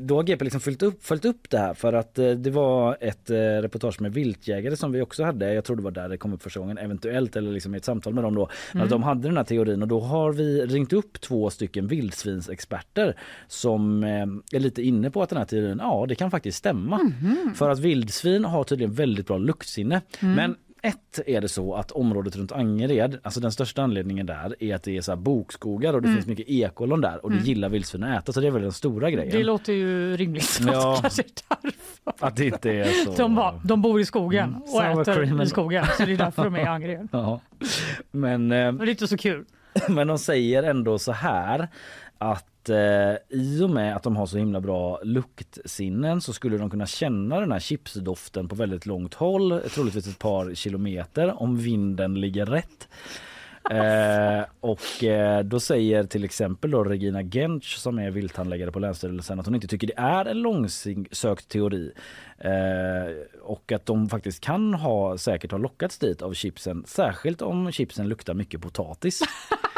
då 0.00 0.16
har 0.16 0.22
GP 0.22 0.44
liksom 0.44 0.60
följt 0.60 0.82
upp, 0.82 1.04
följt 1.04 1.24
upp 1.24 1.50
det 1.50 1.58
här 1.58 1.74
för 1.74 1.92
att 1.92 2.18
eh, 2.18 2.30
det 2.30 2.50
var 2.50 2.96
ett 3.00 3.30
eh, 3.30 3.36
reportage 3.36 4.00
med 4.00 4.12
viltjägare 4.14 4.76
som 4.76 4.92
vi 4.92 5.00
också 5.02 5.24
hade. 5.24 5.54
Jag 5.54 5.64
tror 5.64 5.76
det 5.76 5.82
var 5.82 5.90
där 5.90 6.08
det 6.08 6.16
kom 6.16 6.32
upp 6.32 6.42
första 6.42 6.60
gången, 6.60 6.78
eventuellt 6.78 7.36
eller 7.36 7.52
liksom 7.52 7.74
i 7.74 7.78
ett 7.78 7.84
samtal 7.84 8.14
med 8.14 8.24
dem 8.24 8.34
då. 8.34 8.48
Mm. 8.74 8.84
Att 8.84 8.90
de 8.90 9.02
hade 9.02 9.28
den 9.28 9.36
här 9.36 9.44
teorin 9.44 9.82
och 9.82 9.88
då 9.88 10.00
har 10.00 10.32
vi 10.32 10.66
ringt 10.66 10.92
upp 10.92 11.20
två 11.20 11.50
stycken 11.50 11.86
vildsvinsexperter 11.86 13.16
som 13.48 14.04
är 14.52 14.58
lite 14.58 14.82
inne 14.82 15.10
på 15.10 15.22
att 15.22 15.28
den 15.28 15.38
här 15.38 15.44
teorin, 15.44 15.78
ja 15.82 16.04
det 16.08 16.14
kan 16.14 16.30
faktiskt 16.30 16.58
stämma. 16.58 16.98
Mhm. 16.98 17.54
För 17.54 17.70
att 17.70 17.78
vildsvin 17.80 18.44
har 18.44 18.64
tydligen 18.64 18.92
väldigt 18.94 19.26
bra 19.26 19.38
luktsinne. 19.38 20.00
Mm. 20.20 20.34
Men 20.34 20.56
ett 20.82 21.20
är 21.26 21.40
det 21.40 21.48
så 21.48 21.74
att 21.74 21.90
området 21.90 22.36
runt 22.36 22.52
Angered, 22.52 23.18
alltså 23.22 23.40
den 23.40 23.52
största 23.52 23.82
anledningen 23.82 24.26
där 24.26 24.56
är 24.60 24.74
att 24.74 24.82
det 24.82 24.96
är 24.96 25.00
så 25.00 25.12
här 25.12 25.16
bokskogar 25.16 25.94
och 25.94 26.02
det 26.02 26.08
Mm. 26.08 26.16
finns 26.16 26.26
mycket 26.28 26.48
ekollon 26.48 27.00
där 27.00 27.24
och 27.24 27.30
det 27.30 27.36
Mm. 27.36 27.46
gillar 27.46 27.68
vildsvin 27.68 28.02
att 28.04 28.22
äta 28.22 28.32
så 28.32 28.40
det 28.40 28.46
är 28.46 28.50
väl 28.50 28.62
den 28.62 28.72
stora 28.72 29.10
grejen. 29.10 29.32
Det 29.38 29.44
låter 29.44 29.72
ju 29.72 30.16
rimligt. 30.16 30.60
Ja. 30.66 30.98
Kanske 31.00 31.22
därför. 31.48 32.26
Att 32.26 32.36
det 32.36 32.46
inte 32.46 32.70
är 32.70 33.04
så. 33.04 33.12
De, 33.16 33.34
bara, 33.34 33.60
de 33.64 33.82
bor 33.82 34.00
i 34.00 34.04
skogen 34.04 34.48
Mm. 34.48 34.62
och 34.62 34.68
Sour 34.68 35.00
äter 35.02 35.14
cream 35.14 35.40
i 35.40 35.46
skogen. 35.46 35.84
Så 35.98 36.04
det 36.04 36.12
är 36.12 36.16
därför 36.16 36.44
de 36.44 36.54
är 36.54 36.60
i 36.60 36.64
Angered. 36.66 37.08
Ja. 37.12 37.40
Men, 38.10 38.52
eh, 38.52 38.58
Men 38.58 38.76
det 38.78 38.84
är 38.84 38.90
inte 38.90 39.08
så 39.08 39.16
kul. 39.16 39.44
men 39.88 40.06
de 40.06 40.18
säger 40.18 40.62
ändå 40.62 40.98
så 40.98 41.12
här 41.12 41.68
att 42.18 42.46
eh, 42.68 43.14
i 43.28 43.62
och 43.62 43.70
med 43.70 43.96
att 43.96 44.02
de 44.02 44.16
har 44.16 44.26
så 44.26 44.38
himla 44.38 44.60
bra 44.60 45.00
luktsinnen 45.02 46.20
så 46.20 46.32
skulle 46.32 46.58
de 46.58 46.70
kunna 46.70 46.86
känna 46.86 47.40
den 47.40 47.52
här 47.52 47.60
chipsdoften 47.60 48.48
på 48.48 48.54
väldigt 48.54 48.86
långt 48.86 49.14
håll, 49.14 49.60
troligtvis 49.74 50.06
ett 50.06 50.18
par 50.18 50.54
kilometer 50.54 51.42
om 51.42 51.56
vinden 51.56 52.20
ligger 52.20 52.46
rätt. 52.46 52.88
Eh, 53.70 54.44
och 54.60 55.04
eh, 55.04 55.44
då 55.44 55.60
säger 55.60 56.04
till 56.04 56.24
exempel 56.24 56.70
då 56.70 56.84
Regina 56.84 57.22
Gench 57.22 57.78
som 57.78 57.98
är 57.98 58.10
vilthandläggare 58.10 58.72
på 58.72 58.78
Länsstyrelsen 58.78 59.40
att 59.40 59.46
hon 59.46 59.54
inte 59.54 59.66
tycker 59.66 59.86
det 59.86 59.98
är 59.98 60.24
en 60.24 60.38
långsökt 60.38 61.48
teori. 61.48 61.92
Eh, 62.38 63.40
och 63.42 63.72
att 63.72 63.86
de 63.86 64.08
faktiskt 64.08 64.40
kan 64.40 64.74
ha 64.74 65.18
säkert 65.18 65.50
ha 65.50 65.58
lockats 65.58 65.98
dit 65.98 66.22
av 66.22 66.34
chipsen, 66.34 66.84
särskilt 66.86 67.42
om 67.42 67.72
chipsen 67.72 68.08
luktar 68.08 68.34
mycket 68.34 68.62
potatis. 68.62 69.20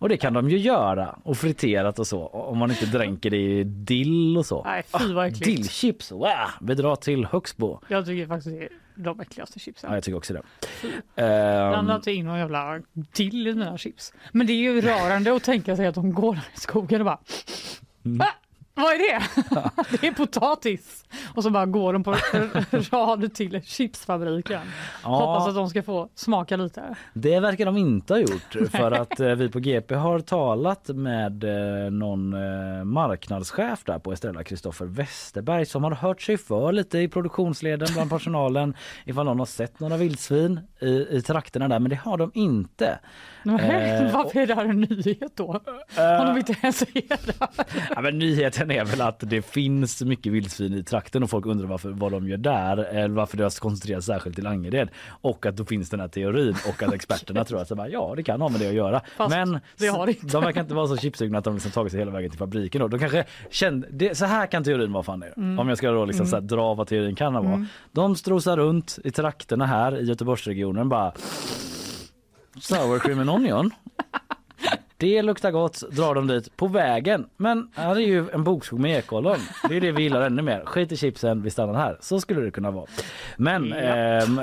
Och 0.00 0.08
det 0.08 0.16
kan 0.16 0.32
de 0.32 0.50
ju 0.50 0.58
göra 0.58 1.18
och 1.22 1.36
friterat 1.36 1.98
och 1.98 2.06
så 2.06 2.26
om 2.26 2.58
man 2.58 2.70
inte 2.70 2.86
dränker 2.86 3.30
det 3.30 3.36
i 3.36 3.64
dill 3.64 4.38
och 4.38 4.46
så. 4.46 4.64
Nej, 4.64 4.82
fy 4.98 5.12
vad 5.12 5.26
äckligt. 5.26 5.44
Dillchips, 5.44 6.12
wow! 6.12 6.28
vi 6.60 6.74
drar 6.74 6.96
till 6.96 7.24
Högsbo. 7.26 7.80
Jag 7.88 8.06
tycker 8.06 8.26
faktiskt 8.26 8.56
det 8.56 8.64
är 8.64 8.68
de 8.94 9.20
äckligaste 9.20 9.58
chipsen. 9.58 9.90
Ja, 9.90 9.96
jag 9.96 10.04
tycker 10.04 10.16
också 10.16 10.34
det. 10.34 10.42
Ehm, 11.16 11.74
annat 11.74 12.06
in 12.06 12.26
någon 12.26 12.38
jävla 12.38 12.80
dill 12.92 13.46
i 13.46 13.54
mina 13.54 13.78
chips. 13.78 14.12
Men 14.32 14.46
det 14.46 14.52
är 14.52 14.56
ju 14.56 14.80
rörande 14.80 15.36
att 15.36 15.44
tänka 15.44 15.76
sig 15.76 15.86
att 15.86 15.94
de 15.94 16.12
går 16.14 16.34
där 16.34 16.48
i 16.56 16.60
skogen 16.60 17.00
och 17.00 17.04
bara 17.04 17.18
Mm. 18.04 18.18
Va? 18.18 18.28
Vad 18.80 18.92
är 18.92 18.98
det? 18.98 19.22
det 20.00 20.06
är 20.06 20.12
potatis. 20.12 21.04
Och 21.34 21.42
så 21.42 21.50
bara 21.50 21.66
går 21.66 21.92
de 21.92 22.04
på 22.04 22.16
rad 22.90 23.34
till 23.34 23.62
chipsfabriken. 23.64 24.60
Ja. 25.02 25.08
Hoppas 25.08 25.48
att 25.48 25.54
de 25.54 25.70
ska 25.70 25.82
få 25.82 26.08
smaka 26.14 26.56
lite. 26.56 26.96
Det 27.14 27.40
verkar 27.40 27.66
de 27.66 27.76
inte 27.76 28.14
ha 28.14 28.18
gjort 28.18 28.70
för 28.70 28.92
att 28.92 29.20
eh, 29.20 29.28
vi 29.28 29.48
på 29.48 29.58
GP 29.58 29.94
har 29.94 30.20
talat 30.20 30.88
med 30.88 31.44
eh, 31.44 31.90
någon 31.90 32.32
eh, 32.32 32.84
marknadschef 32.84 33.84
där 33.84 33.98
på 33.98 34.12
Estrella, 34.12 34.44
Kristoffer 34.44 34.86
Westerberg 34.86 35.66
som 35.66 35.84
har 35.84 35.90
hört 35.90 36.22
sig 36.22 36.38
för 36.38 36.72
lite 36.72 36.98
i 36.98 37.08
produktionsleden 37.08 37.88
bland 37.92 38.10
personalen 38.10 38.74
ifall 39.04 39.26
någon 39.26 39.38
har 39.38 39.46
sett 39.46 39.80
några 39.80 39.96
vildsvin 39.96 40.60
i, 40.80 41.06
i 41.10 41.22
trakterna 41.22 41.68
där 41.68 41.78
men 41.78 41.90
det 41.90 41.96
har 41.96 42.16
de 42.16 42.30
inte. 42.34 42.98
Nej, 43.42 44.00
Eh, 44.06 44.12
Varför 44.16 44.40
är 44.40 44.46
det 44.46 44.54
här 44.54 44.64
en 44.64 44.80
nyhet 44.80 45.32
då? 45.36 45.46
Om 46.20 46.26
de 46.26 46.36
inte 46.38 46.54
ens 46.62 46.82
är. 46.82 46.88
Ja, 47.94 48.00
men 48.00 48.18
nyheten 48.18 48.70
är 48.70 48.84
väl 48.84 49.00
att 49.00 49.20
det 49.20 49.42
finns 49.42 50.02
mycket 50.02 50.32
vildsvin 50.32 50.74
i 50.74 50.82
trakten 50.84 51.22
och 51.22 51.30
folk 51.30 51.46
undrar 51.46 51.66
varför, 51.66 51.90
vad 51.90 52.12
de 52.12 52.28
gör 52.28 52.36
där 52.36 52.76
eller 52.76 53.08
varför 53.14 53.36
det 53.36 53.42
har 53.42 53.60
koncentrerats 53.60 54.06
särskilt 54.06 54.36
till 54.36 54.46
Angered 54.46 54.88
och 55.20 55.46
att 55.46 55.56
då 55.56 55.64
finns 55.64 55.90
den 55.90 56.00
här 56.00 56.08
teorin 56.08 56.54
och 56.68 56.82
att 56.82 56.94
experterna 56.94 57.44
tror 57.44 57.60
att 57.60 57.68
så 57.68 57.74
bara, 57.74 57.88
ja 57.88 58.12
det 58.16 58.22
kan 58.22 58.40
ha 58.40 58.48
med 58.48 58.60
det 58.60 58.68
att 58.68 58.74
göra. 58.74 59.00
Fast 59.16 59.30
men 59.36 59.60
det 59.78 59.86
har 59.86 60.06
det 60.06 60.12
inte. 60.12 60.26
de 60.26 60.44
verkar 60.44 60.60
inte 60.60 60.74
vara 60.74 60.86
så 60.86 60.96
chipsugna 60.96 61.38
att 61.38 61.44
de 61.44 61.54
liksom 61.54 61.70
tagit 61.72 61.92
sig 61.92 62.00
hela 62.00 62.10
vägen 62.12 62.30
till 62.30 62.38
fabriken. 62.38 62.80
Då. 62.80 62.88
De 62.88 62.98
kanske 63.00 63.24
kände, 63.50 63.86
det, 63.90 64.14
så 64.14 64.24
här 64.24 64.46
kan 64.46 64.64
teorin 64.64 64.92
vara 64.92 65.02
fan. 65.02 65.24
Mm. 65.36 65.58
Om 65.58 65.68
jag 65.68 65.78
ska 65.78 65.90
då 65.90 66.04
liksom 66.04 66.20
Mm. 66.20 66.30
så 66.30 66.36
här, 66.36 66.42
dra 66.42 66.74
vad 66.74 66.86
teorin 66.86 67.14
kan 67.14 67.34
vara. 67.34 67.44
Mm. 67.46 67.66
De 67.92 68.16
strosar 68.16 68.56
runt 68.56 68.98
i 69.04 69.10
trakterna 69.10 69.66
här 69.66 70.00
i 70.00 70.04
Göteborgsregionen 70.04 70.88
bara 70.88 71.12
sour 72.60 72.98
cream 72.98 73.20
and 73.20 73.30
onion. 73.30 73.70
Det 74.96 75.22
luktar 75.22 75.50
gott, 75.50 75.82
drar 75.90 76.14
de 76.14 76.26
dit 76.26 76.56
på 76.56 76.66
vägen. 76.66 77.26
Men 77.36 77.70
här 77.74 77.96
är 77.96 78.00
ju 78.00 78.30
en 78.30 78.44
bokskog 78.44 78.80
med 78.80 78.98
ekollon. 78.98 79.38
Det 79.68 79.76
är 79.76 79.80
det 79.80 79.92
vi 79.92 80.02
gillar 80.02 80.22
ännu 80.22 80.42
mer. 80.42 80.62
Skit 80.64 80.92
i 80.92 80.96
chipsen, 80.96 81.42
vi 81.42 81.50
stannar 81.50 81.74
här. 81.74 81.98
Så 82.00 82.20
skulle 82.20 82.40
det 82.40 82.50
kunna 82.50 82.70
vara. 82.70 82.86
Men 83.36 83.74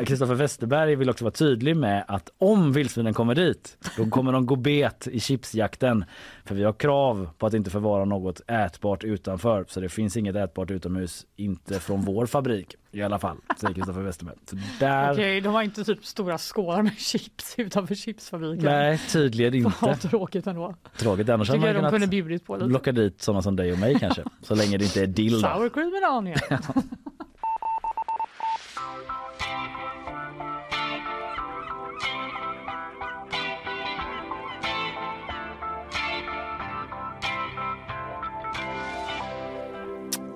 Kristoffer 0.05 0.33
Westerberg 0.33 0.95
vill 0.95 1.09
också 1.09 1.23
vara 1.23 1.31
tydlig 1.31 1.77
med 1.77 2.05
att 2.07 2.29
om 2.37 2.73
vildsvinen 2.73 3.13
kommer 3.13 3.35
dit, 3.35 3.77
då 3.97 4.05
kommer 4.09 4.31
de 4.31 4.45
gå 4.45 4.55
bet 4.55 5.07
i 5.07 5.19
chipsjakten. 5.19 6.05
För 6.47 6.55
vi 6.55 6.63
har 6.63 6.73
krav 6.73 7.29
på 7.37 7.45
att 7.45 7.53
inte 7.53 7.69
förvara 7.69 8.05
något 8.05 8.41
ätbart 8.47 9.03
utanför. 9.03 9.65
Så 9.67 9.79
det 9.79 9.89
finns 9.89 10.17
inget 10.17 10.35
ätbart 10.35 10.71
utomhus, 10.71 11.25
inte 11.35 11.79
från 11.79 12.01
vår 12.01 12.25
fabrik 12.25 12.75
i 12.91 13.01
alla 13.01 13.19
fall, 13.19 13.37
säger 13.57 13.73
Kristoffer 13.73 14.01
Westerberg. 14.01 14.35
Så 14.49 14.55
där... 14.79 15.13
Okej, 15.13 15.41
de 15.41 15.53
har 15.53 15.63
inte 15.63 15.83
typ 15.83 16.05
stora 16.05 16.37
skålar 16.37 16.81
med 16.81 16.97
chips 16.97 17.55
utanför 17.57 17.95
chipsfabriken. 17.95 18.65
Nej, 18.65 19.01
tydligen 19.11 19.73
Vad 19.81 19.91
inte. 19.91 20.07
tråkigt 20.07 20.47
ändå. 20.47 20.75
Tråkigt, 20.97 21.29
annars 21.29 21.49
hade 21.49 21.59
man 21.59 21.73
kunde 21.73 21.89
kunnat 21.89 22.09
bjudit 22.09 22.45
på 22.45 22.55
lite. 22.55 22.67
locka 22.67 22.91
dit 22.91 23.21
sådana 23.21 23.41
som 23.41 23.55
dig 23.55 23.71
och 23.71 23.79
mig 23.79 23.99
kanske. 23.99 24.23
Så 24.41 24.55
länge 24.55 24.77
det 24.77 24.85
inte 24.85 25.01
är 25.01 25.07
dill. 25.07 25.41
Sour 25.41 25.69
cream 25.69 25.91
and 26.03 26.17
onion. 26.17 26.37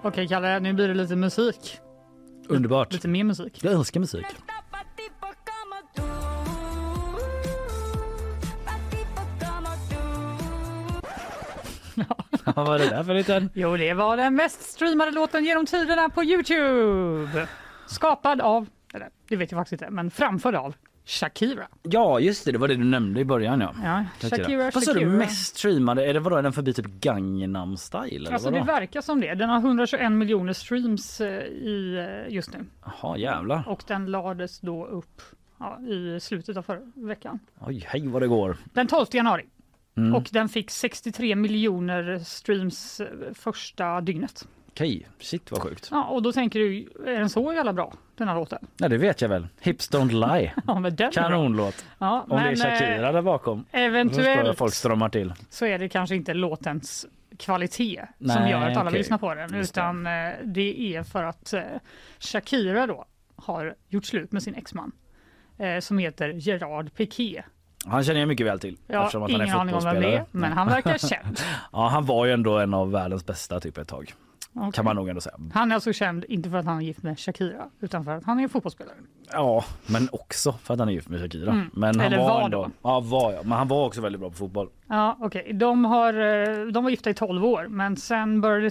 Okej 0.04 0.28
Kalle, 0.28 0.60
nu 0.60 0.74
blir 0.74 0.88
det 0.88 0.94
lite 0.94 1.16
musik. 1.16 1.80
Underbart. 2.48 2.94
Lite 2.94 3.08
mer 3.08 3.24
musik. 3.24 3.64
Jag 3.64 3.74
älskar 3.74 4.00
musik. 4.00 4.26
Vad 12.56 12.68
var 12.68 12.80
det 12.80 12.90
där 12.90 13.04
för 13.04 13.14
liten? 13.14 13.50
Jo, 13.54 13.78
det 13.78 13.94
var 13.94 14.18
den 14.18 14.36
mest 14.36 14.62
streamade 14.62 15.12
låten 15.12 15.46
genom 15.46 15.66
tiderna 15.66 16.10
på 16.10 16.24
Youtube. 16.24 17.48
Skapad 17.88 18.42
av, 18.42 18.68
eller 18.94 19.10
det 19.30 19.36
vet 19.36 19.52
jag 19.52 19.60
faktiskt 19.60 19.82
inte, 19.82 19.94
men 19.94 20.12
framförd 20.12 20.56
av 20.56 20.76
Shakira. 21.06 21.68
Ja 21.84 22.20
just 22.20 22.46
det, 22.46 22.52
det 22.52 22.58
var 22.58 22.68
det 22.68 22.76
du 22.76 22.84
nämnde 22.84 23.20
i 23.20 23.26
början 23.26 23.62
ja. 23.62 23.74
Ja, 23.84 24.30
Shakira, 24.30 24.72
Vad 24.74 24.84
sa 24.84 24.94
du 24.94 25.00
Shakira. 25.00 25.18
mest 25.18 25.58
streamade? 25.58 26.06
Är 26.06 26.14
det 26.14 26.20
vadå, 26.20 26.36
är 26.36 26.44
den 26.44 26.54
förbi 26.54 26.74
typ 26.74 26.86
Gangnam 26.86 27.78
style 27.78 28.16
eller 28.16 28.32
Alltså 28.34 28.50
vadå? 28.52 28.66
det 28.66 28.72
verkar 28.72 29.02
som 29.02 29.22
det. 29.22 29.36
Den 29.36 29.50
har 29.50 29.58
121 29.58 30.12
miljoner 30.12 30.54
streams 30.54 31.22
eh, 31.22 31.44
i, 31.46 31.98
eh, 32.28 32.34
just 32.34 32.54
nu. 32.54 32.66
Jaha 32.86 33.18
jävlar. 33.18 33.64
Och 33.68 33.84
den 33.88 34.06
lades 34.06 34.60
då 34.60 34.86
upp 34.86 35.22
ja, 35.60 35.80
i 35.82 36.20
slutet 36.20 36.58
av 36.58 36.62
förra 36.62 36.82
veckan. 36.96 37.40
Oj 37.60 37.86
hej 37.88 38.08
vad 38.08 38.22
det 38.22 38.28
går. 38.28 38.58
Den 38.74 38.88
12 38.88 39.06
januari. 39.12 39.46
Mm. 39.98 40.16
Och 40.16 40.30
den 40.32 40.50
fick 40.50 40.72
63 40.72 41.36
miljoner 41.36 42.20
streams 42.20 43.00
eh, 43.00 43.08
första 43.34 44.02
dygnet. 44.02 44.48
Okej, 44.74 45.08
shit 45.20 45.52
vad 45.52 45.62
sjukt. 45.62 45.88
Ja, 45.92 46.04
och 46.06 46.22
då 46.22 46.32
tänker 46.32 46.60
du, 46.60 46.90
är 47.06 47.20
den 47.20 47.30
så 47.30 47.54
jävla 47.54 47.74
bra, 47.74 47.94
den 48.16 48.28
här 48.28 48.36
låten? 48.36 48.68
Ja 48.78 48.88
det 48.90 48.98
vet 48.98 49.22
jag 49.22 49.30
väl. 49.30 49.48
Hips 49.60 49.92
don't 49.92 50.12
lie. 50.38 50.54
Ja, 50.68 50.80
men 50.80 50.96
den. 50.96 51.12
Kanonlåt. 51.12 51.86
Ja, 51.98 52.22
Om 52.30 52.30
det 52.30 52.36
är 52.36 52.44
men, 52.46 52.56
Shakira 52.56 53.08
eh, 53.08 53.14
där 53.14 53.22
bakom. 53.22 53.58
Då 53.58 53.64
förstår 53.64 53.82
jag 53.82 53.88
att 53.90 53.94
Eventuellt 53.96 54.58
folk 54.58 54.74
strömmar 54.74 55.10
till. 55.10 55.34
så 55.50 55.66
är 55.66 55.80
det 55.80 55.90
kanske 55.90 56.16
inte 56.16 56.34
låtens 56.34 57.06
kvalitet 57.38 58.02
som 58.18 58.28
Nej, 58.28 58.52
gör 58.52 58.58
att 58.58 58.64
alla 58.68 58.80
okej. 58.80 58.92
vill 58.92 58.98
lyssna 59.00 59.18
på 59.18 59.34
den, 59.36 59.54
Just 59.56 59.74
det. 59.76 59.82
utan 59.82 60.08
eh, 60.08 60.12
det 60.44 60.96
är 60.96 61.04
för 61.04 61.24
att 61.24 61.54
eh, 61.54 61.62
Shakira 62.20 62.88
då 62.88 63.06
har 63.36 63.76
gjort 63.88 64.06
slut 64.06 64.32
med 64.32 64.44
sin 64.44 64.56
exman 64.56 64.92
eh, 65.58 65.80
som 65.80 65.98
heter 65.98 66.30
Gerard 66.30 66.94
Piqué. 66.96 67.44
Han 67.86 68.04
känner 68.04 68.20
jag 68.20 68.28
mycket 68.28 68.46
väl 68.48 68.60
till. 68.60 68.78
Ja, 68.88 69.02
eftersom 69.02 69.24
att 69.24 69.32
han 69.32 69.42
är 69.42 69.56
aning 69.56 69.76
om 69.76 69.84
vem 69.84 70.02
det 70.02 70.16
är, 70.16 70.26
men 70.32 70.52
han 70.52 70.68
verkar 70.68 70.98
känd. 71.10 71.40
Ja, 71.72 71.88
han 71.88 72.06
var 72.06 72.26
ju 72.26 72.32
ändå 72.32 72.58
en 72.60 72.74
av 72.74 72.92
världens 72.92 73.26
bästa 73.26 73.60
typ 73.60 73.78
ett 73.78 73.88
tag. 73.88 74.14
Okej. 74.54 74.72
Kan 74.72 74.86
man 74.86 74.96
nog 74.96 75.10
ändå 75.10 75.22
säga. 75.22 75.36
Han 75.54 75.72
är 75.72 75.76
alltså 75.76 75.94
känd 75.94 76.26
inte 76.30 76.50
för 76.50 76.58
att 76.58 76.66
han 76.66 76.78
är 76.78 76.82
gift 76.82 77.04
med 77.04 77.20
Shakira, 77.20 77.70
utan 77.80 78.06
för 78.06 78.12
att 78.12 78.24
han 78.24 78.40
är 78.40 78.48
fotbollsspelare. 78.48 78.96
Ja, 79.34 79.66
men 79.88 80.10
också 80.12 80.54
för 80.64 80.74
att 80.74 80.80
han 80.80 80.90
är 80.90 80.94
gift 80.94 81.10
med 81.10 81.22
Shakira. 81.22 81.52
Mm. 81.52 81.70
Men 81.74 82.00
han 82.00 82.08
Eller 82.08 82.18
var, 82.18 82.30
var 82.30 82.42
ändå, 82.42 82.64
då. 82.64 82.70
Ja, 82.82 83.00
var 83.00 83.34
jag. 83.34 83.46
Men 83.46 83.58
han 83.58 83.68
var 83.68 83.86
också 83.86 84.02
väldigt 84.02 84.20
bra 84.20 84.30
på 84.30 84.36
fotboll. 84.36 84.70
Ja, 84.88 85.18
okej. 85.22 85.54
De, 85.54 85.86
har, 85.86 86.14
eh, 86.14 86.66
de 86.66 86.84
var 86.84 86.90
gifta 86.92 87.10
i 87.10 87.14
12 87.14 87.46
år, 87.46 87.68
men 87.68 87.98
sen 87.98 88.42
började 88.42 88.70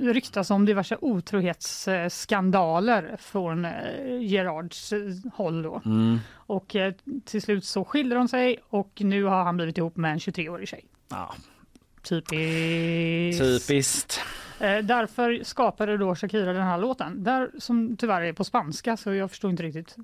det 0.00 0.12
ryktas 0.12 0.50
om 0.50 0.66
diverse 0.66 0.96
otrohetsskandaler 1.00 3.16
från 3.18 3.64
eh, 3.64 3.72
Gerards 4.20 4.92
eh, 4.92 5.00
håll. 5.34 5.62
Då. 5.62 5.80
Mm. 5.84 6.18
Och 6.34 6.76
till 7.24 7.42
slut 7.42 7.64
så 7.64 7.84
skilde 7.84 8.14
de 8.14 8.28
sig 8.28 8.56
och 8.70 8.90
nu 9.00 9.24
har 9.24 9.44
han 9.44 9.56
blivit 9.56 9.78
ihop 9.78 9.96
med 9.96 10.12
en 10.12 10.18
23-årig 10.18 10.68
tjej. 10.68 10.84
Ja, 11.08 11.34
Typiskt. 12.02 13.42
typiskt. 13.44 14.20
Eh, 14.60 14.78
därför 14.78 15.44
skapade 15.44 15.96
då 15.96 16.14
Shakira 16.14 16.52
den 16.52 16.62
här 16.62 16.78
låten, 16.78 17.24
där, 17.24 17.50
som 17.58 17.96
tyvärr 17.96 18.22
är 18.22 18.32
på 18.32 18.44
spanska 18.44 18.96
så 18.96 19.14
jag 19.14 19.30
förstår 19.30 19.50
inte 19.50 19.62
riktigt 19.62 19.96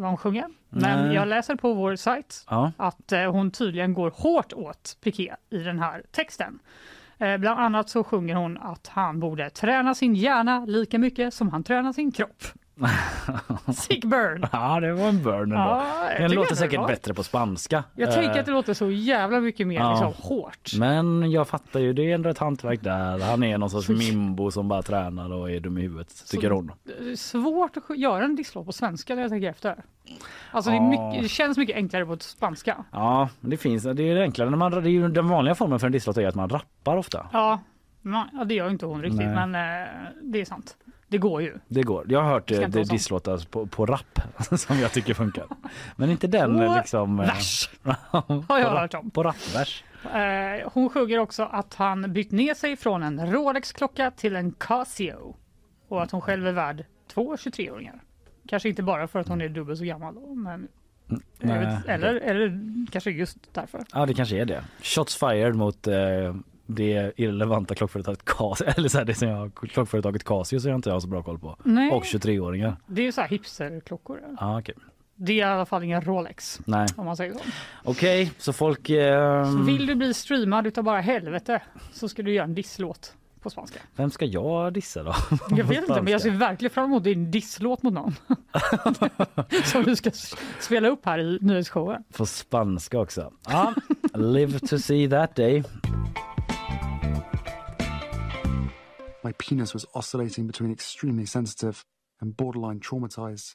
vad 0.00 0.08
hon 0.08 0.16
sjunger. 0.16 0.44
Men 0.68 1.06
Nej. 1.06 1.14
jag 1.14 1.28
läser 1.28 1.56
på 1.56 1.74
vår 1.74 1.96
sajt 1.96 2.44
Ja. 2.50 2.72
att 2.76 3.12
eh, 3.12 3.32
hon 3.32 3.50
tydligen 3.50 3.94
går 3.94 4.12
hårt 4.16 4.52
åt 4.52 4.96
Piqué 5.00 5.34
i 5.50 5.58
den 5.58 5.78
här 5.78 6.02
texten. 6.10 6.58
Eh, 7.18 7.36
bland 7.36 7.60
annat 7.60 7.88
så 7.88 8.04
sjunger 8.04 8.34
hon 8.34 8.58
att 8.58 8.86
han 8.88 9.20
borde 9.20 9.50
träna 9.50 9.94
sin 9.94 10.14
hjärna 10.14 10.64
lika 10.64 10.98
mycket 10.98 11.34
som 11.34 11.48
han 11.48 11.64
tränar 11.64 11.92
sin 11.92 12.12
kropp. 12.12 12.42
Sick 13.74 14.04
burn! 14.04 14.46
ja, 14.52 14.80
det 14.80 14.92
var 14.92 15.08
en 15.08 15.22
burn 15.22 15.42
ändå. 15.42 15.54
Ja, 15.56 15.84
den 16.18 16.32
låter 16.32 16.50
det 16.50 16.56
säkert 16.56 16.80
var- 16.80 16.88
bättre 16.88 17.14
på 17.14 17.22
spanska. 17.22 17.84
Jag 17.96 18.08
Eh, 18.08 18.14
tänker 18.14 18.40
att 18.40 18.46
det 18.46 18.52
låter 18.52 18.74
så 18.74 18.90
jävla 18.90 19.40
mycket 19.40 19.66
mer 19.66 19.76
ja. 19.80 19.90
liksom, 19.90 20.28
hårt. 20.28 20.70
Men 20.78 21.30
jag 21.30 21.48
fattar 21.48 21.80
ju, 21.80 21.92
det 21.92 22.10
är 22.10 22.14
ändå 22.14 22.28
ett 22.28 22.38
hantverk 22.38 22.82
där. 22.82 23.18
Han 23.18 23.42
är 23.42 23.58
någon 23.58 23.70
sorts 23.70 23.88
mimbo 23.88 24.50
som 24.50 24.68
bara 24.68 24.82
tränar 24.82 25.32
och 25.32 25.50
är 25.50 25.60
dum 25.60 25.78
i 25.78 25.80
huvudet, 25.82 26.24
tycker 26.30 26.48
Så- 26.48 26.54
hon. 26.54 26.72
Det 27.10 27.16
svårt 27.16 27.76
att 27.76 27.98
göra 27.98 28.24
en 28.24 28.36
disslåt 28.36 28.66
på 28.66 28.72
svenska 28.72 29.14
när 29.14 29.22
jag 29.22 29.30
tänker 29.30 29.50
efter. 29.50 29.84
Alltså 30.50 30.70
det, 30.70 30.76
Ja. 30.76 30.88
mycket, 30.88 31.22
det 31.22 31.28
känns 31.28 31.58
mycket 31.58 31.76
enklare 31.76 32.06
på 32.06 32.16
spanska. 32.20 32.84
Ja, 32.92 33.28
det 33.40 33.56
finns, 33.56 33.82
det 33.82 34.02
är 34.02 34.16
enklare 34.20 34.50
när 34.50 34.56
man, 34.56 34.70
det 34.82 34.90
är 34.90 35.08
den 35.08 35.28
vanliga 35.28 35.54
formen 35.54 35.78
för 35.78 35.86
en 35.86 35.92
disslåt 35.92 36.16
är 36.16 36.26
att 36.28 36.34
man 36.34 36.48
rappar 36.48 36.96
ofta. 36.96 37.26
Ja, 37.32 37.60
ja 38.32 38.44
det 38.44 38.54
gör 38.54 38.70
inte 38.70 38.86
hon 38.86 39.02
riktigt, 39.02 39.20
Nej. 39.26 39.46
men 39.46 39.54
eh, 39.54 39.88
det 40.22 40.40
är 40.40 40.44
sant. 40.44 40.76
Det 41.12 41.18
går 41.18 41.42
ju. 41.42 41.58
Det 41.68 41.82
går. 41.82 42.06
Jag 42.08 42.22
har 42.22 42.30
hört 42.30 42.50
eh, 42.50 42.60
det 42.60 42.72
sånt. 42.72 42.90
disslåtar 42.90 43.46
på, 43.50 43.66
på 43.66 43.86
rap 43.86 44.20
som 44.58 44.78
jag 44.78 44.92
tycker 44.92 45.14
funkar. 45.14 45.44
Men 45.96 46.10
inte 46.10 46.26
den 46.26 46.56
På 46.56 46.62
eh, 46.62 46.76
liksom... 46.76 47.20
eh, 47.20 47.26
vers 47.26 47.70
har 48.48 48.58
jag 48.58 48.70
hört 48.70 48.94
om. 48.94 49.10
På 49.10 49.22
rapvers. 49.22 49.84
Eh, 50.14 50.70
hon 50.72 50.88
sjunger 50.90 51.18
också 51.18 51.42
att 51.42 51.74
han 51.74 52.12
bytt 52.12 52.30
ner 52.30 52.54
sig 52.54 52.76
från 52.76 53.02
en 53.02 53.32
Rolex-klocka 53.32 54.10
till 54.10 54.36
en 54.36 54.52
Casio 54.52 55.34
och 55.88 56.02
att 56.02 56.10
hon 56.10 56.20
själv 56.20 56.46
är 56.46 56.52
värd 56.52 56.84
två 57.14 57.36
23-åringar. 57.36 58.02
Kanske 58.48 58.68
inte 58.68 58.82
bara 58.82 59.08
för 59.08 59.18
att 59.18 59.28
hon 59.28 59.40
är 59.40 59.48
dubbelt 59.48 59.78
så 59.78 59.84
gammal 59.84 60.14
då, 60.14 60.34
men 60.34 60.68
jag 61.08 61.20
Nej, 61.38 61.58
vet, 61.58 61.88
eller, 61.88 62.14
eller 62.14 62.58
kanske 62.92 63.10
just 63.10 63.38
därför. 63.54 63.84
Ja, 63.92 64.06
det 64.06 64.14
kanske 64.14 64.36
är 64.36 64.44
det. 64.44 64.64
Shots 64.82 65.16
fired 65.16 65.54
mot 65.54 65.86
eh, 65.86 65.94
det 66.74 67.12
irrelevanta 67.16 67.74
klockföretaget 67.74 68.24
Casio. 68.24 68.64
Eller 68.76 68.88
så 68.88 68.98
här, 68.98 69.04
det 69.04 69.14
som 69.14 69.28
jag, 69.28 69.54
klockföretaget 69.54 70.24
Casio 70.24 70.60
som 70.60 70.70
jag 70.70 70.78
inte 70.78 70.90
har 70.90 71.00
så 71.00 71.08
bra 71.08 71.22
koll 71.22 71.38
på. 71.38 71.56
Nej. 71.64 71.90
Och 71.90 72.02
23-åringar. 72.04 72.76
Det 72.86 73.00
är 73.02 73.06
ju 73.06 73.12
så 73.12 73.20
här 73.20 73.28
hipsterklockor. 73.28 74.20
Ja, 74.40 74.58
okej. 74.58 74.74
Det 75.16 75.32
är 75.32 75.36
i 75.36 75.42
alla 75.42 75.66
fall 75.66 75.82
ingen 75.82 76.00
Rolex 76.02 76.60
Nej. 76.64 76.86
om 76.96 77.06
man 77.06 77.16
säger 77.16 77.32
så. 77.32 77.38
Okej, 77.84 78.32
så 78.38 78.52
folk... 78.52 78.90
Eh, 78.90 79.44
Så 79.52 79.58
vill 79.58 79.86
du 79.86 79.94
bli 79.94 80.14
streamad 80.14 80.66
utav 80.66 80.84
bara 80.84 81.00
helvete 81.00 81.62
så 81.92 82.08
ska 82.08 82.22
du 82.22 82.32
göra 82.32 82.44
en 82.44 82.54
disslåt 82.54 83.14
på 83.42 83.50
spanska. 83.50 83.80
Vem 83.96 84.10
ska 84.10 84.24
jag 84.24 84.72
dissa 84.72 85.02
då? 85.02 85.14
Jag 85.56 85.64
vet 85.64 85.78
inte, 85.88 86.02
men 86.02 86.12
jag 86.12 86.20
ser 86.20 86.30
verkligen 86.30 86.70
fram 86.70 86.84
emot 86.84 87.04
din 87.04 87.30
disslåt 87.30 87.82
mot 87.82 87.92
någon. 87.94 88.14
Som 89.64 89.82
du 89.82 89.96
ska 89.96 90.10
spela 90.60 90.88
upp 90.88 91.06
här 91.06 91.18
i 91.18 91.38
nyhetsshowen. 91.40 92.04
På 92.16 92.26
spanska 92.26 93.00
också. 93.00 93.32
Ja, 93.48 93.74
live 94.14 94.58
to 94.58 94.78
see 94.78 95.08
that 95.10 95.36
day. 95.36 95.62
My 99.24 99.32
penis 99.32 99.74
was 99.74 99.86
oscillating 99.94 100.46
between 100.46 100.72
extremely 100.72 101.26
sensitive 101.26 101.84
and 102.20 102.36
borderline 102.36 102.80
traumatized. 102.80 103.54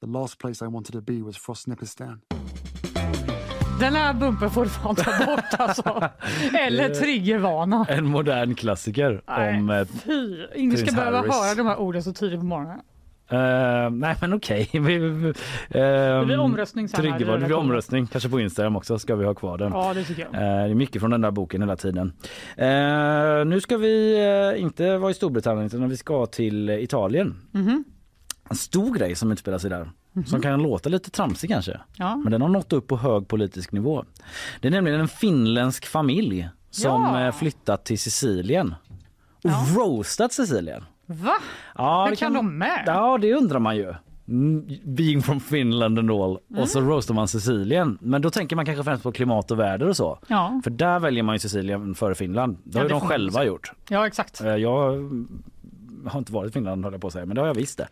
The 0.00 0.08
last 0.08 0.38
place 0.38 0.64
I 0.64 0.68
wanted 0.68 0.92
to 0.92 1.00
be 1.00 1.22
was 1.22 1.36
Frostnipistan. 1.36 2.20
Den 3.80 3.94
här 3.94 4.14
bumpen 4.14 4.50
får 4.50 4.64
du 4.64 4.70
fan 4.70 4.96
ta 4.96 5.26
bort 5.26 5.44
alltså. 5.60 6.10
Eller 6.58 6.94
triggervana. 6.94 7.86
En 7.88 8.06
modern 8.06 8.54
klassiker 8.54 9.22
Nej, 9.28 9.58
om... 9.58 9.70
Eh, 9.70 9.86
Fy, 9.86 10.46
ingen 10.54 10.78
ska 10.78 10.92
behöva 10.92 11.18
höra 11.18 11.54
de 11.54 11.66
här 11.66 11.76
orden 11.76 12.02
så 12.02 12.12
tidigt 12.12 12.40
på 12.40 12.46
morgonen. 12.46 12.80
Eh, 13.32 13.90
nej 13.90 14.16
men 14.20 14.32
okej. 14.32 14.68
Vi- 14.72 14.98
vi- 14.98 15.32
Det 15.68 16.22
blir 16.24 16.34
ehm, 16.34 16.40
omröstning 16.40 16.88
sen 16.88 17.04
här. 17.12 17.18
Det 17.18 17.38
blir 17.46 17.52
omröstning. 17.56 18.06
Kanske 18.06 18.28
på 18.28 18.40
Instagram 18.40 18.76
också 18.76 18.98
ska 18.98 19.16
vi 19.16 19.24
ha 19.24 19.34
kvar 19.34 19.58
den. 19.58 19.72
Ja, 19.72 19.94
det 19.94 20.04
tycker 20.04 20.22
jag. 20.22 20.34
Eh, 20.34 20.40
Det 20.64 20.70
är 20.70 20.74
mycket 20.74 21.00
från 21.02 21.10
den 21.10 21.20
där 21.20 21.30
boken 21.30 21.62
hela 21.62 21.76
tiden. 21.76 22.12
Eh, 22.56 23.44
nu 23.46 23.60
ska 23.60 23.76
vi 23.76 24.56
inte 24.58 24.96
vara 24.98 25.10
i 25.10 25.14
Storbritannien 25.14 25.66
utan 25.66 25.88
vi 25.88 25.96
ska 25.96 26.26
till 26.26 26.70
Italien. 26.70 27.34
Mhm. 27.50 27.84
En 28.50 28.56
stor 28.56 28.94
grej 28.94 29.14
som 29.14 29.32
utspelar 29.32 29.58
sig 29.58 29.70
där. 29.70 29.90
Som 30.26 30.42
kan 30.42 30.62
låta 30.62 30.88
lite 30.88 31.10
tramsig 31.10 31.50
kanske. 31.50 31.80
Ja. 31.96 32.16
Men 32.16 32.32
den 32.32 32.42
har 32.42 32.48
nått 32.48 32.72
upp 32.72 32.86
på 32.88 32.96
hög 32.96 33.28
politisk 33.28 33.72
nivå. 33.72 34.04
Det 34.60 34.68
är 34.68 34.72
nämligen 34.72 35.00
en 35.00 35.08
finländsk 35.08 35.86
familj 35.86 36.48
som 36.70 37.02
Ja. 37.20 37.32
flyttat 37.32 37.84
till 37.84 37.98
Sicilien. 37.98 38.74
Och 39.44 39.76
roastat 39.76 40.32
Sicilien. 40.32 40.84
Va? 41.06 41.34
Ja, 41.78 42.04
Hur 42.04 42.10
det 42.10 42.16
kan 42.16 42.32
de 42.32 42.58
med? 42.58 42.82
Ja, 42.86 43.18
det 43.18 43.34
undrar 43.34 43.58
man 43.58 43.76
ju. 43.76 43.94
Mm, 44.28 44.66
Being 44.84 45.22
from 45.22 45.40
Finland 45.40 45.98
and 45.98 46.10
all. 46.10 46.38
Och 46.56 46.68
så 46.68 46.80
roastar 46.80 47.14
man 47.14 47.28
Sicilien. 47.28 47.98
Men 48.00 48.22
då 48.22 48.30
tänker 48.30 48.56
man 48.56 48.64
kanske 48.64 48.84
främst 48.84 49.02
på 49.02 49.12
klimat 49.12 49.50
och 49.50 49.58
väder 49.58 49.88
och 49.88 49.96
så. 49.96 50.18
Ja. 50.28 50.60
För 50.64 50.70
där 50.70 50.98
väljer 50.98 51.22
man 51.22 51.34
ju 51.34 51.38
Sicilien 51.38 51.94
före 51.94 52.14
Finland. 52.14 52.56
Det 52.64 52.70
Ja, 52.72 52.78
har 52.78 52.84
ju 52.84 52.88
det 52.88 52.94
de 52.94 53.08
själva 53.08 53.44
gjort. 53.44 53.72
Ja, 53.88 54.06
exakt. 54.06 54.40
Eh, 54.40 54.56
Jag 54.56 54.94
har 56.06 56.18
inte 56.18 56.32
varit 56.32 56.50
i 56.50 56.52
Finland 56.52 56.84
höll 56.84 56.92
jag 56.94 57.00
på 57.00 57.06
att 57.06 57.12
säga, 57.12 57.26
men 57.26 57.34
det 57.34 57.40
har 57.40 57.46
jag 57.48 57.54
visst 57.54 57.78
det. 57.78 57.88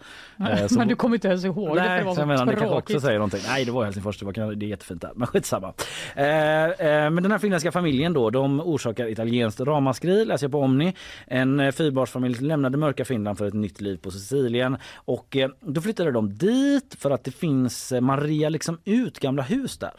Eh, 0.50 0.66
så- 0.66 0.78
Men 0.78 0.88
du 0.88 0.96
kommer 0.96 1.16
inte 1.16 1.28
ens 1.28 1.44
ihåg 1.44 1.68
det 1.76 1.82
för 1.82 1.88
det 1.88 1.94
Nej, 1.94 2.04
var 2.04 2.14
så 2.14 2.20
jag 2.20 2.28
menar, 2.28 2.46
kanske 2.46 2.64
också 2.66 2.70
tråkigt. 2.80 3.02
säger 3.02 3.18
någonting. 3.18 3.40
Nej, 3.48 3.64
det 3.64 3.72
var 3.72 3.84
Helsingfors, 3.84 4.18
det, 4.18 4.24
var, 4.24 4.54
det 4.54 4.66
är 4.66 4.68
jättefint 4.68 5.02
där. 5.02 5.10
Men 5.14 5.26
skitsamma. 5.26 5.72
Eh, 6.16 6.24
eh, 6.64 7.10
men 7.10 7.22
den 7.22 7.30
här 7.32 7.38
finländska 7.38 7.72
familjen 7.72 8.12
då, 8.12 8.30
de 8.30 8.60
orsakar 8.60 9.06
italienskt 9.06 9.60
ramaskri, 9.60 10.24
läser 10.24 10.44
jag 10.46 10.52
på 10.52 10.60
Omni. 10.60 10.94
En 11.26 11.72
fyrbarnsfamilj 11.72 12.38
lämnade 12.40 12.78
mörka 12.78 13.04
Finland 13.04 13.38
för 13.38 13.46
ett 13.46 13.54
nytt 13.54 13.80
liv 13.80 13.96
på 13.96 14.10
Sicilien. 14.10 14.76
Och 14.94 15.36
då 15.60 15.80
flyttade 15.80 16.10
de 16.12 16.34
dit 16.34 16.96
för 16.98 17.10
att 17.10 17.24
det 17.24 17.30
finns, 17.30 17.92
man 18.00 18.20
rear 18.20 18.50
liksom 18.50 18.78
ut 18.84 19.18
gamla 19.18 19.42
hus 19.42 19.78
där. 19.78 19.92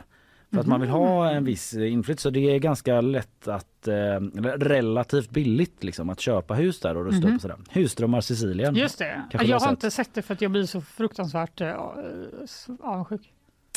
För 0.54 0.60
att 0.60 0.68
man 0.68 0.82
vill 0.82 0.90
ha 0.90 1.30
en 1.30 1.44
viss 1.44 1.74
eh, 1.74 1.94
inflytt 1.94 2.20
så 2.20 2.30
det 2.30 2.40
är 2.56 2.60
ganska 2.60 3.02
lätt 3.02 3.48
att, 3.48 3.88
eh, 3.88 3.94
relativt 4.58 5.30
billigt 5.30 5.84
liksom 5.84 6.10
att 6.10 6.20
köpa 6.20 6.54
hus 6.54 6.80
där 6.80 6.98
och 6.98 7.06
rusta 7.06 7.20
Mhm. 7.28 7.30
upp 7.30 7.36
och 7.36 7.42
sådär. 7.42 7.58
Husdrömmar 7.70 8.22
Sicilien. 8.22 8.76
Just 8.76 9.00
det. 9.00 9.24
Kanske 9.32 9.48
jag 9.48 9.60
har 9.60 9.66
har 9.66 9.72
inte 9.72 9.92
sett 9.92 10.14
det 10.14 10.22
för 10.22 10.34
att 10.34 10.42
jag 10.42 10.52
blir 10.52 10.66
så 10.66 10.82
fruktansvärt 10.82 11.62
uh, 11.62 11.76
avundsjuk. 12.80 13.22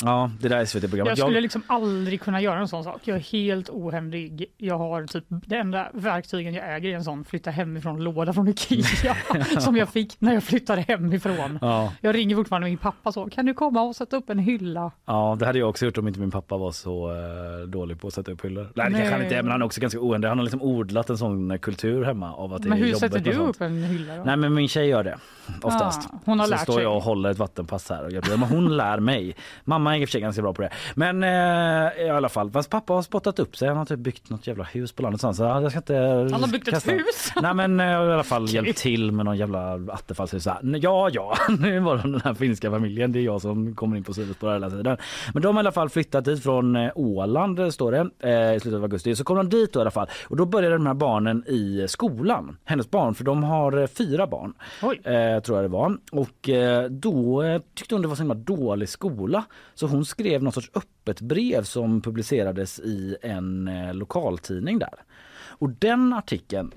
Ja, 0.03 0.31
det 0.39 0.49
där 0.49 0.65
SVT-programmet. 0.65 1.17
Jag 1.17 1.27
skulle 1.27 1.41
liksom 1.41 1.63
aldrig 1.67 2.21
kunna 2.21 2.41
göra 2.41 2.59
en 2.59 2.67
sån 2.67 2.83
sak. 2.83 3.01
Jag 3.03 3.17
är 3.17 3.21
helt 3.21 3.69
ohändig. 3.69 4.45
Jag 4.57 4.77
har 4.77 5.07
typ 5.07 5.25
det 5.29 5.55
enda 5.55 5.89
verktygen 5.93 6.53
jag 6.53 6.75
äger 6.75 6.89
är 6.89 6.95
en 6.95 7.03
sån 7.03 7.25
flytta 7.25 7.51
hemifrån 7.51 8.03
låda 8.03 8.33
från 8.33 8.47
Ikea 8.47 9.15
som 9.59 9.75
jag 9.75 9.89
fick 9.89 10.21
när 10.21 10.33
jag 10.33 10.43
flyttade 10.43 10.81
hemifrån. 10.81 11.59
Ja. 11.61 11.93
Jag 12.01 12.15
ringer 12.15 12.35
fortfarande 12.35 12.67
min 12.67 12.77
pappa 12.77 13.11
så 13.11 13.29
kan 13.29 13.45
du 13.45 13.53
komma 13.53 13.81
och 13.81 13.95
sätta 13.95 14.17
upp 14.17 14.29
en 14.29 14.39
hylla? 14.39 14.91
Ja, 15.05 15.35
det 15.39 15.45
hade 15.45 15.59
jag 15.59 15.69
också 15.69 15.85
gjort 15.85 15.97
om 15.97 16.07
inte 16.07 16.19
min 16.19 16.31
pappa 16.31 16.57
var 16.57 16.71
så 16.71 17.11
uh, 17.11 17.67
dålig 17.67 18.01
på 18.01 18.07
att 18.07 18.13
sätta 18.13 18.31
upp 18.31 18.45
hyllor. 18.45 18.71
Nej, 18.75 18.89
det 18.89 18.97
kanske 18.97 19.13
han 19.13 19.23
inte 19.23 19.35
är, 19.35 19.43
men 19.43 19.51
han 19.51 19.61
är 19.61 19.65
också 19.65 19.81
ganska 19.81 19.99
ohändig. 19.99 20.27
Han 20.27 20.37
har 20.37 20.43
liksom 20.43 20.61
odlat 20.61 21.09
en 21.09 21.17
sån 21.17 21.59
kultur 21.59 22.03
hemma 22.03 22.33
av 22.33 22.53
att 22.53 22.63
det 22.63 22.69
Men 22.69 22.77
hur 22.77 22.93
sätter 22.93 23.19
du 23.19 23.33
sånt. 23.33 23.55
upp 23.55 23.61
en 23.61 23.83
hylla 23.83 24.15
då? 24.15 24.23
Nej, 24.23 24.37
men 24.37 24.53
min 24.53 24.67
tjej 24.67 24.87
gör 24.87 25.03
det 25.03 25.17
oftast. 25.61 26.09
Ah, 26.13 26.19
hon 26.25 26.39
har 26.39 26.45
så 26.45 26.51
lärt 26.51 26.61
står 26.61 26.73
sig. 26.73 26.83
jag 26.83 26.95
och 26.95 27.03
håller 27.03 27.29
ett 27.29 27.37
vattenpass 27.37 27.89
här 27.89 28.05
och 28.05 28.11
gör 28.11 28.21
det. 28.21 28.37
Men 28.37 28.49
hon 28.49 28.77
lär 28.77 28.99
mig. 28.99 29.35
Mamma 29.63 29.84
är 29.87 29.95
i 29.97 30.05
och 30.05 30.09
för 30.09 30.11
sig 30.11 30.21
ganska 30.21 30.41
bra 30.41 30.53
på 30.53 30.61
det. 30.61 30.69
Men 30.95 31.23
eh, 31.23 32.05
i 32.05 32.09
alla 32.09 32.29
fall, 32.29 32.51
fast 32.51 32.69
pappa 32.69 32.93
har 32.93 33.01
spottat 33.01 33.39
upp 33.39 33.57
sig. 33.57 33.67
Han 33.67 33.77
har 33.77 33.85
typ 33.85 33.99
byggt 33.99 34.29
något 34.29 34.47
jävla 34.47 34.63
hus 34.63 34.91
på 34.91 35.01
landet. 35.03 35.21
Så 35.21 35.43
jag 35.43 35.71
ska 35.71 35.77
inte 35.79 35.95
Han 35.95 36.33
har 36.43 36.47
byggt 36.51 36.67
ett 36.67 36.73
kasta- 36.73 36.91
hus? 36.91 37.31
Nej 37.41 37.53
men 37.53 37.79
eh, 37.79 37.85
i 37.85 37.89
alla 37.93 38.23
fall 38.23 38.49
hjälpt 38.49 38.77
till 38.77 39.11
med 39.11 39.25
någon 39.25 39.37
jävla 39.37 39.73
attefallshus. 39.73 40.45
Här, 40.45 40.57
Ja, 40.81 41.09
ja, 41.13 41.35
nu 41.59 41.79
var 41.79 41.95
det 41.95 42.01
den 42.01 42.21
här 42.23 42.33
finska 42.33 42.71
familjen. 42.71 43.11
Det 43.11 43.19
är 43.19 43.23
jag 43.23 43.41
som 43.41 43.75
kommer 43.75 43.97
in 43.97 44.03
på 44.03 44.13
sidospår 44.13 44.53
hela 44.53 44.69
tiden. 44.69 44.97
Men 45.33 45.41
de 45.43 45.55
har 45.55 45.63
i 45.63 45.65
alla 45.65 45.71
fall 45.71 45.89
flyttat 45.89 46.25
dit 46.25 46.43
från 46.43 46.75
eh, 46.75 46.91
Åland 46.95 47.73
står 47.73 47.91
det 47.91 48.29
eh, 48.29 48.55
i 48.55 48.59
slutet 48.59 48.77
av 48.77 48.83
augusti. 48.83 49.15
Så 49.15 49.23
kom 49.23 49.37
de 49.37 49.49
dit 49.49 49.73
då 49.73 49.79
i 49.79 49.81
alla 49.81 49.91
fall 49.91 50.07
och 50.27 50.37
då 50.37 50.45
började 50.45 50.75
de 50.75 50.85
här 50.87 50.93
barnen 50.93 51.43
i 51.47 51.85
skolan. 51.89 52.57
Hennes 52.65 52.91
barn, 52.91 53.15
för 53.15 53.23
de 53.23 53.43
har 53.43 53.77
eh, 53.77 53.87
fyra 53.87 54.27
barn. 54.27 54.53
Oj. 54.81 54.99
Eh, 55.03 55.39
tror 55.39 55.57
jag 55.57 55.65
det 55.65 55.73
var. 55.73 55.97
Och 56.11 56.49
eh, 56.49 56.83
då 56.89 57.43
eh, 57.43 57.61
tyckte 57.75 57.95
hon 57.95 58.01
det 58.01 58.07
var 58.07 58.15
så 58.15 58.21
himla 58.21 58.35
dålig 58.35 58.89
skola 58.89 59.43
så 59.75 59.87
hon 59.87 60.05
skrev 60.05 60.43
något 60.43 60.53
sorts 60.53 60.71
öppet 60.73 61.21
brev 61.21 61.63
som 61.63 62.01
publicerades 62.01 62.79
i 62.79 63.17
en 63.21 63.67
eh, 63.67 63.93
lokaltidning 63.93 64.79
där. 64.79 65.03
Och 65.37 65.69
den 65.69 66.13
artikeln 66.13 66.73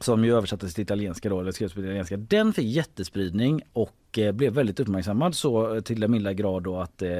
som 0.00 0.24
ju 0.24 0.36
översattes 0.36 0.74
till 0.74 0.82
italienska 0.82 1.28
då, 1.28 1.40
eller 1.40 1.52
skrevs 1.52 1.72
på 1.72 1.80
italienska, 1.80 2.16
den 2.16 2.52
fick 2.52 2.66
jättespridning 2.66 3.62
och 3.72 3.92
eh, 4.18 4.32
blev 4.32 4.52
väldigt 4.52 4.80
uppmärksammad 4.80 5.34
så 5.34 5.74
eh, 5.74 5.80
till 5.80 6.00
den 6.00 6.10
milda 6.10 6.32
grad 6.32 6.62
då 6.62 6.80
att 6.80 7.02
eh, 7.02 7.10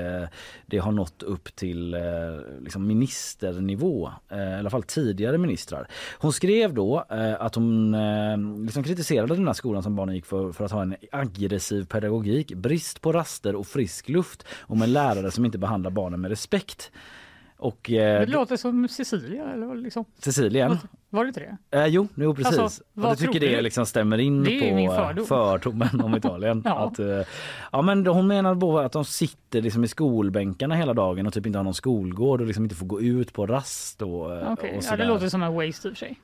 det 0.66 0.78
har 0.78 0.92
nått 0.92 1.22
upp 1.22 1.56
till 1.56 1.94
eh, 1.94 2.00
liksom 2.60 2.86
ministernivå, 2.86 4.10
i 4.30 4.58
alla 4.58 4.70
fall 4.70 4.82
tidigare 4.82 5.38
ministrar. 5.38 5.88
Hon 6.18 6.32
skrev 6.32 6.74
då 6.74 7.04
att 7.38 7.54
hon 7.54 7.96
liksom 8.64 8.82
kritiserade 8.82 9.34
den 9.34 9.46
här 9.46 9.54
skolan 9.54 9.82
som 9.82 9.96
barnen 9.96 10.14
gick 10.14 10.26
för, 10.26 10.52
för 10.52 10.64
att 10.64 10.70
ha 10.70 10.82
en 10.82 10.96
aggressiv 11.12 11.84
pedagogik, 11.84 12.54
brist 12.54 13.00
på 13.00 13.12
raster 13.12 13.54
och 13.54 13.66
frisk 13.66 14.08
luft 14.08 14.46
och 14.60 14.76
med 14.76 14.88
lärare 14.88 15.30
som 15.30 15.44
inte 15.44 15.58
behandlar 15.58 15.90
barnen 15.90 16.20
med 16.20 16.28
respekt. 16.28 16.90
Och 17.58 17.90
eh, 17.90 18.20
Det 18.20 18.26
låter 18.26 18.56
som 18.56 18.88
Cecilia 18.88 19.52
eller 19.52 19.74
liksom. 19.74 20.04
Cecilien 20.18 20.78
Var 21.10 21.24
det 21.24 21.28
inte 21.28 21.40
det? 21.70 21.78
Eh, 21.78 21.86
jo, 21.86 22.08
jo 22.14 22.34
precis. 22.34 22.58
Alltså, 22.58 22.82
du 22.94 23.16
tycker 23.16 23.40
det 23.40 23.62
liksom 23.62 23.86
stämmer 23.86 24.18
in 24.18 24.44
på 24.44 24.50
eh, 24.50 24.96
fördom. 24.96 25.26
fördomen 25.26 26.00
om 26.00 26.14
Italien. 26.16 26.62
Ja. 26.64 26.78
att, 26.86 26.98
eh, 26.98 27.22
ja 27.72 27.82
men 27.82 28.06
hon 28.06 28.26
menar 28.26 28.54
på 28.54 28.78
att 28.78 28.92
de 28.92 29.04
sitter 29.04 29.62
liksom 29.62 29.84
i 29.84 29.88
skolbänkarna 29.88 30.74
hela 30.74 30.94
dagen 30.94 31.26
och 31.26 31.32
typ 31.32 31.46
inte 31.46 31.58
har 31.58 31.64
någon 31.64 31.74
skolgård 31.74 32.40
och 32.40 32.46
liksom 32.46 32.64
inte 32.64 32.76
får 32.76 32.86
gå 32.86 33.00
ut 33.00 33.32
på 33.32 33.46
rast 33.46 34.02
och, 34.02 34.36
eh, 34.36 34.52
Okej, 34.52 34.76
och 34.78 34.84
ja, 34.90 34.96
det 34.96 35.04
låter 35.04 35.28
som 35.28 35.42
en 35.42 35.54
waste 35.54 35.88
i 35.88 35.94
sig. 35.94 36.20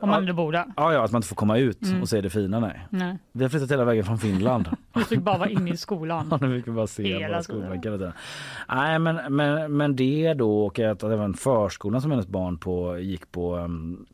Om 0.00 0.08
man 0.08 0.20
ändå 0.22 0.32
bor 0.32 0.52
där. 0.52 0.64
Ja, 0.76 0.92
ja, 0.92 1.04
att 1.04 1.12
man 1.12 1.18
inte 1.18 1.28
får 1.28 1.36
komma 1.36 1.58
ut 1.58 1.82
Mm. 1.82 2.02
och 2.02 2.08
se 2.08 2.20
det 2.20 2.30
fina. 2.30 2.60
Nej. 2.60 2.86
Nej. 2.90 3.18
Vi 3.32 3.44
har 3.44 3.48
flyttat 3.48 3.70
hela 3.70 3.84
vägen 3.84 4.04
från 4.04 4.18
Finland. 4.18 4.68
Du 4.92 5.04
fick 5.04 5.20
bara 5.20 5.38
vara 5.38 5.48
inne 5.48 5.70
i 5.70 5.76
skolan. 5.76 6.28
Ja, 6.30 6.38
nu 6.46 6.56
fick 6.58 6.68
vi 6.68 6.72
bara 6.72 6.86
se 6.86 7.02
Hela 7.02 7.18
våra 7.18 7.42
tiden. 7.42 7.42
skolbänkar. 7.42 8.12
Nej, 8.68 8.98
men, 8.98 9.36
men, 9.36 9.76
men 9.76 9.96
det 9.96 10.34
då 10.34 10.66
och 10.66 10.78
att 10.78 11.02
även 11.02 11.34
förskolan 11.34 12.02
som 12.02 12.10
hennes 12.10 12.26
barn 12.28 12.58
på 12.58 12.98
gick 12.98 13.32
på 13.32 13.56
um, 13.56 14.06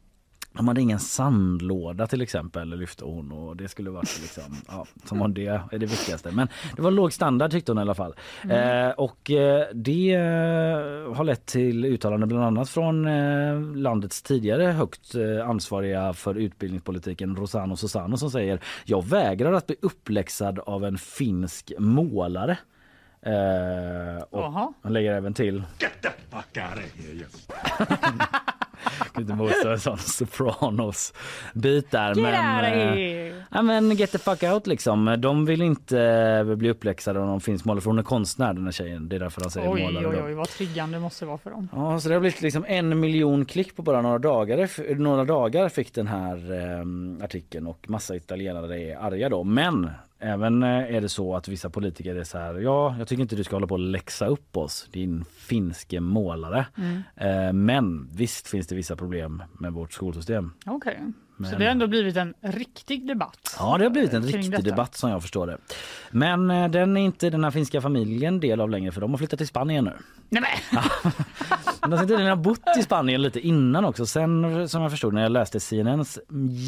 de 0.57 0.69
hade 0.69 0.81
ingen 0.81 0.99
sandlåda 0.99 2.07
till 2.07 2.23
exempel 2.23 2.79
lyfte 2.79 3.05
hon 3.05 3.33
och 3.33 3.57
det 3.57 3.69
skulle 3.69 3.91
varit 3.91 4.21
liksom, 4.23 4.57
ja, 4.69 4.87
som 5.05 5.23
om 5.23 5.35
det 5.35 5.47
är 5.47 5.79
det 5.79 5.87
viktigaste. 5.87 6.31
Men 6.33 6.49
det 6.77 6.83
var 6.83 6.91
låg 6.91 7.13
standard 7.13 7.51
tyckte 7.51 7.73
hon 7.73 7.79
i 7.79 7.81
alla 7.81 7.95
fall. 7.95 8.15
Mm. 8.45 8.89
Eh, 8.89 8.93
och 8.93 9.31
eh, 9.31 9.67
det 9.75 10.15
eh, 10.15 11.15
har 11.15 11.25
lett 11.25 11.47
till 11.47 11.85
uttalanden 11.85 12.29
bland 12.29 12.45
annat 12.45 12.71
från 12.71 13.07
eh, 13.07 13.61
landets 13.77 14.23
tidigare 14.23 14.65
högt 14.65 15.15
eh, 15.15 15.49
ansvariga 15.49 16.13
för 16.13 16.35
utbildningspolitiken 16.35 17.37
Rosano 17.37 17.77
Susano 17.77 18.17
som 18.17 18.31
säger 18.31 18.61
jag 18.85 19.05
vägrar 19.05 19.53
att 19.53 19.67
bli 19.67 19.77
uppläxad 19.83 20.59
av 20.59 20.85
en 20.85 20.99
finsk 20.99 21.73
målare. 21.79 22.59
Eh, 23.23 24.23
och 24.31 24.41
Jaha. 24.41 24.73
han 24.83 24.93
lägger 24.93 25.13
även 25.13 25.35
till 25.35 25.63
lite 29.17 29.35
motstå 29.35 29.69
en 29.69 29.81
sån 29.81 29.99
Sopranos 29.99 31.13
bit 31.55 31.91
där. 31.91 32.09
Get 32.15 32.17
men, 32.17 32.65
eh! 32.99 33.35
Ja 33.51 33.63
men 33.63 33.91
get 33.97 34.13
the 34.13 34.19
fuck 34.19 34.43
out 34.43 34.67
liksom. 34.67 35.17
De 35.19 35.47
vill 35.47 35.63
inte 35.63 36.01
eh, 36.01 36.55
bli 36.55 36.71
uppläxade 36.71 37.21
av 37.21 37.27
någon 37.27 37.41
finsk 37.41 37.65
målare 37.65 37.81
för 37.81 37.91
hon 37.91 37.99
är 37.99 38.03
konstnär 38.03 38.53
den 38.53 38.65
här 38.65 38.73
tjejen. 38.73 39.09
Det 39.09 39.17
är 39.17 39.21
därför 39.21 39.41
han 39.41 39.51
säger 39.51 39.73
Oj, 39.73 39.83
målare. 39.83 40.07
oj, 40.07 40.23
oj, 40.27 40.35
vad 40.35 40.49
triggande 40.49 40.97
det 40.97 41.01
måste 41.01 41.27
vara 41.27 41.39
för 41.39 41.51
dem. 41.51 41.69
Ja, 41.73 42.01
så 42.01 42.09
det 42.09 42.15
har 42.15 42.21
blivit 42.21 42.43
liksom 42.43 42.65
en 42.69 43.01
miljon 43.01 43.45
klick 43.45 43.77
på 43.77 43.83
bara 43.83 44.03
några 44.03 44.19
dagar. 44.19 44.95
Några 44.95 45.25
dagar 45.25 45.69
fick 45.69 45.95
den 45.95 46.07
här 46.07 46.53
eh, 46.53 47.25
artikeln 47.25 47.67
och 47.67 47.91
massa 47.91 48.17
italienare 48.17 48.83
är 48.83 48.97
arga 48.97 49.29
då. 49.29 49.45
Men 49.45 49.91
även 50.25 50.63
eh, 50.63 50.69
är 50.97 51.01
det 51.01 51.09
så 51.09 51.37
att 51.37 51.49
vissa 51.49 51.71
politiker 51.71 52.15
är 52.17 52.25
så 52.25 52.39
här. 52.39 52.55
Ja, 52.55 52.95
jag 52.99 53.09
tycker 53.09 53.23
inte 53.23 53.37
du 53.37 53.45
ska 53.45 53.57
hålla 53.57 53.67
på 53.67 53.75
och 53.75 53.81
läxa 53.81 54.27
upp 54.27 54.57
oss, 54.57 54.89
din 54.93 55.25
finske 55.37 56.01
målare. 56.01 56.67
Mm. 56.77 57.03
Eh, 57.17 57.53
men 57.53 58.09
visst 58.13 58.49
finns 58.49 58.67
det 58.67 58.75
vissa 58.75 58.97
problem 58.97 59.43
med 59.61 59.73
vårt 59.73 59.93
skolsystem. 59.93 60.53
Okej, 60.67 60.99
så 61.37 61.43
Men- 61.43 61.51
det 61.59 61.65
har 61.65 61.71
ändå 61.73 61.87
blivit 61.87 62.17
en 62.17 62.35
riktig 62.41 63.07
debatt. 63.09 63.57
Ja, 63.59 63.79
det 63.79 63.85
har 63.85 63.91
blivit 63.91 64.13
en 64.13 64.23
kring 64.23 64.33
riktig 64.33 64.51
detta. 64.51 64.63
debatt 64.63 64.95
som 64.97 65.11
jag 65.11 65.23
förstår 65.23 65.47
det. 65.47 65.59
Men 66.11 66.51
eh, 66.51 66.69
den 66.69 66.97
är 66.97 67.01
inte 67.01 67.31
den 67.31 67.45
här 67.45 67.51
finska 67.51 67.81
familjen 67.81 68.41
del 68.41 68.61
av 68.61 68.71
längre 68.71 68.93
för 68.93 69.01
de 69.01 69.11
har 69.11 69.19
flyttat 69.19 69.39
till 69.39 69.49
Spanien 69.49 69.85
nu. 69.85 69.93
Nej, 70.29 70.43
men. 70.73 70.83
De 71.91 71.97
ska 71.97 72.07
tydligen 72.07 72.29
ha 72.29 72.37
bott 72.37 72.63
i 72.79 72.83
Spanien 72.83 73.23
lite 73.23 73.41
innan 73.41 73.85
också. 73.85 74.07
Sen 74.07 74.69
som 74.69 74.83
jag 74.83 74.91
förstod 74.91 75.15
när 75.15 75.23
jag 75.23 75.33
läste 75.33 75.61
CNNs 75.61 76.19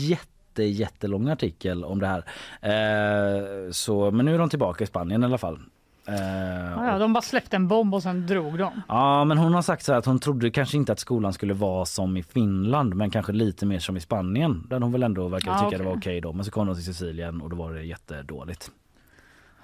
jätte 0.08 0.35
jättelånga 0.64 1.32
artikel 1.32 1.84
om 1.84 2.00
det 2.00 2.06
här. 2.06 2.24
Eh, 2.62 3.70
så, 3.70 4.10
men 4.10 4.26
nu 4.26 4.34
är 4.34 4.38
de 4.38 4.48
tillbaka 4.48 4.84
i 4.84 4.86
Spanien 4.86 5.22
i 5.22 5.26
alla 5.26 5.38
fall. 5.38 5.60
Eh, 6.08 6.14
Ja, 6.86 6.98
de 6.98 7.12
bara 7.12 7.22
släppte 7.22 7.56
en 7.56 7.68
bomb 7.68 7.94
och 7.94 8.02
sen 8.02 8.26
drog 8.26 8.58
de. 8.58 8.82
Ja 8.88 9.24
men 9.24 9.38
hon 9.38 9.54
har 9.54 9.62
sagt 9.62 9.84
så 9.84 9.92
här 9.92 9.98
att 9.98 10.06
hon 10.06 10.18
trodde 10.18 10.50
kanske 10.50 10.76
inte 10.76 10.92
att 10.92 10.98
skolan 10.98 11.32
skulle 11.32 11.54
vara 11.54 11.84
som 11.84 12.16
i 12.16 12.22
Finland 12.22 12.94
men 12.94 13.10
kanske 13.10 13.32
lite 13.32 13.66
mer 13.66 13.78
som 13.78 13.96
i 13.96 14.00
Spanien 14.00 14.66
där 14.70 14.80
hon 14.80 14.92
väl 14.92 15.02
ändå 15.02 15.28
verkar 15.28 15.50
Ja, 15.50 15.54
tycka 15.58 15.66
okej. 15.66 15.78
det 15.78 15.84
var 15.84 15.96
okej 15.96 16.20
då 16.20 16.32
men 16.32 16.44
så 16.44 16.50
kom 16.50 16.66
de 16.66 16.74
till 16.74 16.84
Sicilien 16.84 17.40
och 17.42 17.50
då 17.50 17.56
var 17.56 17.72
det 17.72 17.82
jättedåligt. 17.82 18.70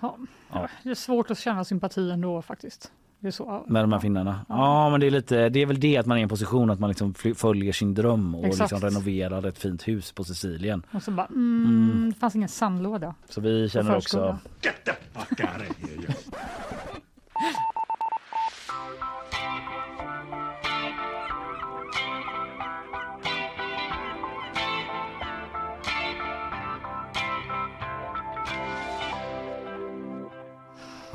Ja. 0.01 0.17
Ja. 0.53 0.69
Det 0.83 0.91
är 0.91 0.95
svårt 0.95 1.31
att 1.31 1.39
känna 1.39 1.65
sympati 1.65 2.11
ändå 2.11 2.43
faktiskt. 2.43 2.93
Det 3.23 3.29
är 3.29 3.33
så. 3.33 3.65
Med 3.69 3.83
de 3.83 3.93
här 3.93 4.01
finnarna? 4.01 4.41
Ja. 4.49 4.91
men 4.91 5.01
det 5.01 5.07
är 5.07 5.11
lite, 5.11 5.49
det 5.49 5.63
är 5.63 5.67
väl 5.67 5.81
det 5.81 5.97
att 5.97 6.07
man 6.07 6.17
är 6.17 6.21
i 6.21 6.23
en 6.23 6.29
position 6.29 6.71
att 6.71 6.81
man 6.81 6.89
liksom 6.91 7.15
följer 7.15 7.73
sin 7.73 7.95
dröm 7.95 8.35
och 8.35 8.47
Exakt. 8.47 8.73
liksom 8.73 8.89
renoverar 8.89 9.47
ett 9.47 9.59
fint 9.59 9.89
hus 9.89 10.13
på 10.13 10.25
Sicilien. 10.25 10.83
Och 10.93 11.03
så 11.03 11.11
bara, 11.11 11.27
mm, 11.27 11.65
Mm. 11.67 12.11
det 12.15 12.21
fanns 12.21 12.37
ingen 12.37 12.49
sandlåda. 12.49 13.15
Så 13.29 13.41
vi 13.41 13.69
känner 13.69 13.97
också 13.97 14.19
förskolan. 14.19 14.39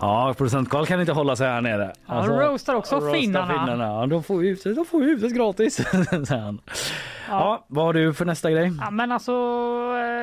Ja, 0.01 0.33
producent 0.37 0.69
Carl 0.69 0.85
kan 0.85 0.99
inte 0.99 1.11
hålla 1.13 1.35
sig 1.35 1.47
här 1.47 1.61
nere. 1.61 1.93
Han 2.05 2.27
roastar 2.29 2.75
också 2.75 2.95
roastar 2.95 3.13
finnarna. 3.19 3.85
Ja, 3.87 4.05
de 4.05 4.23
får 4.23 4.41
huset, 4.41 4.75
de 4.75 4.85
får 4.85 5.01
huset 5.01 5.35
gratis. 5.35 5.79
han. 6.29 6.61
Ja. 7.29 7.65
vad 7.67 7.85
har 7.85 7.93
du 7.93 8.13
för 8.13 8.25
nästa 8.25 8.51
grej? 8.51 8.71
Ja, 8.81 8.91
men 8.91 9.11
alltså 9.11 9.31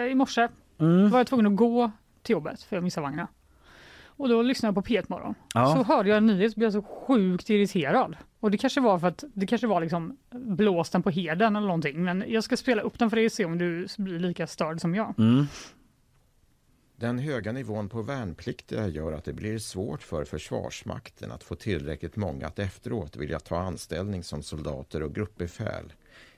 eh, 0.05 0.13
i 0.13 0.15
morse 0.15 0.49
Mm. 0.81 1.11
var 1.11 1.19
jag 1.19 1.27
tvungen 1.27 1.47
att 1.47 1.57
gå 1.57 1.91
till 2.23 2.33
jobbet 2.33 2.63
för 2.63 2.77
jag 2.77 2.83
missade 2.83 3.03
vagnen. 3.07 3.27
Och 4.17 4.29
då 4.29 4.43
lyssnade 4.43 4.69
jag 4.69 4.85
på 4.85 4.91
P1 4.93 5.05
morgon. 5.09 5.35
Ja. 5.55 5.67
Så 5.77 5.83
hörde 5.95 6.09
jag 6.09 6.17
en 6.19 6.27
nyhet 6.27 6.53
och 6.53 6.59
blev 6.59 6.71
så 6.71 6.83
sjukt 6.83 7.51
irriterad. 7.51 8.17
Och 8.41 8.51
det 8.51 8.59
kanske 8.59 8.81
var 8.81 8.99
för 8.99 9.09
att 9.09 9.25
det 9.35 9.47
kanske 9.47 9.67
var 9.67 9.81
liksom 9.81 10.17
blåsten 10.31 11.03
på 11.03 11.11
heden 11.11 11.57
eller 11.57 11.67
någonting. 11.67 12.05
Men 12.05 12.25
jag 12.29 12.45
ska 12.45 12.57
spela 12.57 12.83
upp 12.83 12.99
den 12.99 13.11
för 13.11 13.17
dig 13.17 13.27
och 13.27 13.33
se 13.33 13.45
om 13.45 13.59
du 13.59 13.87
blir 13.99 14.19
lika 14.19 14.47
störd 14.47 14.81
som 14.81 14.95
jag. 14.95 15.15
Mm. 15.19 15.47
Den 16.97 17.19
höga 17.19 17.53
nivån 17.53 17.89
på 17.89 18.03
värnpliktiga 18.03 18.89
gör 18.89 19.13
att 19.13 19.25
det 19.25 19.33
blir 19.33 19.59
svårt 19.59 20.03
för 20.03 20.25
Försvarsmakten 20.25 21.33
att 21.33 21.43
få 21.43 21.55
tillräckligt 21.55 22.17
många 22.17 22.47
att 22.47 22.59
efteråt 22.59 23.17
vilja 23.17 23.41
ta 23.41 23.59
anställning 23.59 24.23
som 24.23 24.43
soldater 24.43 25.03
och 25.03 25.15
gruppbefäl. 25.15 25.93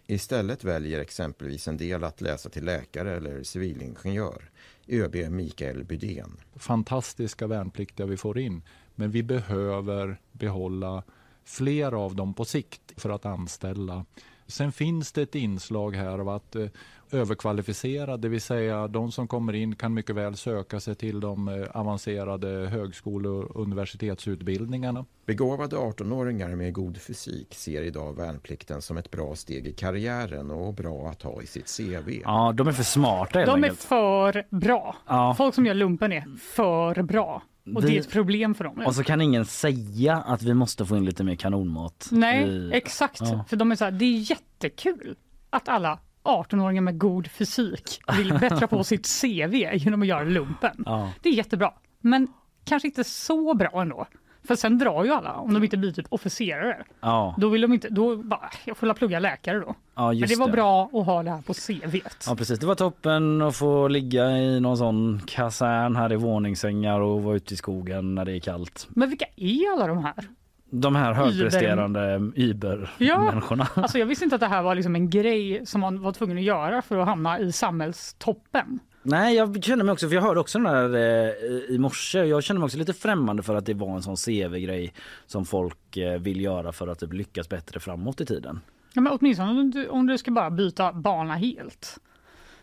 Istället 0.07 0.65
väljer 0.65 1.01
exempelvis 1.01 1.69
en 1.69 1.77
del 1.77 2.05
att 2.05 2.20
läsa 2.20 2.49
till 2.49 2.65
läkare 2.65 3.16
eller 3.16 3.43
civilingenjör. 3.43 4.51
ÖB 4.89 5.31
Mikael 5.31 5.85
Bydén. 5.85 6.37
fantastiska 6.57 7.47
värnpliktiga 7.47 8.07
vi 8.07 8.16
får 8.16 8.39
in. 8.39 8.62
Men 8.95 9.11
vi 9.11 9.23
behöver 9.23 10.20
behålla 10.33 11.03
fler 11.45 11.93
av 11.93 12.16
dem 12.16 12.35
på 12.35 12.45
sikt 12.45 12.93
för 12.97 13.11
att 13.11 13.27
anställa. 13.27 14.05
Sen 14.47 14.73
finns 14.73 15.12
det 15.12 15.23
ett 15.23 15.35
inslag 15.35 15.97
här 15.97 16.19
av 16.19 16.28
att 16.28 16.57
eh, 16.57 16.66
eh, 17.12 17.19
överkvalificera, 17.20 18.16
det 18.16 18.28
vill 18.28 18.41
säga 18.41 18.89
de 18.89 19.12
som 19.12 19.28
kommer 19.28 19.53
in 19.53 19.74
kan 19.77 19.95
mycket 19.95 20.16
väl 20.16 20.37
söka 20.37 20.81
sig 20.81 20.95
till 20.95 21.20
de 21.20 21.49
eh, 21.49 21.55
avancerade 21.81 22.49
högskole 22.49 23.28
och 23.28 23.62
universitetsutbildningarna. 23.62 25.05
Begåvade 25.27 25.77
18-åringar 25.77 26.49
med 26.57 26.73
god 26.73 26.97
fysik 27.01 27.55
ser 27.55 27.83
idag 27.83 28.16
värnplikten 28.16 28.83
som 28.83 28.97
ett 28.97 29.11
bra 29.11 29.35
steg 29.35 29.66
i 29.66 29.73
karriären 29.73 30.51
och 30.51 30.74
bra 30.74 31.09
att 31.09 31.23
ha 31.23 31.43
i 31.43 31.47
sitt 31.47 31.77
CV. 31.77 32.11
Ja, 32.24 32.53
de 32.57 32.69
är 32.69 32.73
för 32.73 32.83
smarta 32.83 33.39
De 33.45 33.51
är 33.51 33.55
enkelt. 33.55 33.78
för 33.83 34.45
bra. 34.51 34.97
Ja. 35.07 35.35
Folk 35.39 35.55
som 35.55 35.66
gör 35.66 35.74
lumpen 35.74 36.12
är 36.12 36.24
för 36.39 37.03
bra. 37.03 37.43
Och 37.77 37.85
Vi- 37.85 37.87
det 37.89 37.97
är 37.97 38.01
ett 38.01 38.11
problem 38.11 38.55
för 38.55 38.65
dem. 38.65 38.83
Och 38.87 38.95
så 38.95 39.05
kan 39.05 39.20
ingen 39.20 39.45
säga 39.47 40.16
att 40.16 40.43
vi 40.43 40.55
måste 40.55 40.87
få 40.87 40.97
in 40.97 41.05
lite 41.05 41.24
mer 41.24 41.35
kanonmat. 41.37 42.09
Nej, 42.12 42.49
i- 42.49 42.70
exakt. 42.74 43.20
Ja. 43.20 43.45
För 43.49 43.57
de 43.57 43.73
är 43.73 43.77
så 43.77 43.85
här, 43.85 43.91
det 43.91 44.05
är 44.05 44.31
jättekul 44.31 45.16
att 45.51 45.69
alla 45.69 45.99
18-åringar 46.27 46.81
med 46.82 46.98
god 46.98 47.31
fysik 47.31 48.01
vill 48.19 48.35
bättra 48.40 48.66
på 48.66 48.85
sitt 48.85 49.20
CV 49.20 49.55
genom 49.55 50.03
att 50.03 50.09
göra 50.09 50.24
lumpen. 50.24 50.82
Ja. 50.86 51.12
Det 51.23 51.28
är 51.28 51.32
jättebra, 51.32 51.73
men 52.01 52.28
kanske 52.65 52.89
inte 52.89 53.05
så 53.05 53.55
bra 53.55 53.82
ändå. 53.82 54.07
För 54.47 54.55
sen 54.55 54.78
drar 54.78 55.05
ju 55.05 55.12
alla 55.12 55.32
om 55.32 55.55
de 55.55 55.65
inte 55.65 55.77
blir 55.77 55.93
typ 55.93 56.07
officerare. 56.09 56.85
Ja. 57.01 57.35
Då 57.39 57.48
vill 57.48 57.61
de 57.61 57.73
inte, 57.73 57.89
då 57.89 58.16
bara, 58.16 58.51
jag 58.65 58.77
får 58.77 58.94
plugga 58.94 59.20
läkare 59.20 59.59
då. 59.61 59.74
Ja, 59.94 60.12
men 60.12 60.28
det 60.28 60.36
var 60.36 60.47
det. 60.47 60.53
bra 60.53 60.90
att 60.93 61.07
ha 61.07 61.23
det 61.23 61.31
här 61.31 61.43
på 61.43 61.55
CVt. 61.55 62.24
Ja 62.27 62.36
precis, 62.36 62.59
det 62.59 62.66
var 62.66 62.74
toppen 62.74 63.43
att 63.43 63.57
få 63.57 63.89
ligga 63.89 64.31
i 64.39 64.61
någon 64.61 64.77
sån 64.77 65.20
kasern 65.27 65.97
här 65.97 66.12
i 66.12 66.16
våningssängar 66.16 67.01
och 67.01 67.23
vara 67.23 67.36
ute 67.36 67.55
i 67.55 67.57
skogen 67.57 68.15
när 68.15 68.24
det 68.24 68.32
är 68.36 68.40
kallt. 68.40 68.86
Men 68.90 69.09
vilka 69.09 69.27
är 69.36 69.73
alla 69.73 69.86
de 69.86 70.05
här? 70.05 70.24
De 70.70 70.97
här 70.97 71.12
högpresterande 71.12 72.32
Uber-människorna. 72.36 73.68
Alltså 73.74 73.98
jag 73.98 74.06
visste 74.06 74.24
inte 74.24 74.34
att 74.34 74.40
det 74.40 74.47
här 74.47 74.62
var 74.62 74.74
liksom 74.74 74.94
en 74.94 75.10
grej 75.10 75.66
som 75.66 75.80
man 75.80 76.02
var 76.02 76.12
tvungen 76.12 76.38
att 76.38 76.43
göra 76.44 76.82
för 76.82 76.98
att 76.98 77.06
hamna 77.06 77.40
i 77.40 77.52
samhällstoppen. 77.52 78.80
Nej, 79.02 79.36
jag 79.36 79.64
känner 79.64 79.84
mig 79.84 79.93
också, 79.93 80.09
för 80.09 80.14
jag 80.14 80.22
hörde 80.22 80.40
också 80.40 80.59
den 80.59 80.72
där 80.72 80.94
eh, 80.94 81.74
i 81.74 81.78
morse, 81.78 82.24
jag 82.24 82.43
känner 82.44 82.59
mig 82.59 82.64
också 82.64 82.78
lite 82.78 82.93
främmande 82.93 83.43
för 83.43 83.55
att 83.55 83.66
det 83.66 83.74
var 83.74 83.97
en 83.97 84.02
sån 84.02 84.16
CV-grej 84.16 84.93
som 85.26 85.44
folk 85.44 85.97
eh, 85.97 86.18
vill 86.20 86.40
göra 86.40 86.72
för 86.72 86.88
att 86.88 86.98
typ 86.98 87.12
lyckas 87.12 87.48
bättre 87.48 87.80
framåt 87.80 88.20
i 88.20 88.26
tiden. 88.26 88.60
Ja, 88.93 89.01
men 89.01 89.12
åtminstone 89.12 89.51
om 89.51 89.70
du, 89.70 89.88
om 89.88 90.06
du 90.06 90.18
ska 90.18 90.30
bara 90.30 90.51
byta 90.51 90.93
bana 90.93 91.34
helt 91.34 91.98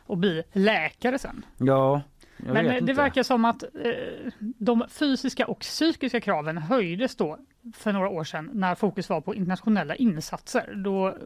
och 0.06 0.18
bli 0.18 0.44
läkare 0.54 1.20
sen. 1.20 1.46
Ja, 1.58 2.02
jag 2.46 2.54
Men 2.54 2.66
eh, 2.66 2.72
det 2.72 2.78
inte. 2.78 2.94
verkar 2.94 3.24
som 3.24 3.46
att 3.46 3.64
eh, 3.64 3.70
de 4.40 4.84
fysiska 4.90 5.46
och 5.48 5.60
psykiska 5.60 6.22
kraven 6.22 6.58
höjdes 6.58 7.16
då 7.16 7.38
för 7.74 7.92
några 7.94 8.10
år 8.10 8.24
sedan 8.24 8.50
när 8.54 8.76
fokus 8.76 9.10
var 9.10 9.22
på 9.22 9.36
internationella 9.36 9.96
insatser. 9.96 10.74
Då 10.76 11.18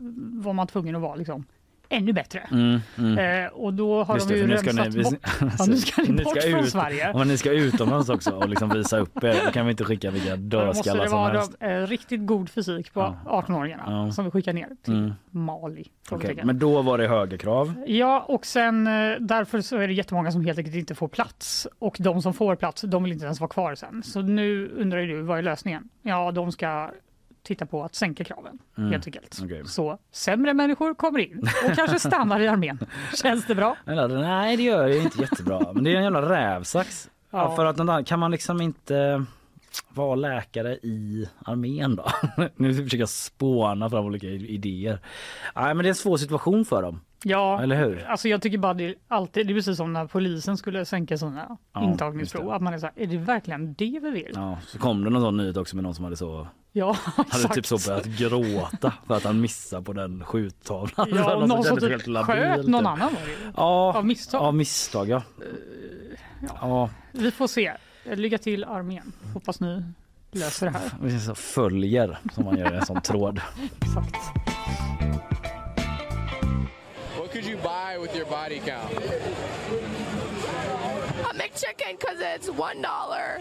var 0.44 0.54
man 0.54 0.68
tvungen 0.68 0.96
att 0.96 1.02
vara 1.02 1.16
liksom 1.16 1.46
ännu 1.90 2.14
bättre. 2.14 2.40
Mm, 2.52 2.80
mm. 2.98 3.44
Eh, 3.46 3.52
och 3.52 3.74
då 3.74 4.04
har 4.04 4.16
Just 4.16 4.28
de 4.28 4.34
det, 4.34 4.40
ju 4.40 4.48
nu 4.48 4.58
ska 4.58 4.72
ni, 4.72 5.04
bort. 5.04 5.14
Ja, 5.60 5.66
nu 5.68 5.78
ska 5.78 6.02
ni 6.02 6.24
bort 6.24 6.44
från 6.44 6.60
ut, 6.60 6.70
Sverige. 6.70 7.14
Och 7.14 7.28
ni 7.28 7.38
ska 7.38 7.52
utomlands 7.52 8.10
också 8.10 8.32
och 8.32 8.50
liksom 8.50 8.70
visa 8.70 8.98
upp 8.98 9.24
er. 9.24 9.36
Då 9.46 9.52
kan 9.52 9.66
vi 9.66 9.72
inte 9.72 9.84
skicka 9.84 10.12
vilka 10.12 10.36
dödskallar 10.36 11.04
det 11.04 11.10
som 11.10 11.20
vara 11.20 11.32
helst. 11.34 11.56
då, 11.60 11.66
eh, 11.68 11.88
riktigt 11.88 12.26
god 12.26 12.50
fysik 12.50 12.94
på 12.94 13.16
18-åringarna 13.26 13.84
Ja. 13.88 14.12
som 14.12 14.26
vi 14.26 14.32
skickar 14.32 14.54
ner 14.54 14.68
till 14.84 14.94
Mm. 14.94 15.14
Mali. 15.32 15.88
Frågetecken. 16.10 16.48
Men 16.48 16.60
då 16.60 16.82
var 16.82 16.98
det 16.98 17.08
höga 17.08 17.38
krav. 17.38 17.74
Ja, 17.88 18.26
och 18.28 18.46
sen 18.46 18.88
eh, 18.88 19.16
därför 19.20 19.62
så 19.62 19.78
är 19.78 19.88
det 19.88 19.94
jättemånga 19.94 20.32
som 20.32 20.46
helt 20.46 20.58
enkelt 20.58 20.76
inte 20.76 20.96
får 20.96 21.08
plats. 21.08 21.68
Och 21.80 21.96
de 22.00 22.22
som 22.22 22.34
får 22.34 22.56
plats, 22.56 22.82
de 22.82 23.04
vill 23.04 23.12
inte 23.14 23.26
ens 23.26 23.40
vara 23.40 23.50
kvar 23.50 23.76
sen. 23.76 24.04
Så 24.04 24.22
nu 24.22 24.72
undrar 24.78 25.00
ju 25.00 25.08
du, 25.08 25.22
vad 25.22 25.38
är 25.38 25.42
lösningen? 25.42 25.90
Ja, 26.02 26.32
de 26.32 26.52
ska 26.52 26.92
titta 27.48 27.66
på 27.66 27.84
att 27.84 27.96
sänka 27.96 28.24
kraven, 28.24 28.60
Mm, 28.78 28.92
helt 28.92 29.06
enkelt. 29.08 29.40
okej. 29.44 29.66
Så 29.66 29.98
sämre 30.12 30.54
människor 30.54 30.94
kommer 30.94 31.20
in 31.20 31.50
och 31.70 31.76
kanske 31.76 32.00
stannar 32.00 32.40
i 32.40 32.48
armén. 32.48 32.80
Känns 33.22 33.46
det 33.48 33.56
bra? 33.56 33.76
Nej 33.86 34.58
det 34.58 34.64
gör 34.64 34.88
det 34.88 34.98
inte 34.98 35.22
jättebra. 35.22 35.74
Men 35.74 35.84
det 35.84 35.92
är 35.92 35.96
en 35.96 36.04
jävla 36.04 36.22
rävsax. 36.30 37.10
Ja. 37.30 37.38
Ja. 37.38 37.56
för 37.56 37.66
att 37.66 37.78
någon 37.78 37.90
annan- 37.90 38.04
kan 38.06 38.20
man 38.20 38.32
liksom 38.32 38.62
inte 38.62 39.26
vara 39.90 40.16
läkare 40.16 40.74
i 40.74 41.30
armén 41.46 41.96
då? 41.96 42.06
nu 42.56 42.74
försöker 42.74 42.98
jag 42.98 43.10
spåna 43.10 43.90
fram 43.90 44.06
olika 44.06 44.28
idéer. 44.28 45.00
Nej 45.56 45.74
men 45.74 45.78
det 45.78 45.88
är 45.88 45.90
en 45.90 45.96
svår 45.96 46.18
situation 46.18 46.66
för 46.66 46.82
dem. 46.82 47.02
Ja, 47.24 47.62
Eller 47.64 47.76
hur? 47.76 48.06
alltså 48.08 48.28
jag 48.30 48.42
tycker 48.42 48.58
bara 48.58 48.74
det 48.74 48.86
är 48.86 48.96
alltid, 49.08 49.48
det 49.48 49.54
är 49.54 49.56
precis 49.56 49.78
som 49.78 49.94
när 49.94 50.06
polisen 50.08 50.58
skulle 50.58 50.86
sänka 50.86 51.18
sådana 51.18 51.58
Ja, 51.74 51.84
intagningsprov. 51.84 52.52
Att 52.52 52.62
man 52.62 52.74
är 52.74 52.78
så 52.78 52.86
här, 52.86 52.94
är 52.96 53.08
det 53.08 53.18
verkligen 53.18 53.74
det 53.74 54.00
vi 54.04 54.10
vill? 54.12 54.32
Ja, 54.36 54.58
så 54.68 54.80
kom 54.80 55.04
det 55.04 55.10
någon 55.10 55.22
sån 55.22 55.38
nyhet 55.38 55.58
också 55.58 55.76
med 55.76 55.84
någon 55.84 55.96
som 55.96 56.04
hade 56.04 56.16
så 56.18 56.48
Ja, 56.72 56.96
hade 57.30 57.54
typ 57.54 57.66
så 57.66 57.78
börjat 57.90 58.06
gråta 58.06 58.94
för 59.08 59.16
att 59.16 59.24
han 59.24 59.42
missade 59.42 59.84
på 59.84 59.94
den 59.94 60.24
skjuttavlan. 60.26 61.08
Var 61.12 61.18
Ja, 61.18 61.36
och 61.36 61.48
någon 61.50 61.64
som 61.64 61.78
typ 61.78 61.90
sköt 61.90 62.08
labilt. 62.08 62.68
någon 62.68 62.86
annan 62.88 63.14
var 63.14 63.22
det 63.26 63.32
ju. 63.32 63.52
Ja, 63.56 63.94
Av 63.98 64.06
misstag. 64.06 64.42
Av 64.42 64.56
misstag 64.56 65.10
ja. 65.10 65.22
ja. 66.62 66.90
Vi 67.12 67.32
får 67.32 67.48
se. 67.48 67.74
Lycka 68.16 68.38
till 68.38 68.64
armén. 68.64 69.14
Hoppas 69.34 69.60
ni 69.60 69.84
löser 70.32 70.66
det 70.66 70.72
här. 70.80 70.92
Vi 71.02 71.20
så 71.20 71.36
följer 71.36 72.18
som 72.34 72.46
man 72.46 72.58
gör 72.58 72.74
i 72.74 72.78
en 72.78 72.86
sån 72.86 73.02
tråd. 73.02 73.42
Exakt. 73.82 74.16
What 77.18 77.32
could 77.32 77.46
you 77.46 77.58
buy 77.58 77.98
with 78.02 78.16
your 78.16 78.26
body 78.26 78.60
count? 78.60 78.92
A 81.30 81.34
McChicken 81.34 81.98
because 82.00 82.20
it's 82.22 82.50
one 82.50 82.82
dollar. 82.82 83.40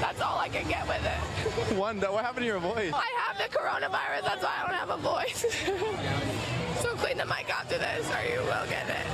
That's 0.00 0.20
all 0.20 0.38
I 0.46 0.48
can 0.48 0.68
get 0.68 0.86
with 0.88 1.04
it. 1.06 1.78
One. 1.78 2.00
do- 2.00 2.12
What 2.12 2.24
happened 2.24 2.44
to 2.46 2.52
your 2.52 2.60
voice? 2.60 2.92
I 2.92 3.10
have 3.26 3.36
the 3.38 3.48
coronavirus. 3.58 4.22
That's 4.24 4.42
why 4.42 4.54
I 4.58 4.62
don't 4.66 4.78
have 4.78 4.90
a 4.90 4.96
voice. 4.98 5.40
so 6.82 6.88
clean 6.96 7.16
the 7.18 7.24
mic 7.26 7.48
after 7.60 7.78
this, 7.78 8.04
or 8.10 8.22
you 8.32 8.40
will 8.40 8.66
get 8.68 8.86
it. 8.88 9.06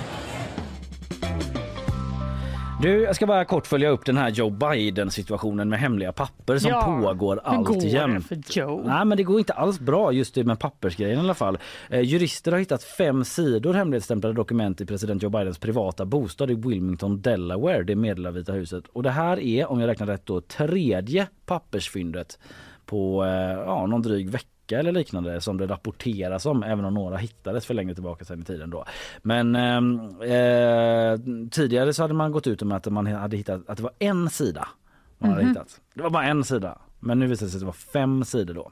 Du, 2.83 3.03
jag 3.03 3.17
ska 3.17 3.27
bara 3.27 3.45
kort 3.45 3.67
följa 3.67 3.89
upp 3.89 4.05
den 4.05 4.17
här 4.17 4.31
Joe 4.31 4.51
Biden 4.51 5.11
situationen 5.11 5.69
med 5.69 5.79
hemliga 5.81 6.13
papper 6.13 6.59
som 6.59 6.71
Ja, 6.71 6.83
pågår 7.03 7.37
det 7.37 7.43
alltjämt. 7.43 8.27
för 8.29 8.39
Joe? 8.51 8.83
Nej, 8.87 9.05
men 9.05 9.17
det 9.17 9.23
går 9.23 9.39
inte 9.39 9.53
alls 9.53 9.81
bra 9.81 10.13
just 10.13 10.35
det 10.35 10.45
med 10.45 10.59
pappersgrejen 10.59 11.17
i 11.19 11.21
alla 11.21 11.35
fall. 11.35 11.59
Eh, 11.89 12.01
jurister 12.01 12.53
har 12.53 12.59
hittat 12.59 12.83
fem 12.83 13.25
sidor 13.25 13.75
hemligstämplade 13.75 14.35
dokument 14.35 14.81
i 14.81 14.87
president 14.87 15.23
Joe 15.23 15.31
Bidens 15.31 15.59
privata 15.59 16.05
bostad 16.05 16.51
i 16.51 16.55
Wilmington, 16.55 17.21
Delaware. 17.21 17.83
Det 17.83 17.97
meddelar 17.97 18.31
Vita 18.31 18.53
huset. 18.53 18.85
Och 18.93 19.03
det 19.03 19.11
här 19.11 19.41
är, 19.41 19.71
om 19.71 19.81
jag 19.81 19.89
räknar 19.89 20.07
rätt 20.07 20.27
då, 20.27 20.41
tredje 20.41 21.27
pappersfyndet 21.47 22.39
på 22.91 23.25
eh, 23.25 23.31
ja, 23.67 23.87
någon 23.87 24.03
dryg 24.03 24.31
vecka 24.31 24.79
eller 24.79 24.93
liknande 24.93 25.41
som 25.41 25.57
det 25.57 25.67
rapporteras 25.67 26.47
om 26.47 26.63
även 26.63 26.85
om 26.85 26.95
några 26.95 27.17
hittades 27.17 27.67
för 27.67 27.75
längre 27.75 27.95
tillbaka 27.95 28.25
sedan 28.25 28.41
i 28.41 28.45
tiden 28.45 28.71
då. 28.71 28.85
Men 29.23 29.57
ehm, 29.57 30.01
eh, 30.23 31.49
tidigare 31.51 31.93
så 31.93 32.03
hade 32.03 32.15
man 32.15 32.33
gått 32.33 32.47
ut 32.47 32.63
med 32.63 32.77
att 32.77 32.87
man 32.93 33.07
hade 33.07 33.37
hittat 33.37 33.69
att 33.71 33.77
det 33.77 33.83
var 33.83 33.93
en 33.99 34.31
sida 34.31 34.69
man 35.19 35.31
hade 35.31 35.43
Mhm. 35.43 35.49
hittat. 35.51 35.81
Det 35.95 36.03
var 36.03 36.11
bara 36.11 36.25
en 36.25 36.45
sida. 36.45 36.79
Men 37.01 37.19
nu 37.19 37.27
visar 37.27 37.47
det 37.47 37.51
sig 37.51 37.57
att 37.59 37.61
det 37.61 37.67
var 37.67 37.73
fem 37.73 38.25
sidor 38.25 38.55
då. 38.55 38.71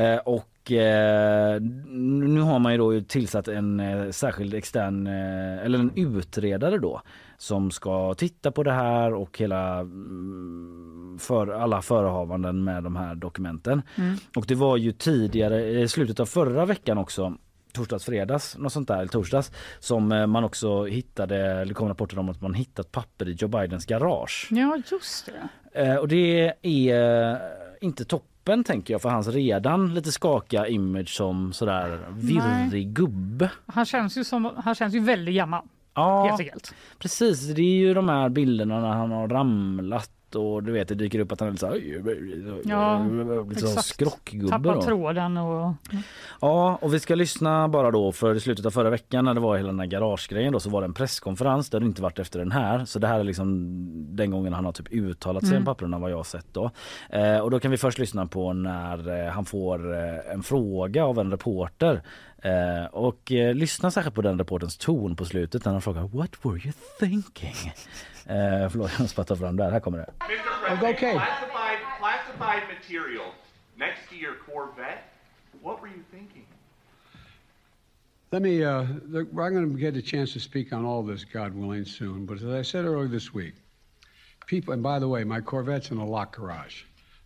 Eh, 0.00 0.16
och 0.18 0.72
eh, 0.72 1.60
nu 1.90 2.40
har 2.40 2.58
man 2.58 2.72
ju 2.72 2.78
då 2.78 3.00
tillsatt 3.00 3.48
en 3.48 3.80
eh, 3.80 4.10
särskild 4.10 4.54
extern, 4.54 5.06
eller 5.06 5.78
en 5.78 5.92
utredare 5.96 6.78
då 6.78 7.02
som 7.38 7.70
ska 7.70 8.14
titta 8.14 8.50
på 8.50 8.62
det 8.62 8.72
här 8.72 9.14
och 9.14 9.38
hela 9.38 9.78
mm, 9.78 11.18
för 11.20 11.48
alla 11.48 11.82
förehavanden 11.82 12.64
med 12.64 12.82
de 12.82 12.96
här 12.96 13.14
dokumenten. 13.14 13.82
Mm. 13.94 14.16
Och 14.36 14.44
det 14.48 14.54
var 14.54 14.76
ju 14.76 14.92
tidigare, 14.92 15.80
i 15.80 15.88
slutet 15.88 16.20
av 16.20 16.26
förra 16.26 16.66
veckan 16.66 16.98
också 16.98 17.36
torsdags, 17.76 18.04
fredags, 18.04 18.56
något 18.58 18.72
sånt 18.72 18.88
där, 18.88 18.96
eller 18.96 19.08
torsdags, 19.08 19.52
som 19.78 20.12
eh, 20.12 20.26
man 20.26 20.44
också 20.44 20.84
hittade, 20.84 21.36
eller 21.36 21.74
kom 21.74 21.88
rapporter 21.88 22.18
om 22.18 22.28
att 22.28 22.40
man 22.40 22.54
hittat 22.54 22.92
papper 22.92 23.28
i 23.28 23.32
Joe 23.32 23.48
Bidens 23.48 23.86
garage. 23.86 24.48
Ja, 24.50 24.78
just 24.90 25.26
det. 25.26 25.48
Eh, 25.82 25.96
och 25.96 26.08
det 26.08 26.54
är 26.62 27.32
eh, 27.32 27.38
inte 27.80 28.04
toppen 28.04 28.64
tänker 28.64 28.94
jag 28.94 29.02
för 29.02 29.08
hans 29.08 29.28
redan 29.28 29.94
lite 29.94 30.12
skaka 30.12 30.66
image 30.66 31.08
som 31.08 31.52
sådär 31.52 31.98
virrig 32.14 32.88
gubbe. 32.88 33.50
Han 33.66 33.84
känns 33.84 34.16
ju, 34.16 34.24
som, 34.24 34.50
han 34.64 34.74
känns 34.74 34.94
ju 34.94 35.00
väldigt 35.00 35.34
gammal. 35.34 35.62
Ja, 35.96 36.26
Helt 36.26 36.40
enkelt. 36.40 36.74
precis. 36.98 37.40
Det 37.54 37.62
är 37.62 37.78
ju 37.78 37.94
de 37.94 38.08
här 38.08 38.28
bilderna 38.28 38.80
när 38.80 38.88
han 38.88 39.10
har 39.10 39.28
ramlat 39.28 40.10
och 40.36 40.62
du 40.62 40.72
vet 40.72 40.88
det 40.88 40.94
dyker 40.94 41.18
upp 41.18 41.32
att 41.32 41.40
han 41.40 41.48
är 41.48 41.52
lite 41.52 41.60
så 41.60 41.66
här, 41.66 42.60
Ja, 42.64 43.06
lite 43.48 43.60
så 43.60 43.82
skrockgubbe 43.82 44.48
Tappat 44.48 44.74
då. 44.74 44.82
tråden 44.82 45.36
och... 45.36 45.74
Ja, 46.40 46.78
och 46.82 46.94
vi 46.94 47.00
ska 47.00 47.14
lyssna 47.14 47.68
bara 47.68 47.90
då 47.90 48.12
för 48.12 48.34
i 48.34 48.40
slutet 48.40 48.66
av 48.66 48.70
förra 48.70 48.90
veckan 48.90 49.24
när 49.24 49.34
det 49.34 49.40
var 49.40 49.56
hela 49.56 49.68
den 49.68 49.80
här 49.80 49.86
garagegrejen 49.86 50.52
då 50.52 50.60
så 50.60 50.70
var 50.70 50.80
det 50.80 50.84
en 50.84 50.94
presskonferens. 50.94 51.70
Det 51.70 51.76
har 51.78 51.84
inte 51.84 52.02
varit 52.02 52.18
efter 52.18 52.38
den 52.38 52.52
här. 52.52 52.84
Så 52.84 52.98
det 52.98 53.06
här 53.06 53.20
är 53.20 53.24
liksom 53.24 53.56
den 54.16 54.30
gången 54.30 54.52
han 54.52 54.64
har 54.64 54.72
typ 54.72 54.92
uttalat 54.92 55.42
sig 55.42 55.50
Mm. 55.56 55.60
om 55.62 55.64
papperna 55.64 55.98
vad 55.98 56.10
jag 56.10 56.16
har 56.16 56.24
sett 56.24 56.46
då. 56.52 56.70
Eh, 57.10 57.38
och 57.38 57.50
då 57.50 57.60
kan 57.60 57.70
vi 57.70 57.76
först 57.76 57.98
lyssna 57.98 58.26
på 58.26 58.52
när 58.52 59.26
eh, 59.26 59.32
han 59.32 59.44
får 59.44 59.94
eh, 59.94 60.32
en 60.32 60.42
fråga 60.42 61.04
av 61.04 61.18
en 61.18 61.30
reporter. 61.30 62.02
Eh, 62.42 62.84
och 62.92 63.32
eh, 63.32 63.54
lyssna 63.54 63.90
särskilt 63.90 64.14
på 64.14 64.22
den 64.22 64.38
reporterns 64.38 64.76
ton 64.76 65.16
på 65.16 65.24
slutet 65.24 65.64
när 65.64 65.72
han 65.72 65.82
frågar 65.82 66.02
What 66.02 66.30
were 66.42 66.58
you 66.64 66.72
thinking? 67.00 67.72
Eh, 68.28 68.68
förlåt, 68.68 68.90
jag 68.92 69.00
måste 69.00 69.16
bara 69.16 69.24
ta 69.24 69.36
fram 69.36 69.56
det 69.56 69.64
här. 69.64 69.70
Här 69.70 69.80
kommer 69.80 69.98
det. 69.98 70.12
Okay. 70.72 70.94
Classified 71.12 71.78
modified 72.00 72.62
material 72.78 73.26
next 73.76 74.08
to 74.08 74.14
your 74.14 74.34
Corvette? 74.46 75.02
What 75.62 75.80
were 75.80 75.88
you 75.88 76.02
thinking? 76.10 76.44
Let 78.32 78.42
me, 78.42 78.64
uh, 78.64 78.84
look, 79.08 79.28
I'm 79.32 79.52
going 79.54 79.72
to 79.72 79.78
get 79.80 79.96
a 79.96 80.02
chance 80.02 80.32
to 80.32 80.40
speak 80.40 80.72
on 80.72 80.84
all 80.84 81.02
this, 81.02 81.24
God 81.24 81.54
willing, 81.54 81.84
soon. 81.84 82.26
But 82.26 82.38
as 82.42 82.44
I 82.44 82.62
said 82.62 82.84
earlier 82.84 83.08
this 83.08 83.32
week, 83.32 83.54
people, 84.46 84.74
and 84.74 84.82
by 84.82 84.98
the 84.98 85.06
way, 85.08 85.22
my 85.24 85.40
Corvette's 85.40 85.90
in 85.92 85.98
a 85.98 86.04
locked 86.04 86.36
garage, 86.36 86.82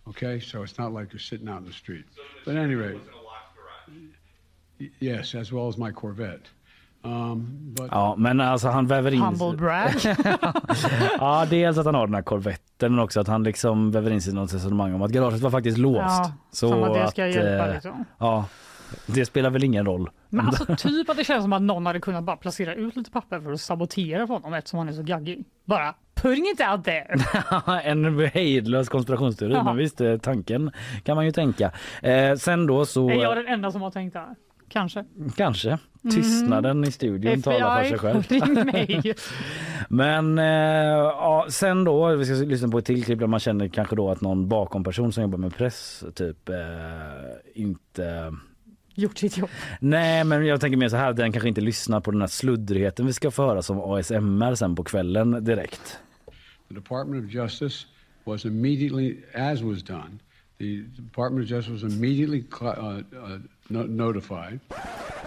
okay? 0.08 0.38
So 0.40 0.62
it's 0.62 0.78
not 0.78 0.92
like 0.92 1.12
you're 1.12 1.18
sitting 1.20 1.48
out 1.48 1.60
in 1.60 1.66
the 1.66 1.72
street. 1.72 2.04
But 2.44 2.56
at 2.56 2.62
any 2.64 2.74
rate, 2.74 3.00
y- 4.78 4.90
yes, 5.00 5.34
as 5.34 5.50
well 5.52 5.68
as 5.68 5.78
my 5.78 5.90
Corvette. 5.90 6.46
Um, 7.02 7.74
but 7.76 7.88
Ja, 7.90 8.14
men 8.18 8.40
alltså 8.40 8.68
han 8.68 8.86
väver 8.86 9.14
in... 9.14 9.20
Humble 9.22 9.56
brag. 9.56 9.90
ja, 11.18 11.46
dels 11.50 11.78
att 11.78 11.86
han 11.86 11.94
har 11.94 12.06
den 12.06 12.14
här 12.14 12.22
korvetten 12.22 12.94
men 12.94 13.04
också 13.04 13.20
att 13.20 13.28
han 13.28 13.42
liksom 13.42 13.90
väver 13.90 14.10
in 14.10 14.22
sig 14.22 14.32
i 14.32 14.36
något 14.36 14.54
resonemang 14.54 14.94
om 14.94 15.02
att 15.02 15.10
garaget 15.10 15.40
var 15.40 15.50
faktiskt 15.50 15.78
låst. 15.78 16.00
Ja, 16.00 16.32
som 16.50 16.82
att 16.82 16.94
det 16.94 17.08
ska 17.10 17.26
hjälpa, 17.26 17.66
liksom. 17.66 18.04
Ja, 18.18 18.44
det 19.06 19.26
spelar 19.26 19.50
väl 19.50 19.64
ingen 19.64 19.86
roll. 19.86 20.10
Men 20.28 20.46
alltså 20.46 20.76
typ 20.76 21.10
att 21.10 21.16
det 21.16 21.24
känns 21.24 21.44
som 21.44 21.52
att 21.52 21.62
någon 21.62 21.86
hade 21.86 22.00
kunnat 22.00 22.24
bara 22.24 22.36
placera 22.36 22.74
ut 22.74 22.96
lite 22.96 23.10
papper 23.10 23.40
för 23.40 23.52
att 23.52 23.60
sabotera 23.60 24.26
för 24.26 24.34
honom 24.34 24.54
eftersom 24.54 24.78
han 24.78 24.88
är 24.88 24.92
så 24.92 25.02
gaggig. 25.02 25.44
Bara 25.64 25.94
putting 26.14 26.44
it 26.44 26.60
out 26.72 26.84
there. 26.84 27.06
en 27.84 28.18
hejdlös 28.34 28.88
konspirationsteori, 28.88 29.52
Ja. 29.52 29.62
men 29.64 29.76
visst 29.76 30.00
eh, 30.00 30.16
tanken 30.16 30.70
kan 31.04 31.16
man 31.16 31.24
ju 31.24 31.32
tänka. 31.32 31.72
Eh, 32.02 32.34
sen 32.36 32.66
då 32.66 32.86
så... 32.86 33.10
Är 33.10 33.14
jag 33.14 33.36
den 33.36 33.46
enda 33.46 33.70
som 33.70 33.82
har 33.82 33.90
tänkt 33.90 34.12
det 34.12 34.18
här? 34.18 34.34
Kanske. 34.70 35.04
Kanske. 35.36 35.78
Mhm. 36.02 36.12
Tystnaden 36.12 36.84
i 36.84 36.92
studion 36.92 37.42
talar 37.42 37.82
för 37.82 37.88
sig 37.88 37.98
själv. 37.98 38.22
ring 38.28 38.54
mig. 38.54 39.14
Men 39.88 40.38
eh, 40.38 40.44
ja, 40.44 41.46
sen 41.48 41.84
då, 41.84 42.16
vi 42.16 42.24
ska 42.24 42.34
lyssna 42.34 42.68
på 42.68 42.78
ett 42.78 42.84
till 42.84 43.04
klipp 43.04 43.18
där 43.18 43.26
man 43.26 43.40
känner 43.40 43.68
kanske 43.68 43.96
då 43.96 44.10
att 44.10 44.20
någon 44.20 44.48
bakom 44.48 44.84
person 44.84 45.12
som 45.12 45.22
jobbar 45.22 45.38
med 45.38 45.56
press 45.56 46.04
typ 46.14 46.48
eh, 46.48 46.54
inte 47.54 48.32
Gjort 48.94 49.18
sitt 49.18 49.36
jobb. 49.36 49.50
Nej 49.80 50.24
men 50.24 50.46
jag 50.46 50.60
tänker 50.60 50.76
mer 50.76 50.88
så 50.88 50.96
här, 50.96 51.12
den 51.12 51.32
kanske 51.32 51.48
inte 51.48 51.60
lyssnar 51.60 52.00
på 52.00 52.10
den 52.10 52.20
här 52.20 52.28
sluddrigheten 52.28 53.06
vi 53.06 53.12
ska 53.12 53.30
få 53.30 53.42
höra 53.42 53.62
som 53.62 53.80
ASMR 53.80 54.54
sen 54.54 54.74
på 54.76 54.84
kvällen 54.84 55.44
direkt. 55.44 55.98
The 56.68 56.74
Department 56.74 57.24
of 57.24 57.34
Justice 57.34 57.86
was 58.24 58.44
immediately, 58.44 59.16
as 59.34 59.62
was 59.62 59.82
done, 59.82 60.18
the 60.58 60.76
Department 61.02 61.44
of 61.44 61.50
Justice 61.50 61.72
was 61.72 61.82
immediately 61.82 62.44
uh, 62.62 62.68
uh, 62.68 63.40
no- 63.70 63.88
notified. 63.88 64.58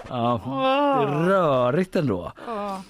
Ja, 0.10 0.42
det 1.08 1.14
är 1.14 1.26
rörigt 1.28 1.96
ändå. 1.96 2.32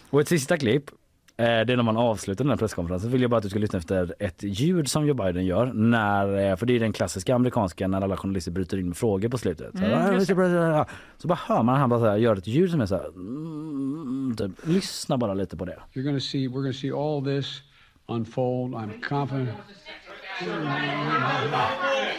Och 0.09 0.21
ett 0.21 0.27
sista 0.27 0.57
klipp. 0.57 0.89
eh, 1.37 1.45
Det 1.45 1.49
är 1.49 1.75
när 1.75 1.83
man 1.83 1.97
avslutar 1.97 2.43
den 2.43 2.49
här 2.49 2.57
presskonferensen. 2.57 3.11
Vill 3.11 3.21
jag 3.21 3.31
bara 3.31 3.37
att 3.37 3.43
du 3.43 3.49
ska 3.49 3.59
lyssna 3.59 3.79
efter 3.79 4.15
ett 4.19 4.43
ljud 4.43 4.87
som 4.89 5.05
Joe 5.07 5.13
Biden 5.13 5.45
gör. 5.45 5.65
När, 5.73 6.49
eh, 6.51 6.55
för 6.55 6.65
det 6.65 6.75
är 6.75 6.79
den 6.79 6.93
klassiska 6.93 7.35
amerikanska 7.35 7.87
när 7.87 8.01
alla 8.01 8.17
journalister 8.17 8.51
bryter 8.51 8.77
in 8.77 8.87
med 8.87 8.97
frågor 8.97 9.29
på 9.29 9.37
slutet. 9.37 9.71
Så, 9.77 9.85
Mm, 9.85 10.13
just 10.13 10.27
det. 10.27 10.85
så 11.17 11.27
bara 11.27 11.39
hör 11.47 11.63
man 11.63 11.79
han 11.79 11.89
bara 11.89 11.99
så 11.99 12.05
här, 12.05 12.17
gör 12.17 12.35
ett 12.35 12.47
ljud 12.47 12.71
som 12.71 12.81
är 12.81 12.85
så 12.85 12.95
här. 12.95 13.07
Mm, 13.07 14.35
typ. 14.37 14.51
Lyssna 14.67 15.17
bara 15.17 15.33
lite 15.33 15.57
på 15.57 15.65
det. 15.65 15.79
You're 15.93 16.13
to 16.13 16.19
see, 16.19 16.47
we're 16.47 16.71
to 16.71 16.77
see 16.79 16.91
all 16.91 17.23
this 17.23 17.61
unfold. 18.07 18.75
I'm 18.75 19.01
confident. 19.09 19.49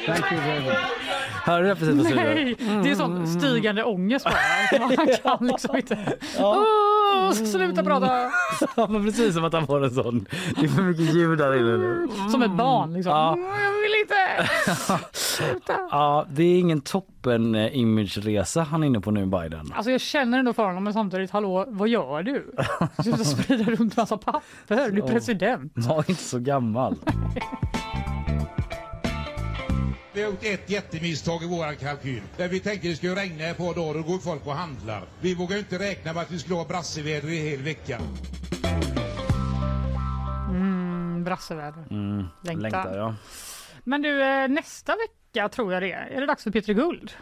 Thank 0.07 0.33
you 0.33 0.41
very 0.41 0.61
much. 0.65 0.77
Hör 1.45 1.63
du 1.63 1.75
precis 1.75 2.09
på 2.09 2.15
Nej, 2.15 2.57
det 2.83 2.91
är 2.91 2.95
sån 2.95 3.27
stigande 3.27 3.85
ångest 3.85 4.25
bara. 4.25 4.79
Man 4.89 5.07
kan 5.23 5.47
liksom 5.47 5.77
inte. 5.77 5.99
Åh, 6.39 7.33
sluta 7.33 7.83
prata! 7.85 8.31
Ja, 8.77 8.87
men 8.87 9.05
precis 9.05 9.35
som 9.35 9.45
att 9.45 9.53
han 9.53 9.67
får 9.67 9.85
en 9.85 9.91
sån. 9.91 10.27
Det 10.61 10.65
är 10.67 10.69
för 10.69 10.83
mycket 10.83 11.15
ljud 11.15 11.39
där 11.39 11.55
inne 11.57 11.77
nu. 11.77 12.09
Som 12.31 12.43
ett 12.43 12.51
barn 12.51 12.93
liksom. 12.95 13.13
Ja. 13.13 13.33
Mm, 13.33 13.45
Jag 13.47 13.73
vill 13.83 13.93
inte! 14.01 14.49
Sluta! 15.13 15.73
Ja, 15.91 16.27
det 16.31 16.43
är 16.43 16.59
ingen 16.59 16.81
toppen 16.81 17.55
eh, 17.55 17.77
imageresa 17.77 18.63
han 18.63 18.83
är 18.83 18.87
inne 18.87 19.01
på 19.01 19.11
nu 19.11 19.27
Biden. 19.27 19.73
Alltså 19.75 19.91
jag 19.91 20.01
känner 20.01 20.39
ändå 20.39 20.53
för 20.53 20.65
honom 20.67 20.85
men 20.85 20.93
samtidigt, 20.93 21.31
hallå, 21.31 21.65
vad 21.69 21.89
gör 21.89 22.23
du? 22.23 22.53
Sluta 23.03 23.25
sprida 23.25 23.65
runt 23.65 23.97
massa 23.97 24.17
papper, 24.17 24.43
du 24.69 24.75
är 24.77 24.93
Ja. 24.97 25.07
president. 25.07 25.73
Var 25.75 26.05
inte 26.11 26.23
så 26.23 26.39
gammal. 26.39 26.97
Vi 30.15 30.23
har 30.23 30.31
gjort 30.31 30.45
ett 30.45 30.71
jättemisstag 30.71 31.43
i 31.43 31.47
våran 31.47 31.77
kalkyl. 31.77 32.23
Där 32.37 32.49
vi 32.49 32.61
tänkte 32.61 32.89
det 32.89 32.97
skulle 32.97 33.15
regna 33.15 33.45
ett 33.45 33.57
par 33.57 33.75
dagar 33.75 34.01
och 34.01 34.07
går 34.07 34.19
folk 34.19 34.47
och 34.47 34.53
handlar. 34.55 35.03
Vi 35.21 35.35
vågar 35.35 35.59
inte 35.59 35.79
räkna 35.79 36.13
med 36.13 36.23
att 36.23 36.31
vi 36.31 36.39
skulle 36.39 36.55
ha 36.55 36.65
brasseväder 36.65 37.29
i 37.29 37.51
hel 37.51 37.63
vecka. 37.63 38.01
Mm, 40.51 41.25
brasseväder. 41.25 41.85
Mm, 41.91 42.27
Längtar. 42.43 42.63
längtar 42.63 42.97
ja. 42.97 43.15
Men 43.85 44.03
du, 44.03 44.23
eh, 44.23 44.49
nästa 44.49 44.97
vecka 44.97 45.49
tror 45.49 45.73
jag 45.73 45.83
det 45.83 45.93
är, 45.93 46.07
är 46.07 46.21
det 46.21 46.27
dags 46.27 46.43
för 46.43 46.51
Peter 46.51 46.73
Guld 46.73 47.13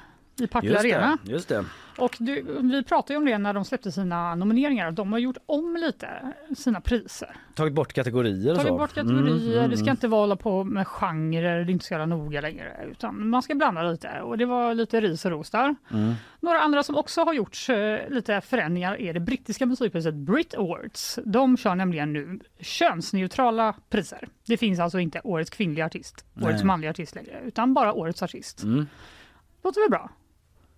i 0.42 0.46
Partille 0.46 0.72
Just 0.72 0.84
Arena. 0.84 1.18
det, 1.24 1.32
just 1.32 1.48
det. 1.48 1.64
Och 1.98 2.16
du, 2.18 2.60
vi 2.62 2.82
pratade 2.84 3.16
om 3.16 3.24
det 3.24 3.38
när 3.38 3.54
de 3.54 3.64
släppte 3.64 3.92
sina 3.92 4.34
nomineringar, 4.34 4.90
de 4.90 5.12
har 5.12 5.18
gjort 5.18 5.36
om 5.46 5.76
lite 5.76 6.08
sina 6.56 6.80
priser. 6.80 7.36
Tagit 7.54 7.74
bort 7.74 7.92
kategorier. 7.92 8.54
Tagit 8.54 8.68
bort 8.68 8.94
kategorier, 8.94 9.58
Mm, 9.58 9.70
det 9.70 9.76
ska 9.76 9.84
mm, 9.84 9.92
inte 9.92 10.08
vara 10.08 10.36
på 10.36 10.64
med 10.64 10.86
genrer, 10.86 11.64
det 11.64 11.72
inte 11.72 11.84
så 11.84 11.94
jävla 11.94 12.06
noga 12.06 12.40
längre, 12.40 12.86
utan 12.90 13.28
man 13.28 13.42
ska 13.42 13.54
blanda 13.54 13.82
lite 13.82 14.20
och 14.20 14.38
det 14.38 14.46
var 14.46 14.74
lite 14.74 15.00
ris 15.00 15.24
och 15.24 15.30
ros 15.30 15.50
där. 15.50 15.74
mm. 15.90 16.14
Några 16.40 16.60
andra 16.60 16.82
som 16.82 16.96
också 16.96 17.20
har 17.24 17.32
gjort 17.34 17.56
eh, 17.68 18.10
lite 18.14 18.40
förändringar 18.40 19.00
är 19.00 19.14
det 19.14 19.20
brittiska 19.20 19.66
musikpriset 19.66 20.14
Brit 20.14 20.54
Awards. 20.54 21.18
De 21.24 21.56
kör 21.56 21.74
nämligen 21.74 22.12
nu 22.12 22.40
könsneutrala 22.60 23.74
priser. 23.90 24.28
Det 24.46 24.56
finns 24.56 24.80
alltså 24.80 24.98
inte 24.98 25.20
årets 25.24 25.50
kvinnliga 25.50 25.86
artist, 25.86 26.24
Nej. 26.34 26.48
årets 26.48 26.64
manliga 26.64 26.90
artist 26.90 27.14
längre, 27.14 27.40
utan 27.44 27.74
bara 27.74 27.92
årets 27.92 28.22
artist. 28.22 28.62
Mm. 28.62 28.86
Låter 29.64 29.80
väl 29.80 29.90
bra? 29.90 30.10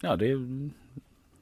Ja, 0.04 0.16
det, 0.16 0.26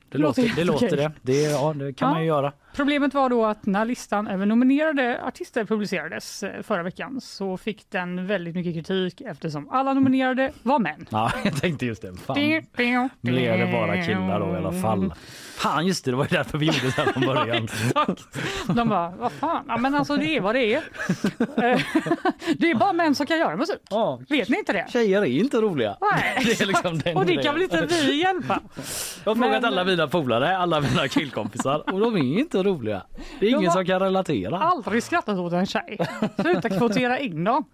det, 0.08 0.18
Låter 0.18 0.52
det 0.56 0.64
låter 0.64 0.96
det. 0.96 1.12
det. 1.22 1.32
Ja, 1.42 1.72
det 1.78 1.92
kan 1.92 2.08
Ja. 2.08 2.12
man 2.14 2.20
ju 2.22 2.26
göra. 2.28 2.52
Problemet 2.76 3.14
var 3.14 3.28
då 3.28 3.44
att 3.46 3.66
när 3.66 3.84
listan 3.84 4.26
över 4.28 4.46
nominerade 4.46 5.20
artister 5.24 5.64
publicerades 5.64 6.42
eh, 6.42 6.62
förra 6.62 6.82
veckan 6.82 7.20
så 7.20 7.56
fick 7.56 7.90
den 7.90 8.26
väldigt 8.26 8.54
mycket 8.54 8.74
kritik 8.74 9.20
eftersom 9.20 9.68
alla 9.70 9.94
nominerade 9.94 10.52
var 10.62 10.78
män. 10.78 11.06
Ja, 11.10 11.32
jag 11.44 11.60
tänkte 11.60 11.86
just 11.86 12.02
det. 12.02 12.14
Fan. 12.26 12.34
Blev 13.20 13.58
det 13.58 13.72
bara 13.72 14.02
killar 14.06 14.40
då 14.40 14.54
i 14.54 14.56
alla 14.56 14.72
fall. 14.72 15.14
Fan 15.56 15.86
just 15.86 16.04
det, 16.04 16.10
det 16.10 16.16
var 16.16 16.24
ju 16.24 16.36
därför 16.36 16.58
vi 16.58 16.66
gjorde 16.66 16.78
det 16.86 16.90
här 17.02 17.12
från 17.12 17.22
början. 17.26 17.64
Exakt. 17.64 18.38
De 18.66 18.88
bara, 18.88 19.10
vad 19.18 19.32
fan, 19.32 19.64
ja, 19.68 19.76
men 19.76 19.94
alltså 19.94 20.16
det 20.16 20.36
är 20.36 20.40
vad 20.40 20.54
det 20.54 20.74
är. 20.74 20.82
Eh, 21.56 21.80
det 22.58 22.70
är 22.70 22.74
bara 22.74 22.92
män 22.92 23.14
som 23.14 23.26
kan 23.26 23.38
göra 23.38 23.56
musik. 23.56 23.76
Vet 24.28 24.48
ni 24.48 24.58
inte 24.58 24.72
det? 24.72 24.86
Tjejer 24.92 25.20
är 25.22 25.26
inte 25.26 25.56
roliga. 25.60 25.96
Nej, 26.12 26.42
Det 26.44 26.60
är 26.60 26.66
liksom 26.66 26.98
den 26.98 27.16
och 27.16 27.26
det 27.26 27.42
kan 27.42 27.54
väl 27.54 27.62
inte 27.62 27.86
vi 27.90 28.20
hjälpa? 28.22 28.60
Jag 29.24 29.30
har 29.30 29.34
frågat 29.34 29.50
Men- 29.50 29.64
alla 29.64 29.84
mina 29.84 30.06
polare, 30.08 30.56
alla 30.56 30.80
mina 30.80 31.08
killkompisar 31.08 31.92
och 31.92 32.00
de 32.00 32.16
är 32.16 32.38
inte 32.38 32.61
roliga. 32.62 33.02
Det 33.40 33.46
är 33.46 33.50
ingen 33.58 33.70
som 33.72 33.84
kan 33.86 34.00
relatera. 34.00 34.58
Aldrig 34.58 35.02
skrattat 35.02 35.38
åt 35.38 35.52
en 35.52 35.66
tjej. 35.66 35.98
Sluta 36.40 36.68
kvotera 36.68 37.18
in 37.18 37.44
dem. 37.44 37.64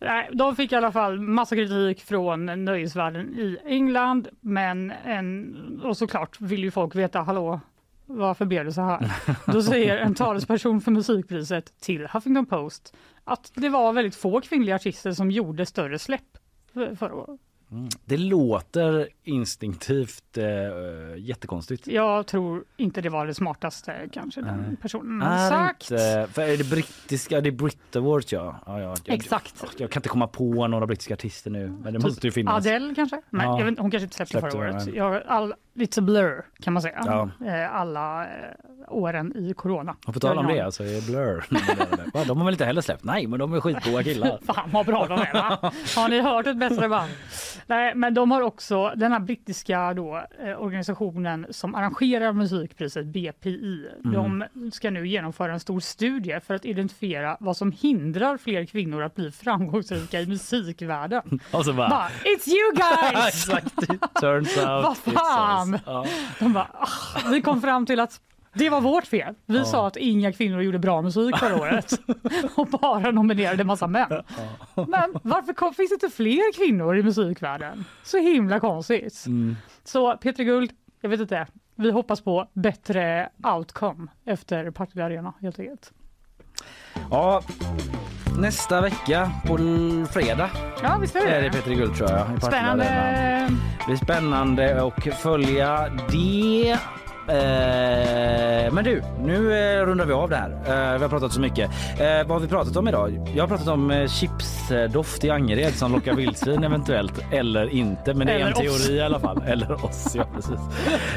Nej, 0.00 0.30
de 0.32 0.56
fick 0.56 0.72
i 0.72 0.74
alla 0.74 0.92
fall 0.92 1.20
massa 1.20 1.56
kritik 1.56 2.02
från 2.04 2.64
nöjesvärlden 2.64 3.34
i 3.34 3.58
England. 3.66 4.28
Men 4.40 4.92
en, 5.04 5.80
och 5.84 5.96
såklart 5.96 6.40
vill 6.40 6.64
ju 6.64 6.70
folk 6.70 6.94
veta, 6.94 7.20
hallå, 7.20 7.60
varför 8.06 8.44
blev 8.44 8.64
det 8.64 8.72
så 8.72 8.80
här? 8.82 9.12
Då 9.52 9.62
säger 9.62 9.98
en 9.98 10.14
talesperson 10.14 10.80
för 10.80 10.90
musikpriset 10.90 11.80
till 11.80 12.06
Huffington 12.12 12.46
Post 12.46 12.94
att 13.24 13.52
det 13.54 13.68
var 13.68 13.92
väldigt 13.92 14.16
få 14.16 14.40
kvinnliga 14.40 14.74
artister 14.74 15.12
som 15.12 15.30
gjorde 15.30 15.66
större 15.66 15.98
släpp 15.98 16.22
för- 16.74 16.94
förra 16.94 17.14
året. 17.14 17.40
Mm. 17.72 17.88
Det 18.04 18.16
låter 18.16 19.08
instinktivt 19.24 20.38
eh, 20.38 20.44
jättekonstigt. 21.18 21.86
Jag 21.86 22.26
tror 22.26 22.64
inte 22.76 23.00
det 23.00 23.08
var 23.08 23.26
det 23.26 23.34
smartaste 23.34 24.08
kanske 24.12 24.40
den 24.40 24.76
personen 24.82 25.22
hade 25.22 25.36
Är 25.42 25.48
sagt. 25.48 25.90
Inte, 25.90 26.28
för 26.32 26.42
är 26.42 26.56
det 26.56 26.70
brittiska, 26.70 27.40
det 27.40 27.48
är 27.48 27.52
Brit 27.52 27.96
Awards 27.96 28.32
ja. 28.32 28.60
ja, 28.66 28.80
ja 28.80 28.94
jag, 29.04 29.14
Exakt. 29.14 29.54
Jag, 29.60 29.70
jag 29.80 29.90
kan 29.90 30.00
inte 30.00 30.08
komma 30.08 30.26
på 30.26 30.66
några 30.66 30.86
brittiska 30.86 31.14
artister 31.14 31.50
nu 31.50 31.68
men 31.68 31.82
det 31.82 31.92
Typ 31.92 32.02
måste 32.02 32.26
ju 32.26 32.30
finnas. 32.32 32.66
Adele 32.66 32.94
kanske? 32.94 33.20
Men 33.30 33.46
Ja. 33.46 33.56
vet, 33.64 33.78
hon 33.78 33.90
kanske 33.90 34.04
inte 34.04 34.16
släppte, 34.16 34.30
Släppte, 34.30 34.50
förra 34.50 34.60
året. 34.70 34.86
nej. 34.86 34.96
Jag, 34.96 35.22
all, 35.26 35.54
it's 35.74 35.98
a 35.98 36.02
blur 36.02 36.44
kan 36.60 36.72
man 36.72 36.82
säga. 36.82 37.02
Ja. 37.06 37.30
Eh, 37.46 37.74
Alla 37.76 38.24
eh, 38.24 38.30
åren 38.88 39.36
i 39.36 39.54
corona. 39.54 39.96
Och 40.06 40.14
på 40.14 40.20
tal 40.20 40.38
om 40.38 40.44
har 40.44 40.52
det, 40.52 40.60
alltså 40.60 40.84
är 40.84 41.06
Blur. 41.06 41.44
Va, 42.14 42.24
de 42.24 42.38
har 42.38 42.44
väl 42.44 42.54
inte 42.54 42.64
heller 42.64 42.80
släppt? 42.80 43.04
Nej, 43.04 43.26
men 43.26 43.38
de 43.38 43.52
är 43.54 43.60
skitgoa 43.60 44.02
killar. 44.02 44.38
Fan 44.46 44.70
vad 44.72 44.86
bra 44.86 45.06
de 45.06 45.18
är 45.20 45.32
va? 45.32 45.58
Har 45.96 46.08
ni 46.08 46.20
hört 46.20 46.46
ett 46.46 46.56
bättre 46.58 46.88
band? 46.88 47.10
Nej, 47.66 47.94
men 47.94 48.14
de 48.14 48.30
har 48.30 48.40
också 48.42 48.92
den 48.96 49.12
här 49.12 49.20
brittiska 49.20 49.94
då, 49.94 50.22
eh, 50.44 50.62
organisationen 50.62 51.46
som 51.50 51.74
arrangerar 51.74 52.32
musikpriset 52.32 53.06
BPI. 53.06 53.88
De 54.04 54.44
ska 54.72 54.90
nu 54.90 55.08
genomföra 55.08 55.52
en 55.52 55.60
stor 55.60 55.80
studie 55.80 56.40
för 56.46 56.54
att 56.54 56.64
identifiera 56.64 57.36
vad 57.40 57.56
som 57.56 57.72
hindrar 57.72 58.36
fler 58.36 58.64
kvinnor 58.64 59.02
att 59.02 59.14
bli 59.14 59.30
framgångsrika 59.30 60.20
i 60.20 60.26
musikvärlden. 60.26 61.40
Och 61.52 61.64
så 61.64 61.72
bara... 61.72 61.88
Bara, 61.88 62.08
It's 62.08 62.48
you 62.48 62.74
guys! 62.74 63.28
Exakt, 63.48 63.74
turns 64.20 64.56
out. 64.56 64.66
Vad 64.66 64.96
it's 64.96 65.12
fan! 65.14 65.74
us. 65.74 65.80
Ja. 65.86 66.06
De 66.38 66.52
bara, 66.52 66.68
"Ah, 66.72 67.30
vi 67.30 67.40
kom 67.42 67.60
fram 67.62 67.86
till 67.86 68.00
att 68.00 68.20
Det 68.58 68.70
var 68.70 68.80
vårt 68.80 69.06
fel. 69.06 69.34
Vi 69.46 69.58
Ja. 69.58 69.64
sa 69.64 69.86
att 69.86 69.96
inga 69.96 70.32
kvinnor 70.32 70.62
gjorde 70.62 70.78
bra 70.78 71.02
musik 71.02 71.36
förra 71.36 71.56
året 71.60 71.92
och 72.56 72.66
bara 72.66 73.10
nominerade 73.10 73.64
massa 73.64 73.86
män. 73.86 74.22
Men 74.74 75.14
varför 75.22 75.52
kom, 75.52 75.74
finns 75.74 75.90
det 75.90 75.94
inte 76.04 76.16
fler 76.16 76.52
kvinnor 76.56 76.96
i 76.96 77.02
musikvärlden? 77.02 77.84
Så 78.04 78.18
himla 78.18 78.60
konstigt. 78.60 79.24
Mm. 79.26 79.56
Så 79.84 80.16
Peter 80.16 80.44
Guld, 80.44 80.70
jag 81.00 81.08
vet 81.10 81.20
inte. 81.20 81.46
Vi 81.76 81.90
hoppas 81.90 82.20
på 82.20 82.48
bättre 82.52 83.28
outcome 83.56 84.06
efter 84.26 84.70
Partille 84.70 85.04
Arena 85.04 85.34
helt 85.40 85.58
enkelt. 85.58 85.92
Ja, 87.10 87.42
nästa 88.38 88.80
vecka 88.80 89.30
på 89.46 89.56
fredag 90.10 90.50
Ja, 90.82 90.98
visst 91.00 91.16
är 91.16 91.20
det 91.26 91.30
är 91.36 91.42
det 91.42 91.50
Peter 91.50 91.70
Guld 91.74 91.96
tror 91.96 92.10
jag. 92.10 92.42
Spännande. 92.42 92.84
Det 93.78 93.86
blir 93.86 93.96
spännande 93.96 94.82
att 94.86 95.14
följa 95.14 95.88
det. 96.12 96.78
Eh, 97.28 98.72
men 98.72 98.84
du, 98.84 99.02
nu 99.22 99.58
eh, 99.58 99.86
rundar 99.86 100.06
vi 100.06 100.12
av 100.12 100.30
det 100.30 100.36
här. 100.36 100.50
Eh, 100.50 100.96
vi 100.96 101.02
har 101.02 101.08
pratat 101.08 101.32
så 101.32 101.40
mycket. 101.40 101.70
Eh, 102.00 102.06
vad 102.06 102.28
har 102.28 102.40
vi 102.40 102.48
pratat 102.48 102.76
om 102.76 102.88
idag? 102.88 103.30
Jag 103.34 103.42
har 103.42 103.48
pratat 103.48 103.68
om 103.68 103.90
eh, 103.90 104.08
chipsdoft 104.08 105.24
i 105.24 105.30
Angered 105.30 105.74
som 105.74 105.92
lockar 105.92 106.14
vildsvin 106.14 106.64
eventuellt 106.70 107.24
eller 107.32 107.68
inte. 107.74 108.14
Men 108.14 108.26
det 108.26 108.32
är 108.32 108.38
en 108.38 108.52
oss. 108.52 108.58
teori 108.86 108.96
i 108.96 109.00
alla 109.00 109.20
fall. 109.20 109.42
Eller 109.46 109.84
oss, 109.84 110.12
ja 110.14 110.24
precis. 110.34 110.60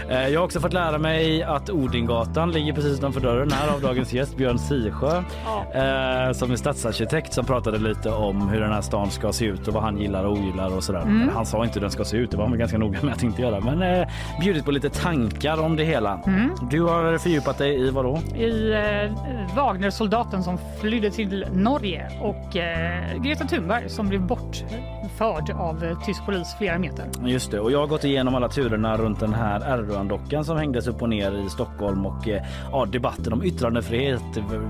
Eh, 0.09 0.27
jag 0.27 0.39
har 0.39 0.45
också 0.45 0.59
fått 0.59 0.73
lära 0.73 0.97
mig 0.97 1.43
att 1.43 1.69
Odingatan 1.69 2.51
ligger 2.51 2.73
precis 2.73 2.97
utanför 2.97 3.21
dörren 3.21 3.51
här 3.51 3.73
av 3.73 3.81
dagens 3.81 4.13
gäst 4.13 4.37
Björn 4.37 4.59
Sisjö 4.59 5.17
eh, 5.17 6.31
som 6.33 6.51
är 6.51 6.55
stadsarkitekt 6.55 7.33
som 7.33 7.45
pratade 7.45 7.77
lite 7.77 8.09
om 8.09 8.49
hur 8.49 8.59
den 8.61 8.71
här 8.71 8.81
stan 8.81 9.11
ska 9.11 9.33
se 9.33 9.45
ut 9.45 9.67
och 9.67 9.73
vad 9.73 9.83
han 9.83 9.97
gillar 9.97 10.23
och 10.25 10.31
ogillar 10.31 10.75
och 10.75 10.83
sådär. 10.83 11.01
Mm. 11.01 11.29
Han 11.35 11.45
sa 11.45 11.63
inte 11.63 11.73
hur 11.73 11.81
den 11.81 11.91
ska 11.91 12.03
se 12.03 12.17
ut, 12.17 12.31
det 12.31 12.37
var 12.37 12.47
han 12.47 12.57
ganska 12.59 12.77
noga 12.77 12.99
med 13.01 13.13
att 13.13 13.23
inte 13.23 13.41
göra. 13.41 13.59
Men 13.59 13.81
eh, 13.81 14.07
bjudit 14.41 14.65
på 14.65 14.71
lite 14.71 14.89
tankar 14.89 15.61
om 15.61 15.75
det 15.75 15.83
hela. 15.83 15.98
Mm. 16.07 16.49
Du 16.69 16.81
har 16.81 17.17
fördjupat 17.17 17.57
dig 17.57 17.87
i 17.87 17.89
vad 17.91 18.05
då? 18.05 18.19
i 18.37 18.71
eh, 18.73 19.55
Wagnersoldaten 19.55 20.43
som 20.43 20.57
flydde 20.81 21.11
till 21.11 21.45
Norge 21.53 22.09
och 22.21 22.57
eh, 22.57 23.21
Greta 23.23 23.45
Thunberg 23.45 23.89
som 23.89 24.09
blev 24.09 24.21
bortförd 24.21 25.49
av 25.55 25.83
eh, 25.83 25.99
tysk 26.05 26.25
polis 26.25 26.55
flera 26.57 26.79
meter. 26.79 27.05
Just 27.25 27.51
det, 27.51 27.59
och 27.59 27.71
jag 27.71 27.79
har 27.79 27.87
gått 27.87 28.03
igenom 28.03 28.35
alla 28.35 28.49
turerna 28.49 28.97
runt 28.97 29.19
den 29.19 29.33
här 29.33 29.73
Erdogan-dockan 29.73 30.45
som 30.45 30.57
hängdes 30.57 30.87
upp 30.87 31.01
och 31.01 31.09
ner 31.09 31.45
i 31.45 31.49
Stockholm 31.49 32.05
och 32.05 32.27
eh, 32.27 32.43
ja, 32.71 32.85
debatten 32.85 33.33
om 33.33 33.43
yttrandefrihet 33.43 34.21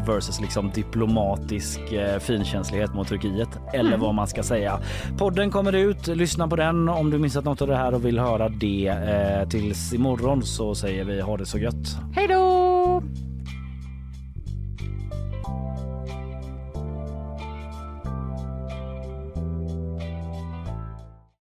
versus 0.08 0.42
liksom 0.42 0.72
diplomatisk 0.72 1.92
eh, 1.92 2.20
finkänslighet 2.20 2.94
mot 2.94 3.08
Turkiet 3.08 3.50
eller 3.74 3.90
Mm. 3.90 4.00
vad 4.02 4.16
man 4.16 4.28
ska 4.28 4.44
säga. 4.44 4.80
Podden 5.18 5.52
kommer 5.52 5.76
ut, 5.76 6.08
lyssna 6.08 6.48
på 6.48 6.56
den 6.56 6.90
om 6.90 7.10
du 7.12 7.18
missat 7.20 7.44
något 7.46 7.62
av 7.62 7.68
det 7.68 7.76
här 7.76 7.94
och 7.94 8.06
vill 8.06 8.20
höra 8.20 8.50
det. 8.50 8.88
Eh, 8.88 9.50
tills 9.50 9.94
imorgon 9.94 10.44
så 10.44 10.76
säger 10.76 11.04
vi 11.04 11.19
ha 11.22 11.38
det 11.38 11.46
så 11.46 11.58
gött. 11.58 11.98
Hej 12.16 12.28
då! 12.28 13.04